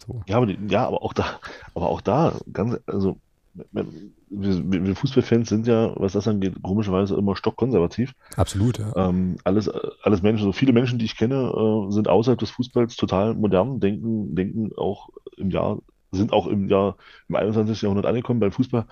So. 0.06 0.20
Ja, 0.26 0.36
aber, 0.36 0.50
ja, 0.68 0.86
aber 0.86 1.02
auch 1.02 1.14
da, 1.14 1.40
aber 1.74 1.88
auch 1.88 2.02
da, 2.02 2.38
ganz, 2.52 2.78
also 2.86 3.16
wir, 3.54 3.86
wir 4.30 4.96
Fußballfans 4.96 5.48
sind 5.48 5.66
ja, 5.66 5.92
was 5.96 6.12
das 6.12 6.26
angeht, 6.26 6.54
komischerweise 6.62 7.16
immer 7.16 7.36
stockkonservativ. 7.36 8.14
Absolut, 8.36 8.78
ja. 8.78 8.92
Ähm, 8.96 9.36
alles, 9.44 9.68
alles 10.02 10.22
Menschen, 10.22 10.44
so 10.44 10.52
viele 10.52 10.72
Menschen, 10.72 10.98
die 10.98 11.04
ich 11.04 11.16
kenne, 11.16 11.52
äh, 11.54 11.92
sind 11.92 12.08
außerhalb 12.08 12.38
des 12.38 12.50
Fußballs 12.50 12.96
total 12.96 13.34
modern, 13.34 13.80
denken, 13.80 14.34
denken 14.34 14.70
auch 14.76 15.10
im 15.36 15.50
Jahr, 15.50 15.78
sind 16.12 16.32
auch 16.32 16.46
im 16.46 16.68
Jahr, 16.68 16.96
im 17.28 17.36
21. 17.36 17.82
Jahrhundert 17.82 18.06
angekommen 18.06 18.40
beim 18.40 18.52
Fußball. 18.52 18.86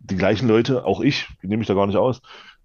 Die 0.00 0.16
gleichen 0.16 0.48
Leute, 0.48 0.84
auch 0.84 1.00
ich, 1.00 1.28
nehme 1.42 1.58
mich 1.58 1.66
da 1.66 1.74
gar 1.74 1.86
nicht 1.86 1.96
aus, 1.96 2.22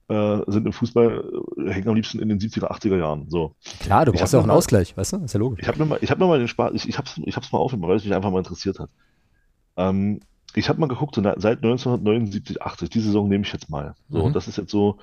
äh, 0.07 0.39
sind 0.47 0.65
im 0.65 0.73
Fußball, 0.73 1.23
äh, 1.57 1.71
hängen 1.71 1.89
am 1.89 1.95
liebsten 1.95 2.19
in 2.19 2.29
den 2.29 2.39
70er, 2.39 2.71
80er 2.71 2.97
Jahren. 2.97 3.29
So. 3.29 3.55
Klar, 3.79 4.05
du 4.05 4.13
brauchst 4.13 4.33
ja 4.33 4.39
auch 4.39 4.43
einen 4.43 4.51
Ausgleich, 4.51 4.95
weißt 4.95 5.13
du? 5.13 5.17
ist 5.17 5.33
ja 5.33 5.39
logisch. 5.39 5.61
Ich 5.61 5.67
habe 5.67 5.79
mir 5.79 5.85
mal, 5.85 5.99
ich 6.01 6.11
habe 6.11 6.21
mir 6.21 6.27
mal 6.27 6.39
den 6.39 6.47
Spaß, 6.47 6.73
ich, 6.73 6.87
ich 6.87 6.97
hab's, 6.97 7.19
ich 7.23 7.35
hab's 7.35 7.51
mal 7.51 7.59
aufgenommen, 7.59 7.89
weil 7.89 7.97
es 7.97 8.03
mich 8.03 8.13
einfach 8.13 8.31
mal 8.31 8.39
interessiert 8.39 8.79
hat. 8.79 8.89
Ähm, 9.77 10.19
ich 10.55 10.69
habe 10.69 10.79
mal 10.79 10.87
geguckt, 10.87 11.15
so 11.15 11.21
seit 11.21 11.57
1979, 11.57 12.61
80, 12.61 12.89
die 12.89 12.99
Saison 12.99 13.29
nehme 13.29 13.43
ich 13.45 13.53
jetzt 13.53 13.69
mal. 13.69 13.95
So, 14.09 14.27
mhm. 14.27 14.33
das 14.33 14.47
ist 14.47 14.57
jetzt 14.57 14.71
so 14.71 14.97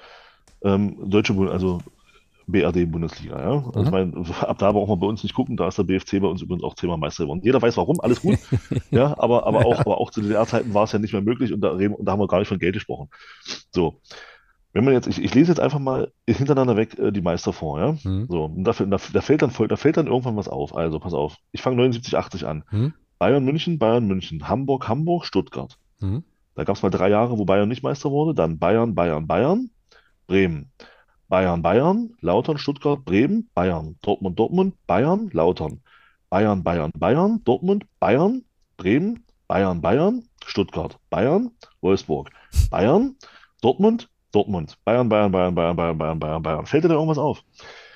ähm, 0.62 1.10
deutsche, 1.10 1.34
also 1.50 1.80
BRD-Bundesliga, 2.48 3.38
ja. 3.38 3.64
Also 3.66 3.80
mhm. 3.80 3.84
ich 3.84 3.90
meine, 3.90 4.24
ab 4.40 4.58
da 4.58 4.72
braucht 4.72 4.88
man 4.88 4.98
bei 4.98 5.06
uns 5.06 5.22
nicht 5.22 5.34
gucken, 5.34 5.56
da 5.56 5.68
ist 5.68 5.78
der 5.78 5.84
BFC 5.84 6.20
bei 6.20 6.28
uns 6.28 6.42
übrigens 6.42 6.64
auch 6.64 6.74
Thema 6.74 6.96
Meister 6.96 7.24
geworden. 7.24 7.42
Jeder 7.44 7.60
weiß 7.60 7.76
warum, 7.76 8.00
alles 8.00 8.22
gut. 8.22 8.38
ja, 8.90 9.14
aber, 9.18 9.46
aber 9.46 9.66
auch, 9.66 9.78
aber 9.78 9.98
auch 9.98 10.10
zu 10.10 10.22
DDR-Zeiten 10.22 10.74
war 10.74 10.84
es 10.84 10.92
ja 10.92 10.98
nicht 10.98 11.12
mehr 11.12 11.22
möglich 11.22 11.52
und 11.52 11.60
da, 11.60 11.72
reden, 11.72 11.94
und 11.94 12.06
da 12.06 12.12
haben 12.12 12.20
wir 12.20 12.26
gar 12.26 12.38
nicht 12.38 12.48
von 12.48 12.58
Geld 12.58 12.74
gesprochen. 12.74 13.08
So. 13.70 14.00
Wenn 14.72 14.84
man 14.84 14.94
jetzt, 14.94 15.08
ich, 15.08 15.22
ich 15.22 15.34
lese 15.34 15.50
jetzt 15.50 15.60
einfach 15.60 15.78
mal 15.78 16.12
hintereinander 16.28 16.76
weg 16.76 16.98
äh, 16.98 17.10
die 17.10 17.22
Meister 17.22 17.52
vor, 17.52 17.80
ja. 17.80 17.96
Mhm. 18.02 18.26
So, 18.28 18.44
und 18.44 18.64
da, 18.64 18.72
da, 18.72 18.86
da, 18.86 19.20
fällt 19.20 19.42
dann 19.42 19.52
da 19.68 19.76
fällt 19.76 19.96
dann 19.96 20.06
irgendwann 20.06 20.36
was 20.36 20.48
auf. 20.48 20.76
Also, 20.76 20.98
pass 21.00 21.14
auf. 21.14 21.36
Ich 21.52 21.62
fange 21.62 21.76
79, 21.76 22.16
80 22.16 22.46
an. 22.46 22.64
Mhm. 22.70 22.92
Bayern 23.18 23.44
München, 23.44 23.78
Bayern 23.78 24.06
München, 24.06 24.48
Hamburg, 24.48 24.88
Hamburg, 24.88 25.24
Stuttgart. 25.24 25.78
Mhm. 26.00 26.24
Da 26.54 26.64
gab 26.64 26.76
es 26.76 26.82
mal 26.82 26.90
drei 26.90 27.10
Jahre, 27.10 27.38
wo 27.38 27.44
Bayern 27.44 27.68
nicht 27.68 27.82
Meister 27.82 28.10
wurde. 28.10 28.34
Dann 28.34 28.58
Bayern, 28.58 28.94
Bayern, 28.94 29.26
Bayern, 29.26 29.70
Bremen. 30.26 30.70
Bayern, 31.28 31.62
Bayern, 31.62 32.14
Lautern, 32.20 32.58
Stuttgart, 32.58 33.04
Bremen, 33.04 33.48
Bayern, 33.54 33.96
Dortmund, 34.02 34.38
Dortmund, 34.38 34.74
Bayern, 34.86 35.30
Lautern. 35.32 35.80
Bayern, 36.30 36.62
Bayern, 36.62 36.90
Bayern, 36.96 37.42
Dortmund, 37.44 37.84
Bayern, 38.00 38.44
Bremen, 38.76 39.24
Bayern, 39.46 39.80
Bayern, 39.80 40.24
Stuttgart, 40.44 40.98
Bayern, 41.10 41.50
Wolfsburg, 41.80 42.30
Bayern, 42.70 43.16
Dortmund, 43.60 44.08
Dortmund, 44.32 44.76
Bayern, 44.84 45.08
Bayern, 45.08 45.32
Bayern, 45.32 45.54
Bayern, 45.54 45.76
Bayern, 45.76 45.98
Bayern, 45.98 46.18
Bayern, 46.18 46.42
Bayern. 46.42 46.66
Fällt 46.66 46.84
dir 46.84 46.88
da 46.88 46.94
irgendwas 46.94 47.18
auf? 47.18 47.42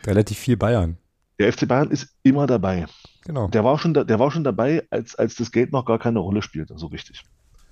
Relativ 0.06 0.38
viel 0.38 0.56
Bayern. 0.56 0.96
Der 1.38 1.52
FC 1.52 1.66
Bayern 1.66 1.90
ist 1.90 2.08
immer 2.22 2.46
dabei. 2.46 2.86
Genau. 3.24 3.48
Der 3.48 3.64
war 3.64 3.78
schon, 3.78 3.94
da, 3.94 4.04
der 4.04 4.18
war 4.18 4.30
schon 4.30 4.44
dabei, 4.44 4.86
als, 4.90 5.14
als 5.14 5.36
das 5.36 5.52
Geld 5.52 5.72
noch 5.72 5.84
gar 5.84 5.98
keine 5.98 6.18
Rolle 6.18 6.42
spielte, 6.42 6.76
so 6.76 6.86
richtig. 6.86 7.22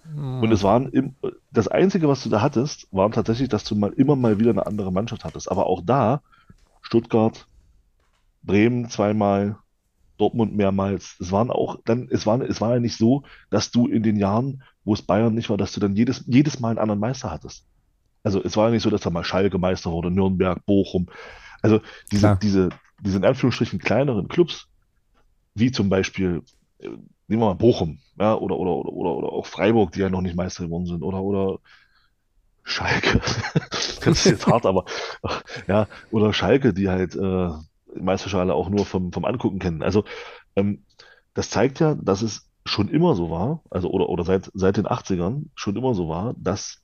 Hm. 0.05 0.42
Und 0.42 0.53
es 0.53 0.62
waren 0.62 1.16
das 1.51 1.68
Einzige, 1.68 2.09
was 2.09 2.22
du 2.22 2.28
da 2.28 2.40
hattest, 2.40 2.88
war 2.90 3.11
tatsächlich, 3.11 3.48
dass 3.48 3.64
du 3.64 3.74
mal 3.74 3.92
immer 3.92 4.16
mal 4.16 4.38
wieder 4.38 4.51
eine 4.51 4.66
andere 4.66 4.92
Mannschaft 4.92 5.24
hattest. 5.24 5.51
Aber 5.51 5.66
auch 5.66 5.82
da, 5.84 6.22
Stuttgart, 6.82 7.46
Bremen 8.42 8.88
zweimal, 8.88 9.57
Dortmund 10.18 10.55
mehrmals. 10.55 11.16
Es 11.18 11.32
waren 11.32 11.51
auch 11.51 11.78
dann, 11.84 12.09
es 12.11 12.26
war, 12.26 12.40
es 12.42 12.61
war 12.61 12.74
ja 12.74 12.80
nicht 12.80 12.96
so, 12.96 13.22
dass 13.51 13.70
du 13.70 13.86
in 13.86 14.03
den 14.03 14.16
Jahren, 14.16 14.62
wo 14.84 14.94
es 14.94 15.03
Bayern 15.03 15.34
nicht 15.34 15.51
war, 15.51 15.57
dass 15.57 15.72
du 15.72 15.80
dann 15.80 15.96
jedes, 15.96 16.24
jedes 16.26 16.61
Mal 16.61 16.70
einen 16.70 16.78
anderen 16.78 17.01
Meister 17.01 17.30
hattest. 17.30 17.64
Also 18.22 18.42
es 18.42 18.57
war 18.57 18.66
ja 18.66 18.72
nicht 18.72 18.82
so, 18.82 18.90
dass 18.90 19.01
da 19.01 19.11
mal 19.11 19.24
Schalke 19.24 19.59
Meister 19.59 19.90
wurde, 19.90 20.11
Nürnberg, 20.11 20.64
Bochum. 20.66 21.09
Also 21.62 21.80
diese, 22.12 22.36
diese, 22.36 22.68
diese 23.01 23.16
in 23.16 23.24
Anführungsstrichen 23.24 23.78
kleineren 23.78 24.28
Clubs, 24.28 24.68
wie 25.61 25.71
zum 25.71 25.89
Beispiel, 25.89 26.43
äh, 26.79 26.89
nehmen 26.89 27.43
wir 27.43 27.47
mal 27.47 27.55
Bochum, 27.55 28.01
ja, 28.19 28.35
oder, 28.35 28.57
oder, 28.59 28.73
oder, 28.73 28.93
oder, 28.93 29.17
oder 29.17 29.33
auch 29.33 29.47
Freiburg, 29.47 29.93
die 29.93 30.01
ja 30.01 30.11
noch 30.11 30.23
nicht 30.23 30.37
Meister 30.37 30.65
geworden 30.65 30.87
sind, 30.87 31.03
oder, 31.03 31.23
oder 31.23 31.59
Schalke. 32.65 33.21
das 33.71 34.07
ist 34.07 34.25
jetzt 34.25 34.47
hart, 34.47 34.67
aber 34.67 34.85
ja, 35.69 35.87
oder 36.11 36.33
Schalke, 36.33 36.75
die 36.75 36.89
halt 36.89 37.15
äh, 37.15 37.51
Meisterschale 37.95 38.55
auch 38.55 38.69
nur 38.69 38.87
vom, 38.87 39.13
vom 39.13 39.25
Angucken 39.25 39.59
kennen. 39.59 39.83
Also 39.83 40.05
ähm, 40.57 40.85
das 41.35 41.51
zeigt 41.51 41.81
ja, 41.81 41.95
dass 41.95 42.23
es 42.23 42.49
schon 42.65 42.89
immer 42.89 43.15
so 43.15 43.31
war, 43.31 43.63
also 43.71 43.91
oder, 43.91 44.09
oder 44.09 44.25
seit, 44.25 44.51
seit 44.55 44.77
den 44.77 44.87
80ern 44.87 45.47
schon 45.55 45.77
immer 45.77 45.95
so 45.95 46.09
war, 46.09 46.35
dass 46.37 46.83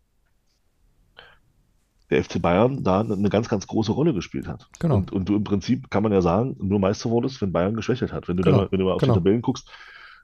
der 2.10 2.22
FC 2.22 2.40
Bayern 2.40 2.84
da 2.84 3.00
eine 3.00 3.28
ganz, 3.30 3.48
ganz 3.48 3.66
große 3.66 3.92
Rolle 3.92 4.14
gespielt 4.14 4.46
hat. 4.46 4.68
Genau. 4.78 4.96
Und, 4.96 5.12
und 5.12 5.28
du 5.28 5.36
im 5.36 5.44
Prinzip 5.44 5.90
kann 5.90 6.02
man 6.02 6.12
ja 6.12 6.22
sagen, 6.22 6.56
nur 6.60 6.78
Meister 6.78 7.10
wurdest, 7.10 7.40
wenn 7.42 7.52
Bayern 7.52 7.74
geschwächelt 7.74 8.12
hat. 8.12 8.28
Wenn 8.28 8.36
du, 8.36 8.42
Genau, 8.44 8.58
dann, 8.62 8.68
wenn 8.70 8.78
du 8.78 8.84
mal 8.84 8.92
auf 8.92 9.00
genau. 9.00 9.14
die 9.14 9.18
Tabellen 9.20 9.42
guckst, 9.42 9.68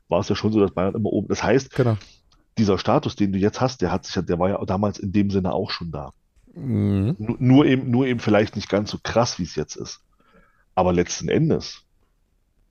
war 0.08 0.20
es 0.20 0.28
ja 0.28 0.36
schon 0.36 0.52
so, 0.52 0.60
dass 0.60 0.70
Bayern 0.72 0.94
immer 0.94 1.12
oben. 1.12 1.28
Das 1.28 1.42
heißt, 1.42 1.74
Genau. 1.74 1.96
dieser 2.58 2.78
Status, 2.78 3.16
den 3.16 3.32
du 3.32 3.38
jetzt 3.38 3.60
hast, 3.60 3.82
der 3.82 3.90
hat 3.90 4.04
sich 4.04 4.14
ja, 4.14 4.22
der 4.22 4.38
war 4.38 4.48
ja 4.50 4.64
damals 4.64 4.98
in 4.98 5.12
dem 5.12 5.30
Sinne 5.30 5.52
auch 5.52 5.70
schon 5.70 5.90
da. 5.90 6.12
Mhm. 6.54 7.16
Nur, 7.18 7.36
nur 7.38 7.66
eben, 7.66 7.90
nur 7.90 8.06
eben 8.06 8.20
vielleicht 8.20 8.56
nicht 8.56 8.68
ganz 8.68 8.90
so 8.90 8.98
krass, 9.02 9.38
wie 9.38 9.44
es 9.44 9.56
jetzt 9.56 9.76
ist. 9.76 10.00
Aber 10.74 10.92
letzten 10.92 11.28
Endes 11.28 11.82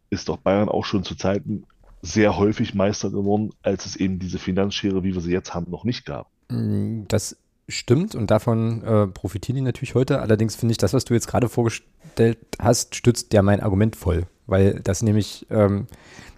ist 0.10 0.30
doch 0.30 0.38
Bayern 0.38 0.70
auch 0.70 0.86
schon 0.86 1.04
zu 1.04 1.16
Zeiten 1.16 1.66
sehr 2.02 2.38
häufig 2.38 2.74
Meister 2.74 3.12
geworden, 3.12 3.52
als 3.62 3.86
es 3.86 3.96
eben 3.96 4.20
diese 4.20 4.40
Finanzschere, 4.40 5.04
wie 5.04 5.14
wir 5.14 5.22
sie 5.22 5.32
jetzt 5.32 5.54
haben, 5.54 5.70
noch 5.70 5.84
nicht 5.84 6.06
gab. 6.06 6.28
Mm, 6.50 7.04
Das 7.08 7.38
stimmt 7.76 8.16
und 8.16 8.32
davon 8.32 8.84
äh, 8.84 9.08
profitieren 9.08 9.56
die 9.56 9.62
natürlich 9.62 9.96
heute. 9.96 10.22
Allerdings 10.22 10.56
finde 10.56 10.72
ich, 10.72 10.78
das, 10.78 10.94
was 10.94 11.06
du 11.06 11.14
jetzt 11.14 11.28
gerade 11.28 11.50
vorgestellt 11.50 12.38
hast, 12.60 12.96
stützt 12.96 13.34
ja 13.34 13.42
mein 13.42 13.62
Argument 13.62 13.96
voll. 13.96 14.24
Weil 14.48 14.82
das 14.84 15.02
nämlich, 15.02 15.46
ähm, 15.50 15.88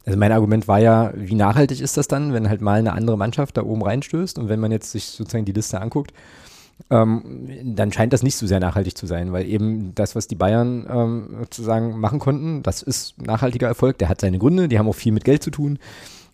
also 0.05 0.19
mein 0.19 0.31
Argument 0.31 0.67
war 0.67 0.79
ja, 0.79 1.11
wie 1.15 1.35
nachhaltig 1.35 1.81
ist 1.81 1.97
das 1.97 2.07
dann, 2.07 2.33
wenn 2.33 2.49
halt 2.49 2.61
mal 2.61 2.79
eine 2.79 2.93
andere 2.93 3.17
Mannschaft 3.17 3.57
da 3.57 3.63
oben 3.63 3.83
reinstößt 3.83 4.37
und 4.37 4.49
wenn 4.49 4.59
man 4.59 4.71
jetzt 4.71 4.91
sich 4.91 5.05
sozusagen 5.05 5.45
die 5.45 5.53
Liste 5.53 5.81
anguckt, 5.81 6.13
ähm, 6.89 7.75
dann 7.75 7.91
scheint 7.91 8.13
das 8.13 8.23
nicht 8.23 8.35
so 8.35 8.47
sehr 8.47 8.59
nachhaltig 8.59 8.97
zu 8.97 9.05
sein, 9.05 9.31
weil 9.31 9.47
eben 9.47 9.95
das, 9.95 10.15
was 10.15 10.27
die 10.27 10.35
Bayern 10.35 10.85
ähm, 10.89 11.35
sozusagen 11.39 11.99
machen 11.99 12.19
konnten, 12.19 12.63
das 12.63 12.81
ist 12.81 13.21
nachhaltiger 13.21 13.67
Erfolg. 13.67 13.97
Der 13.99 14.09
hat 14.09 14.21
seine 14.21 14.39
Gründe, 14.39 14.67
die 14.67 14.79
haben 14.79 14.87
auch 14.87 14.95
viel 14.95 15.11
mit 15.11 15.23
Geld 15.23 15.43
zu 15.43 15.51
tun. 15.51 15.79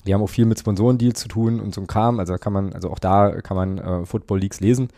Die 0.06 0.14
haben 0.14 0.22
auch 0.22 0.30
viel 0.30 0.46
mit 0.46 0.60
Sponsorendeals 0.60 1.20
zu 1.20 1.28
tun 1.28 1.60
und 1.60 1.74
so 1.74 1.82
Kram. 1.82 2.20
Also 2.20 2.36
kann 2.38 2.54
man, 2.54 2.74
also 2.74 2.90
auch 2.90 3.00
da 3.00 3.42
kann 3.42 3.58
man 3.58 3.78
äh, 3.78 4.06
Football 4.06 4.40
Leagues 4.40 4.60
lesen 4.60 4.90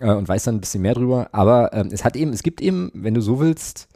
äh, 0.00 0.12
und 0.12 0.28
weiß 0.28 0.44
dann 0.44 0.56
ein 0.56 0.60
bisschen 0.60 0.82
mehr 0.82 0.94
drüber. 0.94 1.28
Aber 1.32 1.72
ähm, 1.72 1.88
es 1.92 2.04
hat 2.04 2.16
eben, 2.16 2.32
es 2.32 2.42
gibt 2.42 2.60
eben, 2.60 2.90
wenn 2.94 3.14
du 3.14 3.20
so 3.20 3.40
willst, 3.40 3.88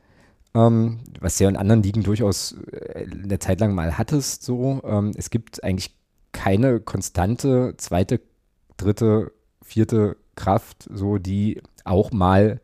ähm, 0.54 1.00
was 1.20 1.38
ja 1.38 1.48
in 1.48 1.56
anderen 1.56 1.82
Ligen 1.82 2.02
durchaus 2.02 2.56
äh, 2.72 3.06
eine 3.10 3.38
Zeit 3.38 3.60
lang 3.60 3.74
mal 3.74 3.96
hattest, 3.98 4.42
so, 4.42 4.80
ähm, 4.84 5.12
es 5.16 5.30
gibt 5.30 5.62
eigentlich 5.62 5.94
keine 6.32 6.80
konstante 6.80 7.74
zweite, 7.76 8.20
dritte, 8.76 9.32
vierte 9.62 10.16
Kraft, 10.34 10.88
so 10.92 11.18
die 11.18 11.60
auch 11.84 12.12
mal 12.12 12.60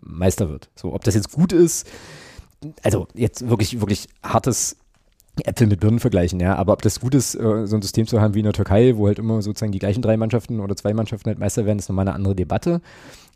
Meister 0.00 0.50
wird. 0.50 0.70
So, 0.74 0.92
ob 0.94 1.04
das 1.04 1.14
jetzt 1.14 1.32
gut 1.32 1.52
ist, 1.52 1.88
also 2.82 3.08
jetzt 3.14 3.48
wirklich, 3.48 3.80
wirklich 3.80 4.08
hartes 4.22 4.76
Äpfel 5.44 5.66
mit 5.66 5.80
Birnen 5.80 5.98
vergleichen, 5.98 6.40
ja. 6.40 6.56
Aber 6.56 6.72
ob 6.74 6.82
das 6.82 7.00
gut 7.00 7.14
ist, 7.14 7.34
äh, 7.34 7.66
so 7.66 7.76
ein 7.76 7.82
System 7.82 8.06
zu 8.06 8.20
haben 8.20 8.34
wie 8.34 8.40
in 8.40 8.44
der 8.44 8.52
Türkei, 8.52 8.96
wo 8.96 9.06
halt 9.06 9.18
immer 9.18 9.40
sozusagen 9.40 9.72
die 9.72 9.78
gleichen 9.78 10.02
drei 10.02 10.16
Mannschaften 10.16 10.60
oder 10.60 10.76
zwei 10.76 10.92
Mannschaften 10.92 11.28
halt 11.28 11.38
Meister 11.38 11.64
werden, 11.64 11.78
ist 11.78 11.88
nochmal 11.88 12.06
eine 12.06 12.14
andere 12.14 12.34
Debatte. 12.34 12.80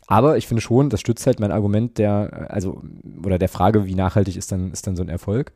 Aber 0.05 0.37
ich 0.37 0.47
finde 0.47 0.61
schon, 0.61 0.89
das 0.89 1.01
stützt 1.01 1.25
halt 1.27 1.39
mein 1.39 1.51
Argument 1.51 1.97
der, 1.97 2.47
also, 2.49 2.81
oder 3.25 3.37
der 3.37 3.49
Frage, 3.49 3.85
wie 3.85 3.95
nachhaltig 3.95 4.37
ist 4.37 4.51
dann, 4.51 4.71
ist 4.71 4.87
dann 4.87 4.95
so 4.95 5.03
ein 5.03 5.09
Erfolg. 5.09 5.51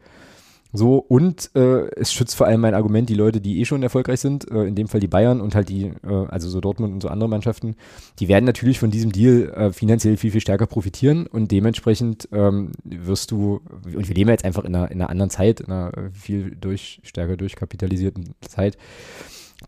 So, 0.74 0.98
und 0.98 1.52
äh, 1.54 1.90
es 1.98 2.14
schützt 2.14 2.36
vor 2.36 2.48
allem 2.48 2.62
mein 2.62 2.74
Argument, 2.74 3.10
die 3.10 3.16
Leute, 3.16 3.42
die 3.42 3.60
eh 3.60 3.66
schon 3.66 3.84
erfolgreich 3.84 4.22
sind, 4.22 4.50
äh, 4.50 4.64
in 4.64 4.76
dem 4.76 4.88
Fall 4.88 5.02
die 5.02 5.08
Bayern 5.08 5.42
und 5.42 5.54
halt 5.54 5.68
die, 5.68 5.92
äh, 6.04 6.26
also 6.30 6.50
so 6.50 6.62
Dortmund 6.62 6.94
und 6.94 7.02
so 7.02 7.10
andere 7.10 7.28
Mannschaften, 7.28 7.76
die 8.20 8.30
werden 8.30 8.46
natürlich 8.46 8.80
von 8.80 8.90
diesem 8.90 9.12
Deal 9.12 9.50
äh, 9.50 9.72
finanziell 9.74 10.16
viel, 10.16 10.32
viel 10.32 10.40
stärker 10.40 10.68
profitieren 10.68 11.28
und 11.28 11.52
dementsprechend 11.52 12.30
ähm, 12.32 12.72
wirst 12.86 13.32
du, 13.32 13.60
und 13.84 14.08
wir 14.08 14.16
leben 14.16 14.30
jetzt 14.30 14.46
einfach 14.46 14.64
in 14.64 14.74
einer, 14.74 14.90
in 14.92 15.02
einer 15.02 15.10
anderen 15.10 15.30
Zeit, 15.30 15.60
in 15.60 15.72
einer 15.72 15.92
äh, 15.98 16.10
viel 16.14 16.56
durch, 16.56 17.02
stärker 17.04 17.36
durchkapitalisierten 17.36 18.34
Zeit, 18.40 18.78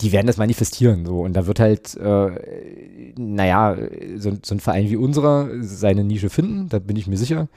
die 0.01 0.11
werden 0.11 0.27
das 0.27 0.37
manifestieren. 0.37 1.05
So. 1.05 1.19
Und 1.21 1.33
da 1.33 1.45
wird 1.45 1.59
halt, 1.59 1.95
äh, 1.97 3.13
naja, 3.17 3.77
so, 4.17 4.31
so 4.41 4.55
ein 4.55 4.59
Verein 4.59 4.89
wie 4.89 4.95
unserer 4.95 5.49
seine 5.61 6.03
Nische 6.03 6.29
finden, 6.29 6.69
da 6.69 6.79
bin 6.79 6.95
ich 6.95 7.07
mir 7.07 7.17
sicher 7.17 7.49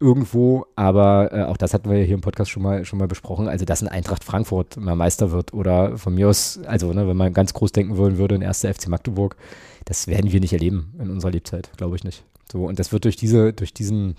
irgendwo, 0.00 0.66
aber 0.76 1.32
äh, 1.32 1.42
auch 1.42 1.56
das 1.56 1.74
hatten 1.74 1.90
wir 1.90 1.98
ja 1.98 2.04
hier 2.04 2.14
im 2.14 2.20
Podcast 2.20 2.50
schon 2.50 2.62
mal, 2.62 2.84
schon 2.84 2.98
mal 2.98 3.08
besprochen, 3.08 3.48
also 3.48 3.64
dass 3.64 3.82
ein 3.82 3.88
Eintracht 3.88 4.22
Frankfurt 4.22 4.76
mal 4.76 4.94
Meister 4.94 5.32
wird 5.32 5.52
oder 5.52 5.98
von 5.98 6.14
mir 6.14 6.28
aus, 6.28 6.60
also 6.66 6.92
ne, 6.92 7.08
wenn 7.08 7.16
man 7.16 7.32
ganz 7.32 7.52
groß 7.52 7.72
denken 7.72 7.96
wollen 7.96 8.16
würde, 8.16 8.36
ein 8.36 8.42
erster 8.42 8.72
FC 8.72 8.88
Magdeburg, 8.88 9.36
das 9.84 10.06
werden 10.06 10.30
wir 10.30 10.40
nicht 10.40 10.52
erleben 10.52 10.94
in 11.00 11.10
unserer 11.10 11.32
Lebzeit, 11.32 11.70
glaube 11.76 11.96
ich 11.96 12.04
nicht. 12.04 12.24
So, 12.50 12.66
und 12.66 12.78
das 12.78 12.92
wird 12.92 13.04
durch 13.04 13.16
diese, 13.16 13.52
durch 13.52 13.74
diesen, 13.74 14.16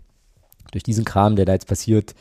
durch 0.71 0.84
diesen 0.84 1.05
Kram, 1.05 1.36
der 1.36 1.45
da 1.45 1.53
jetzt 1.53 1.67
passiert, 1.67 2.13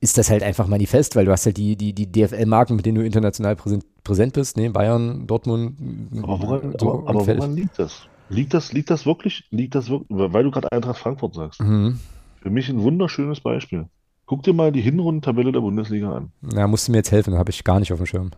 ist 0.00 0.16
das 0.16 0.30
halt 0.30 0.42
einfach 0.42 0.66
manifest, 0.66 1.16
weil 1.16 1.24
du 1.24 1.32
hast 1.32 1.44
halt 1.44 1.56
die, 1.56 1.76
die, 1.76 1.92
die 1.92 2.10
DFL-Marken, 2.10 2.76
mit 2.76 2.86
denen 2.86 2.96
du 2.96 3.04
international 3.04 3.56
präsent, 3.56 3.84
präsent 4.04 4.32
bist, 4.32 4.56
ne, 4.56 4.70
Bayern, 4.70 5.26
Dortmund, 5.26 5.76
Aber 6.22 6.40
woran, 6.40 6.74
so 6.78 7.00
aber, 7.00 7.08
aber 7.08 7.26
woran 7.26 7.54
liegt 7.54 7.78
das? 7.78 8.06
Liegt 8.30 8.54
das, 8.54 8.72
liegt 8.72 8.90
das 8.90 9.06
wirklich, 9.06 9.44
liegt 9.50 9.74
das 9.74 9.88
wirklich, 9.88 10.08
weil 10.10 10.44
du 10.44 10.50
gerade 10.50 10.70
Eintracht 10.70 10.98
Frankfurt 10.98 11.34
sagst. 11.34 11.60
Mhm. 11.60 11.98
Für 12.40 12.50
mich 12.50 12.68
ein 12.68 12.82
wunderschönes 12.82 13.40
Beispiel. 13.40 13.88
Guck 14.26 14.42
dir 14.42 14.52
mal 14.52 14.72
die 14.72 14.80
Hinrundentabelle 14.80 15.52
der 15.52 15.60
Bundesliga 15.60 16.14
an. 16.14 16.32
Na, 16.40 16.66
musst 16.66 16.86
du 16.86 16.92
mir 16.92 16.98
jetzt 16.98 17.12
helfen, 17.12 17.36
habe 17.38 17.50
ich 17.50 17.64
gar 17.64 17.80
nicht 17.80 17.92
auf 17.92 17.98
dem 17.98 18.06
Schirm. 18.06 18.30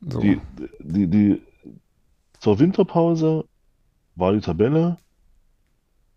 So. 0.00 0.20
Die, 0.20 0.40
die, 0.80 1.06
die, 1.06 1.42
zur 2.40 2.58
Winterpause 2.58 3.44
war 4.16 4.32
die 4.32 4.40
Tabelle 4.40 4.96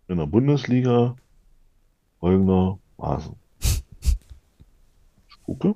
in 0.08 0.18
der 0.18 0.26
Bundesliga 0.26 1.16
folgendermaßen. 2.20 3.34
Ich 5.28 5.46
gucke. 5.46 5.74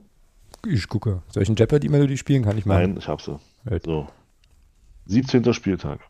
Ich 0.67 0.89
gucke. 0.89 1.23
Soll 1.29 1.43
ich 1.43 1.49
ein 1.51 1.57
Jeopardy-Melodie 1.57 2.17
spielen? 2.17 2.43
Kann 2.43 2.57
ich 2.57 2.65
mal. 2.65 2.81
Nein, 2.81 2.97
ich 2.97 3.07
habe 3.07 3.23
sie. 3.23 3.39
Halt. 3.69 3.85
So. 3.85 4.09
17. 5.05 5.53
Spieltag. 5.53 6.01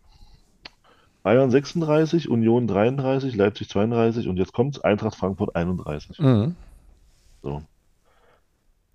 Bayern 1.22 1.50
36, 1.50 2.28
Union 2.28 2.66
33, 2.66 3.34
Leipzig 3.36 3.68
32 3.68 4.28
und 4.28 4.36
jetzt 4.38 4.52
kommt's, 4.52 4.80
Eintracht 4.80 5.16
Frankfurt 5.16 5.54
31. 5.56 6.18
Mhm. 6.18 6.54
So. 7.42 7.62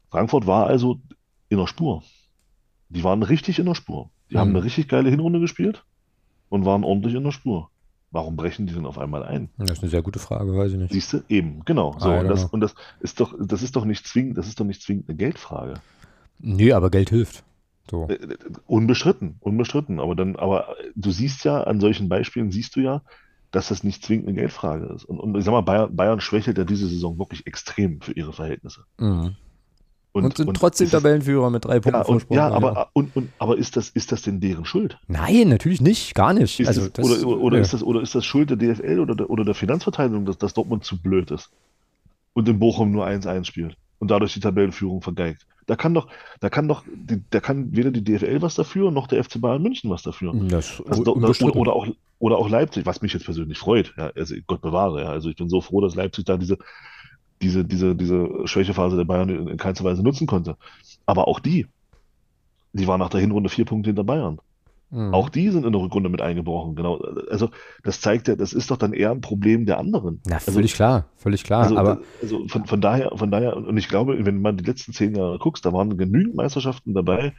Frankfurt 0.09 0.47
war 0.47 0.67
also 0.67 0.99
in 1.49 1.57
der 1.57 1.67
Spur. 1.67 2.03
Die 2.89 3.03
waren 3.03 3.23
richtig 3.23 3.59
in 3.59 3.65
der 3.65 3.75
Spur. 3.75 4.09
Die 4.31 4.37
haben 4.37 4.49
Mhm. 4.49 4.57
eine 4.57 4.65
richtig 4.65 4.87
geile 4.87 5.09
Hinrunde 5.09 5.39
gespielt 5.39 5.83
und 6.49 6.65
waren 6.65 6.83
ordentlich 6.83 7.13
in 7.15 7.23
der 7.23 7.31
Spur. 7.31 7.69
Warum 8.11 8.35
brechen 8.35 8.67
die 8.67 8.73
denn 8.73 8.85
auf 8.85 8.99
einmal 8.99 9.23
ein? 9.23 9.49
Das 9.57 9.71
ist 9.71 9.81
eine 9.81 9.89
sehr 9.89 10.03
gute 10.03 10.19
Frage, 10.19 10.55
weiß 10.55 10.73
ich 10.73 10.77
nicht. 10.77 10.93
Siehst 10.93 11.13
du, 11.13 11.23
eben, 11.29 11.65
genau. 11.65 11.95
So, 11.97 12.13
I 12.13 12.19
und 12.19 12.27
das, 12.29 12.45
und 12.45 12.59
das 12.61 12.75
ist 12.99 13.19
doch, 13.19 13.33
das 13.39 13.63
ist 13.63 13.75
doch 13.75 13.85
nicht 13.85 14.05
zwingend, 14.07 14.37
das 14.37 14.47
ist 14.47 14.59
doch 14.59 14.65
nicht 14.65 14.83
zwingend 14.83 15.09
eine 15.09 15.17
Geldfrage. 15.17 15.75
Nee, 16.37 16.73
aber 16.73 16.91
Geld 16.91 17.09
hilft. 17.09 17.43
So. 17.89 18.07
Äh, 18.07 18.17
Unbestritten, 18.67 19.35
unbestritten. 19.39 19.99
Aber 19.99 20.15
dann, 20.15 20.35
aber 20.35 20.75
du 20.95 21.11
siehst 21.11 21.43
ja, 21.43 21.63
an 21.63 21.79
solchen 21.79 22.09
Beispielen 22.09 22.51
siehst 22.51 22.75
du 22.75 22.79
ja, 22.81 23.01
dass 23.51 23.67
das 23.67 23.83
nicht 23.83 24.03
zwingend 24.03 24.27
eine 24.27 24.35
Geldfrage 24.35 24.85
ist. 24.95 25.05
Und, 25.05 25.19
und 25.19 25.37
ich 25.37 25.45
sag 25.45 25.51
mal, 25.51 25.61
Bayern, 25.61 25.95
Bayern 25.95 26.21
schwächelt 26.21 26.57
ja 26.57 26.63
diese 26.63 26.87
Saison 26.87 27.19
wirklich 27.19 27.45
extrem 27.45 28.01
für 28.01 28.13
ihre 28.13 28.33
Verhältnisse. 28.33 28.85
Mhm. 28.99 29.35
Und, 30.11 30.37
sind 30.37 30.53
trotzdem 30.55 30.85
ist 30.85 30.93
das- 30.93 31.01
Tabellenführer 31.01 31.49
mit 31.49 31.65
drei 31.65 31.79
Punkten 31.79 31.93
Ja, 31.93 31.99
und, 32.01 32.05
Vorsprung. 32.05 32.37
ja, 32.37 32.49
aber, 32.49 32.89
und, 32.93 33.15
und, 33.15 33.29
aber 33.39 33.57
ist 33.57 33.75
das, 33.77 33.89
ist 33.89 34.11
das 34.11 34.21
denn 34.21 34.39
deren 34.39 34.63
Schuld? 34.63 34.99
Nein, 35.07 35.49
natürlich 35.49 35.81
nicht. 35.81 36.13
Gar 36.13 36.33
nicht. 36.33 36.59
Ist 36.59 36.67
also, 36.67 36.87
das, 36.87 37.23
oder 37.23 37.39
oder 37.41 37.59
ist, 37.59 37.73
das, 37.73 37.81
oder 37.83 37.99
ist 38.01 38.13
das 38.13 38.23
Schuld 38.23 38.49
der 38.51 38.57
DFL 38.57 38.99
oder 38.99 39.15
der, 39.15 39.29
oder 39.31 39.43
der 39.43 39.55
Finanzverteilung, 39.55 40.25
dass, 40.25 40.37
dass 40.37 40.53
Dortmund 40.53 40.83
zu 40.83 41.01
blöd 41.01 41.31
ist 41.31 41.49
und 42.33 42.47
in 42.47 42.59
Bochum 42.59 42.91
nur 42.91 43.07
1-1 43.07 43.45
spielt 43.45 43.75
und 44.03 44.11
dadurch 44.11 44.33
die 44.33 44.39
Tabellenführung 44.41 45.01
vergeigt? 45.01 45.47
Da 45.65 45.77
kann 45.77 45.93
doch, 45.93 46.07
da 46.41 46.49
kann 46.49 46.67
doch, 46.67 46.83
da 47.29 47.39
kann 47.39 47.73
weder 47.75 47.89
die 47.89 48.03
DFL 48.03 48.41
was 48.41 48.55
dafür, 48.55 48.91
noch 48.91 49.07
der 49.07 49.23
FC 49.23 49.39
Bayern 49.39 49.63
München 49.63 49.89
was 49.89 50.03
dafür. 50.03 50.33
das 50.49 50.81
Also, 50.85 51.03
da- 51.05 51.11
unbestritten. 51.11 51.57
oder, 51.59 51.73
auch, 51.73 51.87
oder 52.19 52.37
auch 52.37 52.49
Leipzig, 52.49 52.85
was 52.85 53.01
mich 53.01 53.13
jetzt 53.13 53.23
persönlich 53.23 53.57
freut. 53.57 53.93
Ja, 53.97 54.11
also 54.15 54.35
Gott 54.45 54.61
bewahre. 54.61 55.01
Ja, 55.03 55.09
also 55.09 55.29
ich 55.29 55.37
bin 55.37 55.47
so 55.47 55.61
froh, 55.61 55.79
dass 55.79 55.95
Leipzig 55.95 56.25
da 56.25 56.35
diese, 56.35 56.57
diese, 57.41 57.63
diese, 57.63 57.95
diese 57.95 58.29
Schwächephase 58.45 58.97
der 58.97 59.05
Bayern 59.05 59.29
in, 59.29 59.47
in 59.47 59.57
keinster 59.57 59.85
Weise 59.85 60.03
nutzen 60.03 60.27
konnte. 60.27 60.57
Aber 61.05 61.29
auch 61.29 61.39
die, 61.39 61.65
die 62.73 62.85
waren 62.87 62.99
nach 62.99 63.09
der 63.09 63.21
Hinrunde 63.21 63.49
vier 63.49 63.63
Punkte 63.65 63.89
hinter 63.89 64.03
Bayern. 64.03 64.39
Mhm. 64.89 65.13
Auch 65.13 65.29
die 65.29 65.49
sind 65.49 65.65
in 65.65 65.71
der 65.71 65.81
Rückrunde 65.81 66.09
mit 66.09 66.21
eingebrochen. 66.21 66.75
Genau. 66.75 66.97
Also 67.29 67.49
das 67.83 67.99
zeigt 68.01 68.27
ja, 68.27 68.35
das 68.35 68.53
ist 68.53 68.69
doch 68.69 68.77
dann 68.77 68.93
eher 68.93 69.11
ein 69.11 69.21
Problem 69.21 69.65
der 69.65 69.79
anderen. 69.79 70.21
Na, 70.25 70.35
Also- 70.35 70.51
völlig 70.51 70.73
klar, 70.73 71.05
völlig 71.17 71.43
klar. 71.43 71.63
Also, 71.63 71.77
aber 71.77 71.99
also 72.21 72.47
von, 72.47 72.65
von 72.65 72.81
daher, 72.81 73.11
von 73.15 73.31
daher, 73.31 73.57
und 73.57 73.77
ich 73.77 73.89
glaube, 73.89 74.23
wenn 74.25 74.41
man 74.41 74.57
die 74.57 74.63
letzten 74.63 74.93
zehn 74.93 75.15
Jahre 75.15 75.39
guckst, 75.39 75.65
da 75.65 75.73
waren 75.73 75.97
genügend 75.97 76.35
Meisterschaften 76.35 76.93
dabei, 76.93 77.33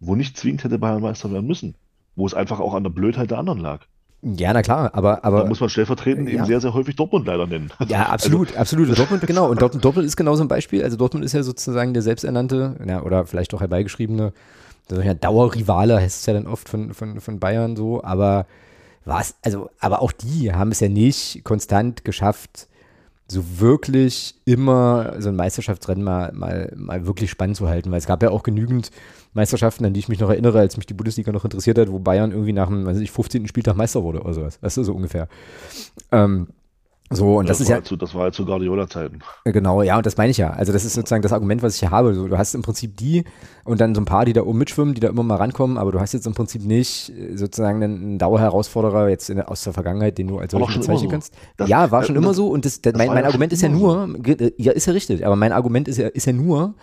wo 0.00 0.14
nicht 0.14 0.36
zwingend 0.36 0.64
hätte 0.64 0.78
Bayern 0.78 1.02
Meister 1.02 1.32
werden 1.32 1.46
müssen. 1.46 1.74
Wo 2.14 2.26
es 2.26 2.34
einfach 2.34 2.60
auch 2.60 2.74
an 2.74 2.82
der 2.82 2.90
Blödheit 2.90 3.30
der 3.30 3.38
anderen 3.38 3.60
lag. 3.60 3.86
Ja, 4.20 4.52
na 4.52 4.62
klar, 4.62 4.90
aber, 4.94 5.24
aber. 5.24 5.42
Da 5.42 5.48
muss 5.48 5.60
man 5.60 5.68
stellvertretend 5.68 6.28
ja. 6.28 6.34
eben 6.34 6.44
sehr, 6.44 6.60
sehr 6.60 6.74
häufig 6.74 6.96
Dortmund 6.96 7.26
leider 7.26 7.46
nennen. 7.46 7.70
Ja, 7.86 8.06
absolut, 8.08 8.48
also, 8.48 8.58
absolut. 8.58 8.98
Dortmund, 8.98 9.24
genau. 9.26 9.48
Und 9.48 9.62
Dortmund, 9.62 9.84
Dortmund 9.84 10.06
ist 10.06 10.16
genau 10.16 10.34
so 10.34 10.42
ein 10.42 10.48
Beispiel. 10.48 10.82
Also 10.82 10.96
Dortmund 10.96 11.24
ist 11.24 11.34
ja 11.34 11.44
sozusagen 11.44 11.94
der 11.94 12.02
selbsternannte, 12.02 12.76
ja, 12.84 13.02
oder 13.02 13.26
vielleicht 13.26 13.54
auch 13.54 13.60
herbeigeschriebene, 13.60 14.32
der 14.90 15.14
Dauerrivale, 15.14 15.96
heißt 16.00 16.20
es 16.20 16.26
ja 16.26 16.34
dann 16.34 16.46
oft 16.46 16.68
von, 16.68 16.94
von, 16.94 17.20
von 17.20 17.38
Bayern 17.38 17.76
so, 17.76 18.02
aber 18.02 18.46
was, 19.04 19.36
also, 19.42 19.70
aber 19.80 20.02
auch 20.02 20.12
die 20.12 20.52
haben 20.52 20.70
es 20.70 20.80
ja 20.80 20.88
nicht 20.88 21.42
konstant 21.44 22.04
geschafft, 22.04 22.68
so 23.30 23.60
wirklich 23.60 24.34
immer 24.46 25.14
so 25.18 25.28
ein 25.28 25.36
Meisterschaftsrennen 25.36 26.02
mal, 26.02 26.32
mal, 26.32 26.72
mal 26.76 27.06
wirklich 27.06 27.30
spannend 27.30 27.56
zu 27.56 27.68
halten, 27.68 27.90
weil 27.90 27.98
es 27.98 28.06
gab 28.06 28.22
ja 28.22 28.30
auch 28.30 28.42
genügend 28.42 28.90
Meisterschaften, 29.34 29.84
an 29.84 29.92
die 29.92 30.00
ich 30.00 30.08
mich 30.08 30.18
noch 30.18 30.30
erinnere, 30.30 30.58
als 30.58 30.76
mich 30.78 30.86
die 30.86 30.94
Bundesliga 30.94 31.30
noch 31.32 31.44
interessiert 31.44 31.78
hat, 31.78 31.92
wo 31.92 31.98
Bayern 31.98 32.32
irgendwie 32.32 32.54
nach 32.54 32.68
dem, 32.68 32.86
weiß 32.86 32.98
ich, 32.98 33.10
15. 33.10 33.46
Spieltag 33.46 33.76
Meister 33.76 34.02
wurde 34.02 34.22
oder 34.22 34.32
sowas. 34.32 34.58
Weißt 34.62 34.78
du, 34.78 34.84
so 34.84 34.94
ungefähr. 34.94 35.28
Ähm, 36.10 36.48
so, 37.10 37.38
und 37.38 37.48
das, 37.48 37.58
das 37.58 37.62
ist 37.62 37.70
ja. 37.70 37.82
Zu, 37.82 37.96
das 37.96 38.14
war 38.14 38.26
ja 38.26 38.32
zu 38.32 38.44
Guardiola-Zeiten. 38.44 39.20
Genau, 39.44 39.82
ja, 39.82 39.96
und 39.96 40.04
das 40.04 40.16
meine 40.16 40.30
ich 40.30 40.36
ja. 40.36 40.50
Also, 40.50 40.72
das 40.72 40.84
ist 40.84 40.92
sozusagen 40.94 41.22
das 41.22 41.32
Argument, 41.32 41.62
was 41.62 41.74
ich 41.74 41.80
hier 41.80 41.90
habe. 41.90 42.14
So, 42.14 42.28
du 42.28 42.36
hast 42.36 42.54
im 42.54 42.62
Prinzip 42.62 42.96
die 42.96 43.24
und 43.64 43.80
dann 43.80 43.94
so 43.94 44.00
ein 44.00 44.04
paar, 44.04 44.26
die 44.26 44.34
da 44.34 44.42
oben 44.42 44.58
mitschwimmen, 44.58 44.94
die 44.94 45.00
da 45.00 45.08
immer 45.08 45.22
mal 45.22 45.36
rankommen, 45.36 45.78
aber 45.78 45.90
du 45.90 46.00
hast 46.00 46.12
jetzt 46.12 46.26
im 46.26 46.34
Prinzip 46.34 46.64
nicht 46.64 47.10
äh, 47.10 47.36
sozusagen 47.36 47.82
einen 47.82 48.18
Dauerherausforderer 48.18 49.08
jetzt 49.08 49.30
in, 49.30 49.40
aus 49.40 49.64
der 49.64 49.72
Vergangenheit, 49.72 50.18
den 50.18 50.28
du 50.28 50.38
als 50.38 50.52
solchen 50.52 50.80
bezeichnen 50.80 51.04
so. 51.04 51.08
kannst. 51.08 51.34
Das, 51.56 51.68
ja, 51.68 51.90
war 51.90 52.02
schon 52.02 52.14
das, 52.14 52.24
immer 52.24 52.34
so 52.34 52.48
und 52.48 52.64
das, 52.64 52.82
das 52.82 52.94
mein, 52.94 53.08
mein 53.08 53.24
Argument 53.24 53.52
ist 53.52 53.62
ja 53.62 53.70
nur, 53.70 54.14
äh, 54.24 54.52
ja, 54.58 54.72
ist 54.72 54.86
ja 54.86 54.92
richtig, 54.92 55.24
aber 55.24 55.36
mein 55.36 55.52
Argument 55.52 55.88
ist 55.88 55.96
ja, 55.96 56.08
ist 56.08 56.26
ja 56.26 56.32
nur, 56.34 56.74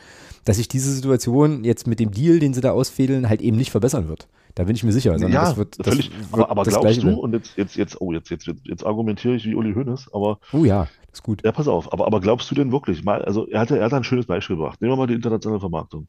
dass 0.44 0.58
sich 0.58 0.68
diese 0.68 0.92
Situation 0.92 1.64
jetzt 1.64 1.86
mit 1.88 2.00
dem 2.00 2.12
Deal, 2.12 2.40
den 2.40 2.54
sie 2.54 2.62
da 2.62 2.72
ausfädeln, 2.72 3.30
halt 3.30 3.42
eben 3.42 3.58
nicht 3.58 3.72
verbessern 3.72 4.08
wird. 4.08 4.28
Da 4.56 4.64
bin 4.64 4.76
ich 4.76 4.84
mir 4.84 4.94
sicher. 4.94 5.18
ja, 5.18 5.28
das 5.28 5.58
wird, 5.58 5.78
das 5.80 5.88
völlig. 5.88 6.12
Wird 6.12 6.34
aber, 6.34 6.50
aber 6.50 6.64
glaubst 6.64 7.04
du, 7.04 7.10
und 7.10 7.34
jetzt, 7.34 7.58
jetzt, 7.58 7.76
jetzt, 7.76 8.00
oh, 8.00 8.14
jetzt, 8.14 8.30
jetzt, 8.30 8.50
jetzt 8.64 8.86
argumentiere 8.86 9.36
ich 9.36 9.46
wie 9.46 9.54
Uli 9.54 9.74
Hoeneß, 9.74 10.14
aber. 10.14 10.40
Oh 10.54 10.64
ja, 10.64 10.88
ist 11.12 11.24
gut. 11.24 11.44
Ja, 11.44 11.52
pass 11.52 11.68
auf, 11.68 11.92
aber, 11.92 12.08
aber 12.08 12.22
glaubst 12.22 12.50
du 12.50 12.56
denn 12.56 12.72
wirklich, 12.72 13.04
mal, 13.04 13.24
also 13.26 13.48
er 13.48 13.60
hat, 13.60 13.72
er 13.72 13.84
hat 13.84 13.94
ein 13.94 14.06
schönes 14.06 14.26
Beispiel 14.26 14.56
gebracht. 14.56 14.82
Nehmen 14.82 14.94
wir 14.94 14.98
mal 14.98 15.08
die 15.08 15.14
internationale 15.14 15.60
Vermarktung. 15.60 16.08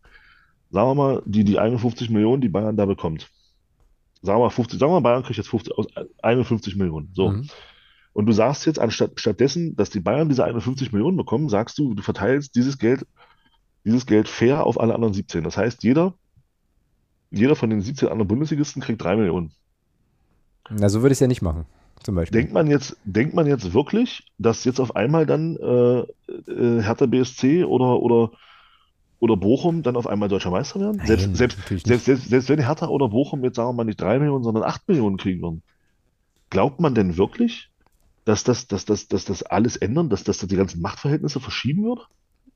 Sagen 0.70 0.88
wir 0.88 0.94
mal, 0.94 1.22
die, 1.26 1.42
die 1.42 1.59
51 1.59 2.09
Millionen, 2.11 2.40
die 2.40 2.49
Bayern 2.49 2.76
da 2.76 2.86
bekommt. 2.86 3.28
Sagen 4.22 4.38
wir 4.38 4.44
mal 4.44 4.51
50, 4.51 4.78
sagen 4.78 4.92
wir 4.92 5.01
mal, 5.01 5.09
Bayern 5.09 5.24
kriegt 5.24 5.38
jetzt 5.38 5.49
50, 5.49 5.72
51 6.22 6.76
Millionen. 6.76 7.11
So. 7.14 7.30
Mhm. 7.30 7.49
Und 8.12 8.26
du 8.26 8.32
sagst 8.32 8.64
jetzt, 8.66 8.78
anstatt 8.78 9.20
stattdessen, 9.20 9.76
dass 9.76 9.90
die 9.90 10.01
Bayern 10.01 10.28
diese 10.28 10.44
51 10.44 10.92
Millionen 10.92 11.16
bekommen, 11.16 11.49
sagst 11.49 11.78
du, 11.78 11.94
du 11.94 12.03
verteilst 12.03 12.55
dieses 12.55 12.78
Geld, 12.78 13.07
dieses 13.84 14.07
Geld 14.07 14.28
fair 14.28 14.64
auf 14.64 14.80
alle 14.80 14.94
anderen 14.94 15.14
17. 15.14 15.44
Das 15.44 15.57
heißt, 15.57 15.82
jeder 15.82 16.14
jeder 17.39 17.57
von 17.57 17.70
den 17.70 17.80
17 17.80 18.09
anderen 18.09 18.28
Bundesligisten 18.28 18.82
kriegt 18.82 19.03
3 19.03 19.16
Millionen. 19.16 19.53
Na, 20.70 20.89
so 20.89 21.03
würde 21.03 21.12
ich 21.12 21.16
es 21.16 21.20
ja 21.20 21.26
nicht 21.26 21.43
machen, 21.43 21.64
zum 22.03 22.14
Beispiel. 22.14 22.41
Denkt 22.41 22.53
man 22.53 22.66
jetzt, 22.66 22.97
denkt 23.05 23.34
man 23.34 23.47
jetzt 23.47 23.72
wirklich, 23.72 24.26
dass 24.39 24.64
jetzt 24.64 24.80
auf 24.80 24.97
einmal 24.97 25.26
dann 25.26 25.57
äh, 25.57 26.01
äh, 26.51 26.82
Hertha 26.82 27.07
BSC 27.07 27.64
oder, 27.64 28.01
oder, 28.01 28.32
oder 29.20 29.37
Bochum 29.37 29.82
dann 29.82 29.97
auf 29.97 30.07
einmal 30.07 30.28
deutscher 30.28 30.51
Meister 30.51 30.80
werden? 30.80 30.97
Nein, 30.97 31.07
selbst, 31.07 31.37
selbst, 31.37 31.59
selbst, 31.68 32.05
selbst, 32.05 32.28
selbst 32.28 32.49
wenn 32.49 32.59
Hertha 32.59 32.89
oder 32.89 33.09
Bochum 33.09 33.45
jetzt 33.45 33.57
sagen 33.57 33.68
wir 33.68 33.74
mal 33.74 33.84
nicht 33.84 34.01
3 34.01 34.18
Millionen, 34.18 34.45
sondern 34.45 34.64
8 34.64 34.89
Millionen 34.89 35.16
kriegen 35.16 35.43
würden. 35.43 35.62
Glaubt 36.51 36.80
man 36.80 36.95
denn 36.95 37.16
wirklich, 37.16 37.70
dass 38.24 38.45
das, 38.45 38.66
dass, 38.66 38.84
dass, 38.84 39.09
dass 39.09 39.24
das 39.24 39.43
alles 39.45 39.76
ändern, 39.76 40.09
dass, 40.09 40.24
dass 40.24 40.39
das 40.39 40.49
die 40.49 40.57
ganzen 40.57 40.80
Machtverhältnisse 40.82 41.41
verschieben 41.41 41.84
wird? 41.84 42.09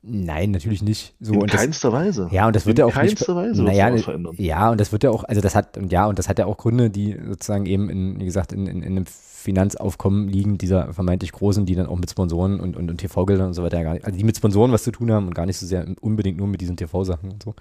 Nein, 0.03 0.49
natürlich 0.49 0.81
nicht. 0.81 1.13
So, 1.19 1.33
in 1.33 1.45
keinster 1.45 1.91
das, 1.91 1.99
Weise. 1.99 2.29
Ja, 2.31 2.47
und 2.47 2.55
das 2.55 2.65
wird 2.65 2.79
ja 2.79 2.85
auch 2.85 2.93
keinster 2.93 3.35
nicht, 3.35 3.49
Weise 3.49 3.63
naja, 3.63 3.95
verändern. 3.97 4.35
Ja, 4.37 4.71
und 4.71 4.81
das 4.81 4.91
wird 4.91 5.03
ja 5.03 5.11
auch, 5.11 5.23
also 5.23 5.41
das 5.41 5.53
hat, 5.53 5.77
und 5.77 5.91
ja, 5.91 6.07
und 6.07 6.17
das 6.17 6.27
hat 6.27 6.39
ja 6.39 6.47
auch 6.47 6.57
Gründe, 6.57 6.89
die 6.89 7.15
sozusagen 7.27 7.67
eben 7.67 7.89
in, 7.89 8.19
wie 8.19 8.25
gesagt, 8.25 8.51
in, 8.51 8.65
in, 8.65 8.81
in 8.81 8.97
einem 8.97 9.05
Finanzaufkommen 9.05 10.27
liegen, 10.27 10.57
dieser 10.57 10.93
vermeintlich 10.93 11.31
großen, 11.31 11.65
die 11.65 11.75
dann 11.75 11.85
auch 11.85 11.97
mit 11.97 12.09
Sponsoren 12.09 12.59
und, 12.59 12.75
und, 12.75 12.89
und 12.89 12.97
TV-Geldern 12.97 13.47
und 13.47 13.53
so 13.53 13.63
weiter 13.63 13.83
gar 13.83 13.93
nicht, 13.93 14.05
also 14.05 14.17
die 14.17 14.23
mit 14.23 14.37
Sponsoren 14.37 14.71
was 14.71 14.83
zu 14.83 14.91
tun 14.91 15.11
haben 15.11 15.27
und 15.27 15.35
gar 15.35 15.45
nicht 15.45 15.57
so 15.57 15.65
sehr 15.67 15.85
unbedingt 16.01 16.37
nur 16.37 16.47
mit 16.47 16.61
diesen 16.61 16.77
TV-Sachen 16.77 17.31
und 17.31 17.43
so. 17.43 17.55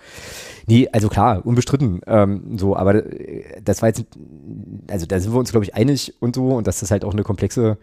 Nee, 0.66 0.88
also 0.92 1.08
klar, 1.08 1.44
unbestritten, 1.44 2.00
ähm, 2.06 2.58
so, 2.58 2.76
aber 2.76 3.06
äh, 3.06 3.60
das 3.62 3.82
war 3.82 3.88
jetzt, 3.88 4.04
also 4.90 5.06
da 5.06 5.20
sind 5.20 5.32
wir 5.32 5.38
uns, 5.38 5.50
glaube 5.50 5.64
ich, 5.64 5.74
einig 5.74 6.14
und 6.20 6.36
so 6.36 6.48
und 6.48 6.66
dass 6.66 6.80
das 6.80 6.90
halt 6.90 7.04
auch 7.04 7.12
eine 7.12 7.22
komplexe 7.22 7.78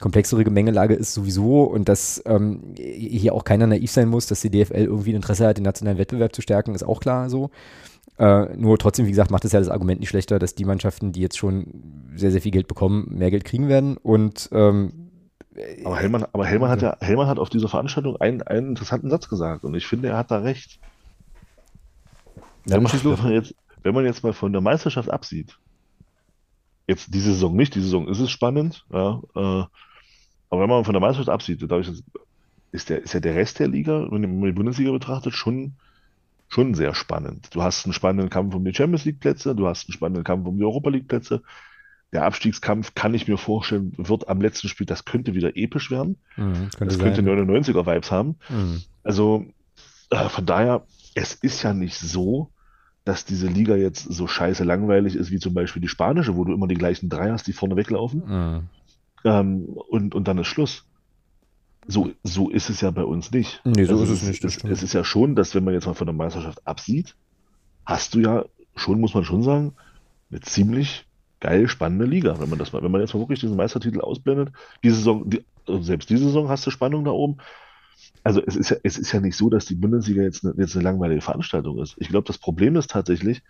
komplexere 0.00 0.44
Gemengelage 0.44 0.94
ist 0.94 1.14
sowieso 1.14 1.62
und 1.62 1.88
dass 1.88 2.22
ähm, 2.26 2.74
hier 2.76 3.34
auch 3.34 3.44
keiner 3.44 3.66
naiv 3.66 3.90
sein 3.90 4.08
muss, 4.08 4.26
dass 4.26 4.40
die 4.40 4.50
DFL 4.50 4.84
irgendwie 4.84 5.12
ein 5.12 5.16
Interesse 5.16 5.46
hat, 5.46 5.56
den 5.56 5.64
nationalen 5.64 5.98
Wettbewerb 5.98 6.34
zu 6.34 6.42
stärken, 6.42 6.74
ist 6.74 6.82
auch 6.82 7.00
klar 7.00 7.30
so. 7.30 7.50
Äh, 8.18 8.56
nur 8.56 8.78
trotzdem, 8.78 9.06
wie 9.06 9.10
gesagt, 9.10 9.30
macht 9.30 9.44
es 9.44 9.52
ja 9.52 9.58
das 9.58 9.68
Argument 9.68 10.00
nicht 10.00 10.08
schlechter, 10.08 10.38
dass 10.38 10.54
die 10.54 10.64
Mannschaften, 10.64 11.12
die 11.12 11.20
jetzt 11.20 11.36
schon 11.36 11.66
sehr, 12.14 12.30
sehr 12.30 12.40
viel 12.40 12.52
Geld 12.52 12.66
bekommen, 12.68 13.06
mehr 13.10 13.30
Geld 13.30 13.44
kriegen 13.44 13.68
werden. 13.68 13.96
Und 13.96 14.48
ähm, 14.52 15.10
aber 15.84 15.96
Hellmann, 15.96 16.26
aber 16.32 16.44
Hellmann 16.44 16.70
hat 16.70 16.82
ja, 16.82 16.96
Hellmann 17.00 17.28
hat 17.28 17.38
auf 17.38 17.48
dieser 17.48 17.68
Veranstaltung 17.68 18.16
einen, 18.16 18.42
einen 18.42 18.68
interessanten 18.68 19.08
Satz 19.08 19.28
gesagt 19.28 19.64
und 19.64 19.74
ich 19.74 19.86
finde, 19.86 20.08
er 20.08 20.18
hat 20.18 20.30
da 20.30 20.38
recht. 20.38 20.78
Wenn 22.66 22.82
man, 22.82 22.92
wenn, 22.92 23.22
man 23.22 23.32
jetzt, 23.32 23.54
wenn 23.82 23.94
man 23.94 24.04
jetzt 24.04 24.22
mal 24.22 24.32
von 24.32 24.52
der 24.52 24.60
Meisterschaft 24.60 25.10
absieht, 25.10 25.58
jetzt 26.86 27.14
diese 27.14 27.32
Saison 27.32 27.54
nicht, 27.54 27.74
die 27.74 27.80
Saison 27.80 28.08
ist 28.08 28.20
es 28.20 28.30
spannend, 28.30 28.84
ja, 28.92 29.20
äh, 29.34 29.64
aber 30.50 30.62
wenn 30.62 30.70
man 30.70 30.84
von 30.84 30.94
der 30.94 31.00
Meisterschaft 31.00 31.28
absieht, 31.28 31.62
dadurch 31.62 31.90
ist, 32.72 32.88
der, 32.88 33.02
ist 33.02 33.14
ja 33.14 33.20
der 33.20 33.34
Rest 33.34 33.58
der 33.58 33.68
Liga, 33.68 34.06
wenn 34.10 34.20
man 34.20 34.48
die 34.48 34.52
Bundesliga 34.52 34.92
betrachtet, 34.92 35.34
schon, 35.34 35.72
schon 36.48 36.74
sehr 36.74 36.94
spannend. 36.94 37.48
Du 37.52 37.62
hast 37.62 37.84
einen 37.84 37.92
spannenden 37.92 38.30
Kampf 38.30 38.54
um 38.54 38.64
die 38.64 38.74
Champions 38.74 39.04
League 39.04 39.20
Plätze, 39.20 39.54
du 39.54 39.66
hast 39.66 39.88
einen 39.88 39.94
spannenden 39.94 40.24
Kampf 40.24 40.46
um 40.46 40.56
die 40.56 40.64
Europa 40.64 40.90
League 40.90 41.08
Plätze. 41.08 41.42
Der 42.12 42.24
Abstiegskampf 42.24 42.94
kann 42.94 43.14
ich 43.14 43.26
mir 43.26 43.36
vorstellen, 43.36 43.92
wird 43.96 44.28
am 44.28 44.40
letzten 44.40 44.68
Spiel, 44.68 44.86
das 44.86 45.04
könnte 45.04 45.34
wieder 45.34 45.56
episch 45.56 45.90
werden. 45.90 46.16
Mhm, 46.36 46.70
könnte 46.76 46.84
das 46.86 46.98
könnte 46.98 47.22
99er 47.22 47.84
Vibes 47.84 48.12
haben. 48.12 48.36
Mhm. 48.48 48.82
Also 49.02 49.46
äh, 50.10 50.28
von 50.28 50.46
daher, 50.46 50.86
es 51.14 51.34
ist 51.34 51.62
ja 51.64 51.74
nicht 51.74 51.98
so, 51.98 52.50
dass 53.04 53.24
diese 53.24 53.48
Liga 53.48 53.74
jetzt 53.74 54.04
so 54.04 54.26
scheiße 54.26 54.62
langweilig 54.64 55.16
ist 55.16 55.30
wie 55.30 55.38
zum 55.38 55.54
Beispiel 55.54 55.82
die 55.82 55.88
spanische, 55.88 56.36
wo 56.36 56.44
du 56.44 56.52
immer 56.52 56.68
die 56.68 56.74
gleichen 56.74 57.08
drei 57.08 57.30
hast, 57.30 57.46
die 57.46 57.52
vorne 57.52 57.76
weglaufen. 57.76 58.22
Mhm 58.26 58.68
ähm, 59.24 59.64
und, 59.64 60.14
und 60.14 60.28
dann 60.28 60.38
ist 60.38 60.46
Schluss. 60.46 60.84
So, 61.88 62.10
so 62.22 62.50
ist 62.50 62.68
es 62.68 62.80
ja 62.80 62.90
bei 62.90 63.04
uns 63.04 63.30
nicht. 63.30 63.60
Nee, 63.64 63.84
so 63.84 63.92
also 63.92 64.04
ist 64.04 64.22
es 64.22 64.28
nicht. 64.28 64.44
Es, 64.44 64.64
es 64.64 64.82
ist 64.82 64.92
ja 64.92 65.04
schon, 65.04 65.36
dass 65.36 65.54
wenn 65.54 65.64
man 65.64 65.74
jetzt 65.74 65.86
mal 65.86 65.94
von 65.94 66.06
der 66.06 66.14
Meisterschaft 66.14 66.66
absieht, 66.66 67.14
hast 67.84 68.14
du 68.14 68.20
ja 68.20 68.44
schon, 68.74 69.00
muss 69.00 69.14
man 69.14 69.24
schon 69.24 69.42
sagen, 69.42 69.74
eine 70.30 70.40
ziemlich 70.40 71.06
geil 71.40 71.68
spannende 71.68 72.06
Liga, 72.06 72.40
wenn 72.40 72.48
man 72.48 72.58
das 72.58 72.72
mal, 72.72 72.82
wenn 72.82 72.90
man 72.90 73.00
jetzt 73.00 73.14
mal 73.14 73.20
wirklich 73.20 73.40
diesen 73.40 73.56
Meistertitel 73.56 74.00
ausblendet. 74.00 74.50
Die 74.82 74.90
Saison, 74.90 75.28
die, 75.28 75.44
also 75.66 75.82
selbst 75.82 76.10
diese 76.10 76.24
Saison 76.24 76.48
hast 76.48 76.66
du 76.66 76.70
Spannung 76.70 77.04
da 77.04 77.12
oben. 77.12 77.38
Also 78.24 78.42
es 78.44 78.56
ist 78.56 78.70
ja, 78.70 78.76
es 78.82 78.98
ist 78.98 79.12
ja 79.12 79.20
nicht 79.20 79.36
so, 79.36 79.48
dass 79.48 79.66
die 79.66 79.76
Bundesliga 79.76 80.22
jetzt 80.22 80.44
eine, 80.44 80.54
jetzt 80.56 80.74
eine 80.74 80.84
langweilige 80.84 81.20
Veranstaltung 81.20 81.78
ist. 81.78 81.94
Ich 81.98 82.08
glaube, 82.08 82.26
das 82.26 82.38
Problem 82.38 82.74
ist 82.76 82.90
tatsächlich, 82.90 83.42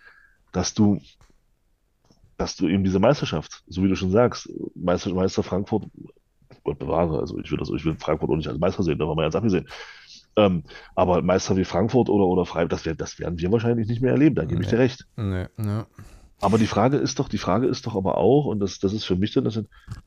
dass 0.51 0.73
du 0.73 1.01
dass 2.37 2.55
du 2.55 2.67
eben 2.67 2.83
diese 2.83 2.99
Meisterschaft, 2.99 3.63
so 3.67 3.83
wie 3.83 3.89
du 3.89 3.95
schon 3.95 4.11
sagst, 4.11 4.49
Meister, 4.75 5.13
Meister 5.13 5.43
Frankfurt, 5.43 5.85
Gott 6.63 6.79
bewahre, 6.79 7.19
also 7.19 7.39
ich 7.39 7.51
will 7.51 7.57
das, 7.57 7.69
ich 7.69 7.83
will 7.85 7.95
Frankfurt 7.97 8.29
auch 8.29 8.35
nicht 8.35 8.47
als 8.47 8.59
Meister 8.59 8.83
sehen, 8.83 8.99
da 8.99 9.05
haben 9.05 9.17
wir 9.17 9.23
ganz 9.23 9.35
abgesehen. 9.35 9.67
Ähm, 10.35 10.63
aber 10.95 11.21
Meister 11.23 11.57
wie 11.57 11.65
Frankfurt 11.65 12.09
oder, 12.09 12.25
oder 12.25 12.45
Freiburg, 12.45 12.69
das, 12.69 12.85
wär, 12.85 12.93
das 12.93 13.19
werden 13.19 13.39
wir 13.39 13.51
wahrscheinlich 13.51 13.87
nicht 13.87 14.01
mehr 14.01 14.11
erleben, 14.11 14.35
da 14.35 14.43
gebe 14.43 14.59
nee. 14.59 14.65
ich 14.65 14.69
dir 14.69 14.77
recht. 14.77 15.07
Nee, 15.15 15.47
nee. 15.57 15.81
Aber 16.39 16.59
die 16.59 16.67
Frage 16.67 16.97
ist 16.97 17.17
doch, 17.17 17.29
die 17.29 17.39
Frage 17.39 17.65
ist 17.65 17.87
doch 17.87 17.95
aber 17.95 18.17
auch, 18.17 18.45
und 18.45 18.59
das, 18.59 18.77
das 18.77 18.93
ist 18.93 19.05
für 19.05 19.15
mich 19.15 19.33
dann, 19.33 19.43
das 19.43 19.59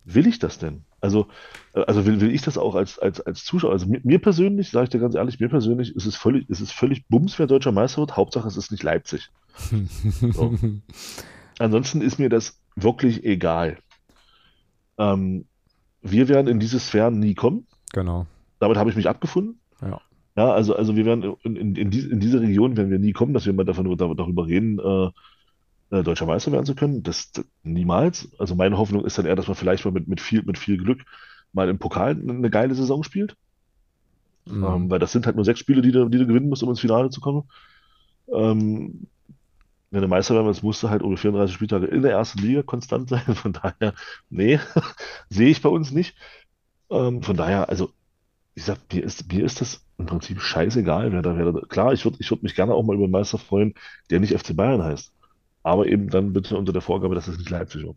will 0.05 0.29
ich 0.29 0.39
das 0.39 0.59
denn? 0.59 0.85
Also, 1.01 1.27
äh, 1.75 1.81
also 1.81 2.07
will, 2.07 2.21
will 2.21 2.33
ich 2.33 2.43
das 2.43 2.57
auch 2.57 2.77
als, 2.77 3.01
als, 3.01 3.21
als 3.21 3.45
Zuschauer? 3.45 3.73
Also 3.73 3.87
mir, 3.87 4.01
mir 4.05 4.21
persönlich, 4.21 4.71
sage 4.71 4.85
ich 4.85 4.91
dir 4.91 5.01
ganz 5.01 5.17
ehrlich, 5.17 5.41
mir 5.41 5.49
persönlich 5.49 5.97
ist 5.97 6.07
es 6.07 6.15
völlig, 6.15 6.49
ist 6.49 6.61
es 6.61 6.71
völlig 6.71 7.09
Bums, 7.09 7.39
wer 7.41 7.49
deutscher 7.49 7.73
Meister 7.73 7.99
wird. 7.99 8.17
Hauptsache 8.17 8.47
es 8.47 8.57
ist 8.57 8.71
nicht 8.71 8.85
Leipzig. 8.85 9.31
So. 10.33 10.55
Ansonsten 11.61 12.01
ist 12.01 12.19
mir 12.19 12.31
das 12.31 12.59
wirklich 12.75 13.23
egal. 13.25 13.79
Ähm, 14.99 15.45
wir 16.01 16.29
werden 16.29 16.47
in 16.49 16.59
diese 16.59 16.81
Sphären 16.81 17.19
nie 17.19 17.35
kommen. 17.35 17.67
Genau. 17.93 18.27
Damit 18.59 18.79
habe 18.79 18.89
ich 18.89 18.97
mich 18.97 19.09
abgefunden. 19.09 19.61
Ja. 19.83 20.01
Ja, 20.37 20.53
also, 20.53 20.75
also 20.75 20.97
wir 20.97 21.05
werden 21.05 21.37
in, 21.43 21.57
in, 21.57 21.77
in, 21.77 21.91
diese, 21.91 22.09
in 22.09 22.21
diese 22.21 22.41
Region 22.41 22.77
werden 22.77 22.91
wir 22.91 22.99
nie 22.99 23.13
kommen, 23.13 23.35
dass 23.35 23.45
wir 23.45 23.53
mal 23.53 23.65
davon, 23.65 23.85
darüber 23.97 24.47
reden, 24.47 24.79
äh, 24.79 25.99
äh, 25.99 26.03
deutscher 26.03 26.25
Meister 26.25 26.51
werden 26.53 26.65
zu 26.65 26.75
können. 26.75 27.03
Das, 27.03 27.31
das, 27.33 27.45
niemals. 27.63 28.31
Also 28.39 28.55
meine 28.55 28.79
Hoffnung 28.79 29.05
ist 29.05 29.19
dann 29.19 29.27
eher, 29.27 29.37
dass 29.37 29.49
man 29.49 29.57
vielleicht 29.57 29.85
mal 29.85 29.91
mit, 29.91 30.09
mit, 30.09 30.21
viel, 30.21 30.43
mit 30.43 30.57
viel 30.57 30.79
Glück 30.79 31.05
mal 31.53 31.69
im 31.69 31.79
Pokal 31.79 32.13
eine 32.13 32.49
geile 32.49 32.75
Saison 32.75 33.03
spielt. 33.03 33.37
Mhm. 34.47 34.65
Ähm, 34.65 34.91
weil 34.91 34.99
das 34.99 35.13
sind 35.13 35.27
halt 35.27 35.37
nur 35.37 35.45
sechs 35.45 35.61
Spiele, 35.61 35.83
die 35.83 35.93
du, 35.93 36.09
die 36.09 36.19
du 36.19 36.27
gewinnen 36.27 36.49
musst, 36.49 36.63
um 36.63 36.71
ins 36.71 36.81
Finale 36.81 37.11
zu 37.11 37.21
kommen. 37.21 37.43
Ähm, 38.33 39.09
wenn 39.91 40.03
du 40.03 40.09
Meister 40.09 40.35
werden 40.35 40.47
willst, 40.47 40.63
musst 40.63 40.83
du 40.83 40.91
halt 40.91 41.03
über 41.03 41.17
34 41.17 41.55
Spieltage 41.55 41.87
in 41.87 42.03
der 42.03 42.13
ersten 42.13 42.41
Liga 42.41 42.63
konstant 42.63 43.09
sein. 43.09 43.23
Von 43.35 43.53
daher, 43.53 43.95
nee, 44.29 44.61
sehe 45.31 45.49
ich 45.51 45.63
bei 45.63 45.69
uns 45.69 45.91
nicht. 45.93 46.17
Ähm, 46.91 47.23
von 47.23 47.37
daher, 47.37 47.69
also, 47.69 47.93
ich 48.55 48.65
sag, 48.65 48.79
mir 48.93 49.05
ist, 49.05 49.33
mir 49.33 49.45
ist 49.45 49.61
das 49.61 49.87
im 49.99 50.07
Prinzip 50.07 50.41
scheißegal, 50.41 51.13
wer 51.13 51.23
da 51.23 51.37
wäre. 51.37 51.67
Klar, 51.69 51.93
ich 51.93 52.05
würde 52.05 52.19
ich 52.21 52.31
würd 52.31 52.43
mich 52.43 52.55
gerne 52.55 52.75
auch 52.75 52.83
mal 52.85 52.95
über 52.97 53.05
einen 53.05 53.13
Meister 53.13 53.39
freuen, 53.39 53.75
der 54.11 54.21
nicht 54.21 54.39
FC 54.39 54.57
Bayern 54.57 54.83
heißt. 54.83 55.13
aber 55.63 55.87
eben 55.87 56.11
dann 56.11 56.33
bitte 56.33 56.57
unter 56.59 56.73
der 56.73 56.83
Vorgabe, 56.83 57.15
dass 57.15 57.29
es 57.29 57.39
nicht 57.39 57.51
Leipzig 57.51 57.85
wird. 57.85 57.97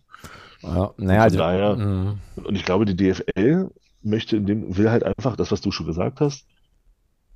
Ja, 0.62 0.94
naja, 0.98 1.22
also, 1.24 1.38
daher, 1.38 1.76
mh, 1.76 2.20
und 2.36 2.56
ich 2.56 2.64
glaube, 2.66 2.86
die 2.86 2.96
DFL 2.96 3.70
möchte 4.02 4.38
in 4.38 4.46
dem, 4.46 4.78
will 4.78 4.90
halt 4.92 5.04
einfach 5.04 5.36
das, 5.36 5.52
was 5.52 5.62
du 5.62 5.72
schon 5.72 5.88
gesagt 5.88 6.22
hast, 6.22 6.48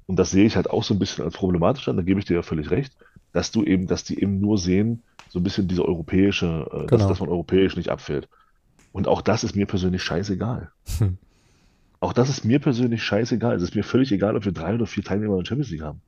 und 0.07 0.17
das 0.17 0.31
sehe 0.31 0.45
ich 0.45 0.55
halt 0.55 0.69
auch 0.69 0.83
so 0.83 0.93
ein 0.93 0.99
bisschen 0.99 1.25
als 1.25 1.35
problematisch 1.35 1.87
an, 1.87 1.97
da 1.97 2.03
gebe 2.03 2.19
ich 2.19 2.25
dir 2.25 2.35
ja 2.35 2.43
völlig 2.43 2.71
recht, 2.71 2.95
dass 3.33 3.51
du 3.51 3.63
eben, 3.63 3.87
dass 3.87 4.03
die 4.03 4.21
eben 4.21 4.39
nur 4.39 4.57
sehen, 4.57 5.03
so 5.29 5.39
ein 5.39 5.43
bisschen 5.43 5.67
diese 5.67 5.85
europäische, 5.85 6.67
äh, 6.71 6.79
dass, 6.87 6.99
genau. 6.99 7.09
dass 7.09 7.19
man 7.19 7.29
europäisch 7.29 7.75
nicht 7.75 7.89
abfällt. 7.89 8.29
Und 8.91 9.07
auch 9.07 9.21
das 9.21 9.43
ist 9.43 9.55
mir 9.55 9.65
persönlich 9.65 10.03
scheißegal. 10.03 10.71
Hm. 10.97 11.17
Auch 11.99 12.13
das 12.13 12.29
ist 12.29 12.45
mir 12.45 12.59
persönlich 12.59 13.03
scheißegal. 13.03 13.55
Es 13.55 13.63
ist 13.63 13.75
mir 13.75 13.83
völlig 13.83 14.11
egal, 14.11 14.35
ob 14.35 14.45
wir 14.45 14.51
drei 14.51 14.73
oder 14.75 14.85
vier 14.85 15.03
Teilnehmer 15.03 15.33
in 15.33 15.39
der 15.39 15.45
Champions 15.45 15.71
League 15.71 15.81
haben. 15.81 16.01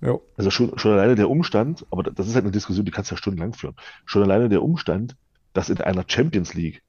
ja. 0.00 0.18
Also 0.36 0.50
schon, 0.50 0.78
schon 0.78 0.92
alleine 0.92 1.14
der 1.14 1.30
Umstand, 1.30 1.86
aber 1.90 2.02
das 2.02 2.28
ist 2.28 2.34
halt 2.34 2.44
eine 2.44 2.52
Diskussion, 2.52 2.84
die 2.84 2.90
kannst 2.90 3.10
du 3.10 3.14
ja 3.14 3.18
stundenlang 3.18 3.52
führen. 3.52 3.76
Schon 4.04 4.22
alleine 4.22 4.48
der 4.48 4.62
Umstand, 4.62 5.16
dass 5.52 5.70
in 5.70 5.78
einer 5.78 6.04
Champions 6.06 6.54
League 6.54 6.82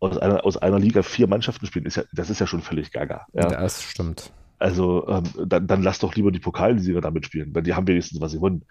aus 0.00 0.16
einer, 0.16 0.44
aus 0.44 0.56
einer 0.56 0.78
Liga 0.78 1.02
vier 1.02 1.26
Mannschaften 1.26 1.66
spielen, 1.66 1.86
ist 1.86 1.96
ja, 1.96 2.04
das 2.12 2.30
ist 2.30 2.38
ja 2.38 2.46
schon 2.46 2.62
völlig 2.62 2.92
gaga. 2.92 3.26
Ja. 3.32 3.48
Das 3.48 3.82
stimmt. 3.82 4.32
Also 4.58 5.06
ähm, 5.08 5.24
dann, 5.46 5.66
dann 5.66 5.82
lass 5.82 5.98
doch 6.00 6.14
lieber 6.14 6.32
die 6.32 6.40
Pokalsieger 6.40 7.00
damit 7.00 7.26
spielen, 7.26 7.54
weil 7.54 7.62
die 7.62 7.74
haben 7.74 7.86
wenigstens 7.86 8.20
was 8.20 8.32
gewonnen. 8.32 8.64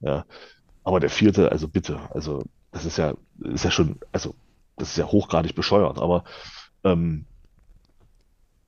Ja. 0.00 0.24
Aber 0.84 1.00
der 1.00 1.10
vierte, 1.10 1.52
also 1.52 1.68
bitte, 1.68 2.00
also 2.12 2.42
das 2.72 2.84
ist 2.84 2.98
ja, 2.98 3.14
ist 3.44 3.64
ja 3.64 3.70
schon, 3.70 3.98
also 4.12 4.34
das 4.76 4.90
ist 4.90 4.96
ja 4.96 5.06
hochgradig 5.06 5.54
bescheuert, 5.54 5.98
aber 5.98 6.24
ähm, 6.84 7.24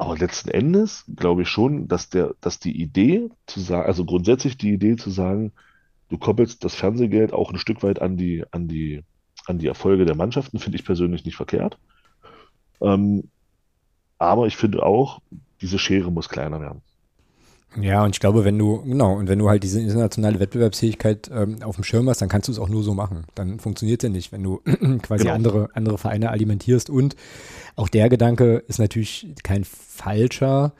aber 0.00 0.16
letzten 0.16 0.48
Endes 0.48 1.04
glaube 1.14 1.42
ich 1.42 1.48
schon, 1.48 1.86
dass 1.86 2.08
der, 2.08 2.34
dass 2.40 2.58
die 2.58 2.80
Idee 2.80 3.28
zu 3.46 3.60
sagen, 3.60 3.86
also 3.86 4.06
grundsätzlich 4.06 4.56
die 4.56 4.72
Idee 4.72 4.96
zu 4.96 5.10
sagen, 5.10 5.52
du 6.08 6.16
koppelst 6.16 6.64
das 6.64 6.74
Fernsehgeld 6.74 7.34
auch 7.34 7.52
ein 7.52 7.58
Stück 7.58 7.82
weit 7.82 8.00
an 8.00 8.16
die, 8.16 8.44
an 8.50 8.66
die, 8.66 9.02
an 9.44 9.58
die 9.58 9.66
Erfolge 9.66 10.06
der 10.06 10.16
Mannschaften, 10.16 10.58
finde 10.58 10.78
ich 10.78 10.86
persönlich 10.86 11.26
nicht 11.26 11.36
verkehrt. 11.36 11.78
Ähm, 12.80 13.28
aber 14.16 14.46
ich 14.46 14.56
finde 14.56 14.82
auch, 14.82 15.20
diese 15.60 15.78
Schere 15.78 16.10
muss 16.10 16.28
kleiner 16.28 16.60
werden. 16.60 16.82
Ja, 17.80 18.02
und 18.04 18.16
ich 18.16 18.20
glaube, 18.20 18.44
wenn 18.44 18.58
du, 18.58 18.82
genau, 18.82 19.14
und 19.14 19.28
wenn 19.28 19.38
du 19.38 19.48
halt 19.48 19.62
diese 19.62 19.80
internationale 19.80 20.40
Wettbewerbsfähigkeit 20.40 21.30
ähm, 21.32 21.62
auf 21.62 21.76
dem 21.76 21.84
Schirm 21.84 22.08
hast, 22.08 22.20
dann 22.20 22.28
kannst 22.28 22.48
du 22.48 22.52
es 22.52 22.58
auch 22.58 22.68
nur 22.68 22.82
so 22.82 22.94
machen. 22.94 23.24
Dann 23.36 23.60
funktioniert 23.60 24.02
es 24.02 24.08
ja 24.08 24.12
nicht, 24.12 24.32
wenn 24.32 24.42
du 24.42 24.60
quasi 25.02 25.22
Genau. 25.24 25.36
andere, 25.36 25.68
andere 25.74 25.96
Vereine 25.96 26.30
alimentierst. 26.30 26.90
Und 26.90 27.14
auch 27.76 27.88
der 27.88 28.08
Gedanke 28.08 28.64
ist 28.66 28.80
natürlich 28.80 29.28
kein 29.44 29.62
falscher. 29.64 30.72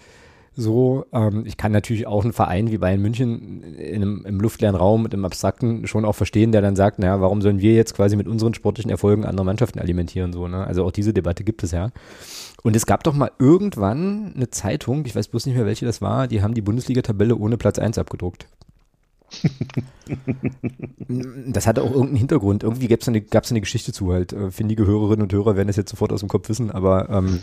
So, 0.60 1.06
ähm, 1.12 1.44
ich 1.46 1.56
kann 1.56 1.72
natürlich 1.72 2.06
auch 2.06 2.22
einen 2.22 2.34
Verein 2.34 2.70
wie 2.70 2.76
Bayern 2.76 3.00
München 3.00 3.62
in 3.62 4.02
einem, 4.02 4.26
im 4.26 4.40
luftleeren 4.40 4.76
Raum 4.76 5.02
mit 5.02 5.14
einem 5.14 5.24
Abstrakten 5.24 5.86
schon 5.86 6.04
auch 6.04 6.14
verstehen, 6.14 6.52
der 6.52 6.60
dann 6.60 6.76
sagt, 6.76 6.98
naja, 6.98 7.18
warum 7.22 7.40
sollen 7.40 7.60
wir 7.60 7.72
jetzt 7.72 7.94
quasi 7.94 8.14
mit 8.14 8.28
unseren 8.28 8.52
sportlichen 8.52 8.90
Erfolgen 8.90 9.24
andere 9.24 9.46
Mannschaften 9.46 9.78
alimentieren? 9.78 10.34
So, 10.34 10.48
ne? 10.48 10.66
Also 10.66 10.84
auch 10.84 10.90
diese 10.90 11.14
Debatte 11.14 11.44
gibt 11.44 11.62
es 11.62 11.70
ja. 11.70 11.92
Und 12.62 12.76
es 12.76 12.84
gab 12.84 13.04
doch 13.04 13.14
mal 13.14 13.30
irgendwann 13.38 14.34
eine 14.36 14.50
Zeitung, 14.50 15.06
ich 15.06 15.16
weiß 15.16 15.28
bloß 15.28 15.46
nicht 15.46 15.56
mehr, 15.56 15.64
welche 15.64 15.86
das 15.86 16.02
war, 16.02 16.28
die 16.28 16.42
haben 16.42 16.52
die 16.52 16.60
Bundesliga-Tabelle 16.60 17.36
ohne 17.36 17.56
Platz 17.56 17.78
1 17.78 17.96
abgedruckt. 17.96 18.46
das 21.46 21.66
hatte 21.66 21.80
auch 21.80 21.90
irgendeinen 21.90 22.16
Hintergrund. 22.16 22.64
Irgendwie 22.64 22.88
gab 22.88 23.00
es 23.00 23.08
eine, 23.08 23.24
eine 23.32 23.60
Geschichte 23.60 23.94
zu 23.94 24.12
halt. 24.12 24.34
Äh, 24.34 24.50
Findige 24.50 24.84
Hörerinnen 24.84 25.22
und 25.22 25.32
Hörer 25.32 25.56
werden 25.56 25.68
das 25.68 25.76
jetzt 25.76 25.90
sofort 25.90 26.12
aus 26.12 26.20
dem 26.20 26.28
Kopf 26.28 26.50
wissen, 26.50 26.70
aber 26.70 27.08
ähm, 27.08 27.40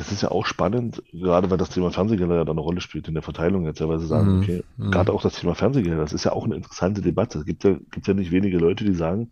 Es 0.00 0.10
ist 0.10 0.22
ja 0.22 0.30
auch 0.30 0.46
spannend, 0.46 1.02
gerade 1.12 1.50
weil 1.50 1.58
das 1.58 1.68
Thema 1.70 1.90
Fernsehgelder 1.90 2.36
ja 2.36 2.44
da 2.44 2.52
eine 2.52 2.60
Rolle 2.62 2.80
spielt 2.80 3.06
in 3.08 3.14
der 3.14 3.22
Verteilung 3.22 3.66
jetzt, 3.66 3.80
ja, 3.80 3.88
weil 3.88 3.98
sie 3.98 4.06
sagen, 4.06 4.30
Mhm. 4.30 4.34
okay, 4.42 4.64
Mhm. 4.78 4.90
gerade 4.90 5.12
auch 5.12 5.20
das 5.22 5.38
Thema 5.38 5.54
Fernsehgelder, 5.54 6.00
das 6.00 6.12
ist 6.14 6.24
ja 6.24 6.32
auch 6.32 6.44
eine 6.44 6.56
interessante 6.56 7.02
Debatte. 7.02 7.38
Es 7.38 7.44
gibt 7.44 7.64
ja, 7.64 7.78
gibt 7.90 8.06
ja 8.08 8.14
nicht 8.14 8.30
wenige 8.32 8.58
Leute, 8.58 8.84
die 8.84 8.94
sagen, 8.94 9.30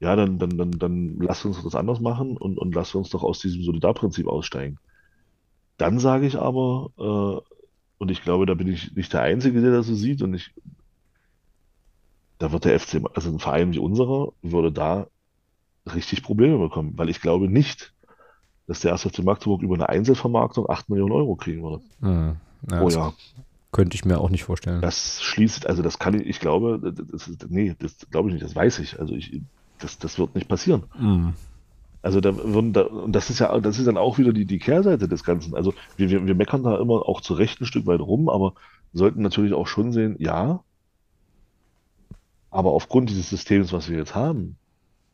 ja, 0.00 0.16
dann, 0.16 0.38
dann, 0.38 0.58
dann, 0.58 0.72
dann 0.72 1.18
lasst 1.20 1.44
uns 1.46 1.62
das 1.62 1.74
anders 1.76 2.00
machen 2.00 2.36
und, 2.38 2.58
und 2.58 2.74
lasst 2.74 2.94
uns 2.94 3.10
doch 3.10 3.22
aus 3.24 3.40
diesem 3.40 3.62
Solidarprinzip 3.64 4.28
aussteigen. 4.28 4.78
Dann 5.76 5.98
sage 5.98 6.26
ich 6.26 6.36
aber, 6.38 6.90
äh, 6.98 7.52
und 7.98 8.10
ich 8.10 8.22
glaube, 8.22 8.46
da 8.46 8.54
bin 8.54 8.68
ich 8.68 8.92
nicht 8.94 9.12
der 9.12 9.22
Einzige, 9.22 9.60
der 9.60 9.72
das 9.72 9.86
so 9.86 9.94
sieht, 9.94 10.22
und 10.22 10.34
ich, 10.34 10.52
da 12.38 12.52
wird 12.52 12.64
der 12.64 12.74
FC, 12.74 13.00
also 13.14 13.30
ein 13.30 13.38
Verein 13.38 13.72
wie 13.72 13.78
unserer, 13.78 14.32
würde 14.42 14.72
da 14.72 15.06
richtig 15.86 16.22
Probleme 16.22 16.58
bekommen, 16.58 16.92
weil 16.96 17.10
ich 17.10 17.20
glaube 17.20 17.48
nicht, 17.48 17.91
dass 18.72 18.80
der 18.80 18.92
1. 18.92 19.02
FC 19.02 19.22
Magdeburg 19.22 19.62
über 19.62 19.74
eine 19.74 19.88
Einzelvermarktung 19.88 20.68
8 20.68 20.88
Millionen 20.88 21.12
Euro 21.12 21.36
kriegen 21.36 21.62
würde 21.62 21.82
mh, 22.00 22.36
ja, 22.70 22.78
pro 22.78 22.86
das 22.86 22.94
Jahr. 22.94 23.14
könnte 23.70 23.94
ich 23.94 24.04
mir 24.06 24.18
auch 24.18 24.30
nicht 24.30 24.44
vorstellen. 24.44 24.80
Das 24.80 25.20
schließt, 25.20 25.66
also 25.66 25.82
das 25.82 25.98
kann 25.98 26.14
ich, 26.14 26.26
ich 26.26 26.40
glaube, 26.40 26.80
das 26.80 27.30
nee, 27.48 27.76
das 27.78 27.98
glaube 28.10 28.30
ich 28.30 28.34
nicht, 28.34 28.44
das 28.44 28.56
weiß 28.56 28.78
ich. 28.78 28.98
Also 28.98 29.14
ich, 29.14 29.42
das, 29.78 29.98
das 29.98 30.18
wird 30.18 30.34
nicht 30.34 30.48
passieren. 30.48 30.84
Mhm. 30.98 31.34
Also 32.00 32.20
da 32.20 32.34
würden 32.34 32.72
da, 32.72 32.82
und 32.82 33.12
das 33.12 33.28
ist 33.28 33.40
ja, 33.40 33.60
das 33.60 33.78
ist 33.78 33.86
dann 33.86 33.98
auch 33.98 34.16
wieder 34.16 34.32
die, 34.32 34.46
die 34.46 34.58
Kehrseite 34.58 35.06
des 35.06 35.22
Ganzen. 35.22 35.54
Also 35.54 35.74
wir, 35.96 36.08
wir, 36.08 36.26
wir 36.26 36.34
meckern 36.34 36.62
da 36.62 36.78
immer 36.78 37.06
auch 37.06 37.20
zu 37.20 37.34
Recht 37.34 37.60
ein 37.60 37.66
Stück 37.66 37.86
weit 37.86 38.00
rum, 38.00 38.30
aber 38.30 38.54
sollten 38.94 39.20
natürlich 39.20 39.52
auch 39.52 39.66
schon 39.66 39.92
sehen, 39.92 40.16
ja, 40.18 40.64
aber 42.50 42.72
aufgrund 42.72 43.10
dieses 43.10 43.28
Systems, 43.28 43.72
was 43.72 43.88
wir 43.88 43.98
jetzt 43.98 44.14
haben, 44.14 44.56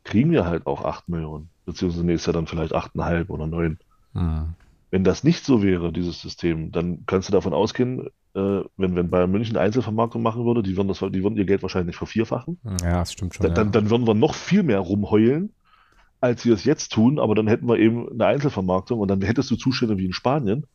kriegen 0.03 0.31
wir 0.31 0.45
halt 0.45 0.65
auch 0.65 0.83
8 0.83 1.09
Millionen, 1.09 1.49
beziehungsweise 1.69 2.05
nächstes 2.05 2.27
Jahr 2.27 2.33
dann 2.33 2.47
vielleicht 2.47 2.75
8,5 2.75 3.29
oder 3.29 3.47
9. 3.47 3.77
Mhm. 4.13 4.53
Wenn 4.91 5.03
das 5.03 5.23
nicht 5.23 5.45
so 5.45 5.61
wäre, 5.61 5.93
dieses 5.93 6.19
System, 6.19 6.71
dann 6.71 7.05
kannst 7.05 7.29
du 7.29 7.31
davon 7.31 7.53
ausgehen, 7.53 8.07
äh, 8.33 8.61
wenn, 8.77 8.95
wenn 8.95 9.09
Bayern 9.09 9.31
München 9.31 9.55
Einzelvermarktung 9.55 10.23
machen 10.23 10.45
würde, 10.45 10.63
die 10.63 10.75
würden 10.75 10.87
das, 10.87 10.99
die 10.99 11.23
würden 11.23 11.37
ihr 11.37 11.45
Geld 11.45 11.61
wahrscheinlich 11.61 11.95
vervierfachen. 11.95 12.57
Ja, 12.81 12.99
das 12.99 13.13
stimmt 13.13 13.35
schon. 13.35 13.43
Dann, 13.43 13.51
ja. 13.51 13.55
dann, 13.55 13.71
dann 13.71 13.89
würden 13.89 14.07
wir 14.07 14.15
noch 14.15 14.33
viel 14.33 14.63
mehr 14.63 14.79
rumheulen, 14.79 15.53
als 16.21 16.43
wir 16.45 16.53
es 16.53 16.63
jetzt 16.63 16.91
tun, 16.91 17.19
aber 17.19 17.35
dann 17.35 17.47
hätten 17.47 17.67
wir 17.67 17.77
eben 17.77 18.09
eine 18.11 18.25
Einzelvermarktung 18.25 18.99
und 18.99 19.07
dann 19.09 19.21
hättest 19.21 19.51
du 19.51 19.55
Zustände 19.55 19.97
wie 19.97 20.05
in 20.05 20.13
Spanien, 20.13 20.65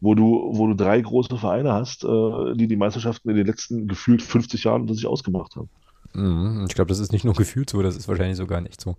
wo 0.00 0.14
du, 0.14 0.50
wo 0.52 0.66
du 0.68 0.74
drei 0.74 1.00
große 1.00 1.36
Vereine 1.36 1.72
hast, 1.72 2.04
äh, 2.04 2.54
die 2.54 2.68
die 2.68 2.76
Meisterschaften 2.76 3.30
in 3.30 3.36
den 3.36 3.46
letzten 3.46 3.88
gefühlt 3.88 4.22
50 4.22 4.64
Jahren 4.64 4.82
unter 4.82 4.94
sich 4.94 5.06
ausgemacht 5.06 5.56
haben. 5.56 5.68
Mhm. 6.14 6.66
Ich 6.68 6.74
glaube, 6.74 6.88
das 6.88 6.98
ist 6.98 7.12
nicht 7.12 7.24
nur 7.24 7.34
gefühlt 7.34 7.70
so, 7.70 7.82
das 7.82 7.96
ist 7.96 8.08
wahrscheinlich 8.08 8.36
sogar 8.36 8.60
nicht 8.60 8.80
so. 8.80 8.96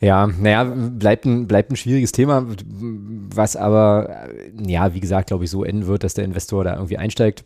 Ja, 0.00 0.26
naja, 0.26 0.64
bleibt 0.64 1.24
ein, 1.24 1.46
bleibt 1.46 1.70
ein 1.70 1.76
schwieriges 1.76 2.12
Thema, 2.12 2.46
was 3.34 3.56
aber, 3.56 4.28
äh, 4.28 4.70
ja, 4.70 4.92
wie 4.94 5.00
gesagt, 5.00 5.28
glaube 5.28 5.44
ich, 5.44 5.50
so 5.50 5.64
enden 5.64 5.86
wird, 5.86 6.04
dass 6.04 6.14
der 6.14 6.24
Investor 6.24 6.64
da 6.64 6.74
irgendwie 6.74 6.98
einsteigt. 6.98 7.42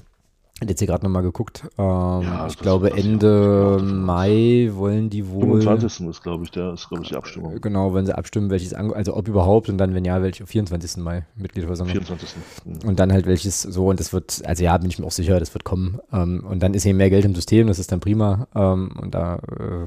Ich 0.59 0.63
habe 0.63 0.73
jetzt 0.73 0.81
hier 0.81 0.89
gerade 0.89 1.05
nochmal 1.05 1.23
geguckt. 1.23 1.63
Ähm, 1.79 1.85
Ja, 1.85 2.49
ich 2.49 2.59
glaube, 2.59 2.91
Ende 2.91 3.79
Mai 3.81 4.71
wollen 4.73 5.09
die 5.09 5.29
wohl. 5.29 5.63
25. 5.63 6.09
ist, 6.09 6.21
glaube 6.25 6.43
ich, 6.43 6.51
der 6.51 6.73
ist, 6.73 6.89
glaube 6.89 7.05
ich, 7.05 7.11
die 7.11 7.15
Abstimmung. 7.15 7.61
Genau, 7.61 7.95
wenn 7.95 8.07
sie 8.07 8.19
abstimmen, 8.19 8.51
welches, 8.51 8.75
Ange 8.75 8.93
also 8.97 9.17
ob 9.17 9.29
überhaupt 9.29 9.69
und 9.69 9.79
dann, 9.79 9.95
wenn 9.95 10.05
ja, 10.05 10.21
welche, 10.21 10.45
24. 10.49 10.97
Mai, 10.97 11.25
Mitgliederversammlung. 11.37 11.95
24. 12.05 12.31
Mhm. 12.65 12.89
Und 12.89 12.99
dann 12.99 13.13
halt 13.13 13.27
welches 13.27 13.63
so, 13.63 13.87
und 13.87 14.01
das 14.01 14.13
wird, 14.13 14.43
also 14.47 14.65
ja, 14.65 14.77
bin 14.79 14.91
ich 14.91 14.99
mir 14.99 15.07
auch 15.07 15.13
sicher, 15.13 15.39
das 15.39 15.55
wird 15.55 15.63
kommen. 15.63 16.01
Ähm, 16.13 16.45
und 16.51 16.61
dann 16.61 16.75
ist 16.75 16.85
eben 16.87 16.99
mehr 16.99 17.11
Geld 17.11 17.25
im 17.25 17.37
System, 17.37 17.69
das 17.69 17.79
ist 17.79 17.93
dann 17.93 18.01
prima. 18.01 18.49
Ähm, 18.57 18.91
und 19.01 19.15
da, 19.15 19.37
äh, 19.37 19.87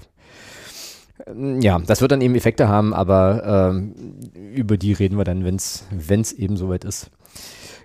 ja, 1.62 1.80
das 1.80 2.02
wird 2.02 2.12
dann 2.12 2.22
eben 2.22 2.36
Effekte 2.36 2.68
haben, 2.68 2.94
aber 2.94 3.72
ähm, 3.72 3.94
über 4.54 4.78
die 4.78 4.94
reden 4.94 5.18
wir 5.18 5.24
dann, 5.24 5.44
wenn 5.44 5.56
es 5.56 6.34
eben 6.34 6.58
soweit 6.58 6.84
ist. 6.86 7.12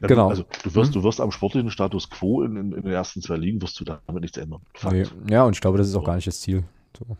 Ja, 0.00 0.08
Genau. 0.08 0.28
Also 0.28 0.44
du 0.62 0.74
wirst, 0.74 0.90
Mhm. 0.90 0.94
du 0.94 1.04
wirst 1.04 1.20
am 1.20 1.30
sportlichen 1.30 1.70
Status 1.70 2.10
quo 2.10 2.42
in, 2.42 2.56
in, 2.56 2.72
in 2.72 2.82
den 2.82 2.92
ersten 2.92 3.22
zwei 3.22 3.36
Ligen, 3.36 3.62
wirst 3.62 3.80
du 3.80 3.84
damit 3.84 4.20
nichts 4.20 4.36
ändern. 4.36 4.60
Nee, 4.90 5.04
ja, 5.30 5.44
und 5.44 5.54
ich 5.54 5.60
glaube, 5.60 5.78
das 5.78 5.88
ist 5.88 5.96
auch 5.96 6.04
gar 6.04 6.16
nicht 6.16 6.26
das 6.26 6.40
Ziel. 6.40 6.64
So. 6.98 7.16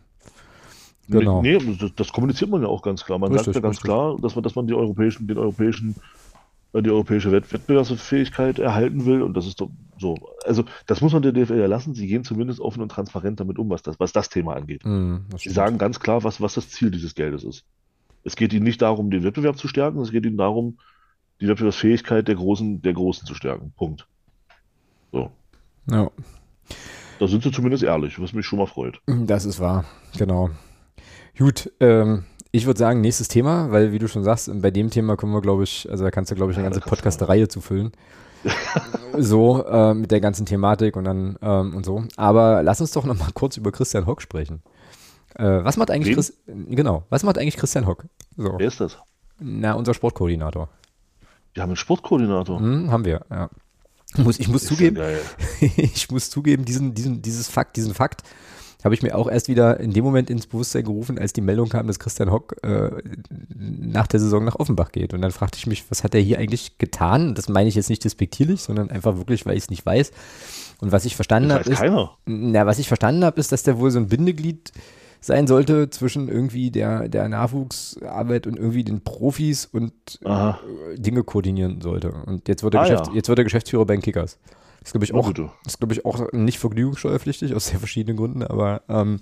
Genau. 1.09 1.41
Nee, 1.41 1.57
nee 1.57 1.91
das, 1.95 2.11
kommuniziert 2.11 2.49
man 2.49 2.61
ja 2.61 2.67
auch 2.67 2.81
ganz 2.81 3.03
klar. 3.03 3.17
Man 3.17 3.31
Richtig, 3.31 3.45
sagt 3.45 3.55
ja 3.55 3.61
ganz 3.61 3.77
richtig. 3.77 3.85
klar, 3.85 4.17
dass 4.21 4.35
man, 4.35 4.43
dass 4.43 4.55
man 4.55 4.67
die 4.67 4.73
europäischen, 4.73 5.25
den 5.27 5.37
europäischen, 5.37 5.91
äh, 5.91 5.95
die 6.81 6.91
europäische 6.91 7.31
Wett 7.31 7.51
Wettbewerbsfähigkeit 7.51 8.59
erhalten 8.59 9.05
will. 9.05 9.21
Und 9.21 9.35
das 9.35 9.47
ist 9.47 9.61
doch 9.61 9.69
so. 9.97 10.15
Also, 10.45 10.63
das 10.85 11.01
muss 11.01 11.13
man 11.13 11.21
der 11.21 11.31
DFL 11.31 11.59
ja 11.59 11.65
lassen. 11.67 11.93
Sie 11.93 12.07
gehen 12.07 12.23
zumindest 12.23 12.59
offen 12.59 12.81
und 12.81 12.89
transparent 12.89 13.39
damit 13.39 13.57
um, 13.59 13.69
was 13.69 13.81
das, 13.83 13.99
was 13.99 14.13
das 14.13 14.29
Thema 14.29 14.55
angeht. 14.55 14.85
Mm, 14.85 15.17
das 15.29 15.41
Sie 15.41 15.49
sagen 15.49 15.77
ganz 15.77 15.99
klar, 15.99 16.23
was, 16.23 16.41
was 16.41 16.53
das 16.55 16.69
Ziel 16.69 16.91
dieses 16.91 17.15
Geldes 17.15 17.43
ist. 17.43 17.65
Es 18.23 18.35
geht 18.35 18.53
ihnen 18.53 18.63
nicht 18.63 18.81
darum, 18.81 19.09
den 19.09 19.23
Wettbewerb 19.23 19.57
zu 19.57 19.67
stärken, 19.67 19.99
es 20.01 20.11
geht 20.11 20.25
ihnen 20.25 20.37
darum, 20.37 20.79
die 21.39 21.47
Wettbewerbsfähigkeit 21.47 22.27
der 22.27 22.35
Großen, 22.35 22.81
der 22.81 22.93
Großen 22.93 23.25
zu 23.25 23.35
stärken. 23.35 23.71
Punkt. 23.77 24.07
So. 25.11 25.31
Ja, 25.89 26.11
Da 27.19 27.27
sind 27.27 27.43
sie 27.43 27.51
zumindest 27.51 27.83
ehrlich, 27.83 28.19
was 28.19 28.33
mich 28.33 28.45
schon 28.45 28.59
mal 28.59 28.65
freut. 28.67 28.99
das 29.07 29.45
ist 29.45 29.59
wahr, 29.59 29.85
genau. 30.17 30.49
Gut, 31.37 31.71
ähm, 31.79 32.25
ich 32.57 32.65
würde 32.65 32.79
sagen, 32.79 33.01
nächstes 33.01 33.27
Thema, 33.27 33.71
weil 33.71 33.91
wie 33.91 33.99
du 33.99 34.07
schon 34.07 34.23
sagst, 34.23 34.49
bei 34.61 34.71
dem 34.71 34.89
Thema 34.89 35.15
können 35.15 35.31
wir, 35.31 35.41
glaube 35.41 35.63
ich, 35.63 35.89
also 35.89 36.03
da 36.03 36.11
kannst 36.11 36.31
du, 36.31 36.35
glaube 36.35 36.51
ich, 36.51 36.57
eine 36.57 36.65
ganze 36.65 36.81
Podcast-Reihe 36.81 37.47
zu 37.47 37.61
füllen. 37.61 37.91
so, 39.17 39.65
äh, 39.65 39.93
mit 39.93 40.11
der 40.11 40.21
ganzen 40.21 40.45
Thematik 40.45 40.95
und 40.95 41.03
dann 41.03 41.37
ähm, 41.41 41.75
und 41.75 41.85
so. 41.85 42.03
Aber 42.17 42.63
lass 42.63 42.81
uns 42.81 42.91
doch 42.91 43.05
noch 43.05 43.17
mal 43.17 43.29
kurz 43.33 43.57
über 43.57 43.71
Christian 43.71 44.05
Hock 44.05 44.21
sprechen. 44.21 44.61
Äh, 45.35 45.63
was 45.63 45.77
macht 45.77 45.91
eigentlich? 45.91 46.15
Chris, 46.15 46.33
genau, 46.47 47.03
was 47.09 47.23
macht 47.23 47.37
eigentlich 47.37 47.57
Christian 47.57 47.85
Hock? 47.85 48.05
So, 48.35 48.55
Wer 48.57 48.67
ist 48.67 48.79
das? 48.79 48.97
na, 49.39 49.73
unser 49.73 49.93
Sportkoordinator. 49.93 50.69
Wir 51.53 51.63
haben 51.63 51.69
einen 51.69 51.77
Sportkoordinator. 51.77 52.59
Hm, 52.59 52.91
haben 52.91 53.05
wir, 53.05 53.25
ja. 53.29 53.49
Muss, 54.15 54.39
ich 54.39 54.47
muss 54.47 54.63
Ist 54.63 54.69
zugeben, 54.69 54.99
ich 55.59 56.09
muss 56.09 56.29
zugeben, 56.29 56.65
diesen, 56.65 56.93
diesen, 56.93 57.21
dieses 57.21 57.49
Fakt, 57.49 57.75
diesen 57.75 57.93
Fakt 57.93 58.23
habe 58.87 58.95
ich 58.95 59.03
mir 59.03 59.15
auch 59.15 59.29
erst 59.29 59.49
wieder 59.49 59.81
in 59.81 59.91
dem 59.91 60.05
Moment 60.05 60.29
ins 60.29 60.47
Bewusstsein 60.47 60.85
gerufen, 60.85 61.19
als 61.19 61.33
die 61.33 61.41
Meldung 61.41 61.67
kam, 61.67 61.87
dass 61.87 61.99
Christian 61.99 62.31
Hock 62.31 62.55
äh, 62.63 62.89
nach 63.53 64.07
der 64.07 64.21
Saison 64.21 64.45
nach 64.45 64.55
Offenbach 64.55 64.93
geht. 64.93 65.13
Und 65.13 65.21
dann 65.21 65.31
fragte 65.31 65.57
ich 65.57 65.67
mich, 65.67 65.83
was 65.89 66.05
hat 66.05 66.15
er 66.15 66.21
hier 66.21 66.39
eigentlich 66.39 66.77
getan? 66.77 67.35
Das 67.35 67.49
meine 67.49 67.67
ich 67.67 67.75
jetzt 67.75 67.89
nicht 67.89 68.05
despektierlich, 68.05 68.61
sondern 68.61 68.89
einfach 68.89 69.17
wirklich, 69.17 69.45
weil 69.45 69.57
ich 69.57 69.63
es 69.63 69.69
nicht 69.69 69.85
weiß. 69.85 70.11
Und 70.79 70.93
was 70.93 71.03
ich 71.03 71.17
verstanden 71.17 71.51
habe, 71.51 71.69
ist, 71.69 71.83
na, 72.25 72.65
was 72.65 72.79
ich 72.79 72.87
verstanden 72.87 73.25
habe, 73.25 73.39
ist, 73.39 73.51
dass 73.51 73.63
der 73.63 73.77
wohl 73.77 73.91
so 73.91 73.99
ein 73.99 74.07
Bindeglied 74.07 74.71
sein 75.19 75.47
sollte 75.47 75.89
zwischen 75.89 76.29
irgendwie 76.29 76.71
der, 76.71 77.09
der 77.09 77.27
Nachwuchsarbeit 77.27 78.47
und 78.47 78.55
irgendwie 78.55 78.85
den 78.85 79.03
Profis 79.03 79.65
und 79.65 79.91
äh, 80.23 80.53
Dinge 80.95 81.23
koordinieren 81.23 81.81
sollte. 81.81 82.11
Und 82.11 82.47
jetzt 82.47 82.63
wird 82.63 82.75
er, 82.75 82.81
ah, 82.81 82.83
Geschäfts-, 82.83 83.09
ja. 83.09 83.15
jetzt 83.15 83.27
wird 83.27 83.39
er 83.39 83.43
Geschäftsführer 83.43 83.85
bei 83.85 83.95
den 83.95 84.01
Kickers. 84.01 84.39
Das 84.87 84.93
glaube 84.93 85.03
ich 85.03 85.13
auch, 85.13 85.33
das 85.65 85.79
glaube 85.79 85.93
ich 85.93 86.05
auch 86.05 86.31
nicht 86.31 86.59
vergnügungssteuerpflichtig 86.59 87.53
aus 87.53 87.67
sehr 87.67 87.79
verschiedenen 87.79 88.15
Gründen, 88.15 88.41
aber 88.41 88.83
ähm, 88.87 89.19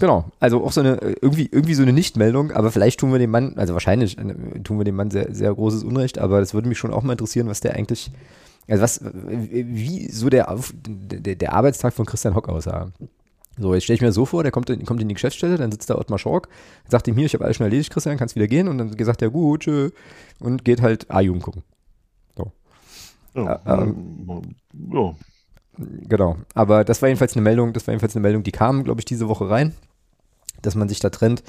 genau, 0.00 0.24
also 0.40 0.64
auch 0.64 0.72
so 0.72 0.80
eine 0.80 0.96
irgendwie 1.22 1.48
irgendwie 1.50 1.74
so 1.74 1.82
eine 1.82 1.92
Nichtmeldung, 1.92 2.50
aber 2.50 2.72
vielleicht 2.72 2.98
tun 2.98 3.12
wir 3.12 3.20
dem 3.20 3.30
Mann, 3.30 3.56
also 3.56 3.72
wahrscheinlich 3.74 4.18
äh, 4.18 4.34
tun 4.64 4.78
wir 4.78 4.84
dem 4.84 4.96
Mann 4.96 5.12
sehr 5.12 5.32
sehr 5.32 5.54
großes 5.54 5.84
Unrecht, 5.84 6.18
aber 6.18 6.40
das 6.40 6.54
würde 6.54 6.68
mich 6.68 6.78
schon 6.78 6.92
auch 6.92 7.04
mal 7.04 7.12
interessieren, 7.12 7.46
was 7.46 7.60
der 7.60 7.76
eigentlich 7.76 8.10
also 8.68 8.82
was 8.82 9.00
wie 9.02 10.10
so 10.10 10.28
der 10.28 10.58
der, 10.72 11.36
der 11.36 11.52
Arbeitstag 11.52 11.94
von 11.94 12.04
Christian 12.04 12.34
Hock 12.34 12.48
aussah. 12.48 12.90
So, 13.58 13.74
jetzt 13.74 13.84
stelle 13.84 13.94
ich 13.96 14.00
mir 14.00 14.10
so 14.10 14.26
vor, 14.26 14.42
der 14.42 14.50
kommt 14.50 14.70
in, 14.70 14.84
kommt 14.86 15.02
in 15.02 15.08
die 15.08 15.14
Geschäftsstelle, 15.14 15.56
dann 15.56 15.70
sitzt 15.70 15.90
da 15.90 15.96
Ottmar 15.96 16.18
Schork, 16.18 16.48
sagt 16.88 17.06
ihm 17.06 17.14
hier, 17.14 17.26
ich 17.26 17.34
habe 17.34 17.44
alles 17.44 17.58
schon 17.58 17.64
erledigt, 17.64 17.92
Christian, 17.92 18.16
kannst 18.16 18.34
wieder 18.34 18.48
gehen. 18.48 18.68
Und 18.68 18.78
dann 18.78 18.96
sagt 18.98 19.22
er, 19.22 19.30
gut, 19.30 19.62
tschö, 19.62 19.90
und 20.38 20.64
geht 20.64 20.80
halt 20.80 21.10
A-Jugend 21.10 21.42
gucken. 21.42 21.62
Ja, 23.34 23.60
äh, 23.64 23.82
ähm, 23.82 24.42
ja. 24.92 25.14
Genau. 25.78 26.36
Aber 26.54 26.84
das 26.84 27.00
war 27.00 27.08
jedenfalls 27.08 27.34
eine 27.34 27.42
Meldung, 27.42 27.72
das 27.72 27.86
war 27.86 27.92
jedenfalls 27.92 28.14
eine 28.14 28.22
Meldung, 28.22 28.42
die 28.42 28.52
kam, 28.52 28.84
glaube 28.84 29.00
ich, 29.00 29.04
diese 29.04 29.28
Woche 29.28 29.48
rein, 29.48 29.74
dass 30.62 30.74
man 30.74 30.88
sich 30.88 31.00
da 31.00 31.10
trennt. 31.10 31.42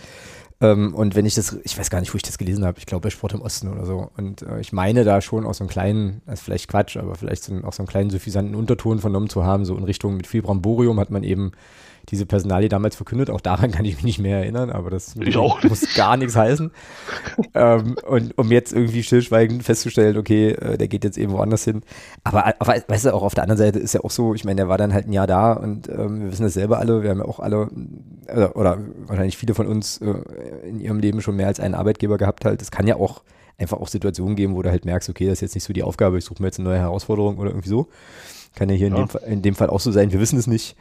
Ähm, 0.62 0.94
und 0.94 1.16
wenn 1.16 1.26
ich 1.26 1.36
das, 1.36 1.58
ich 1.64 1.78
weiß 1.78 1.90
gar 1.90 2.00
nicht, 2.00 2.14
wo 2.14 2.18
ich 2.18 2.24
das 2.24 2.38
gelesen 2.38 2.66
habe, 2.66 2.78
ich 2.78 2.86
glaube 2.86 3.04
bei 3.04 3.10
Sport 3.10 3.34
im 3.34 3.42
Osten 3.42 3.68
oder 3.68 3.86
so. 3.86 4.12
Und 4.16 4.44
äh, 4.44 4.60
ich 4.60 4.72
meine 4.72 5.04
da 5.04 5.20
schon 5.22 5.46
aus 5.46 5.58
so 5.58 5.64
einem 5.64 5.70
kleinen, 5.70 6.22
das 6.26 6.40
ist 6.40 6.46
vielleicht 6.46 6.68
Quatsch, 6.68 6.98
aber 6.98 7.16
vielleicht 7.16 7.44
so, 7.44 7.56
auch 7.64 7.74
so 7.74 7.82
einen 7.82 7.88
kleinen 7.88 8.10
suffisanten 8.12 8.56
Unterton 8.56 9.00
vernommen 9.00 9.30
zu 9.30 9.44
haben, 9.44 9.66
so 9.66 9.76
in 9.76 9.84
Richtung 9.84 10.18
mit 10.18 10.28
viel 10.28 10.44
Bramborium 10.44 11.00
hat 11.00 11.10
man 11.10 11.24
eben 11.24 11.52
diese 12.10 12.26
Personalie 12.26 12.70
damals 12.70 12.96
verkündet. 12.96 13.30
Auch 13.30 13.42
daran 13.42 13.72
kann 13.72 13.86
ich 13.86 13.96
mich 13.96 14.04
nicht 14.04 14.20
mehr 14.20 14.40
erinnern, 14.40 14.70
aber 14.70 14.90
das 14.90 15.16
muss, 15.16 15.94
gar 15.96 16.18
nichts 16.18 16.36
heißen. 16.36 16.72
ähm, 17.54 17.96
und 18.08 18.38
um 18.38 18.52
jetzt 18.52 18.74
irgendwie 18.74 19.04
stillschweigend 19.04 19.64
festzustellen, 19.64 20.18
okay, 20.18 20.52
äh, 20.52 20.78
der 20.78 20.88
geht 20.88 21.04
jetzt 21.04 21.18
eben 21.18 21.34
woanders 21.34 21.64
hin. 21.64 21.82
Aber 22.24 22.54
auf, 22.60 22.68
weißt 22.68 23.06
du, 23.06 23.14
auch 23.14 23.24
auf 23.24 23.36
der 23.36 23.44
anderen 23.44 23.58
Seite 23.58 23.80
ist 23.80 23.94
ja 23.94 24.02
auch 24.02 24.12
so, 24.12 24.34
ich 24.34 24.44
meine, 24.44 24.58
der 24.58 24.70
war 24.70 24.78
dann 24.78 24.94
halt 24.94 25.08
ein 25.08 25.14
Jahr 25.14 25.28
da 25.28 25.54
und 25.54 25.90
ähm, 25.90 26.24
wir 26.24 26.32
wissen 26.32 26.44
das 26.44 26.54
selber 26.54 26.80
alle, 26.80 27.04
wir 27.04 27.10
haben 27.10 27.20
ja 27.20 27.26
auch 27.26 27.40
alle, 27.40 27.70
oder, 28.28 28.56
oder 28.56 28.78
wahrscheinlich 29.08 29.38
viele 29.38 29.54
von 29.54 29.68
uns 29.68 30.00
äh, 30.00 30.14
in 30.68 30.80
ihrem 30.80 31.00
Leben 31.00 31.22
schon 31.22 31.36
mehr 31.36 31.48
als 31.48 31.60
einen 31.60 31.76
Arbeitgeber 31.76 32.18
gehabt 32.18 32.46
halt. 32.46 32.62
Es 32.62 32.72
kann 32.72 32.88
ja 32.88 32.96
auch 32.96 33.24
einfach 33.58 33.80
auch 33.80 33.88
Situationen 33.88 34.36
geben, 34.36 34.56
wo 34.56 34.62
du 34.62 34.70
halt 34.70 34.86
merkst, 34.86 35.10
okay, 35.10 35.26
das 35.26 35.34
ist 35.34 35.42
jetzt 35.42 35.56
nicht 35.56 35.64
so 35.64 35.74
die 35.74 35.84
Aufgabe, 35.84 36.18
ich 36.18 36.26
suche 36.26 36.42
mir 36.42 36.48
jetzt 36.48 36.60
eine 36.60 36.70
neue 36.70 36.80
Herausforderung 36.80 37.38
oder 37.38 37.52
irgendwie 37.52 37.70
so. 37.70 37.88
Kann 38.56 38.70
ja 38.70 38.76
hier 38.76 38.90
ja. 38.90 38.98
In, 38.98 39.08
dem, 39.08 39.32
in 39.32 39.42
dem 39.42 39.56
Fall 39.56 39.70
auch 39.70 39.80
so 39.80 39.92
sein, 39.92 40.12
wir 40.12 40.20
wissen 40.20 40.38
es 40.38 40.48
nicht. 40.48 40.76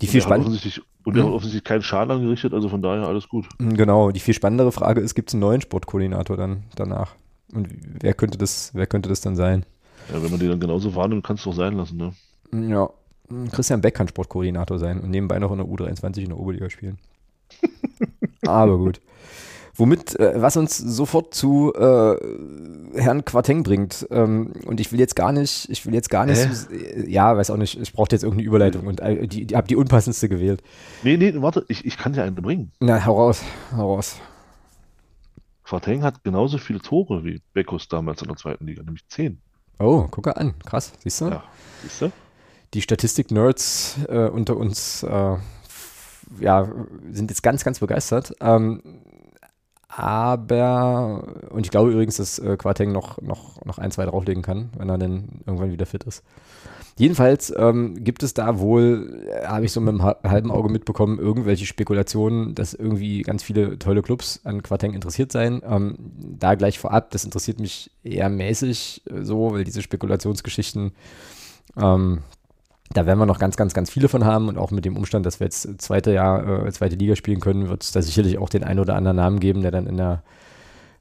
Die 0.00 0.06
viel 0.06 0.20
spannendere. 0.20 0.58
Und 1.04 1.16
er 1.16 1.22
hat 1.22 1.28
hm? 1.28 1.34
offensichtlich 1.34 1.64
keinen 1.64 1.82
Schaden 1.82 2.10
angerichtet, 2.12 2.54
also 2.54 2.68
von 2.68 2.82
daher 2.82 3.06
alles 3.06 3.28
gut. 3.28 3.48
Hm, 3.58 3.76
genau, 3.76 4.10
die 4.10 4.20
viel 4.20 4.34
spannendere 4.34 4.72
Frage 4.72 5.00
ist, 5.00 5.14
gibt 5.14 5.30
es 5.30 5.34
einen 5.34 5.40
neuen 5.40 5.60
Sportkoordinator 5.60 6.36
dann 6.36 6.64
danach? 6.76 7.14
Und 7.52 7.68
wer 8.00 8.14
könnte 8.14 8.38
das, 8.38 8.70
wer 8.74 8.86
könnte 8.86 9.08
das 9.08 9.20
dann 9.20 9.36
sein? 9.36 9.66
Ja, 10.12 10.22
wenn 10.22 10.30
man 10.30 10.40
den 10.40 10.50
dann 10.50 10.60
genauso 10.60 10.94
wahrnimmt, 10.94 11.24
kannst 11.24 11.44
du 11.44 11.50
es 11.50 11.54
auch 11.54 11.58
sein 11.58 11.74
lassen, 11.74 11.96
ne? 11.96 12.12
Hm, 12.50 12.70
ja. 12.70 12.90
Christian 13.50 13.80
Beck 13.80 13.94
kann 13.94 14.08
Sportkoordinator 14.08 14.78
sein 14.78 15.00
und 15.00 15.10
nebenbei 15.10 15.38
noch 15.38 15.52
in 15.52 15.58
der 15.58 15.66
U23 15.66 16.18
in 16.18 16.28
der 16.28 16.38
Oberliga 16.38 16.68
spielen. 16.68 16.98
Aber 18.46 18.76
gut. 18.78 19.00
Womit, 19.74 20.18
äh, 20.20 20.34
was 20.36 20.56
uns 20.56 20.76
sofort 20.76 21.34
zu 21.34 21.72
äh, 21.74 22.16
Herrn 22.94 23.24
Quateng 23.24 23.62
bringt. 23.62 24.06
Ähm, 24.10 24.52
und 24.66 24.80
ich 24.80 24.92
will 24.92 25.00
jetzt 25.00 25.16
gar 25.16 25.32
nicht, 25.32 25.68
ich 25.70 25.86
will 25.86 25.94
jetzt 25.94 26.10
gar 26.10 26.26
nicht, 26.26 26.52
so, 26.52 26.68
ja, 27.06 27.34
weiß 27.36 27.50
auch 27.50 27.56
nicht, 27.56 27.80
ich 27.80 27.92
brauchte 27.92 28.14
jetzt 28.14 28.22
irgendeine 28.22 28.46
Überleitung 28.46 28.86
und 28.86 29.00
äh, 29.00 29.26
die, 29.26 29.46
die 29.46 29.56
habe 29.56 29.66
die 29.66 29.76
unpassendste 29.76 30.28
gewählt. 30.28 30.62
Nee, 31.02 31.16
nee, 31.16 31.32
warte, 31.36 31.64
ich, 31.68 31.86
ich 31.86 31.96
kann 31.96 32.12
dir 32.12 32.22
eine 32.22 32.32
bringen. 32.32 32.70
Na, 32.80 33.04
hau 33.06 33.16
raus, 33.16 33.42
hau 33.74 33.94
raus. 33.94 34.16
Quateng 35.64 36.02
hat 36.02 36.22
genauso 36.22 36.58
viele 36.58 36.80
Tore 36.80 37.24
wie 37.24 37.40
Beckus 37.54 37.88
damals 37.88 38.20
in 38.20 38.28
der 38.28 38.36
zweiten 38.36 38.66
Liga, 38.66 38.82
nämlich 38.82 39.08
zehn. 39.08 39.40
Oh, 39.78 40.06
guck 40.10 40.28
an, 40.36 40.54
krass, 40.66 40.92
siehst 40.98 41.22
du? 41.22 41.28
Ja, 41.28 41.44
siehst 41.82 42.02
du? 42.02 42.12
Die 42.74 42.82
Statistik-Nerds 42.82 44.00
äh, 44.08 44.28
unter 44.28 44.56
uns 44.56 45.02
äh, 45.02 45.36
ja, 46.40 46.72
sind 47.10 47.30
jetzt 47.30 47.42
ganz, 47.42 47.64
ganz 47.64 47.80
begeistert. 47.80 48.34
Ähm, 48.40 48.82
aber, 49.94 51.36
und 51.50 51.66
ich 51.66 51.70
glaube 51.70 51.92
übrigens, 51.92 52.16
dass 52.16 52.38
äh, 52.38 52.56
Quarteng 52.56 52.92
noch, 52.92 53.20
noch, 53.20 53.62
noch 53.64 53.76
ein, 53.76 53.90
zwei 53.90 54.06
drauflegen 54.06 54.42
kann, 54.42 54.70
wenn 54.78 54.88
er 54.88 54.96
dann 54.96 55.40
irgendwann 55.44 55.70
wieder 55.70 55.84
fit 55.84 56.04
ist. 56.04 56.24
Jedenfalls 56.96 57.52
ähm, 57.56 58.02
gibt 58.02 58.22
es 58.22 58.32
da 58.32 58.58
wohl, 58.58 59.26
äh, 59.28 59.46
habe 59.46 59.66
ich 59.66 59.72
so 59.72 59.82
mit 59.82 59.90
einem 59.90 60.02
halben 60.02 60.50
Auge 60.50 60.70
mitbekommen, 60.70 61.18
irgendwelche 61.18 61.66
Spekulationen, 61.66 62.54
dass 62.54 62.72
irgendwie 62.72 63.20
ganz 63.20 63.42
viele 63.42 63.78
tolle 63.78 64.00
Clubs 64.00 64.40
an 64.44 64.62
Quarteng 64.62 64.94
interessiert 64.94 65.30
seien. 65.30 65.60
Ähm, 65.66 65.96
da 66.38 66.54
gleich 66.54 66.78
vorab, 66.78 67.10
das 67.10 67.24
interessiert 67.24 67.60
mich 67.60 67.90
eher 68.02 68.30
mäßig 68.30 69.02
äh, 69.10 69.24
so, 69.24 69.52
weil 69.52 69.64
diese 69.64 69.82
Spekulationsgeschichten, 69.82 70.92
ähm, 71.76 72.20
da 72.92 73.06
werden 73.06 73.18
wir 73.18 73.26
noch 73.26 73.38
ganz, 73.38 73.56
ganz, 73.56 73.74
ganz 73.74 73.90
viele 73.90 74.08
von 74.08 74.24
haben 74.24 74.48
und 74.48 74.58
auch 74.58 74.70
mit 74.70 74.84
dem 74.84 74.96
Umstand, 74.96 75.26
dass 75.26 75.40
wir 75.40 75.46
jetzt 75.46 75.80
zweite 75.80 76.12
Jahr, 76.12 76.66
äh, 76.66 76.72
zweite 76.72 76.96
Liga 76.96 77.16
spielen 77.16 77.40
können, 77.40 77.68
wird 77.68 77.82
es 77.82 77.92
da 77.92 78.02
sicherlich 78.02 78.38
auch 78.38 78.48
den 78.48 78.64
einen 78.64 78.80
oder 78.80 78.94
anderen 78.96 79.16
Namen 79.16 79.40
geben, 79.40 79.62
der 79.62 79.70
dann 79.70 79.86
in 79.86 79.96
der, 79.96 80.22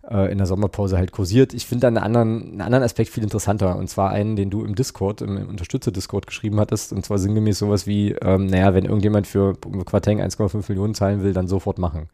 äh, 0.10 0.32
in 0.32 0.38
der 0.38 0.48
Sommerpause 0.48 0.98
halt 0.98 1.12
kursiert. 1.12 1.54
Ich 1.54 1.66
finde 1.66 1.82
da 1.82 1.88
einen 1.88 1.98
anderen, 1.98 2.44
einen 2.44 2.62
anderen 2.62 2.84
Aspekt 2.84 3.10
viel 3.10 3.24
interessanter 3.24 3.76
und 3.76 3.90
zwar 3.90 4.12
einen, 4.12 4.36
den 4.36 4.50
du 4.50 4.64
im 4.64 4.76
Discord, 4.76 5.22
im, 5.22 5.38
im 5.38 5.50
Unterstützer-Discord 5.50 6.28
geschrieben 6.28 6.60
hattest 6.60 6.94
und 6.94 7.06
zwar 7.06 7.18
sinngemäß 7.18 7.60
sowas 7.60 7.88
wie, 7.88 8.12
ähm, 8.22 8.48
naja, 8.48 8.74
wenn 8.74 8.86
irgendjemand 8.86 9.28
für 9.28 9.56
Quarteng 9.86 10.22
1,5 10.22 10.66
Millionen 10.70 10.94
zahlen 10.94 11.24
will, 11.24 11.34
dann 11.34 11.48
sofort 11.48 11.78
machen. 11.78 12.10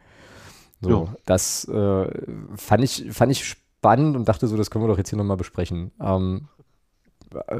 So, 0.81 1.05
ja. 1.05 1.15
das 1.25 1.67
äh, 1.67 2.07
fand 2.55 2.83
ich, 2.83 3.05
fand 3.11 3.31
ich 3.31 3.45
spannend 3.45 4.15
und 4.15 4.27
dachte 4.27 4.47
so, 4.47 4.57
das 4.57 4.69
können 4.69 4.83
wir 4.83 4.89
doch 4.89 4.97
jetzt 4.97 5.09
hier 5.09 5.17
nochmal 5.17 5.37
besprechen. 5.37 5.91
Ähm, 5.99 6.47
äh, 7.33 7.57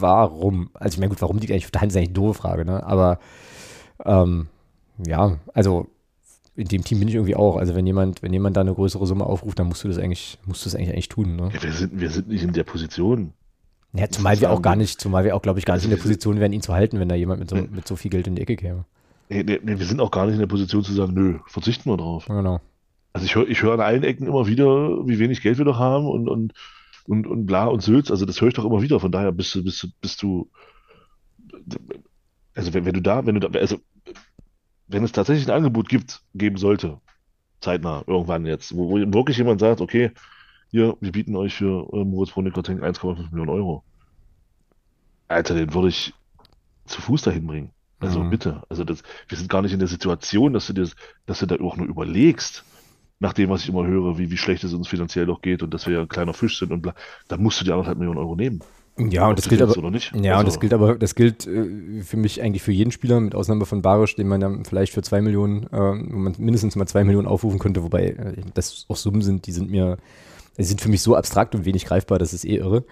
warum? 0.00 0.70
Also 0.74 0.94
ich 0.94 0.98
meine, 0.98 1.10
gut, 1.10 1.22
warum 1.22 1.38
liegt 1.38 1.52
eigentlich 1.52 1.66
auf 1.66 1.70
der 1.70 1.80
Hand, 1.80 1.92
ist 1.92 1.96
eigentlich 1.96 2.08
eine 2.08 2.14
doofe 2.14 2.40
Frage, 2.40 2.64
ne? 2.64 2.84
Aber 2.84 3.18
ähm, 4.04 4.48
ja, 5.06 5.38
also 5.54 5.86
in 6.56 6.68
dem 6.68 6.84
Team 6.84 6.98
bin 6.98 7.08
ich 7.08 7.14
irgendwie 7.14 7.36
auch. 7.36 7.56
Also 7.56 7.74
wenn 7.74 7.86
jemand, 7.86 8.22
wenn 8.22 8.32
jemand 8.32 8.56
da 8.56 8.60
eine 8.60 8.74
größere 8.74 9.06
Summe 9.06 9.24
aufruft, 9.24 9.58
dann 9.58 9.68
musst 9.68 9.84
du 9.84 9.88
das 9.88 9.98
eigentlich, 9.98 10.38
musst 10.44 10.64
du 10.64 10.66
das 10.68 10.74
eigentlich, 10.74 10.90
eigentlich 10.90 11.08
tun. 11.08 11.36
Ne? 11.36 11.50
Ja, 11.54 11.62
wir, 11.62 11.72
sind, 11.72 12.00
wir 12.00 12.10
sind 12.10 12.28
nicht 12.28 12.42
in 12.42 12.52
der 12.52 12.64
Position. 12.64 13.32
Ja, 13.92 14.08
zumal 14.08 14.40
wir 14.40 14.52
auch 14.52 14.62
gar 14.62 14.76
nicht, 14.76 15.00
zumal 15.00 15.24
wir 15.24 15.34
auch, 15.34 15.42
glaube 15.42 15.58
ich, 15.58 15.64
gar 15.64 15.74
nicht 15.74 15.84
in 15.84 15.90
der 15.90 15.96
Position 15.96 16.38
wären, 16.38 16.52
ihn 16.52 16.62
zu 16.62 16.72
halten, 16.72 17.00
wenn 17.00 17.08
da 17.08 17.16
jemand 17.16 17.40
mit 17.40 17.50
so, 17.50 17.56
mit 17.56 17.88
so 17.88 17.96
viel 17.96 18.10
Geld 18.10 18.26
in 18.26 18.36
die 18.36 18.42
Ecke 18.42 18.56
käme. 18.56 18.84
Nee, 19.28 19.42
nee, 19.42 19.58
nee, 19.62 19.78
wir 19.78 19.86
sind 19.86 20.00
auch 20.00 20.10
gar 20.10 20.26
nicht 20.26 20.34
in 20.34 20.40
der 20.40 20.46
Position 20.46 20.84
zu 20.84 20.92
sagen, 20.92 21.14
nö, 21.14 21.38
verzichten 21.46 21.90
wir 21.90 21.96
drauf. 21.96 22.26
Genau. 22.26 22.60
Also 23.12 23.26
ich 23.26 23.34
höre 23.34 23.48
ich 23.48 23.62
hör 23.62 23.74
an 23.74 23.80
allen 23.80 24.04
Ecken 24.04 24.26
immer 24.26 24.46
wieder, 24.46 25.06
wie 25.06 25.18
wenig 25.18 25.40
Geld 25.40 25.58
wir 25.58 25.64
doch 25.64 25.78
haben 25.78 26.06
und, 26.06 26.28
und 26.28 26.52
und, 27.10 27.26
und 27.26 27.44
bla 27.44 27.66
und 27.66 27.82
Sülz, 27.82 28.10
also 28.10 28.24
das 28.24 28.40
höre 28.40 28.48
ich 28.48 28.54
doch 28.54 28.64
immer 28.64 28.82
wieder, 28.82 29.00
von 29.00 29.10
daher 29.10 29.32
bist 29.32 29.52
du, 29.56 29.64
bist 29.64 29.82
du, 29.82 29.88
bist 30.00 30.22
du, 30.22 30.48
also 32.54 32.72
wenn, 32.72 32.84
wenn 32.84 32.94
du 32.94 33.02
da, 33.02 33.26
wenn 33.26 33.34
du 33.34 33.40
da, 33.40 33.58
also 33.58 33.78
wenn 34.86 35.02
es 35.02 35.10
tatsächlich 35.10 35.48
ein 35.48 35.56
Angebot 35.56 35.88
gibt, 35.88 36.22
geben 36.34 36.56
sollte, 36.56 37.00
zeitnah, 37.60 38.04
irgendwann 38.06 38.46
jetzt, 38.46 38.76
wo, 38.76 38.90
wo 38.90 38.96
wirklich 38.96 39.38
jemand 39.38 39.58
sagt, 39.58 39.80
okay, 39.80 40.12
hier, 40.70 40.96
wir 41.00 41.10
bieten 41.10 41.34
euch 41.34 41.54
für 41.54 41.92
äh, 41.92 42.04
Moritz 42.04 42.30
Brunniker-Tank 42.30 42.80
1,5 42.80 43.30
Millionen 43.30 43.50
Euro. 43.50 43.82
Alter, 45.26 45.54
den 45.56 45.74
würde 45.74 45.88
ich 45.88 46.14
zu 46.86 47.02
Fuß 47.02 47.22
dahin 47.22 47.44
bringen. 47.44 47.72
Also 47.98 48.22
mhm. 48.22 48.30
bitte. 48.30 48.62
Also 48.68 48.84
das, 48.84 49.02
wir 49.26 49.36
sind 49.36 49.50
gar 49.50 49.62
nicht 49.62 49.72
in 49.72 49.80
der 49.80 49.88
Situation, 49.88 50.52
dass 50.52 50.68
du 50.68 50.74
dir, 50.74 50.88
dass 51.26 51.40
du 51.40 51.46
da 51.46 51.56
auch 51.56 51.76
nur 51.76 51.88
überlegst, 51.88 52.64
nach 53.20 53.34
dem, 53.34 53.50
was 53.50 53.62
ich 53.62 53.68
immer 53.68 53.86
höre, 53.86 54.18
wie, 54.18 54.30
wie 54.30 54.36
schlecht 54.36 54.64
es 54.64 54.72
uns 54.72 54.88
finanziell 54.88 55.26
doch 55.26 55.42
geht 55.42 55.62
und 55.62 55.72
dass 55.72 55.86
wir 55.86 55.94
ja 55.94 56.00
ein 56.00 56.08
kleiner 56.08 56.34
Fisch 56.34 56.58
sind 56.58 56.72
und 56.72 56.80
bla, 56.80 56.94
da 57.28 57.36
musst 57.36 57.60
du 57.60 57.64
die 57.64 57.70
anderthalb 57.70 57.98
Millionen 57.98 58.18
Euro 58.18 58.34
nehmen. 58.34 58.60
Ja, 58.98 59.28
und 59.28 59.38
das 59.38 59.48
gilt 59.48 59.62
aber, 59.62 59.72
ja, 59.72 60.32
also, 60.32 60.40
und 60.40 60.46
das 60.46 60.60
gilt 60.60 60.74
aber, 60.74 60.96
das 60.96 61.14
gilt 61.14 61.46
äh, 61.46 62.02
für 62.02 62.16
mich 62.16 62.42
eigentlich 62.42 62.62
für 62.62 62.72
jeden 62.72 62.90
Spieler, 62.90 63.20
mit 63.20 63.34
Ausnahme 63.34 63.64
von 63.64 63.82
Barisch, 63.82 64.16
den 64.16 64.28
man 64.28 64.40
dann 64.40 64.64
vielleicht 64.64 64.92
für 64.92 65.02
zwei 65.02 65.22
Millionen, 65.22 65.64
äh, 65.64 66.12
wo 66.12 66.18
man 66.18 66.34
mindestens 66.38 66.76
mal 66.76 66.86
zwei 66.86 67.04
Millionen 67.04 67.28
aufrufen 67.28 67.58
könnte, 67.58 67.82
wobei 67.82 68.08
äh, 68.08 68.36
das 68.52 68.86
auch 68.88 68.96
Summen 68.96 69.22
sind, 69.22 69.46
die 69.46 69.52
sind 69.52 69.70
mir, 69.70 69.96
die 70.58 70.64
sind 70.64 70.80
für 70.80 70.88
mich 70.88 71.02
so 71.02 71.14
abstrakt 71.14 71.54
und 71.54 71.64
wenig 71.64 71.86
greifbar, 71.86 72.18
das 72.18 72.34
ist 72.34 72.44
eh 72.44 72.56
irre. 72.56 72.84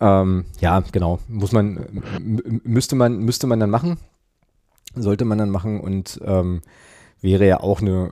Ähm, 0.00 0.44
ja, 0.60 0.82
genau, 0.92 1.18
muss 1.28 1.52
man, 1.52 2.02
müsste 2.64 2.94
man, 2.94 3.18
müsste 3.18 3.46
man 3.46 3.58
dann 3.58 3.70
machen, 3.70 3.98
sollte 4.94 5.24
man 5.24 5.38
dann 5.38 5.50
machen 5.50 5.80
und 5.80 6.20
ähm, 6.24 6.62
wäre 7.22 7.46
ja 7.46 7.60
auch 7.60 7.80
eine, 7.80 8.10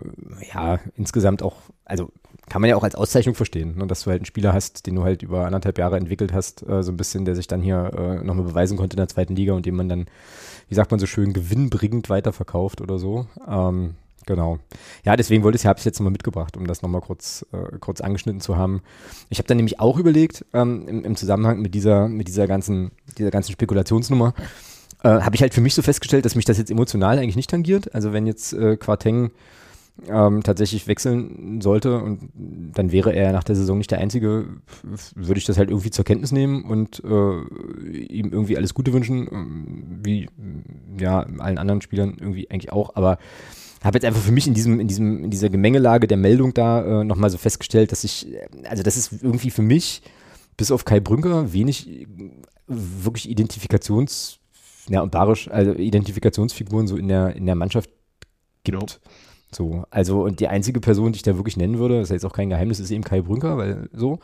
ja, 0.54 0.78
insgesamt 0.96 1.42
auch, 1.42 1.56
also 1.84 2.10
kann 2.48 2.60
man 2.60 2.68
ja 2.68 2.76
auch 2.76 2.82
als 2.82 2.96
Auszeichnung 2.96 3.34
verstehen, 3.34 3.76
ne? 3.78 3.86
dass 3.86 4.02
du 4.02 4.10
halt 4.10 4.20
einen 4.20 4.26
Spieler 4.26 4.52
hast, 4.52 4.86
den 4.86 4.96
du 4.96 5.04
halt 5.04 5.22
über 5.22 5.46
anderthalb 5.46 5.78
Jahre 5.78 5.96
entwickelt 5.96 6.32
hast, 6.32 6.68
äh, 6.68 6.82
so 6.82 6.90
ein 6.90 6.96
bisschen, 6.96 7.24
der 7.24 7.36
sich 7.36 7.46
dann 7.46 7.62
hier 7.62 7.92
äh, 7.96 8.24
nochmal 8.24 8.44
beweisen 8.44 8.76
konnte 8.76 8.94
in 8.94 8.98
der 8.98 9.08
zweiten 9.08 9.36
Liga 9.36 9.52
und 9.52 9.66
den 9.66 9.76
man 9.76 9.88
dann, 9.88 10.06
wie 10.68 10.74
sagt 10.74 10.90
man 10.90 10.98
so 10.98 11.06
schön, 11.06 11.32
gewinnbringend 11.32 12.10
weiterverkauft 12.10 12.80
oder 12.80 12.98
so. 12.98 13.26
Ähm, 13.48 13.94
genau. 14.26 14.58
Ja, 15.04 15.16
deswegen 15.16 15.44
wollte 15.44 15.56
ich, 15.56 15.64
ich 15.64 15.84
jetzt 15.84 16.00
nochmal 16.00 16.10
mitgebracht, 16.10 16.56
um 16.56 16.66
das 16.66 16.82
nochmal 16.82 17.00
kurz, 17.02 17.46
äh, 17.52 17.78
kurz 17.78 18.00
angeschnitten 18.00 18.40
zu 18.40 18.56
haben. 18.56 18.82
Ich 19.28 19.38
habe 19.38 19.46
dann 19.46 19.56
nämlich 19.56 19.78
auch 19.78 19.98
überlegt, 19.98 20.44
ähm, 20.52 20.88
im, 20.88 21.04
im, 21.04 21.16
Zusammenhang 21.16 21.60
mit 21.60 21.74
dieser, 21.74 22.08
mit 22.08 22.26
dieser 22.26 22.48
ganzen, 22.48 22.90
dieser 23.16 23.30
ganzen 23.30 23.52
Spekulationsnummer, 23.52 24.34
äh, 25.02 25.08
habe 25.08 25.34
ich 25.34 25.42
halt 25.42 25.54
für 25.54 25.60
mich 25.60 25.74
so 25.74 25.82
festgestellt, 25.82 26.24
dass 26.24 26.34
mich 26.34 26.44
das 26.44 26.58
jetzt 26.58 26.70
emotional 26.70 27.18
eigentlich 27.18 27.36
nicht 27.36 27.50
tangiert. 27.50 27.94
Also 27.94 28.12
wenn 28.12 28.26
jetzt 28.26 28.52
äh, 28.52 28.76
Quarteng 28.76 29.30
ähm, 30.08 30.42
tatsächlich 30.42 30.86
wechseln 30.86 31.60
sollte 31.60 32.00
und 32.00 32.30
dann 32.34 32.92
wäre 32.92 33.12
er 33.12 33.32
nach 33.32 33.44
der 33.44 33.56
Saison 33.56 33.78
nicht 33.78 33.90
der 33.90 33.98
Einzige, 33.98 34.46
würde 35.14 35.38
ich 35.38 35.44
das 35.44 35.58
halt 35.58 35.70
irgendwie 35.70 35.90
zur 35.90 36.04
Kenntnis 36.04 36.32
nehmen 36.32 36.64
und 36.64 37.02
äh, 37.04 37.40
ihm 37.90 38.32
irgendwie 38.32 38.56
alles 38.56 38.74
Gute 38.74 38.92
wünschen, 38.92 39.28
ähm, 39.30 40.00
wie 40.02 40.28
ja 40.98 41.20
allen 41.38 41.58
anderen 41.58 41.82
Spielern 41.82 42.16
irgendwie 42.18 42.50
eigentlich 42.50 42.72
auch, 42.72 42.94
aber 42.94 43.18
habe 43.82 43.96
jetzt 43.96 44.04
einfach 44.04 44.20
für 44.20 44.32
mich 44.32 44.46
in 44.46 44.54
diesem, 44.54 44.78
in 44.78 44.88
diesem, 44.88 45.24
in 45.24 45.30
dieser 45.30 45.48
Gemengelage 45.48 46.06
der 46.06 46.18
Meldung 46.18 46.52
da 46.52 47.00
äh, 47.00 47.04
nochmal 47.04 47.30
so 47.30 47.38
festgestellt, 47.38 47.92
dass 47.92 48.04
ich, 48.04 48.26
also 48.64 48.82
das 48.82 48.96
ist 48.96 49.22
irgendwie 49.22 49.50
für 49.50 49.62
mich, 49.62 50.02
bis 50.56 50.70
auf 50.70 50.84
Kai 50.84 51.00
Brünker, 51.00 51.52
wenig 51.52 52.06
wirklich 52.66 53.28
Identifikations, 53.30 54.39
ja 54.90 55.00
und 55.00 55.10
Barisch, 55.10 55.50
also 55.50 55.72
Identifikationsfiguren 55.72 56.86
so 56.86 56.96
in 56.96 57.08
der, 57.08 57.34
in 57.34 57.46
der 57.46 57.54
Mannschaft 57.54 57.90
gibt. 58.64 58.92
Ja. 58.92 59.10
So, 59.52 59.84
also 59.90 60.22
und 60.22 60.40
die 60.40 60.48
einzige 60.48 60.80
Person, 60.80 61.12
die 61.12 61.16
ich 61.16 61.22
da 61.22 61.36
wirklich 61.36 61.56
nennen 61.56 61.78
würde, 61.78 61.98
das 61.98 62.10
ist 62.10 62.12
jetzt 62.12 62.26
auch 62.26 62.32
kein 62.32 62.50
Geheimnis, 62.50 62.78
ist 62.78 62.90
eben 62.90 63.02
Kai 63.02 63.20
Brünker, 63.20 63.56
weil 63.56 63.88
so, 63.92 64.20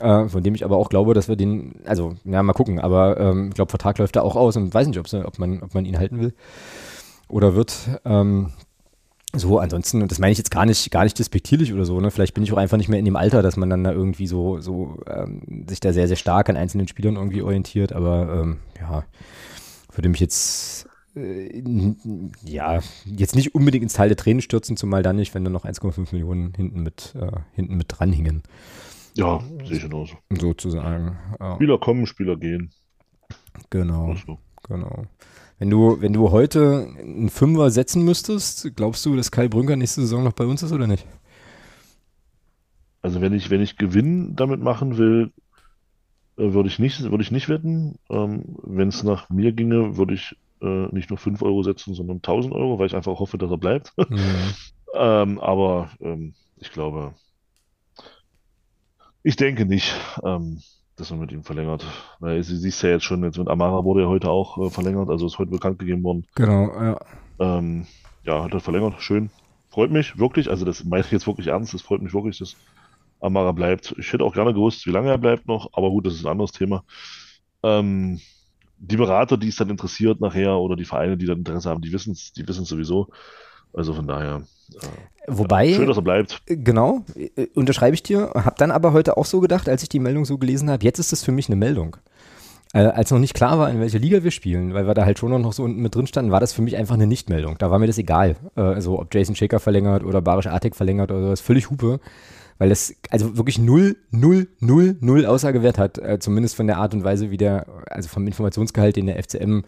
äh, 0.00 0.28
von 0.28 0.42
dem 0.42 0.54
ich 0.54 0.64
aber 0.64 0.76
auch 0.76 0.90
glaube, 0.90 1.14
dass 1.14 1.28
wir 1.28 1.36
den, 1.36 1.76
also, 1.86 2.14
ja, 2.24 2.42
mal 2.42 2.52
gucken, 2.52 2.78
aber 2.78 3.18
ähm, 3.18 3.48
ich 3.48 3.54
glaube, 3.54 3.70
Vertrag 3.70 3.98
läuft 3.98 4.16
da 4.16 4.22
auch 4.22 4.36
aus 4.36 4.56
und 4.56 4.74
weiß 4.74 4.86
nicht, 4.86 4.98
ob 4.98 5.38
man, 5.38 5.62
ob 5.62 5.74
man 5.74 5.84
ihn 5.86 5.98
halten 5.98 6.20
will 6.20 6.34
oder 7.28 7.54
wird. 7.54 8.00
Ähm, 8.04 8.50
so, 9.32 9.60
ansonsten, 9.60 10.02
und 10.02 10.10
das 10.10 10.18
meine 10.18 10.32
ich 10.32 10.38
jetzt 10.38 10.50
gar 10.50 10.66
nicht, 10.66 10.90
gar 10.90 11.04
nicht 11.04 11.18
despektierlich 11.18 11.72
oder 11.72 11.84
so, 11.84 12.00
ne? 12.00 12.10
Vielleicht 12.10 12.34
bin 12.34 12.42
ich 12.42 12.52
auch 12.52 12.56
einfach 12.56 12.76
nicht 12.76 12.88
mehr 12.88 12.98
in 12.98 13.04
dem 13.04 13.14
Alter, 13.14 13.42
dass 13.42 13.56
man 13.56 13.70
dann 13.70 13.84
da 13.84 13.92
irgendwie 13.92 14.26
so, 14.26 14.60
so 14.60 14.98
ähm, 15.06 15.64
sich 15.68 15.78
da 15.78 15.92
sehr, 15.92 16.08
sehr 16.08 16.16
stark 16.16 16.48
an 16.48 16.56
einzelnen 16.56 16.88
Spielern 16.88 17.14
irgendwie 17.14 17.42
orientiert, 17.42 17.92
aber 17.92 18.40
ähm, 18.42 18.58
ja, 18.80 19.04
würde 20.00 20.08
mich 20.08 20.20
jetzt 20.20 20.88
äh, 21.14 21.62
ja, 22.42 22.80
jetzt 23.04 23.36
nicht 23.36 23.54
unbedingt 23.54 23.82
ins 23.82 23.92
Teil 23.92 24.08
der 24.08 24.16
Tränen 24.16 24.40
stürzen, 24.40 24.78
zumal 24.78 25.02
dann 25.02 25.16
nicht, 25.16 25.34
wenn 25.34 25.44
da 25.44 25.50
noch 25.50 25.66
1,5 25.66 26.12
Millionen 26.12 26.54
hinten 26.54 26.82
mit, 26.82 27.14
äh, 27.20 27.30
hinten 27.54 27.76
mit 27.76 27.86
dranhingen. 27.88 28.42
Ja, 29.14 29.42
sehe 29.62 29.76
ich 29.76 29.82
genauso. 29.82 30.16
Sozusagen. 30.30 31.18
Ja. 31.38 31.56
Spieler 31.56 31.78
kommen, 31.78 32.06
Spieler 32.06 32.36
gehen. 32.36 32.70
Genau. 33.68 34.14
So. 34.26 34.38
Genau. 34.68 35.04
Wenn 35.58 35.68
du, 35.68 36.00
wenn 36.00 36.14
du 36.14 36.30
heute 36.30 36.88
einen 36.98 37.28
Fünfer 37.28 37.70
setzen 37.70 38.02
müsstest, 38.02 38.74
glaubst 38.74 39.04
du, 39.04 39.16
dass 39.16 39.30
Kai 39.30 39.48
Brünker 39.48 39.76
nächste 39.76 40.00
Saison 40.00 40.24
noch 40.24 40.32
bei 40.32 40.46
uns 40.46 40.62
ist 40.62 40.72
oder 40.72 40.86
nicht? 40.86 41.06
Also 43.02 43.20
wenn 43.20 43.34
ich, 43.34 43.50
wenn 43.50 43.60
ich 43.60 43.76
Gewinn 43.76 44.34
damit 44.34 44.62
machen 44.62 44.96
will, 44.96 45.32
äh, 46.40 46.54
würde 46.54 46.68
ich 46.68 46.78
nicht, 46.78 47.02
würde 47.02 47.22
ich 47.22 47.30
nicht 47.30 47.48
wetten. 47.48 47.98
Ähm, 48.08 48.56
wenn 48.62 48.88
es 48.88 49.02
nach 49.02 49.28
mir 49.28 49.52
ginge, 49.52 49.96
würde 49.96 50.14
ich 50.14 50.36
äh, 50.62 50.86
nicht 50.92 51.10
nur 51.10 51.18
5 51.18 51.42
Euro 51.42 51.62
setzen, 51.62 51.94
sondern 51.94 52.16
1000 52.18 52.54
Euro, 52.54 52.78
weil 52.78 52.86
ich 52.86 52.96
einfach 52.96 53.18
hoffe, 53.18 53.38
dass 53.38 53.50
er 53.50 53.58
bleibt. 53.58 53.92
Mhm. 54.10 54.54
ähm, 54.94 55.38
aber 55.38 55.90
ähm, 56.00 56.34
ich 56.56 56.72
glaube, 56.72 57.14
ich 59.22 59.36
denke 59.36 59.66
nicht, 59.66 59.94
ähm, 60.24 60.60
dass 60.96 61.10
man 61.10 61.20
mit 61.20 61.32
ihm 61.32 61.44
verlängert. 61.44 61.84
Weil 62.18 62.42
sie 62.42 62.56
siehst 62.56 62.82
ja 62.82 62.90
jetzt 62.90 63.04
schon, 63.04 63.22
jetzt 63.22 63.38
mit 63.38 63.48
Amara 63.48 63.84
wurde 63.84 64.02
ja 64.02 64.08
heute 64.08 64.30
auch 64.30 64.58
äh, 64.58 64.70
verlängert, 64.70 65.08
also 65.10 65.26
ist 65.26 65.38
heute 65.38 65.50
bekannt 65.50 65.78
gegeben 65.78 66.02
worden. 66.02 66.26
Genau, 66.34 66.72
ja. 66.74 66.98
Ähm, 67.38 67.86
ja, 68.24 68.42
hat 68.42 68.52
er 68.52 68.60
verlängert, 68.60 69.00
schön. 69.00 69.30
Freut 69.68 69.90
mich 69.90 70.18
wirklich, 70.18 70.50
also 70.50 70.64
das 70.64 70.84
meine 70.84 71.04
ich 71.04 71.12
jetzt 71.12 71.26
wirklich 71.26 71.46
ernst, 71.46 71.72
das 71.72 71.82
freut 71.82 72.02
mich 72.02 72.12
wirklich, 72.12 72.38
dass 72.38 72.56
Amara 73.20 73.52
bleibt. 73.52 73.94
Ich 73.98 74.12
hätte 74.12 74.24
auch 74.24 74.34
gerne 74.34 74.54
gewusst, 74.54 74.86
wie 74.86 74.90
lange 74.90 75.10
er 75.10 75.18
bleibt 75.18 75.46
noch, 75.46 75.70
aber 75.72 75.90
gut, 75.90 76.06
das 76.06 76.14
ist 76.14 76.24
ein 76.24 76.32
anderes 76.32 76.52
Thema. 76.52 76.84
Ähm, 77.62 78.20
die 78.78 78.96
Berater, 78.96 79.36
die 79.36 79.48
es 79.48 79.56
dann 79.56 79.68
interessiert 79.68 80.20
nachher 80.20 80.56
oder 80.56 80.74
die 80.74 80.86
Vereine, 80.86 81.16
die 81.16 81.26
dann 81.26 81.38
Interesse 81.38 81.68
haben, 81.68 81.82
die 81.82 81.92
wissen 81.92 82.12
es 82.12 82.32
die 82.32 82.46
wissen's 82.48 82.68
sowieso. 82.68 83.08
Also 83.72 83.94
von 83.94 84.06
daher. 84.06 84.42
Äh, 84.72 84.86
Wobei. 85.28 85.72
Schön, 85.74 85.86
dass 85.86 85.96
er 85.96 86.02
bleibt. 86.02 86.42
Genau, 86.46 87.04
äh, 87.14 87.46
unterschreibe 87.54 87.94
ich 87.94 88.02
dir. 88.02 88.30
Hab 88.34 88.56
dann 88.56 88.70
aber 88.70 88.92
heute 88.92 89.16
auch 89.16 89.26
so 89.26 89.40
gedacht, 89.40 89.68
als 89.68 89.82
ich 89.82 89.88
die 89.88 90.00
Meldung 90.00 90.24
so 90.24 90.38
gelesen 90.38 90.70
habe, 90.70 90.84
jetzt 90.84 90.98
ist 90.98 91.12
es 91.12 91.22
für 91.22 91.32
mich 91.32 91.48
eine 91.48 91.56
Meldung. 91.56 91.96
Äh, 92.72 92.84
als 92.84 93.10
noch 93.10 93.18
nicht 93.18 93.34
klar 93.34 93.58
war, 93.58 93.70
in 93.70 93.80
welcher 93.80 93.98
Liga 93.98 94.22
wir 94.22 94.30
spielen, 94.30 94.74
weil 94.74 94.86
wir 94.86 94.94
da 94.94 95.04
halt 95.04 95.18
schon 95.18 95.30
noch 95.42 95.52
so 95.52 95.64
unten 95.64 95.82
mit 95.82 95.94
drin 95.94 96.06
standen, 96.06 96.30
war 96.30 96.40
das 96.40 96.52
für 96.52 96.62
mich 96.62 96.76
einfach 96.76 96.94
eine 96.94 97.06
Nichtmeldung. 97.06 97.56
Da 97.58 97.70
war 97.70 97.78
mir 97.78 97.86
das 97.86 97.98
egal. 97.98 98.36
Äh, 98.56 98.60
also 98.60 98.98
ob 98.98 99.14
Jason 99.14 99.36
Shaker 99.36 99.60
verlängert 99.60 100.04
oder 100.04 100.22
Barisch 100.22 100.46
Artek 100.46 100.74
verlängert 100.74 101.10
oder 101.10 101.22
sowas, 101.22 101.40
völlig 101.40 101.70
Hupe 101.70 102.00
weil 102.60 102.68
das 102.68 102.94
also 103.08 103.38
wirklich 103.38 103.58
null, 103.58 103.96
null, 104.10 104.46
null, 104.60 104.96
null 105.00 105.24
Aussagewert 105.24 105.78
hat, 105.78 105.96
äh, 105.96 106.18
zumindest 106.20 106.56
von 106.56 106.66
der 106.66 106.76
Art 106.76 106.92
und 106.92 107.02
Weise, 107.02 107.30
wie 107.30 107.38
der, 107.38 107.66
also 107.90 108.10
vom 108.10 108.26
Informationsgehalt, 108.26 108.96
den 108.96 109.06
der 109.06 109.20
FCM 109.20 109.62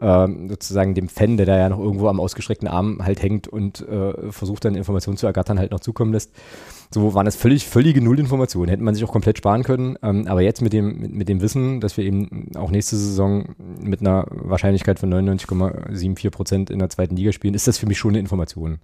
äh, 0.00 0.28
sozusagen 0.48 0.94
dem 0.94 1.08
Fan, 1.08 1.36
der 1.36 1.46
da 1.46 1.58
ja 1.58 1.68
noch 1.68 1.80
irgendwo 1.80 2.06
am 2.06 2.20
ausgestreckten 2.20 2.68
Arm 2.68 3.00
halt 3.02 3.20
hängt 3.20 3.48
und 3.48 3.80
äh, 3.80 4.30
versucht 4.30 4.64
dann 4.64 4.76
Informationen 4.76 5.16
zu 5.16 5.26
ergattern, 5.26 5.58
halt 5.58 5.72
noch 5.72 5.80
zukommen 5.80 6.12
lässt. 6.12 6.30
So 6.94 7.14
waren 7.14 7.24
das 7.24 7.34
völlig, 7.34 7.66
völlige 7.66 8.00
Nullinformationen. 8.00 8.70
Hätte 8.70 8.84
man 8.84 8.94
sich 8.94 9.02
auch 9.02 9.12
komplett 9.12 9.38
sparen 9.38 9.64
können. 9.64 9.96
Ähm, 10.00 10.28
aber 10.28 10.42
jetzt 10.42 10.62
mit 10.62 10.72
dem, 10.72 11.00
mit, 11.00 11.12
mit, 11.12 11.28
dem 11.28 11.40
Wissen, 11.40 11.80
dass 11.80 11.96
wir 11.96 12.04
eben 12.04 12.52
auch 12.54 12.70
nächste 12.70 12.94
Saison 12.94 13.56
mit 13.82 14.02
einer 14.02 14.28
Wahrscheinlichkeit 14.30 15.00
von 15.00 15.12
99,74 15.12 16.30
Prozent 16.30 16.70
in 16.70 16.78
der 16.78 16.90
zweiten 16.90 17.16
Liga 17.16 17.32
spielen, 17.32 17.54
ist 17.54 17.66
das 17.66 17.78
für 17.78 17.86
mich 17.86 17.98
schon 17.98 18.12
eine 18.12 18.20
Information. 18.20 18.78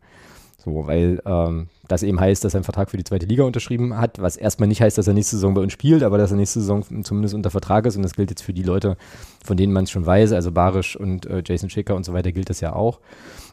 So, 0.67 0.85
weil 0.89 1.23
ähm, 1.25 1.69
das 1.87 2.03
eben 2.03 2.19
heißt, 2.19 2.43
dass 2.45 2.53
er 2.53 2.59
einen 2.59 2.65
Vertrag 2.65 2.91
für 2.91 2.97
die 2.97 3.05
zweite 3.05 3.25
Liga 3.25 3.45
unterschrieben 3.45 3.97
hat, 3.97 4.21
was 4.21 4.37
erstmal 4.37 4.67
nicht 4.67 4.83
heißt, 4.83 4.99
dass 4.99 5.07
er 5.07 5.15
nächste 5.15 5.37
Saison 5.37 5.55
bei 5.55 5.61
uns 5.61 5.73
spielt, 5.73 6.03
aber 6.03 6.19
dass 6.19 6.33
er 6.33 6.37
nächste 6.37 6.59
Saison 6.59 6.83
zumindest 7.05 7.37
unter 7.37 7.51
Vertrag 7.51 7.87
ist 7.87 7.95
und 7.95 8.03
das 8.03 8.15
gilt 8.15 8.31
jetzt 8.31 8.43
für 8.43 8.53
die 8.53 8.65
Leute, 8.65 8.97
von 9.45 9.57
denen 9.57 9.73
man 9.73 9.85
es 9.85 9.93
schon 9.93 10.05
weiß, 10.05 10.33
also 10.33 10.51
Barisch 10.51 10.97
und 10.97 11.25
äh, 11.27 11.41
Jason 11.47 11.71
Schicker 11.71 11.95
und 11.95 12.05
so 12.05 12.13
weiter 12.15 12.33
gilt 12.33 12.51
das 12.51 12.61
ja 12.61 12.75
auch. 12.75 12.99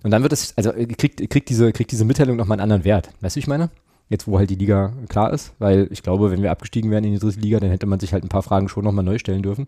Und 0.01 0.09
dann 0.09 0.23
wird 0.23 0.33
es, 0.33 0.57
also 0.57 0.71
kriegt, 0.71 1.29
kriegt, 1.29 1.49
diese, 1.49 1.71
kriegt 1.71 1.91
diese 1.91 2.03
Mitteilung 2.03 2.35
nochmal 2.35 2.55
einen 2.55 2.63
anderen 2.63 2.83
Wert. 2.83 3.11
Weißt 3.21 3.35
du, 3.35 3.39
ich 3.39 3.47
meine? 3.47 3.69
Jetzt, 4.09 4.27
wo 4.27 4.39
halt 4.39 4.49
die 4.49 4.55
Liga 4.55 4.91
klar 5.07 5.31
ist, 5.31 5.53
weil 5.59 5.87
ich 5.91 6.01
glaube, 6.01 6.31
wenn 6.31 6.41
wir 6.41 6.51
abgestiegen 6.51 6.89
wären 6.89 7.03
in 7.03 7.13
die 7.13 7.19
dritte 7.19 7.39
Liga, 7.39 7.59
dann 7.59 7.69
hätte 7.69 7.85
man 7.85 7.99
sich 7.99 8.11
halt 8.11 8.23
ein 8.23 8.29
paar 8.29 8.43
Fragen 8.43 8.69
schon 8.69 8.83
nochmal 8.83 9.05
neu 9.05 9.19
stellen 9.19 9.43
dürfen. 9.43 9.67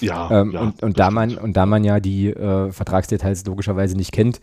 Ja. 0.00 0.30
Ähm, 0.30 0.52
ja 0.52 0.60
und, 0.60 0.82
und 0.82 0.98
da 0.98 1.10
man, 1.10 1.36
und 1.36 1.56
da 1.56 1.66
man 1.66 1.84
ja 1.84 2.00
die 2.00 2.28
äh, 2.28 2.72
Vertragsdetails 2.72 3.44
logischerweise 3.44 3.96
nicht 3.96 4.12
kennt, 4.12 4.40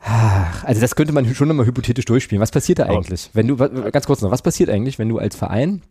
also 0.00 0.80
das 0.80 0.96
könnte 0.96 1.12
man 1.12 1.32
schon 1.34 1.48
nochmal 1.48 1.66
hypothetisch 1.66 2.04
durchspielen. 2.04 2.40
Was 2.40 2.50
passiert 2.50 2.78
da 2.78 2.86
eigentlich? 2.86 3.30
Wenn 3.34 3.48
du, 3.48 3.56
ganz 3.56 4.06
kurz 4.06 4.22
noch, 4.22 4.30
was 4.30 4.42
passiert 4.42 4.70
eigentlich, 4.70 4.98
wenn 4.98 5.08
du 5.08 5.18
als 5.18 5.36
Verein 5.36 5.82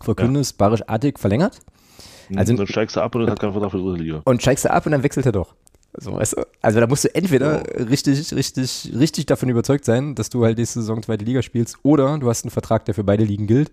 verkündest, 0.00 0.52
ja. 0.52 0.66
Barisch 0.66 0.82
Artig 0.86 1.18
verlängert? 1.18 1.60
Mhm, 2.28 2.38
also, 2.38 2.54
dann 2.54 2.66
steigst 2.66 2.96
du 2.96 3.00
ab 3.00 3.14
und 3.14 3.22
dann 3.22 3.30
hat 3.30 3.40
keinen 3.40 3.52
Vertrag 3.52 3.70
für 3.70 3.78
die 3.78 3.84
dritte 3.84 4.02
Liga. 4.02 4.22
Und 4.24 4.42
steigst 4.42 4.64
du 4.64 4.72
ab 4.72 4.86
und 4.86 4.92
dann 4.92 5.02
wechselt 5.02 5.26
er 5.26 5.32
doch. 5.32 5.54
So, 5.96 6.14
weißt 6.14 6.36
du? 6.36 6.46
Also 6.60 6.80
da 6.80 6.88
musst 6.88 7.04
du 7.04 7.14
entweder 7.14 7.62
oh. 7.62 7.82
richtig, 7.84 8.34
richtig, 8.34 8.92
richtig 8.98 9.26
davon 9.26 9.48
überzeugt 9.48 9.84
sein, 9.84 10.16
dass 10.16 10.28
du 10.28 10.44
halt 10.44 10.58
nächste 10.58 10.80
Saison 10.80 11.02
zweite 11.02 11.24
Liga 11.24 11.42
spielst, 11.42 11.78
oder 11.84 12.18
du 12.18 12.28
hast 12.28 12.44
einen 12.44 12.50
Vertrag, 12.50 12.84
der 12.84 12.94
für 12.94 13.04
beide 13.04 13.22
Ligen 13.22 13.46
gilt, 13.46 13.70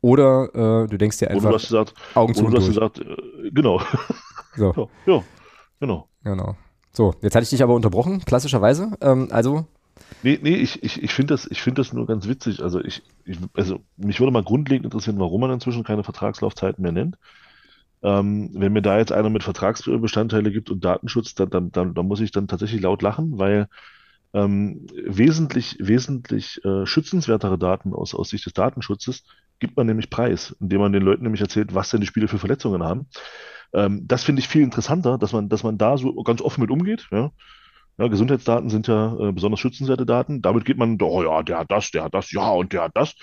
oder 0.00 0.48
äh, 0.54 0.88
du 0.88 0.96
denkst 0.96 1.18
dir 1.18 1.30
einfach 1.30 1.50
oder 1.50 1.50
du 1.50 1.56
hast 1.56 1.68
gesagt, 1.68 1.94
Augen 2.14 2.34
zu. 2.34 2.44
Oder 2.44 2.54
du 2.54 2.60
hast 2.62 2.68
gesagt, 2.68 2.98
äh, 2.98 3.50
genau. 3.52 3.80
So. 4.56 4.88
Ja, 5.06 5.14
ja, 5.14 5.22
genau. 5.78 6.08
Genau. 6.24 6.56
So, 6.92 7.14
jetzt 7.22 7.34
hatte 7.34 7.44
ich 7.44 7.50
dich 7.50 7.62
aber 7.62 7.74
unterbrochen, 7.74 8.24
klassischerweise. 8.24 8.92
Ähm, 9.00 9.28
also. 9.30 9.66
Nee, 10.22 10.38
nee, 10.42 10.56
ich, 10.56 10.82
ich, 10.82 11.02
ich 11.02 11.12
finde 11.12 11.34
das, 11.34 11.48
find 11.52 11.78
das 11.78 11.92
nur 11.92 12.06
ganz 12.06 12.26
witzig. 12.26 12.62
Also, 12.62 12.80
ich, 12.80 13.02
ich, 13.24 13.38
also, 13.54 13.80
mich 13.96 14.18
würde 14.20 14.32
mal 14.32 14.42
grundlegend 14.42 14.84
interessieren, 14.84 15.18
warum 15.18 15.40
man 15.40 15.52
inzwischen 15.52 15.84
keine 15.84 16.04
Vertragslaufzeiten 16.04 16.82
mehr 16.82 16.92
nennt. 16.92 17.16
Ähm, 18.02 18.50
wenn 18.54 18.72
mir 18.72 18.82
da 18.82 18.98
jetzt 18.98 19.12
einer 19.12 19.30
mit 19.30 19.44
Vertragsbestandteile 19.44 20.50
gibt 20.50 20.70
und 20.70 20.84
Datenschutz, 20.84 21.34
dann, 21.34 21.50
dann, 21.50 21.70
dann, 21.70 21.94
dann 21.94 22.06
muss 22.06 22.20
ich 22.20 22.32
dann 22.32 22.48
tatsächlich 22.48 22.80
laut 22.80 23.02
lachen, 23.02 23.38
weil 23.38 23.68
ähm, 24.32 24.86
wesentlich, 25.04 25.76
wesentlich 25.80 26.64
äh, 26.64 26.86
schützenswertere 26.86 27.58
Daten 27.58 27.92
aus, 27.92 28.14
aus 28.14 28.30
Sicht 28.30 28.46
des 28.46 28.52
Datenschutzes 28.52 29.24
gibt 29.58 29.76
man 29.76 29.86
nämlich 29.86 30.08
preis, 30.08 30.56
indem 30.60 30.80
man 30.80 30.92
den 30.92 31.02
Leuten 31.02 31.24
nämlich 31.24 31.42
erzählt, 31.42 31.74
was 31.74 31.90
denn 31.90 32.00
die 32.00 32.06
Spiele 32.06 32.28
für 32.28 32.38
Verletzungen 32.38 32.82
haben. 32.82 33.06
Ähm, 33.72 34.06
das 34.06 34.24
finde 34.24 34.40
ich 34.40 34.48
viel 34.48 34.62
interessanter, 34.62 35.18
dass 35.18 35.32
man, 35.32 35.48
dass 35.48 35.62
man 35.62 35.78
da 35.78 35.96
so 35.96 36.12
ganz 36.22 36.42
offen 36.42 36.60
mit 36.62 36.70
umgeht. 36.70 37.08
Ja? 37.10 37.30
Ja, 37.98 38.08
Gesundheitsdaten 38.08 38.70
sind 38.70 38.88
ja 38.88 39.28
äh, 39.28 39.32
besonders 39.32 39.60
schützenswerte 39.60 40.06
Daten. 40.06 40.42
Damit 40.42 40.64
geht 40.64 40.78
man, 40.78 40.98
oh 41.02 41.22
ja, 41.22 41.42
der 41.42 41.58
hat 41.58 41.70
das, 41.70 41.90
der 41.90 42.04
hat 42.04 42.14
das, 42.14 42.32
ja, 42.32 42.48
und 42.50 42.72
der 42.72 42.82
hat 42.84 42.92
das. 42.94 43.14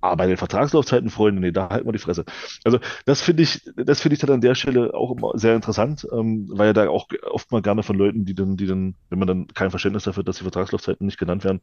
Aber 0.00 0.16
bei 0.16 0.26
den 0.26 0.36
Vertragslaufzeiten, 0.36 1.10
Freunde, 1.10 1.40
nee, 1.40 1.50
da 1.50 1.70
halten 1.70 1.88
wir 1.88 1.92
die 1.92 1.98
Fresse. 1.98 2.24
Also 2.64 2.78
das 3.04 3.20
finde 3.20 3.42
ich, 3.42 3.62
das 3.74 4.00
finde 4.00 4.14
ich 4.14 4.20
dann 4.20 4.30
an 4.30 4.40
der 4.40 4.54
Stelle 4.54 4.94
auch 4.94 5.16
immer 5.16 5.32
sehr 5.34 5.56
interessant, 5.56 6.06
ähm, 6.12 6.48
weil 6.52 6.68
ja 6.68 6.72
da 6.72 6.88
auch 6.88 7.08
oft 7.30 7.50
mal 7.50 7.62
gerne 7.62 7.82
von 7.82 7.96
Leuten, 7.96 8.24
die 8.24 8.34
dann, 8.34 8.56
die 8.56 8.66
dann, 8.66 8.94
wenn 9.10 9.18
man 9.18 9.28
dann 9.28 9.46
kein 9.48 9.70
Verständnis 9.70 10.04
dafür, 10.04 10.22
dass 10.22 10.36
die 10.36 10.44
Vertragslaufzeiten 10.44 11.04
nicht 11.04 11.18
genannt 11.18 11.42
werden, 11.44 11.60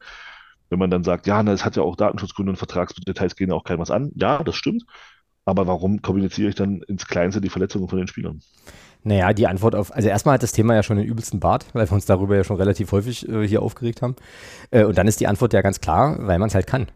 wenn 0.70 0.80
man 0.80 0.90
dann 0.90 1.04
sagt, 1.04 1.28
ja, 1.28 1.42
na, 1.44 1.54
es 1.54 1.64
hat 1.64 1.76
ja 1.78 1.84
auch 1.84 1.96
Datenschutzgründe 1.96 2.52
und 2.52 2.58
Vertragsdetails 2.58 3.36
gehen 3.36 3.50
ja 3.50 3.56
auch 3.56 3.64
keinem 3.64 3.80
was 3.80 3.92
an. 3.92 4.12
Ja, 4.16 4.44
das 4.44 4.56
stimmt. 4.56 4.84
Aber 5.46 5.68
warum 5.68 6.02
kommuniziere 6.02 6.50
ich 6.50 6.56
dann 6.56 6.82
ins 6.82 7.06
Kleinste 7.06 7.40
die 7.40 7.50
Verletzungen 7.50 7.88
von 7.88 8.00
den 8.00 8.08
Spielern? 8.08 8.42
Naja, 9.04 9.34
die 9.34 9.46
Antwort 9.46 9.76
auf, 9.76 9.96
also 9.96 10.10
erstmal 10.10 10.34
hat 10.34 10.44
das 10.44 10.52
Thema 10.52 10.74
ja 10.74 10.82
schon 10.82 10.98
den 10.98 11.06
übelsten 11.06 11.40
Bart, 11.40 11.68
weil 11.74 11.88
wir 11.88 11.94
uns 11.94 12.06
darüber 12.06 12.36
ja 12.36 12.44
schon 12.44 12.58
relativ 12.58 12.92
häufig 12.92 13.30
äh, 13.30 13.48
hier 13.48 13.62
aufgeregt 13.62 14.02
haben. 14.02 14.16
Äh, 14.72 14.84
und 14.86 14.98
dann 14.98 15.08
ist 15.08 15.20
die 15.20 15.28
Antwort 15.28 15.54
ja 15.54 15.62
ganz 15.62 15.80
klar, 15.80 16.18
weil 16.22 16.40
man 16.40 16.48
es 16.48 16.56
halt 16.56 16.66
kann. 16.66 16.88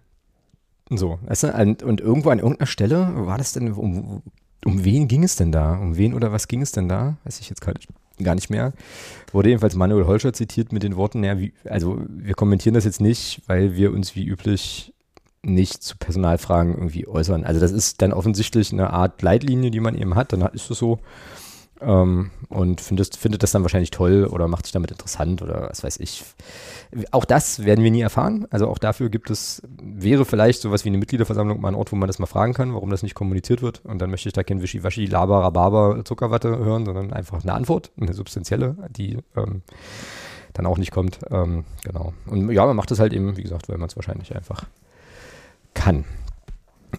So, 0.89 1.19
weißt 1.27 1.43
du, 1.43 1.53
und, 1.53 1.83
und, 1.83 2.01
irgendwo 2.01 2.31
an 2.31 2.39
irgendeiner 2.39 2.65
Stelle 2.65 3.11
war 3.13 3.37
das 3.37 3.53
denn, 3.53 3.71
um, 3.73 4.23
um 4.65 4.83
wen 4.83 5.07
ging 5.07 5.23
es 5.23 5.35
denn 5.35 5.51
da? 5.51 5.77
Um 5.77 5.97
wen 5.97 6.15
oder 6.15 6.31
was 6.31 6.47
ging 6.47 6.63
es 6.63 6.71
denn 6.71 6.89
da? 6.89 7.17
Weiß 7.25 7.39
ich 7.41 7.49
jetzt 7.49 7.61
gar 7.61 7.73
nicht, 7.73 7.87
gar 8.23 8.33
nicht 8.33 8.49
mehr. 8.49 8.73
Wurde 9.31 9.49
jedenfalls 9.49 9.75
Manuel 9.75 10.07
Holscher 10.07 10.33
zitiert 10.33 10.73
mit 10.73 10.81
den 10.81 10.95
Worten, 10.95 11.23
ja, 11.23 11.37
wie, 11.37 11.53
also 11.65 12.01
wir 12.07 12.33
kommentieren 12.33 12.73
das 12.73 12.85
jetzt 12.85 13.01
nicht, 13.01 13.43
weil 13.45 13.75
wir 13.75 13.93
uns 13.93 14.15
wie 14.15 14.25
üblich 14.25 14.95
nicht 15.41 15.83
zu 15.83 15.97
Personalfragen 15.97 16.75
irgendwie 16.75 17.07
äußern. 17.07 17.45
Also 17.45 17.59
das 17.59 17.71
ist 17.71 18.01
dann 18.01 18.13
offensichtlich 18.13 18.73
eine 18.73 18.91
Art 18.91 19.21
Leitlinie, 19.21 19.71
die 19.71 19.79
man 19.79 19.95
eben 19.95 20.15
hat, 20.15 20.33
dann 20.33 20.41
ist 20.53 20.69
es 20.69 20.77
so. 20.77 20.99
Ähm, 21.81 22.31
und 22.49 22.81
findet, 22.81 23.15
findet 23.15 23.41
das 23.41 23.51
dann 23.51 23.61
wahrscheinlich 23.61 23.91
toll 23.91 24.25
oder 24.25 24.49
macht 24.49 24.65
sich 24.65 24.73
damit 24.73 24.91
interessant 24.91 25.41
oder 25.41 25.69
was 25.69 25.83
weiß 25.83 25.97
ich. 26.01 26.25
Auch 27.11 27.23
das 27.23 27.63
werden 27.63 27.83
wir 27.83 27.91
nie 27.91 28.01
erfahren. 28.01 28.47
Also 28.49 28.67
auch 28.67 28.79
dafür 28.79 29.09
gibt 29.09 29.29
es, 29.29 29.61
wäre 29.81 30.25
vielleicht 30.25 30.61
sowas 30.61 30.83
wie 30.83 30.89
eine 30.89 30.97
Mitgliederversammlung 30.97 31.61
mal 31.61 31.69
ein 31.69 31.75
Ort, 31.75 31.91
wo 31.91 31.95
man 31.95 32.07
das 32.07 32.19
mal 32.19 32.25
fragen 32.25 32.53
kann, 32.53 32.73
warum 32.73 32.89
das 32.89 33.03
nicht 33.03 33.15
kommuniziert 33.15 33.61
wird. 33.61 33.85
Und 33.85 34.01
dann 34.01 34.09
möchte 34.09 34.27
ich 34.27 34.33
da 34.33 34.43
kein 34.43 34.61
Wischiwaschi, 34.61 35.05
Laber, 35.05 35.41
Rhabarber, 35.41 36.03
Zuckerwatte 36.03 36.49
hören, 36.57 36.85
sondern 36.85 37.13
einfach 37.13 37.43
eine 37.43 37.53
Antwort, 37.53 37.91
eine 37.99 38.13
substanzielle, 38.13 38.75
die 38.89 39.17
ähm, 39.37 39.61
dann 40.53 40.65
auch 40.65 40.77
nicht 40.77 40.91
kommt. 40.91 41.19
Ähm, 41.29 41.63
genau. 41.85 42.13
Und 42.25 42.51
ja, 42.51 42.65
man 42.65 42.75
macht 42.75 42.91
das 42.91 42.99
halt 42.99 43.13
eben, 43.13 43.37
wie 43.37 43.43
gesagt, 43.43 43.69
weil 43.69 43.77
man 43.77 43.87
es 43.87 43.95
wahrscheinlich 43.95 44.35
einfach 44.35 44.65
kann. 45.73 46.05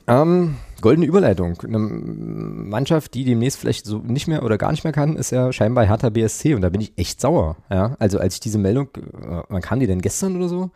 Ähm, 0.06 0.56
goldene 0.80 1.06
Überleitung. 1.06 1.60
Eine 1.60 1.78
Mannschaft, 1.78 3.14
die 3.14 3.24
demnächst 3.24 3.58
vielleicht 3.58 3.86
so 3.86 3.98
nicht 3.98 4.28
mehr 4.28 4.42
oder 4.42 4.58
gar 4.58 4.70
nicht 4.70 4.84
mehr 4.84 4.92
kann, 4.92 5.16
ist 5.16 5.30
ja 5.30 5.52
scheinbar 5.52 5.86
Hertha 5.86 6.10
BSC 6.10 6.54
und 6.54 6.62
da 6.62 6.68
bin 6.68 6.80
ich 6.80 6.96
echt 6.96 7.20
sauer. 7.20 7.56
Ja? 7.70 7.96
Also 7.98 8.18
als 8.18 8.34
ich 8.34 8.40
diese 8.40 8.58
Meldung, 8.58 8.88
äh, 8.96 9.42
wann 9.48 9.62
kam 9.62 9.80
die 9.80 9.86
denn 9.86 10.00
gestern 10.00 10.36
oder 10.36 10.48
so? 10.48 10.70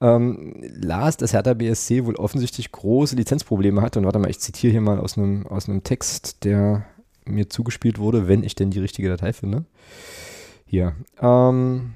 Ähm, 0.00 0.54
las, 0.80 1.16
dass 1.16 1.32
Hertha 1.32 1.54
BSC 1.54 2.04
wohl 2.04 2.16
offensichtlich 2.16 2.70
große 2.70 3.16
Lizenzprobleme 3.16 3.80
hat. 3.80 3.96
Und 3.96 4.04
warte 4.04 4.18
mal, 4.18 4.30
ich 4.30 4.40
zitiere 4.40 4.72
hier 4.72 4.80
mal 4.80 4.98
aus 4.98 5.16
einem, 5.16 5.46
aus 5.46 5.68
einem 5.68 5.82
Text, 5.84 6.44
der 6.44 6.84
mir 7.24 7.48
zugespielt 7.48 7.98
wurde, 7.98 8.28
wenn 8.28 8.44
ich 8.44 8.54
denn 8.54 8.70
die 8.70 8.78
richtige 8.78 9.08
Datei 9.08 9.32
finde. 9.32 9.64
Hier. 10.66 10.94
Ähm, 11.20 11.94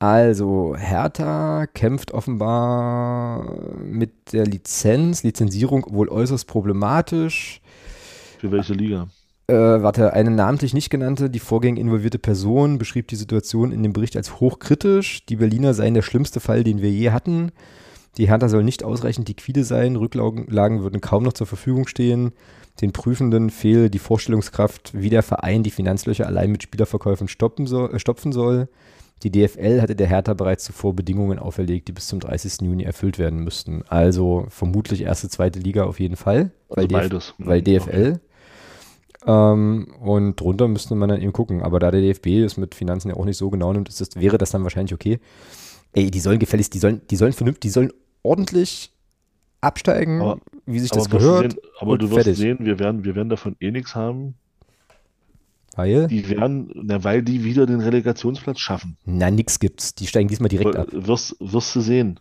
also, 0.00 0.74
Hertha 0.78 1.66
kämpft 1.66 2.12
offenbar 2.12 3.54
mit 3.84 4.32
der 4.32 4.46
Lizenz, 4.46 5.22
Lizenzierung 5.22 5.84
wohl 5.90 6.08
äußerst 6.08 6.46
problematisch. 6.46 7.60
Für 8.38 8.50
welche 8.50 8.72
Liga? 8.72 9.08
Äh, 9.46 9.54
warte, 9.54 10.14
eine 10.14 10.30
namentlich 10.30 10.72
nicht 10.72 10.88
genannte, 10.88 11.28
die 11.28 11.38
Vorgänge 11.38 11.78
involvierte 11.78 12.18
Person 12.18 12.78
beschrieb 12.78 13.08
die 13.08 13.16
Situation 13.16 13.72
in 13.72 13.82
dem 13.82 13.92
Bericht 13.92 14.16
als 14.16 14.40
hochkritisch. 14.40 15.26
Die 15.26 15.36
Berliner 15.36 15.74
seien 15.74 15.92
der 15.92 16.02
schlimmste 16.02 16.40
Fall, 16.40 16.64
den 16.64 16.80
wir 16.80 16.90
je 16.90 17.10
hatten. 17.10 17.52
Die 18.16 18.28
Hertha 18.28 18.48
soll 18.48 18.64
nicht 18.64 18.82
ausreichend 18.84 19.28
liquide 19.28 19.64
sein, 19.64 19.96
Rücklagen 19.96 20.48
würden 20.82 21.02
kaum 21.02 21.24
noch 21.24 21.34
zur 21.34 21.46
Verfügung 21.46 21.86
stehen. 21.86 22.32
Den 22.80 22.92
Prüfenden 22.92 23.50
fehle 23.50 23.90
die 23.90 23.98
Vorstellungskraft, 23.98 24.92
wie 24.94 25.10
der 25.10 25.22
Verein 25.22 25.62
die 25.62 25.70
Finanzlöcher 25.70 26.26
allein 26.26 26.52
mit 26.52 26.62
Spielerverkäufen 26.62 27.28
soll, 27.66 27.94
äh, 27.94 27.98
stopfen 27.98 28.32
soll. 28.32 28.68
Die 29.22 29.30
DFL 29.30 29.82
hatte 29.82 29.94
der 29.94 30.06
Hertha 30.06 30.34
bereits 30.34 30.64
zuvor 30.64 30.94
Bedingungen 30.94 31.38
auferlegt, 31.38 31.88
die 31.88 31.92
bis 31.92 32.06
zum 32.06 32.20
30. 32.20 32.62
Juni 32.62 32.84
erfüllt 32.84 33.18
werden 33.18 33.40
müssten. 33.40 33.82
Also 33.88 34.46
vermutlich 34.48 35.02
erste, 35.02 35.28
zweite 35.28 35.58
Liga 35.58 35.84
auf 35.84 36.00
jeden 36.00 36.16
Fall. 36.16 36.52
Also 36.68 36.76
weil 36.76 36.88
beides. 36.88 37.34
DF 37.38 37.46
weil 37.46 37.62
DFL. 37.62 37.88
Okay. 37.88 38.18
Ähm, 39.26 39.94
und 40.00 40.40
drunter 40.40 40.68
müsste 40.68 40.94
man 40.94 41.10
dann 41.10 41.20
eben 41.20 41.32
gucken. 41.32 41.62
Aber 41.62 41.78
da 41.78 41.90
der 41.90 42.00
DFB 42.00 42.44
es 42.44 42.56
mit 42.56 42.74
Finanzen 42.74 43.10
ja 43.10 43.16
auch 43.16 43.26
nicht 43.26 43.36
so 43.36 43.50
genau 43.50 43.72
nimmt, 43.72 43.88
das, 43.88 44.16
wäre 44.16 44.38
das 44.38 44.50
dann 44.50 44.62
wahrscheinlich 44.62 44.94
okay. 44.94 45.20
Ey, 45.92 46.10
die 46.10 46.20
sollen 46.20 46.38
gefälligst, 46.38 46.72
die 46.72 46.78
sollen, 46.78 47.02
die 47.10 47.16
sollen 47.16 47.32
vernünftig, 47.32 47.60
die 47.62 47.70
sollen 47.70 47.92
ordentlich 48.22 48.92
absteigen, 49.60 50.20
aber, 50.20 50.40
wie 50.66 50.78
sich 50.78 50.90
das 50.90 51.10
gehört. 51.10 51.52
Sehen, 51.52 51.60
aber 51.80 51.98
du 51.98 52.06
wirst 52.06 52.22
fertig. 52.22 52.38
sehen, 52.38 52.58
wir 52.60 52.78
werden, 52.78 53.04
wir 53.04 53.14
werden 53.14 53.28
davon 53.28 53.56
eh 53.60 53.70
nichts 53.70 53.94
haben. 53.94 54.34
Weil? 55.76 56.08
Die 56.08 56.28
werden, 56.28 56.70
na, 56.74 57.04
weil 57.04 57.22
die 57.22 57.44
wieder 57.44 57.66
den 57.66 57.80
Relegationsplatz 57.80 58.58
schaffen. 58.58 58.96
Na, 59.04 59.30
nix 59.30 59.60
gibt's. 59.60 59.94
Die 59.94 60.06
steigen 60.06 60.28
diesmal 60.28 60.48
direkt 60.48 60.76
ab. 60.76 60.88
Wirst, 60.90 61.36
wirst 61.38 61.74
du 61.76 61.80
sehen. 61.80 62.20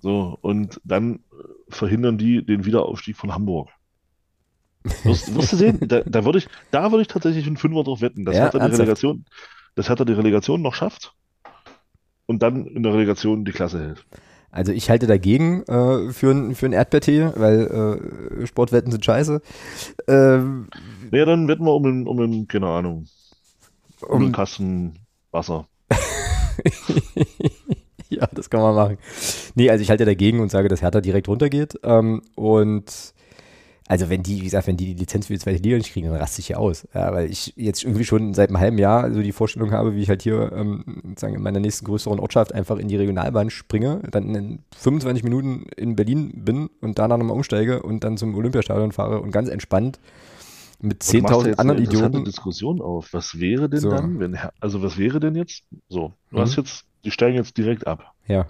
So, 0.00 0.38
und 0.40 0.80
dann 0.84 1.20
verhindern 1.68 2.18
die 2.18 2.44
den 2.44 2.64
Wiederaufstieg 2.64 3.16
von 3.16 3.34
Hamburg. 3.34 3.68
Wirst, 5.04 5.34
wirst 5.34 5.52
du 5.52 5.56
sehen, 5.56 5.78
da, 5.88 6.02
da 6.02 6.24
würde 6.24 6.38
ich, 6.38 6.48
da 6.70 6.90
würde 6.90 7.02
ich 7.02 7.08
tatsächlich 7.08 7.46
einen 7.46 7.56
Fünfer 7.56 7.84
drauf 7.84 8.00
wetten, 8.00 8.24
dass 8.24 8.36
ja, 8.36 8.42
Hertha 8.42 8.58
die 8.58 8.74
Relegation, 8.74 9.24
dass 9.74 9.88
Hertha 9.88 10.04
die 10.04 10.12
Relegation 10.12 10.62
noch 10.62 10.74
schafft 10.74 11.14
und 12.26 12.42
dann 12.42 12.66
in 12.66 12.82
der 12.82 12.92
Relegation 12.92 13.44
die 13.44 13.52
Klasse 13.52 13.80
hält. 13.80 14.06
Also 14.56 14.72
ich 14.72 14.88
halte 14.88 15.06
dagegen 15.06 15.64
äh, 15.64 16.10
für, 16.12 16.30
ein, 16.30 16.54
für 16.54 16.64
ein 16.64 16.72
Erdbeertee, 16.72 17.30
weil 17.36 18.40
äh, 18.40 18.46
Sportwetten 18.46 18.90
sind 18.90 19.04
scheiße. 19.04 19.42
Ähm, 20.08 20.68
ja, 21.12 21.26
dann 21.26 21.46
wetten 21.46 21.66
wir 21.66 21.74
um 21.74 21.84
einen, 21.84 22.06
um 22.06 22.18
einen 22.18 22.48
keine 22.48 22.66
Ahnung, 22.68 23.04
um, 24.00 24.08
um 24.08 24.22
einen 24.22 24.32
Kasten 24.32 24.94
Wasser. 25.30 25.66
ja, 28.08 28.26
das 28.32 28.48
kann 28.48 28.62
man 28.62 28.74
machen. 28.74 28.98
Nee, 29.56 29.68
also 29.68 29.82
ich 29.82 29.90
halte 29.90 30.06
dagegen 30.06 30.40
und 30.40 30.50
sage, 30.50 30.68
dass 30.68 30.80
Hertha 30.80 31.02
direkt 31.02 31.28
runtergeht. 31.28 31.78
Ähm, 31.82 32.22
und 32.34 33.12
also 33.88 34.10
wenn 34.10 34.22
die, 34.22 34.40
wie 34.40 34.44
gesagt, 34.44 34.66
wenn 34.66 34.76
die 34.76 34.86
die 34.86 35.00
Lizenz 35.00 35.26
für 35.26 35.34
die 35.34 35.38
zweite 35.38 35.62
Liga 35.62 35.76
nicht 35.76 35.92
kriegen, 35.92 36.08
dann 36.08 36.16
raste 36.16 36.40
ich 36.40 36.48
hier 36.48 36.58
aus. 36.58 36.88
Ja, 36.92 37.12
weil 37.12 37.30
ich 37.30 37.52
jetzt 37.56 37.84
irgendwie 37.84 38.04
schon 38.04 38.34
seit 38.34 38.48
einem 38.48 38.58
halben 38.58 38.78
Jahr 38.78 39.12
so 39.12 39.22
die 39.22 39.32
Vorstellung 39.32 39.70
habe, 39.70 39.94
wie 39.94 40.02
ich 40.02 40.08
halt 40.08 40.22
hier 40.22 40.52
ähm, 40.52 41.14
sagen 41.16 41.34
in 41.34 41.42
meiner 41.42 41.60
nächsten 41.60 41.84
größeren 41.84 42.18
Ortschaft 42.18 42.52
einfach 42.52 42.78
in 42.78 42.88
die 42.88 42.96
Regionalbahn 42.96 43.50
springe, 43.50 44.02
dann 44.10 44.34
in 44.34 44.58
25 44.76 45.22
Minuten 45.22 45.66
in 45.76 45.94
Berlin 45.94 46.44
bin 46.44 46.68
und 46.80 46.98
danach 46.98 47.16
nochmal 47.16 47.36
umsteige 47.36 47.82
und 47.82 48.02
dann 48.02 48.16
zum 48.16 48.34
Olympiastadion 48.34 48.90
fahre 48.90 49.20
und 49.20 49.30
ganz 49.30 49.48
entspannt 49.48 50.00
mit 50.80 51.02
10.000 51.02 51.54
anderen 51.54 51.78
eine 51.78 51.80
Idioten. 51.80 52.24
Diskussion 52.24 52.82
auf. 52.82 53.12
Was 53.12 53.38
wäre 53.38 53.68
denn 53.68 53.80
so. 53.80 53.90
dann, 53.90 54.18
wenn, 54.18 54.36
also 54.60 54.82
was 54.82 54.98
wäre 54.98 55.20
denn 55.20 55.36
jetzt, 55.36 55.64
so, 55.88 56.12
du 56.30 56.36
mhm. 56.36 56.40
hast 56.40 56.56
jetzt, 56.56 56.84
die 57.04 57.10
steigen 57.12 57.36
jetzt 57.36 57.56
direkt 57.56 57.86
ab. 57.86 58.12
Ja. 58.26 58.46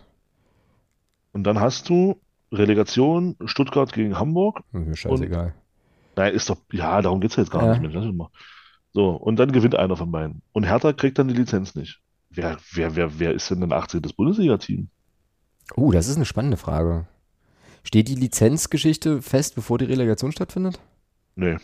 Und 1.33 1.45
dann 1.45 1.61
hast 1.61 1.91
du 1.91 2.17
Relegation 2.53 3.37
Stuttgart 3.45 3.93
gegen 3.93 4.19
Hamburg. 4.19 4.61
Mir 4.73 4.97
scheißegal. 4.97 5.55
Nein, 6.17 6.35
ist 6.35 6.49
doch, 6.49 6.59
ja, 6.73 7.03
darum 7.03 7.21
geht 7.21 7.31
es 7.31 7.37
ja 7.37 7.43
jetzt 7.43 7.53
gar 7.53 7.65
ja. 7.65 7.79
nicht 7.79 7.93
mehr. 7.93 8.31
So, 8.93 9.11
und 9.11 9.37
dann 9.37 9.53
gewinnt 9.53 9.75
einer 9.75 9.97
von 9.97 10.11
beiden. 10.11 10.41
Und 10.53 10.65
Hertha 10.65 10.93
kriegt 10.95 11.19
dann 11.19 11.29
die 11.29 11.35
Lizenz 11.35 11.75
nicht. 11.75 12.01
Wer, 12.31 12.57
wer, 12.73 12.97
wer, 12.97 13.19
wer 13.19 13.33
ist 13.33 13.51
denn 13.51 13.63
ein 13.63 13.73
18. 13.73 14.01
Bundesliga-Team? 14.17 14.89
Oh, 15.75 15.91
das 15.93 16.09
ist 16.09 16.17
eine 16.17 16.25
spannende 16.25 16.57
Frage. 16.57 17.07
Steht 17.83 18.09
die 18.09 18.15
Lizenzgeschichte 18.15 19.23
fest, 19.23 19.55
bevor 19.55 19.79
die 19.79 19.85
Relegation 19.85 20.33
stattfindet? 20.33 20.81
Nee. 21.35 21.59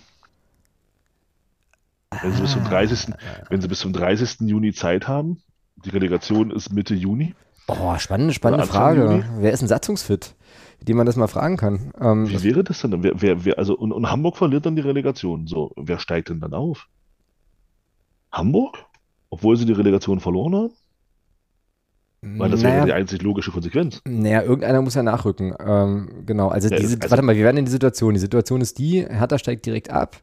Wenn 2.21 2.33
sie, 2.33 2.43
bis 2.43 2.53
zum 2.53 2.65
30., 2.65 3.15
ah. 3.15 3.17
wenn 3.49 3.61
sie 3.61 3.69
bis 3.69 3.81
zum 3.81 3.93
30. 3.93 4.41
Juni 4.41 4.73
Zeit 4.73 5.09
haben, 5.09 5.43
die 5.85 5.91
Relegation 5.91 6.51
ist 6.51 6.73
Mitte 6.73 6.95
Juni. 6.95 7.35
Oh, 7.67 7.97
spannende, 7.99 8.35
spannende 8.35 8.67
Frage. 8.67 9.05
Juni. 9.05 9.25
Wer 9.39 9.53
ist 9.53 9.63
ein 9.63 9.69
Satzungsfit? 9.69 10.35
Die 10.85 10.95
man 10.95 11.07
das 11.07 11.17
mal 11.17 11.29
fragen 11.29 11.57
kann. 11.57 11.93
Ähm, 12.01 12.29
Wie 12.29 12.43
wäre 12.43 12.65
das 12.65 12.81
denn? 12.81 13.03
Wer, 13.03 13.21
wer, 13.21 13.45
wer, 13.45 13.59
also, 13.59 13.77
und, 13.77 13.93
und 13.93 14.11
Hamburg 14.11 14.37
verliert 14.37 14.67
dann 14.67 14.77
die 14.77 14.83
Relegation. 14.83 15.47
So, 15.47 15.73
wer 15.77 15.99
steigt 15.99 16.29
denn 16.29 16.41
dann 16.41 16.55
auf? 16.55 16.89
Hamburg? 18.31 18.79
Obwohl 19.31 19.57
sie 19.57 19.65
die 19.65 19.73
Relegation 19.73 20.21
verloren 20.21 20.55
haben? 20.55 20.73
Weil 22.39 22.51
das 22.51 22.63
naja, 22.63 22.77
wäre 22.77 22.87
die 22.87 22.93
einzig 22.93 23.23
logische 23.23 23.51
Konsequenz. 23.51 24.01
Naja, 24.07 24.43
irgendeiner 24.43 24.81
muss 24.81 24.95
ja 24.95 25.03
nachrücken. 25.03 25.55
Ähm, 25.59 26.25
genau, 26.25 26.49
also, 26.49 26.69
ja, 26.69 26.77
diese, 26.77 26.97
also, 26.97 27.11
warte 27.11 27.23
mal, 27.23 27.35
wir 27.35 27.45
werden 27.45 27.57
in 27.57 27.65
die 27.65 27.71
Situation. 27.71 28.15
Die 28.15 28.21
Situation 28.21 28.61
ist 28.61 28.79
die, 28.79 29.05
Hertha 29.05 29.39
steigt 29.39 29.67
direkt 29.67 29.91
ab, 29.91 30.23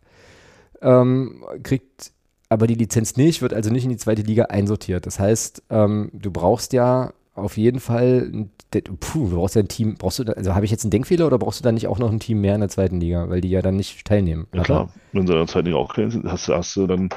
ähm, 0.81 1.43
kriegt 1.61 2.13
aber 2.47 2.67
die 2.67 2.75
Lizenz 2.75 3.17
nicht, 3.17 3.41
wird 3.41 3.53
also 3.53 3.69
nicht 3.69 3.83
in 3.83 3.89
die 3.89 3.97
zweite 3.97 4.21
Liga 4.21 4.45
einsortiert. 4.45 5.05
Das 5.05 5.19
heißt, 5.19 5.63
ähm, 5.69 6.09
du 6.13 6.31
brauchst 6.31 6.71
ja 6.71 7.13
auf 7.35 7.57
jeden 7.57 7.79
Fall, 7.79 8.47
puh, 8.71 9.29
du 9.29 9.35
brauchst 9.35 9.55
ja 9.55 9.61
ein 9.61 9.67
Team, 9.67 9.95
brauchst 9.95 10.19
du, 10.19 10.23
da, 10.23 10.33
also 10.33 10.53
habe 10.53 10.65
ich 10.65 10.71
jetzt 10.71 10.83
einen 10.83 10.91
Denkfehler 10.91 11.27
oder 11.27 11.39
brauchst 11.39 11.59
du 11.59 11.63
da 11.63 11.71
nicht 11.71 11.87
auch 11.87 11.99
noch 11.99 12.11
ein 12.11 12.19
Team 12.19 12.41
mehr 12.41 12.55
in 12.55 12.61
der 12.61 12.69
zweiten 12.69 12.99
Liga, 12.99 13.29
weil 13.29 13.41
die 13.41 13.49
ja 13.49 13.61
dann 13.61 13.75
nicht 13.75 14.05
teilnehmen? 14.05 14.47
Ja 14.53 14.63
klar, 14.63 14.89
wenn 15.11 15.25
sie 15.25 15.33
in 15.33 15.39
der 15.39 15.47
zweiten 15.47 15.67
Liga 15.67 15.77
auch 15.77 15.93
sind, 15.95 16.25
hast, 16.25 16.47
hast 16.47 16.75
du 16.75 16.87
dann 16.87 17.09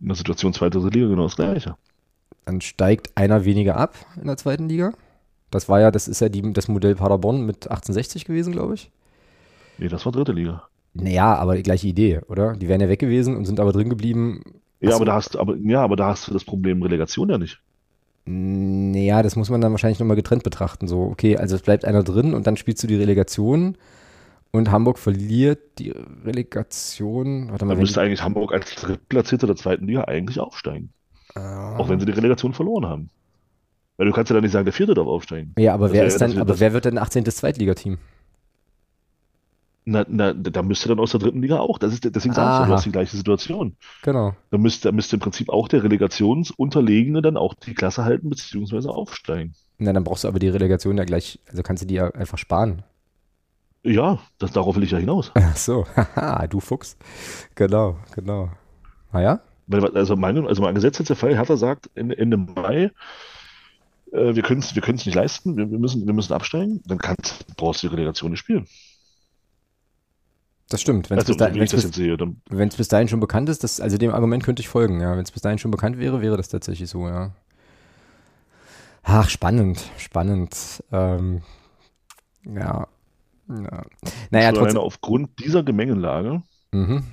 in 0.00 0.08
der 0.08 0.16
Situation 0.16 0.52
zweite 0.52 0.78
Liga 0.78 1.08
genau 1.08 1.24
das 1.24 1.36
gleiche. 1.36 1.76
Dann 2.44 2.60
steigt 2.60 3.16
einer 3.16 3.44
weniger 3.44 3.76
ab 3.76 3.94
in 4.20 4.26
der 4.26 4.36
zweiten 4.36 4.68
Liga. 4.68 4.92
Das 5.50 5.68
war 5.68 5.80
ja, 5.80 5.90
das 5.90 6.08
ist 6.08 6.20
ja 6.20 6.28
die, 6.28 6.52
das 6.52 6.68
Modell 6.68 6.94
Paderborn 6.94 7.44
mit 7.44 7.66
1860 7.66 8.24
gewesen, 8.24 8.52
glaube 8.52 8.74
ich. 8.74 8.90
Nee, 9.78 9.88
das 9.88 10.04
war 10.04 10.12
dritte 10.12 10.32
Liga. 10.32 10.64
Naja, 10.94 11.34
aber 11.36 11.56
die 11.56 11.62
gleiche 11.62 11.86
Idee, 11.86 12.20
oder? 12.28 12.54
Die 12.54 12.68
wären 12.68 12.80
ja 12.80 12.88
weg 12.88 12.98
gewesen 12.98 13.36
und 13.36 13.44
sind 13.44 13.60
aber 13.60 13.72
drin 13.72 13.88
geblieben. 13.88 14.42
Ja, 14.80 14.96
aber 14.96 15.04
da 15.04 15.14
hast 15.14 15.36
aber, 15.36 15.56
ja, 15.56 15.82
aber 15.82 15.96
da 15.96 16.08
hast 16.08 16.28
du 16.28 16.32
das 16.32 16.44
Problem 16.44 16.82
Relegation 16.82 17.30
ja 17.30 17.38
nicht. 17.38 17.60
Naja, 18.24 19.22
das 19.22 19.34
muss 19.36 19.50
man 19.50 19.60
dann 19.60 19.72
wahrscheinlich 19.72 19.98
nochmal 19.98 20.16
getrennt 20.16 20.44
betrachten. 20.44 20.86
So, 20.86 21.02
okay, 21.02 21.36
also 21.36 21.56
es 21.56 21.62
bleibt 21.62 21.84
einer 21.84 22.02
drin 22.02 22.34
und 22.34 22.46
dann 22.46 22.56
spielst 22.56 22.82
du 22.82 22.86
die 22.86 22.96
Relegation 22.96 23.76
und 24.52 24.70
Hamburg 24.70 24.98
verliert 24.98 25.78
die 25.78 25.90
Relegation. 26.24 27.50
Warte 27.50 27.64
mal, 27.64 27.72
dann 27.72 27.80
müsste 27.80 28.00
eigentlich 28.00 28.22
Hamburg 28.22 28.52
als 28.52 28.74
Drittplatzierte 28.76 29.46
der 29.46 29.56
zweiten 29.56 29.86
Liga 29.86 30.04
eigentlich 30.04 30.38
aufsteigen. 30.38 30.92
Ah. 31.34 31.76
Auch 31.76 31.88
wenn 31.88 31.98
sie 31.98 32.06
die 32.06 32.12
Relegation 32.12 32.52
verloren 32.52 32.86
haben. 32.86 33.10
Weil 33.96 34.06
du 34.06 34.12
kannst 34.12 34.30
ja 34.30 34.34
dann 34.34 34.42
nicht 34.42 34.52
sagen, 34.52 34.64
der 34.64 34.72
Vierte 34.72 34.94
darf 34.94 35.06
aufsteigen. 35.06 35.54
Ja, 35.58 35.74
aber 35.74 35.92
wer 35.92 36.04
ist 36.04 36.20
dann, 36.20 36.38
aber 36.38 36.60
wer 36.60 36.72
wird 36.72 36.84
denn 36.84 36.98
18. 36.98 37.24
Zweitligateam? 37.24 37.98
Na, 39.84 40.04
na, 40.08 40.32
da 40.32 40.62
müsste 40.62 40.88
dann 40.88 41.00
aus 41.00 41.10
der 41.10 41.18
dritten 41.18 41.42
Liga 41.42 41.58
auch. 41.58 41.78
Das 41.78 41.92
ist, 41.92 42.04
deswegen 42.04 42.32
ich 42.32 42.38
ja, 42.38 42.66
du 42.66 42.72
hast 42.72 42.86
die 42.86 42.92
gleiche 42.92 43.16
Situation. 43.16 43.76
Genau. 44.02 44.34
Da 44.50 44.58
müsste, 44.58 44.88
da 44.88 44.92
müsste 44.92 45.16
im 45.16 45.20
Prinzip 45.20 45.48
auch 45.48 45.66
der 45.66 45.82
Relegationsunterlegene 45.82 47.20
dann 47.20 47.36
auch 47.36 47.54
die 47.54 47.74
Klasse 47.74 48.04
halten, 48.04 48.30
beziehungsweise 48.30 48.90
aufsteigen. 48.90 49.54
Na, 49.78 49.92
dann 49.92 50.04
brauchst 50.04 50.22
du 50.22 50.28
aber 50.28 50.38
die 50.38 50.48
Relegation 50.48 50.96
ja 50.96 51.04
gleich, 51.04 51.40
also 51.48 51.64
kannst 51.64 51.82
du 51.82 51.86
die 51.88 51.94
ja 51.94 52.10
einfach 52.12 52.38
sparen. 52.38 52.84
Ja, 53.82 54.20
das, 54.38 54.52
darauf 54.52 54.76
will 54.76 54.84
ich 54.84 54.92
ja 54.92 54.98
hinaus. 54.98 55.32
Ach 55.34 55.56
so, 55.56 55.84
haha, 55.96 56.46
du 56.46 56.60
Fuchs. 56.60 56.96
Genau, 57.56 57.96
genau. 58.14 58.50
Ah 59.10 59.20
ja? 59.20 59.40
Also, 59.94 60.16
meine, 60.16 60.46
also 60.46 60.62
mein 60.62 60.74
Gesetz 60.76 60.98
jetzt 60.98 61.08
der 61.08 61.16
Fall, 61.16 61.34
Hertha 61.34 61.56
sagt 61.56 61.90
Ende, 61.94 62.16
Ende 62.18 62.36
Mai, 62.36 62.90
äh, 64.12 64.34
wir 64.34 64.42
können 64.42 64.60
es 64.60 64.76
wir 64.76 64.82
nicht 64.92 65.14
leisten, 65.14 65.56
wir, 65.56 65.70
wir, 65.70 65.78
müssen, 65.78 66.06
wir 66.06 66.12
müssen 66.12 66.32
absteigen, 66.32 66.82
dann 66.86 66.98
kannst, 66.98 67.56
brauchst 67.56 67.82
du 67.82 67.88
die 67.88 67.94
Relegation 67.94 68.30
nicht 68.30 68.40
spielen. 68.40 68.66
Das 70.72 70.80
stimmt. 70.80 71.10
Wenn 71.10 71.18
es 71.18 71.28
also, 71.28 71.52
bis, 71.52 71.70
bis, 72.48 72.76
bis, 72.76 72.88
dahin 72.88 73.06
schon 73.06 73.20
bekannt 73.20 73.50
ist, 73.50 73.62
das, 73.62 73.78
also 73.78 73.98
dem 73.98 74.10
Argument 74.10 74.42
könnte 74.42 74.62
ich 74.62 74.70
folgen, 74.70 75.02
ja. 75.02 75.12
Wenn 75.12 75.22
es 75.22 75.30
bis 75.30 75.42
dahin 75.42 75.58
schon 75.58 75.70
bekannt 75.70 75.98
wäre, 75.98 76.22
wäre 76.22 76.38
das 76.38 76.48
tatsächlich 76.48 76.88
so, 76.88 77.08
ja. 77.08 77.32
Ach, 79.02 79.28
spannend, 79.28 79.84
spannend. 79.98 80.82
Ähm, 80.90 81.42
ja. 82.46 82.86
ja. 83.50 83.82
Naja, 84.30 84.52
trotzdem. 84.52 84.78
Aufgrund 84.78 85.38
dieser 85.44 85.62
Gemengelage 85.62 86.42
mhm. 86.72 87.04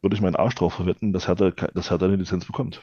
würde 0.00 0.16
ich 0.16 0.22
meinen 0.22 0.36
Arsch 0.36 0.54
drauf 0.54 0.72
verwetten, 0.72 1.12
dass 1.12 1.28
Hertha, 1.28 1.50
dass 1.50 1.90
Hertha 1.90 2.06
eine 2.06 2.16
Lizenz 2.16 2.46
bekommt. 2.46 2.82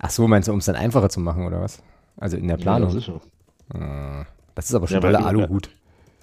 Ach 0.00 0.10
so, 0.10 0.26
meinst 0.26 0.48
du, 0.48 0.52
um 0.52 0.58
es 0.58 0.64
dann 0.64 0.74
einfacher 0.74 1.08
zu 1.08 1.20
machen, 1.20 1.46
oder 1.46 1.60
was? 1.60 1.84
Also 2.16 2.36
in 2.36 2.48
der 2.48 2.56
Planung? 2.56 2.88
Ja, 2.88 2.94
sicher. 2.94 3.20
Ah, 3.72 4.24
das 4.56 4.70
ist 4.70 4.74
aber 4.74 4.88
schon 4.88 4.96
ja, 4.96 5.00
toller 5.02 5.24
Aluhut. 5.24 5.70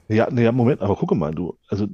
Ja, 0.10 0.30
naja, 0.30 0.52
Moment, 0.52 0.81
aber 0.81 0.97
gucke 0.97 1.15
mal, 1.15 1.34
du, 1.34 1.57
also 1.69 1.88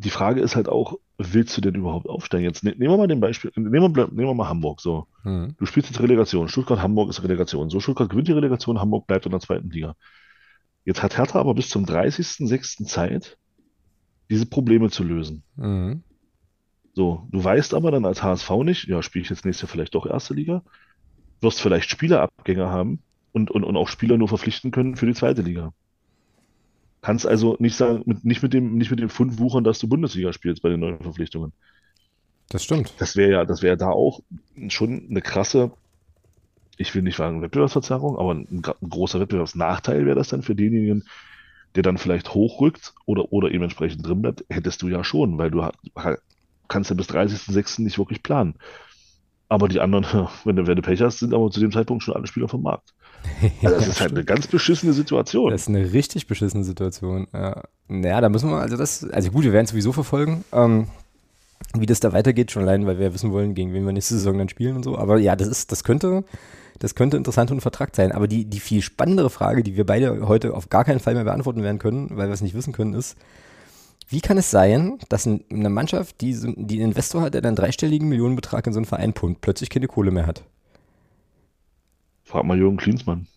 die 0.00 0.10
Frage 0.10 0.40
ist 0.40 0.56
halt 0.56 0.68
auch, 0.68 0.98
willst 1.18 1.56
du 1.56 1.60
denn 1.60 1.74
überhaupt 1.74 2.08
aufsteigen? 2.08 2.44
Jetzt 2.44 2.64
ne, 2.64 2.70
nehmen 2.70 2.92
wir 2.92 2.96
mal 2.96 3.06
den 3.06 3.20
Beispiel, 3.20 3.52
nehmen 3.54 3.94
wir, 3.94 4.06
nehmen 4.06 4.28
wir 4.28 4.34
mal 4.34 4.48
Hamburg 4.48 4.80
so. 4.80 5.06
Mhm. 5.24 5.54
Du 5.58 5.66
spielst 5.66 5.90
jetzt 5.90 6.00
Relegation. 6.00 6.48
Stuttgart-Hamburg 6.48 7.10
ist 7.10 7.22
Relegation. 7.22 7.68
So, 7.68 7.80
Stuttgart 7.80 8.08
gewinnt 8.08 8.28
die 8.28 8.32
Relegation, 8.32 8.80
Hamburg 8.80 9.06
bleibt 9.06 9.26
in 9.26 9.32
der 9.32 9.40
zweiten 9.40 9.70
Liga. 9.70 9.94
Jetzt 10.84 11.02
hat 11.02 11.18
Hertha 11.18 11.38
aber 11.38 11.54
bis 11.54 11.68
zum 11.68 11.84
30.06. 11.84 12.86
Zeit, 12.86 13.36
diese 14.30 14.46
Probleme 14.46 14.88
zu 14.88 15.04
lösen. 15.04 15.42
Mhm. 15.56 16.02
So, 16.94 17.28
du 17.30 17.44
weißt 17.44 17.74
aber 17.74 17.90
dann 17.90 18.06
als 18.06 18.22
HSV 18.22 18.50
nicht, 18.64 18.88
ja, 18.88 19.02
spiele 19.02 19.22
ich 19.22 19.30
jetzt 19.30 19.44
nächstes 19.44 19.68
Jahr 19.68 19.72
vielleicht 19.72 19.94
doch 19.94 20.06
erste 20.06 20.32
Liga, 20.32 20.62
wirst 21.42 21.60
vielleicht 21.60 21.90
Spielerabgänge 21.90 22.70
haben 22.70 23.02
und, 23.32 23.50
und, 23.50 23.64
und 23.64 23.76
auch 23.76 23.88
Spieler 23.88 24.16
nur 24.16 24.28
verpflichten 24.28 24.70
können 24.70 24.96
für 24.96 25.06
die 25.06 25.14
zweite 25.14 25.42
Liga. 25.42 25.74
Kannst 27.02 27.26
also 27.26 27.56
nicht 27.58 27.76
sagen, 27.76 28.02
mit, 28.04 28.24
nicht 28.24 28.42
mit 28.42 28.52
dem, 28.52 28.76
nicht 28.76 28.90
mit 28.90 29.00
dem 29.00 29.08
Fund 29.08 29.38
wuchern, 29.38 29.64
dass 29.64 29.78
du 29.78 29.88
Bundesliga 29.88 30.32
spielst 30.32 30.62
bei 30.62 30.68
den 30.68 30.80
neuen 30.80 31.00
Verpflichtungen. 31.00 31.52
Das 32.50 32.64
stimmt. 32.64 32.92
Das 32.98 33.16
wäre 33.16 33.30
ja, 33.30 33.44
das 33.44 33.62
wäre 33.62 33.76
da 33.76 33.88
auch 33.90 34.20
schon 34.68 35.06
eine 35.08 35.22
krasse, 35.22 35.70
ich 36.76 36.94
will 36.94 37.02
nicht 37.02 37.16
sagen 37.16 37.42
Wettbewerbsverzerrung, 37.42 38.18
aber 38.18 38.34
ein, 38.34 38.46
ein 38.50 38.88
großer 38.88 39.20
Wettbewerbsnachteil 39.20 40.04
wäre 40.04 40.16
das 40.16 40.28
dann 40.28 40.42
für 40.42 40.54
denjenigen, 40.54 41.04
der 41.74 41.82
dann 41.82 41.98
vielleicht 41.98 42.34
hochrückt 42.34 42.92
oder, 43.06 43.32
oder 43.32 43.50
eben 43.50 43.62
entsprechend 43.62 44.06
drin 44.06 44.22
bleibt, 44.22 44.44
hättest 44.50 44.82
du 44.82 44.88
ja 44.88 45.04
schon, 45.04 45.38
weil 45.38 45.50
du 45.50 45.66
kannst 46.68 46.90
ja 46.90 46.96
bis 46.96 47.08
30.06. 47.08 47.82
nicht 47.82 47.98
wirklich 47.98 48.22
planen. 48.22 48.56
Aber 49.50 49.68
die 49.68 49.80
anderen, 49.80 50.06
wenn 50.44 50.56
du, 50.56 50.66
wenn 50.66 50.76
du 50.76 50.82
Pech 50.82 51.02
hast, 51.02 51.18
sind 51.18 51.34
aber 51.34 51.50
zu 51.50 51.60
dem 51.60 51.72
Zeitpunkt 51.72 52.02
schon 52.02 52.14
alle 52.14 52.26
Spieler 52.26 52.48
vom 52.48 52.62
Markt. 52.62 52.94
Also 53.62 53.76
das 53.76 53.88
ist 53.88 54.00
halt 54.00 54.12
eine 54.12 54.24
ganz 54.24 54.46
beschissene 54.46 54.94
Situation. 54.94 55.50
Das 55.50 55.62
ist 55.62 55.68
eine 55.68 55.92
richtig 55.92 56.26
beschissene 56.26 56.64
Situation. 56.64 57.26
Ja. 57.34 57.62
Naja, 57.88 58.20
da 58.22 58.30
müssen 58.30 58.48
wir, 58.48 58.56
also 58.56 58.78
das, 58.78 59.04
also 59.10 59.30
gut, 59.30 59.44
wir 59.44 59.52
werden 59.52 59.66
sowieso 59.66 59.92
verfolgen, 59.92 60.44
ähm, 60.52 60.86
wie 61.74 61.86
das 61.86 62.00
da 62.00 62.12
weitergeht, 62.14 62.50
schon 62.50 62.62
allein, 62.62 62.86
weil 62.86 62.98
wir 62.98 63.08
ja 63.08 63.14
wissen 63.14 63.32
wollen, 63.32 63.54
gegen 63.54 63.74
wen 63.74 63.84
wir 63.84 63.92
nächste 63.92 64.14
Saison 64.14 64.38
dann 64.38 64.48
spielen 64.48 64.76
und 64.76 64.84
so. 64.84 64.96
Aber 64.96 65.18
ja, 65.18 65.36
das 65.36 65.48
ist, 65.48 65.70
das 65.70 65.84
könnte, 65.84 66.24
das 66.78 66.94
könnte 66.94 67.18
interessant 67.18 67.50
und 67.50 67.60
vertragt 67.60 67.96
sein. 67.96 68.12
Aber 68.12 68.26
die, 68.26 68.46
die 68.46 68.60
viel 68.60 68.80
spannendere 68.80 69.28
Frage, 69.28 69.62
die 69.62 69.76
wir 69.76 69.84
beide 69.84 70.26
heute 70.26 70.54
auf 70.54 70.70
gar 70.70 70.84
keinen 70.84 71.00
Fall 71.00 71.14
mehr 71.14 71.24
beantworten 71.24 71.62
werden 71.62 71.78
können, 71.78 72.10
weil 72.12 72.28
wir 72.28 72.34
es 72.34 72.40
nicht 72.40 72.54
wissen 72.54 72.72
können, 72.72 72.94
ist, 72.94 73.16
wie 74.10 74.20
kann 74.20 74.38
es 74.38 74.50
sein, 74.50 74.98
dass 75.08 75.26
eine 75.26 75.70
Mannschaft, 75.70 76.20
die, 76.20 76.32
die 76.32 76.76
einen 76.76 76.90
Investor 76.90 77.22
hat, 77.22 77.34
der 77.34 77.44
einen 77.44 77.56
dreistelligen 77.56 78.08
Millionenbetrag 78.08 78.66
in 78.66 78.72
so 78.72 78.78
einen 78.78 78.86
Verein 78.86 79.12
pumpt, 79.12 79.40
plötzlich 79.40 79.70
keine 79.70 79.86
Kohle 79.86 80.10
mehr 80.10 80.26
hat? 80.26 80.44
Frag 82.24 82.44
mal 82.44 82.58
Jürgen 82.58 82.76
Klinsmann. 82.76 83.28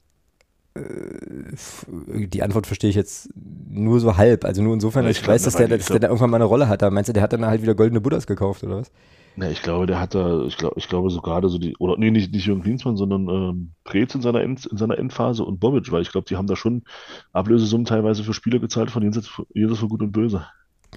Äh, 0.75 2.27
die 2.27 2.41
Antwort 2.41 2.65
verstehe 2.65 2.89
ich 2.89 2.95
jetzt 2.95 3.29
nur 3.35 3.99
so 3.99 4.17
halb. 4.17 4.45
Also 4.45 4.63
nur 4.63 4.73
insofern, 4.73 5.05
dass 5.05 5.17
ich, 5.17 5.21
ich 5.21 5.27
weiß, 5.27 5.43
dass 5.43 5.55
der, 5.55 5.67
dass 5.67 5.85
der 5.85 5.99
da 5.99 6.07
irgendwann 6.07 6.31
mal 6.31 6.37
eine 6.37 6.45
Rolle 6.45 6.67
hat. 6.67 6.81
meinst 6.91 7.09
du, 7.09 7.13
der 7.13 7.21
hat 7.21 7.33
dann 7.33 7.45
halt 7.45 7.61
wieder 7.61 7.75
goldene 7.75 8.01
Buddhas 8.01 8.25
gekauft, 8.25 8.63
oder 8.63 8.77
was? 8.77 8.91
Ne, 9.35 9.51
ich 9.51 9.63
glaube, 9.63 9.87
der 9.87 9.99
hat 9.99 10.13
da, 10.13 10.43
ich 10.45 10.57
glaube, 10.57 10.75
ich 10.77 10.87
glaube 10.87 11.09
so 11.09 11.21
gerade 11.21 11.49
so 11.49 11.57
die, 11.57 11.75
oder 11.77 11.97
nee, 11.97 12.11
nicht, 12.11 12.31
nicht 12.31 12.45
Jürgen 12.45 12.61
Klinsmann, 12.61 12.97
sondern 12.97 13.27
ähm, 13.29 13.71
Preetz 13.83 14.13
in 14.13 14.21
seiner, 14.21 14.41
End, 14.41 14.65
in 14.67 14.77
seiner 14.77 14.97
Endphase 14.97 15.43
und 15.43 15.59
Bobic, 15.59 15.91
weil 15.91 16.03
ich 16.03 16.11
glaube, 16.11 16.27
die 16.27 16.35
haben 16.35 16.45
da 16.45 16.55
schon 16.55 16.83
Ablösesummen 17.31 17.85
teilweise 17.85 18.23
für 18.23 18.33
Spieler 18.33 18.59
gezahlt 18.59 18.91
von 18.91 19.01
jenseits, 19.01 19.29
jenseits 19.53 19.79
von 19.79 19.89
Gut 19.89 20.01
und 20.01 20.11
Böse. 20.11 20.45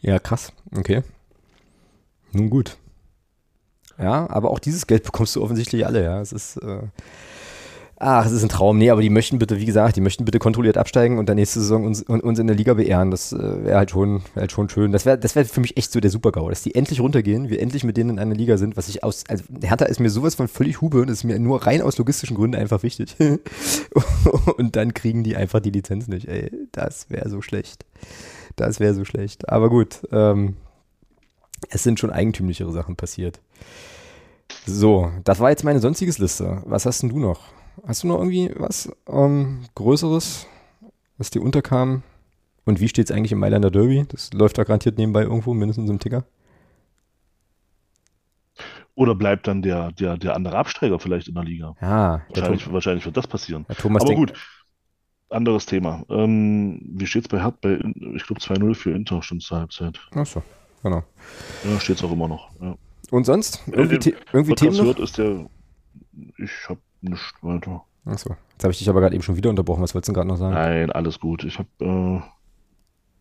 Ja, 0.02 0.18
krass. 0.18 0.52
Okay. 0.77 1.02
Nun 2.32 2.51
gut. 2.51 2.77
Ja, 3.98 4.28
aber 4.28 4.51
auch 4.51 4.59
dieses 4.59 4.86
Geld 4.86 5.05
bekommst 5.05 5.36
du 5.36 5.43
offensichtlich 5.43 5.86
alle, 5.86 6.05
ja. 6.05 6.20
Es 6.20 6.32
ist, 6.32 6.59
äh, 6.59 6.82
ach, 7.97 8.27
es 8.27 8.32
ist 8.32 8.43
ein 8.43 8.51
Traum. 8.51 8.77
Nee, 8.77 8.90
aber 8.90 9.01
die 9.01 9.09
möchten 9.09 9.39
bitte, 9.39 9.59
wie 9.59 9.64
gesagt, 9.64 9.97
die 9.97 10.02
möchten 10.02 10.27
bitte 10.27 10.39
kontrolliert 10.39 10.77
absteigen 10.77 11.18
und 11.18 11.31
dann 11.31 11.36
nächste 11.36 11.60
Saison 11.60 11.86
uns, 11.86 12.02
uns 12.02 12.39
in 12.39 12.47
der 12.47 12.56
Liga 12.56 12.74
beehren. 12.74 13.10
Das 13.10 13.32
äh, 13.32 13.64
wäre 13.64 13.78
halt 13.78 13.90
schon, 13.90 14.23
wär 14.35 14.43
halt 14.43 14.52
schon 14.52 14.68
schön. 14.68 14.93
Das 14.93 15.06
wäre 15.06 15.18
das 15.18 15.35
wär 15.35 15.47
für 15.47 15.60
mich 15.60 15.78
echt 15.78 15.93
so 15.93 16.01
der 16.01 16.10
Super-GAU, 16.10 16.51
dass 16.51 16.62
die 16.62 16.74
endlich 16.74 17.01
runtergehen, 17.01 17.48
wir 17.48 17.60
endlich 17.60 17.85
mit 17.85 17.97
denen 17.97 18.10
in 18.10 18.18
einer 18.18 18.35
Liga 18.35 18.59
sind, 18.59 18.77
was 18.77 18.89
ich 18.89 19.02
aus, 19.02 19.24
also 19.28 19.44
Hertha 19.62 19.86
ist 19.86 20.01
mir 20.01 20.10
sowas 20.10 20.35
von 20.35 20.48
völlig 20.48 20.82
Hube 20.82 21.01
und 21.01 21.09
ist 21.09 21.24
mir 21.24 21.39
nur 21.39 21.66
rein 21.66 21.81
aus 21.81 21.97
logistischen 21.97 22.36
Gründen 22.36 22.56
einfach 22.56 22.82
wichtig. 22.82 23.16
und 24.59 24.77
dann 24.77 24.93
kriegen 24.93 25.24
die 25.24 25.36
einfach 25.36 25.60
die 25.60 25.70
Lizenz 25.70 26.06
nicht, 26.06 26.28
ey. 26.28 26.51
Das 26.73 27.09
wäre 27.09 27.31
so 27.31 27.40
schlecht. 27.40 27.86
Das 28.56 28.80
wäre 28.80 28.94
so 28.94 29.04
schlecht. 29.04 29.48
Aber 29.48 29.68
gut, 29.68 30.00
ähm, 30.10 30.56
es 31.68 31.82
sind 31.82 32.00
schon 32.00 32.10
eigentümlichere 32.10 32.72
Sachen 32.72 32.96
passiert. 32.96 33.40
So, 34.64 35.10
das 35.24 35.40
war 35.40 35.50
jetzt 35.50 35.64
meine 35.64 35.80
sonstiges 35.80 36.18
Liste. 36.18 36.62
Was 36.64 36.86
hast 36.86 37.02
denn 37.02 37.10
du 37.10 37.18
noch? 37.18 37.40
Hast 37.86 38.02
du 38.02 38.08
noch 38.08 38.18
irgendwie 38.18 38.50
was 38.56 38.90
ähm, 39.08 39.64
Größeres, 39.74 40.46
was 41.18 41.30
dir 41.30 41.42
unterkam? 41.42 42.02
Und 42.64 42.80
wie 42.80 42.88
steht 42.88 43.10
es 43.10 43.16
eigentlich 43.16 43.32
im 43.32 43.38
Mailander 43.38 43.70
Derby? 43.70 44.06
Das 44.08 44.32
läuft 44.32 44.58
da 44.58 44.64
garantiert 44.64 44.98
nebenbei 44.98 45.22
irgendwo, 45.22 45.54
mindestens 45.54 45.88
im 45.88 46.00
Ticker. 46.00 46.24
Oder 48.96 49.14
bleibt 49.14 49.46
dann 49.46 49.60
der, 49.60 49.92
der, 49.92 50.16
der 50.16 50.34
andere 50.34 50.56
Absteiger 50.56 50.98
vielleicht 50.98 51.28
in 51.28 51.34
der 51.34 51.44
Liga? 51.44 51.74
Ja, 51.80 52.22
wahrscheinlich, 52.30 52.72
wahrscheinlich 52.72 53.04
wird 53.04 53.16
das 53.16 53.26
passieren. 53.26 53.66
Aber 53.68 54.14
gut, 54.14 54.32
anderes 55.31 55.66
Thema. 55.66 56.05
Ähm, 56.09 56.81
wie 56.82 57.07
steht 57.07 57.23
es 57.23 57.28
bei 57.28 57.40
Hart? 57.40 57.61
Bei, 57.61 57.74
ich 58.15 58.27
glaube 58.27 58.40
2-0 58.40 58.74
für 58.74 58.90
Inter 58.93 59.23
schon 59.23 59.40
zur 59.40 59.59
Halbzeit. 59.59 59.98
Achso, 60.15 60.43
genau. 60.82 61.03
Ja, 61.65 61.81
steht 61.81 61.97
es 61.97 62.05
auch 62.05 62.12
immer 62.12 62.28
noch. 62.28 62.51
Ja. 62.61 62.77
Und 63.11 63.24
sonst? 63.24 63.62
Irgendwie, 63.66 64.11
äh, 64.11 64.15
irgendwie 64.32 64.55
Themen 64.55 64.77
noch? 64.77 64.98
ist 64.98 65.19
der, 65.19 65.47
ich 66.39 66.69
habe 66.69 66.81
nichts 67.01 67.35
weiter. 67.43 67.85
Achso, 68.05 68.36
jetzt 68.53 68.65
habe 68.65 68.73
ich 68.73 68.78
dich 68.78 68.89
aber 68.89 69.01
gerade 69.01 69.15
eben 69.15 69.23
schon 69.23 69.36
wieder 69.36 69.51
unterbrochen. 69.51 69.82
Was 69.82 69.94
wolltest 69.94 70.09
du 70.09 70.12
gerade 70.12 70.28
noch 70.28 70.36
sagen? 70.36 70.55
Nein, 70.55 70.93
alles 70.93 71.19
gut. 71.19 71.44
Ich 71.44 71.59
habe, 71.59 71.69
äh, 71.81 72.20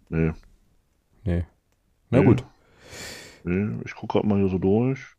nee. 0.09 0.31
Nee. 1.23 1.45
Na 2.09 2.19
nee. 2.19 2.25
gut. 2.25 2.43
Nee, 3.43 3.81
ich 3.85 3.95
gucke 3.95 4.13
gerade 4.13 4.27
mal 4.27 4.39
hier 4.39 4.49
so 4.49 4.57
durch. 4.57 5.14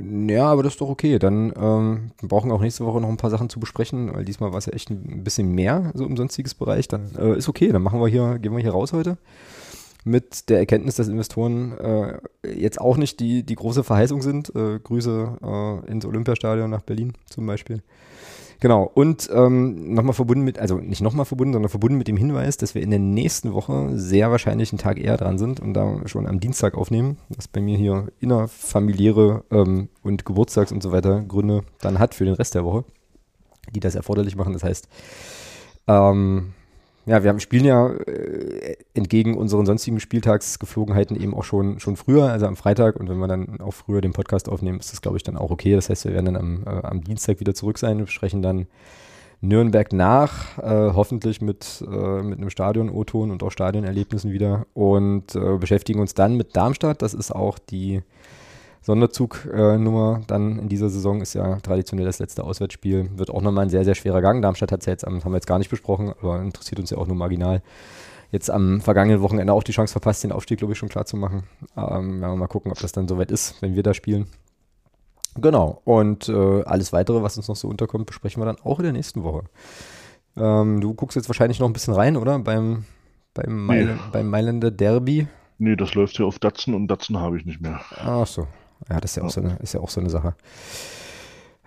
Ja, 0.00 0.46
aber 0.46 0.62
das 0.62 0.74
ist 0.74 0.80
doch 0.80 0.88
okay. 0.88 1.18
Dann 1.18 1.52
ähm, 1.56 2.10
wir 2.20 2.54
auch 2.54 2.60
nächste 2.60 2.84
Woche 2.84 3.00
noch 3.00 3.08
ein 3.08 3.16
paar 3.16 3.30
Sachen 3.30 3.48
zu 3.48 3.58
besprechen, 3.58 4.14
weil 4.14 4.24
diesmal 4.24 4.52
war 4.52 4.58
es 4.58 4.66
ja 4.66 4.72
echt 4.72 4.90
ein 4.90 5.24
bisschen 5.24 5.52
mehr 5.52 5.90
so 5.94 6.04
im 6.06 6.16
sonstiges 6.16 6.54
Bereich. 6.54 6.86
Dann 6.86 7.10
äh, 7.16 7.36
ist 7.36 7.48
okay, 7.48 7.72
dann 7.72 7.82
machen 7.82 8.00
wir 8.00 8.06
hier, 8.06 8.38
gehen 8.38 8.52
wir 8.52 8.62
hier 8.62 8.72
raus 8.72 8.92
heute. 8.92 9.18
Mit 10.04 10.48
der 10.50 10.58
Erkenntnis, 10.58 10.94
dass 10.94 11.08
Investoren 11.08 11.76
äh, 11.78 12.18
jetzt 12.48 12.80
auch 12.80 12.96
nicht 12.96 13.18
die, 13.18 13.42
die 13.42 13.56
große 13.56 13.82
Verheißung 13.82 14.22
sind. 14.22 14.54
Äh, 14.54 14.78
Grüße 14.78 15.38
äh, 15.42 15.90
ins 15.90 16.06
Olympiastadion 16.06 16.70
nach 16.70 16.82
Berlin 16.82 17.14
zum 17.28 17.46
Beispiel. 17.46 17.82
Genau, 18.60 18.90
und 18.92 19.30
ähm, 19.32 19.94
nochmal 19.94 20.14
verbunden 20.14 20.44
mit, 20.44 20.58
also 20.58 20.78
nicht 20.78 21.00
nochmal 21.00 21.26
verbunden, 21.26 21.52
sondern 21.52 21.68
verbunden 21.70 21.96
mit 21.96 22.08
dem 22.08 22.16
Hinweis, 22.16 22.56
dass 22.56 22.74
wir 22.74 22.82
in 22.82 22.90
der 22.90 22.98
nächsten 22.98 23.52
Woche 23.52 23.90
sehr 23.94 24.32
wahrscheinlich 24.32 24.72
einen 24.72 24.78
Tag 24.80 24.98
eher 24.98 25.16
dran 25.16 25.38
sind 25.38 25.60
und 25.60 25.74
da 25.74 26.00
schon 26.06 26.26
am 26.26 26.40
Dienstag 26.40 26.74
aufnehmen, 26.74 27.18
was 27.28 27.46
bei 27.46 27.60
mir 27.60 27.76
hier 27.76 28.08
innerfamiliäre 28.20 29.44
ähm, 29.52 29.88
und 30.02 30.24
Geburtstags 30.24 30.72
und 30.72 30.82
so 30.82 30.90
weiter 30.90 31.22
Gründe 31.22 31.62
dann 31.80 32.00
hat 32.00 32.14
für 32.14 32.24
den 32.24 32.34
Rest 32.34 32.54
der 32.56 32.64
Woche. 32.64 32.84
die 33.74 33.80
das 33.80 33.94
erforderlich 33.94 34.36
machen. 34.36 34.52
Das 34.54 34.64
heißt, 34.64 34.88
ähm, 35.86 36.54
ja, 37.08 37.22
wir 37.22 37.30
haben, 37.30 37.40
spielen 37.40 37.64
ja 37.64 37.88
äh, 37.88 38.76
entgegen 38.92 39.36
unseren 39.36 39.64
sonstigen 39.64 39.98
Spieltagsgeflogenheiten 39.98 41.18
eben 41.18 41.34
auch 41.34 41.44
schon, 41.44 41.80
schon 41.80 41.96
früher, 41.96 42.30
also 42.30 42.46
am 42.46 42.56
Freitag. 42.56 42.96
Und 42.96 43.08
wenn 43.08 43.16
wir 43.18 43.28
dann 43.28 43.60
auch 43.60 43.72
früher 43.72 44.02
den 44.02 44.12
Podcast 44.12 44.48
aufnehmen, 44.48 44.78
ist 44.78 44.92
das, 44.92 45.00
glaube 45.00 45.16
ich, 45.16 45.22
dann 45.22 45.38
auch 45.38 45.50
okay. 45.50 45.74
Das 45.74 45.88
heißt, 45.88 46.04
wir 46.04 46.12
werden 46.12 46.26
dann 46.26 46.36
am, 46.36 46.64
äh, 46.66 46.86
am 46.86 47.02
Dienstag 47.02 47.40
wieder 47.40 47.54
zurück 47.54 47.78
sein, 47.78 47.98
besprechen 47.98 48.42
dann 48.42 48.66
Nürnberg 49.40 49.92
nach, 49.92 50.58
äh, 50.58 50.92
hoffentlich 50.94 51.40
mit, 51.40 51.82
äh, 51.86 52.22
mit 52.22 52.38
einem 52.38 52.50
Stadion-O-Ton 52.50 53.30
und 53.30 53.42
auch 53.42 53.52
Stadionerlebnissen 53.52 54.32
wieder 54.32 54.66
und 54.74 55.34
äh, 55.34 55.56
beschäftigen 55.56 56.00
uns 56.00 56.12
dann 56.12 56.36
mit 56.36 56.56
Darmstadt. 56.56 57.00
Das 57.00 57.14
ist 57.14 57.34
auch 57.34 57.58
die 57.58 58.02
Sonderzugnummer 58.80 60.22
dann 60.26 60.58
in 60.58 60.68
dieser 60.68 60.88
Saison 60.88 61.20
ist 61.20 61.34
ja 61.34 61.56
traditionell 61.60 62.06
das 62.06 62.18
letzte 62.18 62.44
Auswärtsspiel. 62.44 63.10
Wird 63.16 63.30
auch 63.30 63.42
nochmal 63.42 63.66
ein 63.66 63.70
sehr, 63.70 63.84
sehr 63.84 63.94
schwerer 63.94 64.22
Gang. 64.22 64.40
Darmstadt 64.42 64.72
hat 64.72 64.80
es 64.80 64.86
ja 64.86 64.92
jetzt, 64.92 65.04
haben 65.04 65.22
wir 65.22 65.34
jetzt 65.34 65.46
gar 65.46 65.58
nicht 65.58 65.70
besprochen, 65.70 66.14
aber 66.20 66.40
interessiert 66.40 66.80
uns 66.80 66.90
ja 66.90 66.98
auch 66.98 67.06
nur 67.06 67.16
marginal. 67.16 67.62
Jetzt 68.30 68.50
am 68.50 68.80
vergangenen 68.80 69.22
Wochenende 69.22 69.52
auch 69.52 69.62
die 69.62 69.72
Chance 69.72 69.92
verpasst, 69.92 70.22
den 70.22 70.32
Aufstieg, 70.32 70.58
glaube 70.58 70.72
ich, 70.74 70.78
schon 70.78 70.90
klar 70.90 71.06
zu 71.06 71.16
machen. 71.16 71.44
Ähm, 71.76 72.20
wir 72.20 72.36
mal 72.36 72.46
gucken, 72.46 72.70
ob 72.70 72.78
das 72.78 72.92
dann 72.92 73.08
soweit 73.08 73.30
ist, 73.30 73.60
wenn 73.62 73.74
wir 73.74 73.82
da 73.82 73.94
spielen. 73.94 74.26
Genau. 75.36 75.80
Und 75.84 76.28
äh, 76.28 76.62
alles 76.64 76.92
weitere, 76.92 77.22
was 77.22 77.36
uns 77.36 77.48
noch 77.48 77.56
so 77.56 77.68
unterkommt, 77.68 78.06
besprechen 78.06 78.42
wir 78.42 78.46
dann 78.46 78.58
auch 78.62 78.78
in 78.78 78.84
der 78.84 78.92
nächsten 78.92 79.22
Woche. 79.22 79.44
Ähm, 80.36 80.80
du 80.80 80.94
guckst 80.94 81.16
jetzt 81.16 81.28
wahrscheinlich 81.28 81.58
noch 81.58 81.68
ein 81.68 81.72
bisschen 81.72 81.94
rein, 81.94 82.16
oder? 82.16 82.38
Beim, 82.38 82.84
beim, 83.34 83.66
nee. 83.66 83.88
beim 84.12 84.28
Mailänder 84.28 84.70
Derby. 84.70 85.26
Nee, 85.58 85.76
das 85.76 85.94
läuft 85.94 86.16
hier 86.16 86.26
auf 86.26 86.38
Datsen 86.38 86.74
und 86.74 86.88
Datsen 86.88 87.18
habe 87.18 87.38
ich 87.38 87.46
nicht 87.46 87.60
mehr. 87.60 87.80
Ach 87.96 88.26
so. 88.26 88.46
Ja, 88.88 89.00
das 89.00 89.12
ist 89.12 89.16
ja, 89.16 89.22
Auch, 89.24 89.30
so 89.30 89.40
eine, 89.40 89.56
ist 89.62 89.74
ja 89.74 89.80
auch 89.80 89.90
so 89.90 90.00
eine 90.00 90.10
Sache. 90.10 90.34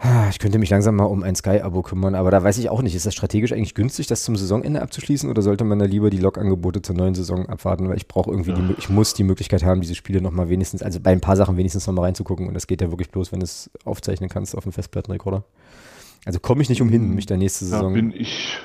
Ah, 0.03 0.29
ich 0.31 0.39
könnte 0.39 0.57
mich 0.57 0.71
langsam 0.71 0.95
mal 0.95 1.03
um 1.05 1.21
ein 1.21 1.35
Sky-Abo 1.35 1.83
kümmern, 1.83 2.15
aber 2.15 2.31
da 2.31 2.41
weiß 2.41 2.57
ich 2.57 2.71
auch 2.71 2.81
nicht, 2.81 2.95
ist 2.95 3.05
das 3.05 3.13
strategisch 3.13 3.53
eigentlich 3.53 3.75
günstig, 3.75 4.07
das 4.07 4.23
zum 4.23 4.35
Saisonende 4.35 4.81
abzuschließen 4.81 5.29
oder 5.29 5.43
sollte 5.43 5.63
man 5.63 5.77
da 5.77 5.85
lieber 5.85 6.09
die 6.09 6.17
Log-Angebote 6.17 6.81
zur 6.81 6.95
neuen 6.95 7.13
Saison 7.13 7.47
abwarten, 7.47 7.87
weil 7.87 7.97
ich 7.97 8.07
brauche 8.07 8.31
irgendwie, 8.31 8.53
die, 8.53 8.73
ich 8.79 8.89
muss 8.89 9.13
die 9.13 9.23
Möglichkeit 9.23 9.63
haben, 9.63 9.79
diese 9.79 9.93
Spiele 9.93 10.19
nochmal 10.19 10.49
wenigstens, 10.49 10.81
also 10.81 10.99
bei 10.99 11.11
ein 11.11 11.21
paar 11.21 11.35
Sachen 11.37 11.55
wenigstens 11.55 11.85
nochmal 11.85 12.05
reinzugucken 12.05 12.47
und 12.47 12.55
das 12.55 12.65
geht 12.65 12.81
ja 12.81 12.89
wirklich 12.89 13.11
bloß, 13.11 13.31
wenn 13.31 13.41
du 13.41 13.43
es 13.43 13.69
aufzeichnen 13.85 14.27
kannst 14.27 14.57
auf 14.57 14.63
dem 14.63 14.71
Festplattenrekorder. 14.71 15.43
Also 16.25 16.39
komme 16.39 16.63
ich 16.63 16.69
nicht 16.69 16.81
umhin, 16.81 17.13
mich 17.13 17.27
der 17.27 17.37
nächste 17.37 17.65
Saison. 17.65 17.93
Da 17.93 17.99
bin 17.99 18.11
ich, 18.11 18.57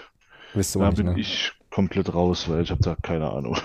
da 0.54 0.58
nicht, 0.58 0.96
bin 0.96 1.06
ne? 1.06 1.20
ich 1.20 1.52
komplett 1.70 2.14
raus, 2.14 2.48
weil 2.48 2.62
ich 2.62 2.70
habe 2.70 2.82
da 2.82 2.96
keine 3.02 3.30
Ahnung. 3.30 3.58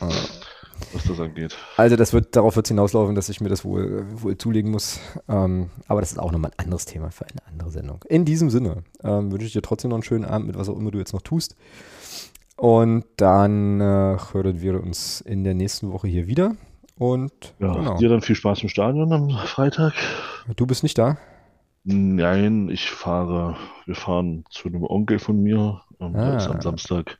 Ah. 0.00 0.08
was 0.92 1.04
das 1.04 1.20
angeht. 1.20 1.56
Also 1.76 1.96
das 1.96 2.12
wird, 2.12 2.36
darauf 2.36 2.56
wird 2.56 2.66
es 2.66 2.68
hinauslaufen, 2.68 3.14
dass 3.14 3.28
ich 3.28 3.40
mir 3.40 3.48
das 3.48 3.64
wohl, 3.64 4.06
wohl 4.22 4.36
zulegen 4.38 4.70
muss. 4.70 5.00
Ähm, 5.28 5.70
aber 5.86 6.00
das 6.00 6.12
ist 6.12 6.18
auch 6.18 6.32
nochmal 6.32 6.50
ein 6.52 6.64
anderes 6.64 6.84
Thema 6.84 7.10
für 7.10 7.24
eine 7.26 7.46
andere 7.46 7.70
Sendung. 7.70 8.04
In 8.08 8.24
diesem 8.24 8.50
Sinne 8.50 8.84
ähm, 9.02 9.32
wünsche 9.32 9.46
ich 9.46 9.52
dir 9.52 9.62
trotzdem 9.62 9.90
noch 9.90 9.96
einen 9.96 10.02
schönen 10.02 10.24
Abend 10.24 10.46
mit 10.46 10.58
was 10.58 10.68
auch 10.68 10.76
immer 10.76 10.90
du 10.90 10.98
jetzt 10.98 11.12
noch 11.12 11.22
tust. 11.22 11.56
Und 12.56 13.04
dann 13.16 13.80
äh, 13.80 14.16
hören 14.32 14.60
wir 14.60 14.82
uns 14.82 15.20
in 15.20 15.44
der 15.44 15.54
nächsten 15.54 15.92
Woche 15.92 16.08
hier 16.08 16.26
wieder. 16.26 16.56
Und 16.98 17.54
ja, 17.60 17.72
genau. 17.72 17.96
dir 17.96 18.08
dann 18.08 18.22
viel 18.22 18.34
Spaß 18.34 18.62
im 18.64 18.68
Stadion 18.68 19.12
am 19.12 19.30
Freitag. 19.46 19.94
Du 20.56 20.66
bist 20.66 20.82
nicht 20.82 20.98
da? 20.98 21.16
Nein, 21.84 22.68
ich 22.68 22.90
fahre, 22.90 23.56
wir 23.86 23.94
fahren 23.94 24.44
zu 24.50 24.68
einem 24.68 24.82
Onkel 24.82 25.20
von 25.20 25.40
mir 25.40 25.80
ähm, 26.00 26.16
ah. 26.16 26.44
am 26.46 26.60
Samstag 26.60 27.18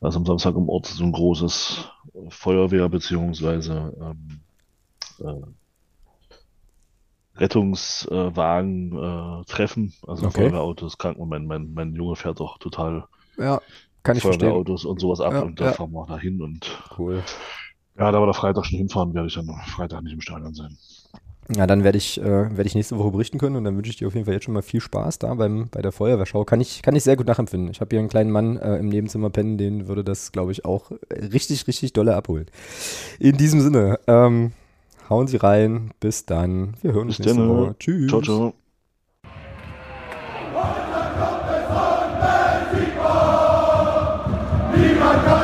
also 0.00 0.18
am 0.18 0.26
Samstag 0.26 0.56
im 0.56 0.68
Ort 0.68 0.86
so 0.86 1.04
ein 1.04 1.12
großes 1.12 1.88
Feuerwehr- 2.28 2.88
bzw. 2.88 3.70
Ähm, 3.70 4.40
äh, 5.20 5.42
Rettungswagen-Treffen, 7.36 9.88
äh, 9.88 9.92
also 10.06 10.26
okay. 10.26 10.42
Feuerwehrautos, 10.42 10.98
Krankenmoment. 10.98 11.46
Mein, 11.46 11.72
mein 11.74 11.94
Junge 11.94 12.16
fährt 12.16 12.40
doch 12.40 12.58
total 12.58 13.06
ja, 13.36 13.60
kann 14.02 14.16
ich 14.16 14.22
Feuerwehrautos 14.22 14.84
und 14.84 15.00
sowas 15.00 15.20
ab 15.20 15.32
ja, 15.32 15.42
und 15.42 15.60
da 15.60 15.66
ja. 15.66 15.72
fahren 15.72 15.92
wir 15.92 16.06
da 16.06 16.18
hin 16.18 16.42
und 16.42 16.82
cool. 16.98 17.22
Ja, 17.98 18.12
da 18.12 18.20
wir 18.20 18.26
da 18.26 18.32
Freitag 18.32 18.66
schon 18.66 18.78
hinfahren, 18.78 19.14
werde 19.14 19.28
ich 19.28 19.34
dann 19.34 19.46
Freitag 19.66 20.02
nicht 20.02 20.12
im 20.12 20.20
Stadion 20.20 20.54
sein. 20.54 20.76
Ja, 21.54 21.66
dann 21.66 21.84
werde 21.84 21.98
ich, 21.98 22.20
äh, 22.20 22.56
werd 22.56 22.66
ich 22.66 22.74
nächste 22.74 22.98
Woche 22.98 23.10
berichten 23.10 23.38
können 23.38 23.56
und 23.56 23.64
dann 23.64 23.76
wünsche 23.76 23.90
ich 23.90 23.96
dir 23.96 24.08
auf 24.08 24.14
jeden 24.14 24.24
Fall 24.24 24.34
jetzt 24.34 24.44
schon 24.44 24.54
mal 24.54 24.62
viel 24.62 24.80
Spaß 24.80 25.18
da 25.18 25.34
beim, 25.34 25.68
bei 25.70 25.82
der 25.82 25.92
Feuerwehrschau. 25.92 26.44
Kann 26.44 26.60
ich, 26.60 26.82
kann 26.82 26.96
ich 26.96 27.04
sehr 27.04 27.16
gut 27.16 27.26
nachempfinden. 27.26 27.70
Ich 27.70 27.80
habe 27.80 27.90
hier 27.90 27.98
einen 27.98 28.08
kleinen 28.08 28.30
Mann 28.30 28.56
äh, 28.56 28.78
im 28.78 28.88
Nebenzimmer 28.88 29.28
pennen, 29.30 29.58
den 29.58 29.86
würde 29.86 30.04
das, 30.04 30.32
glaube 30.32 30.52
ich, 30.52 30.64
auch 30.64 30.90
richtig, 31.10 31.66
richtig 31.66 31.92
dolle 31.92 32.14
abholen. 32.16 32.46
In 33.18 33.36
diesem 33.36 33.60
Sinne, 33.60 33.98
ähm, 34.06 34.52
hauen 35.10 35.26
Sie 35.26 35.36
rein. 35.36 35.90
Bis 36.00 36.24
dann. 36.24 36.74
Wir 36.80 36.92
hören 36.92 37.08
uns 37.08 37.18
nächste 37.18 37.48
Woche. 37.48 37.74
Tschüss. 37.78 38.08
Ciao, 38.08 38.22
ciao. 38.22 38.54
Niemand 44.76 45.24
kann 45.24 45.43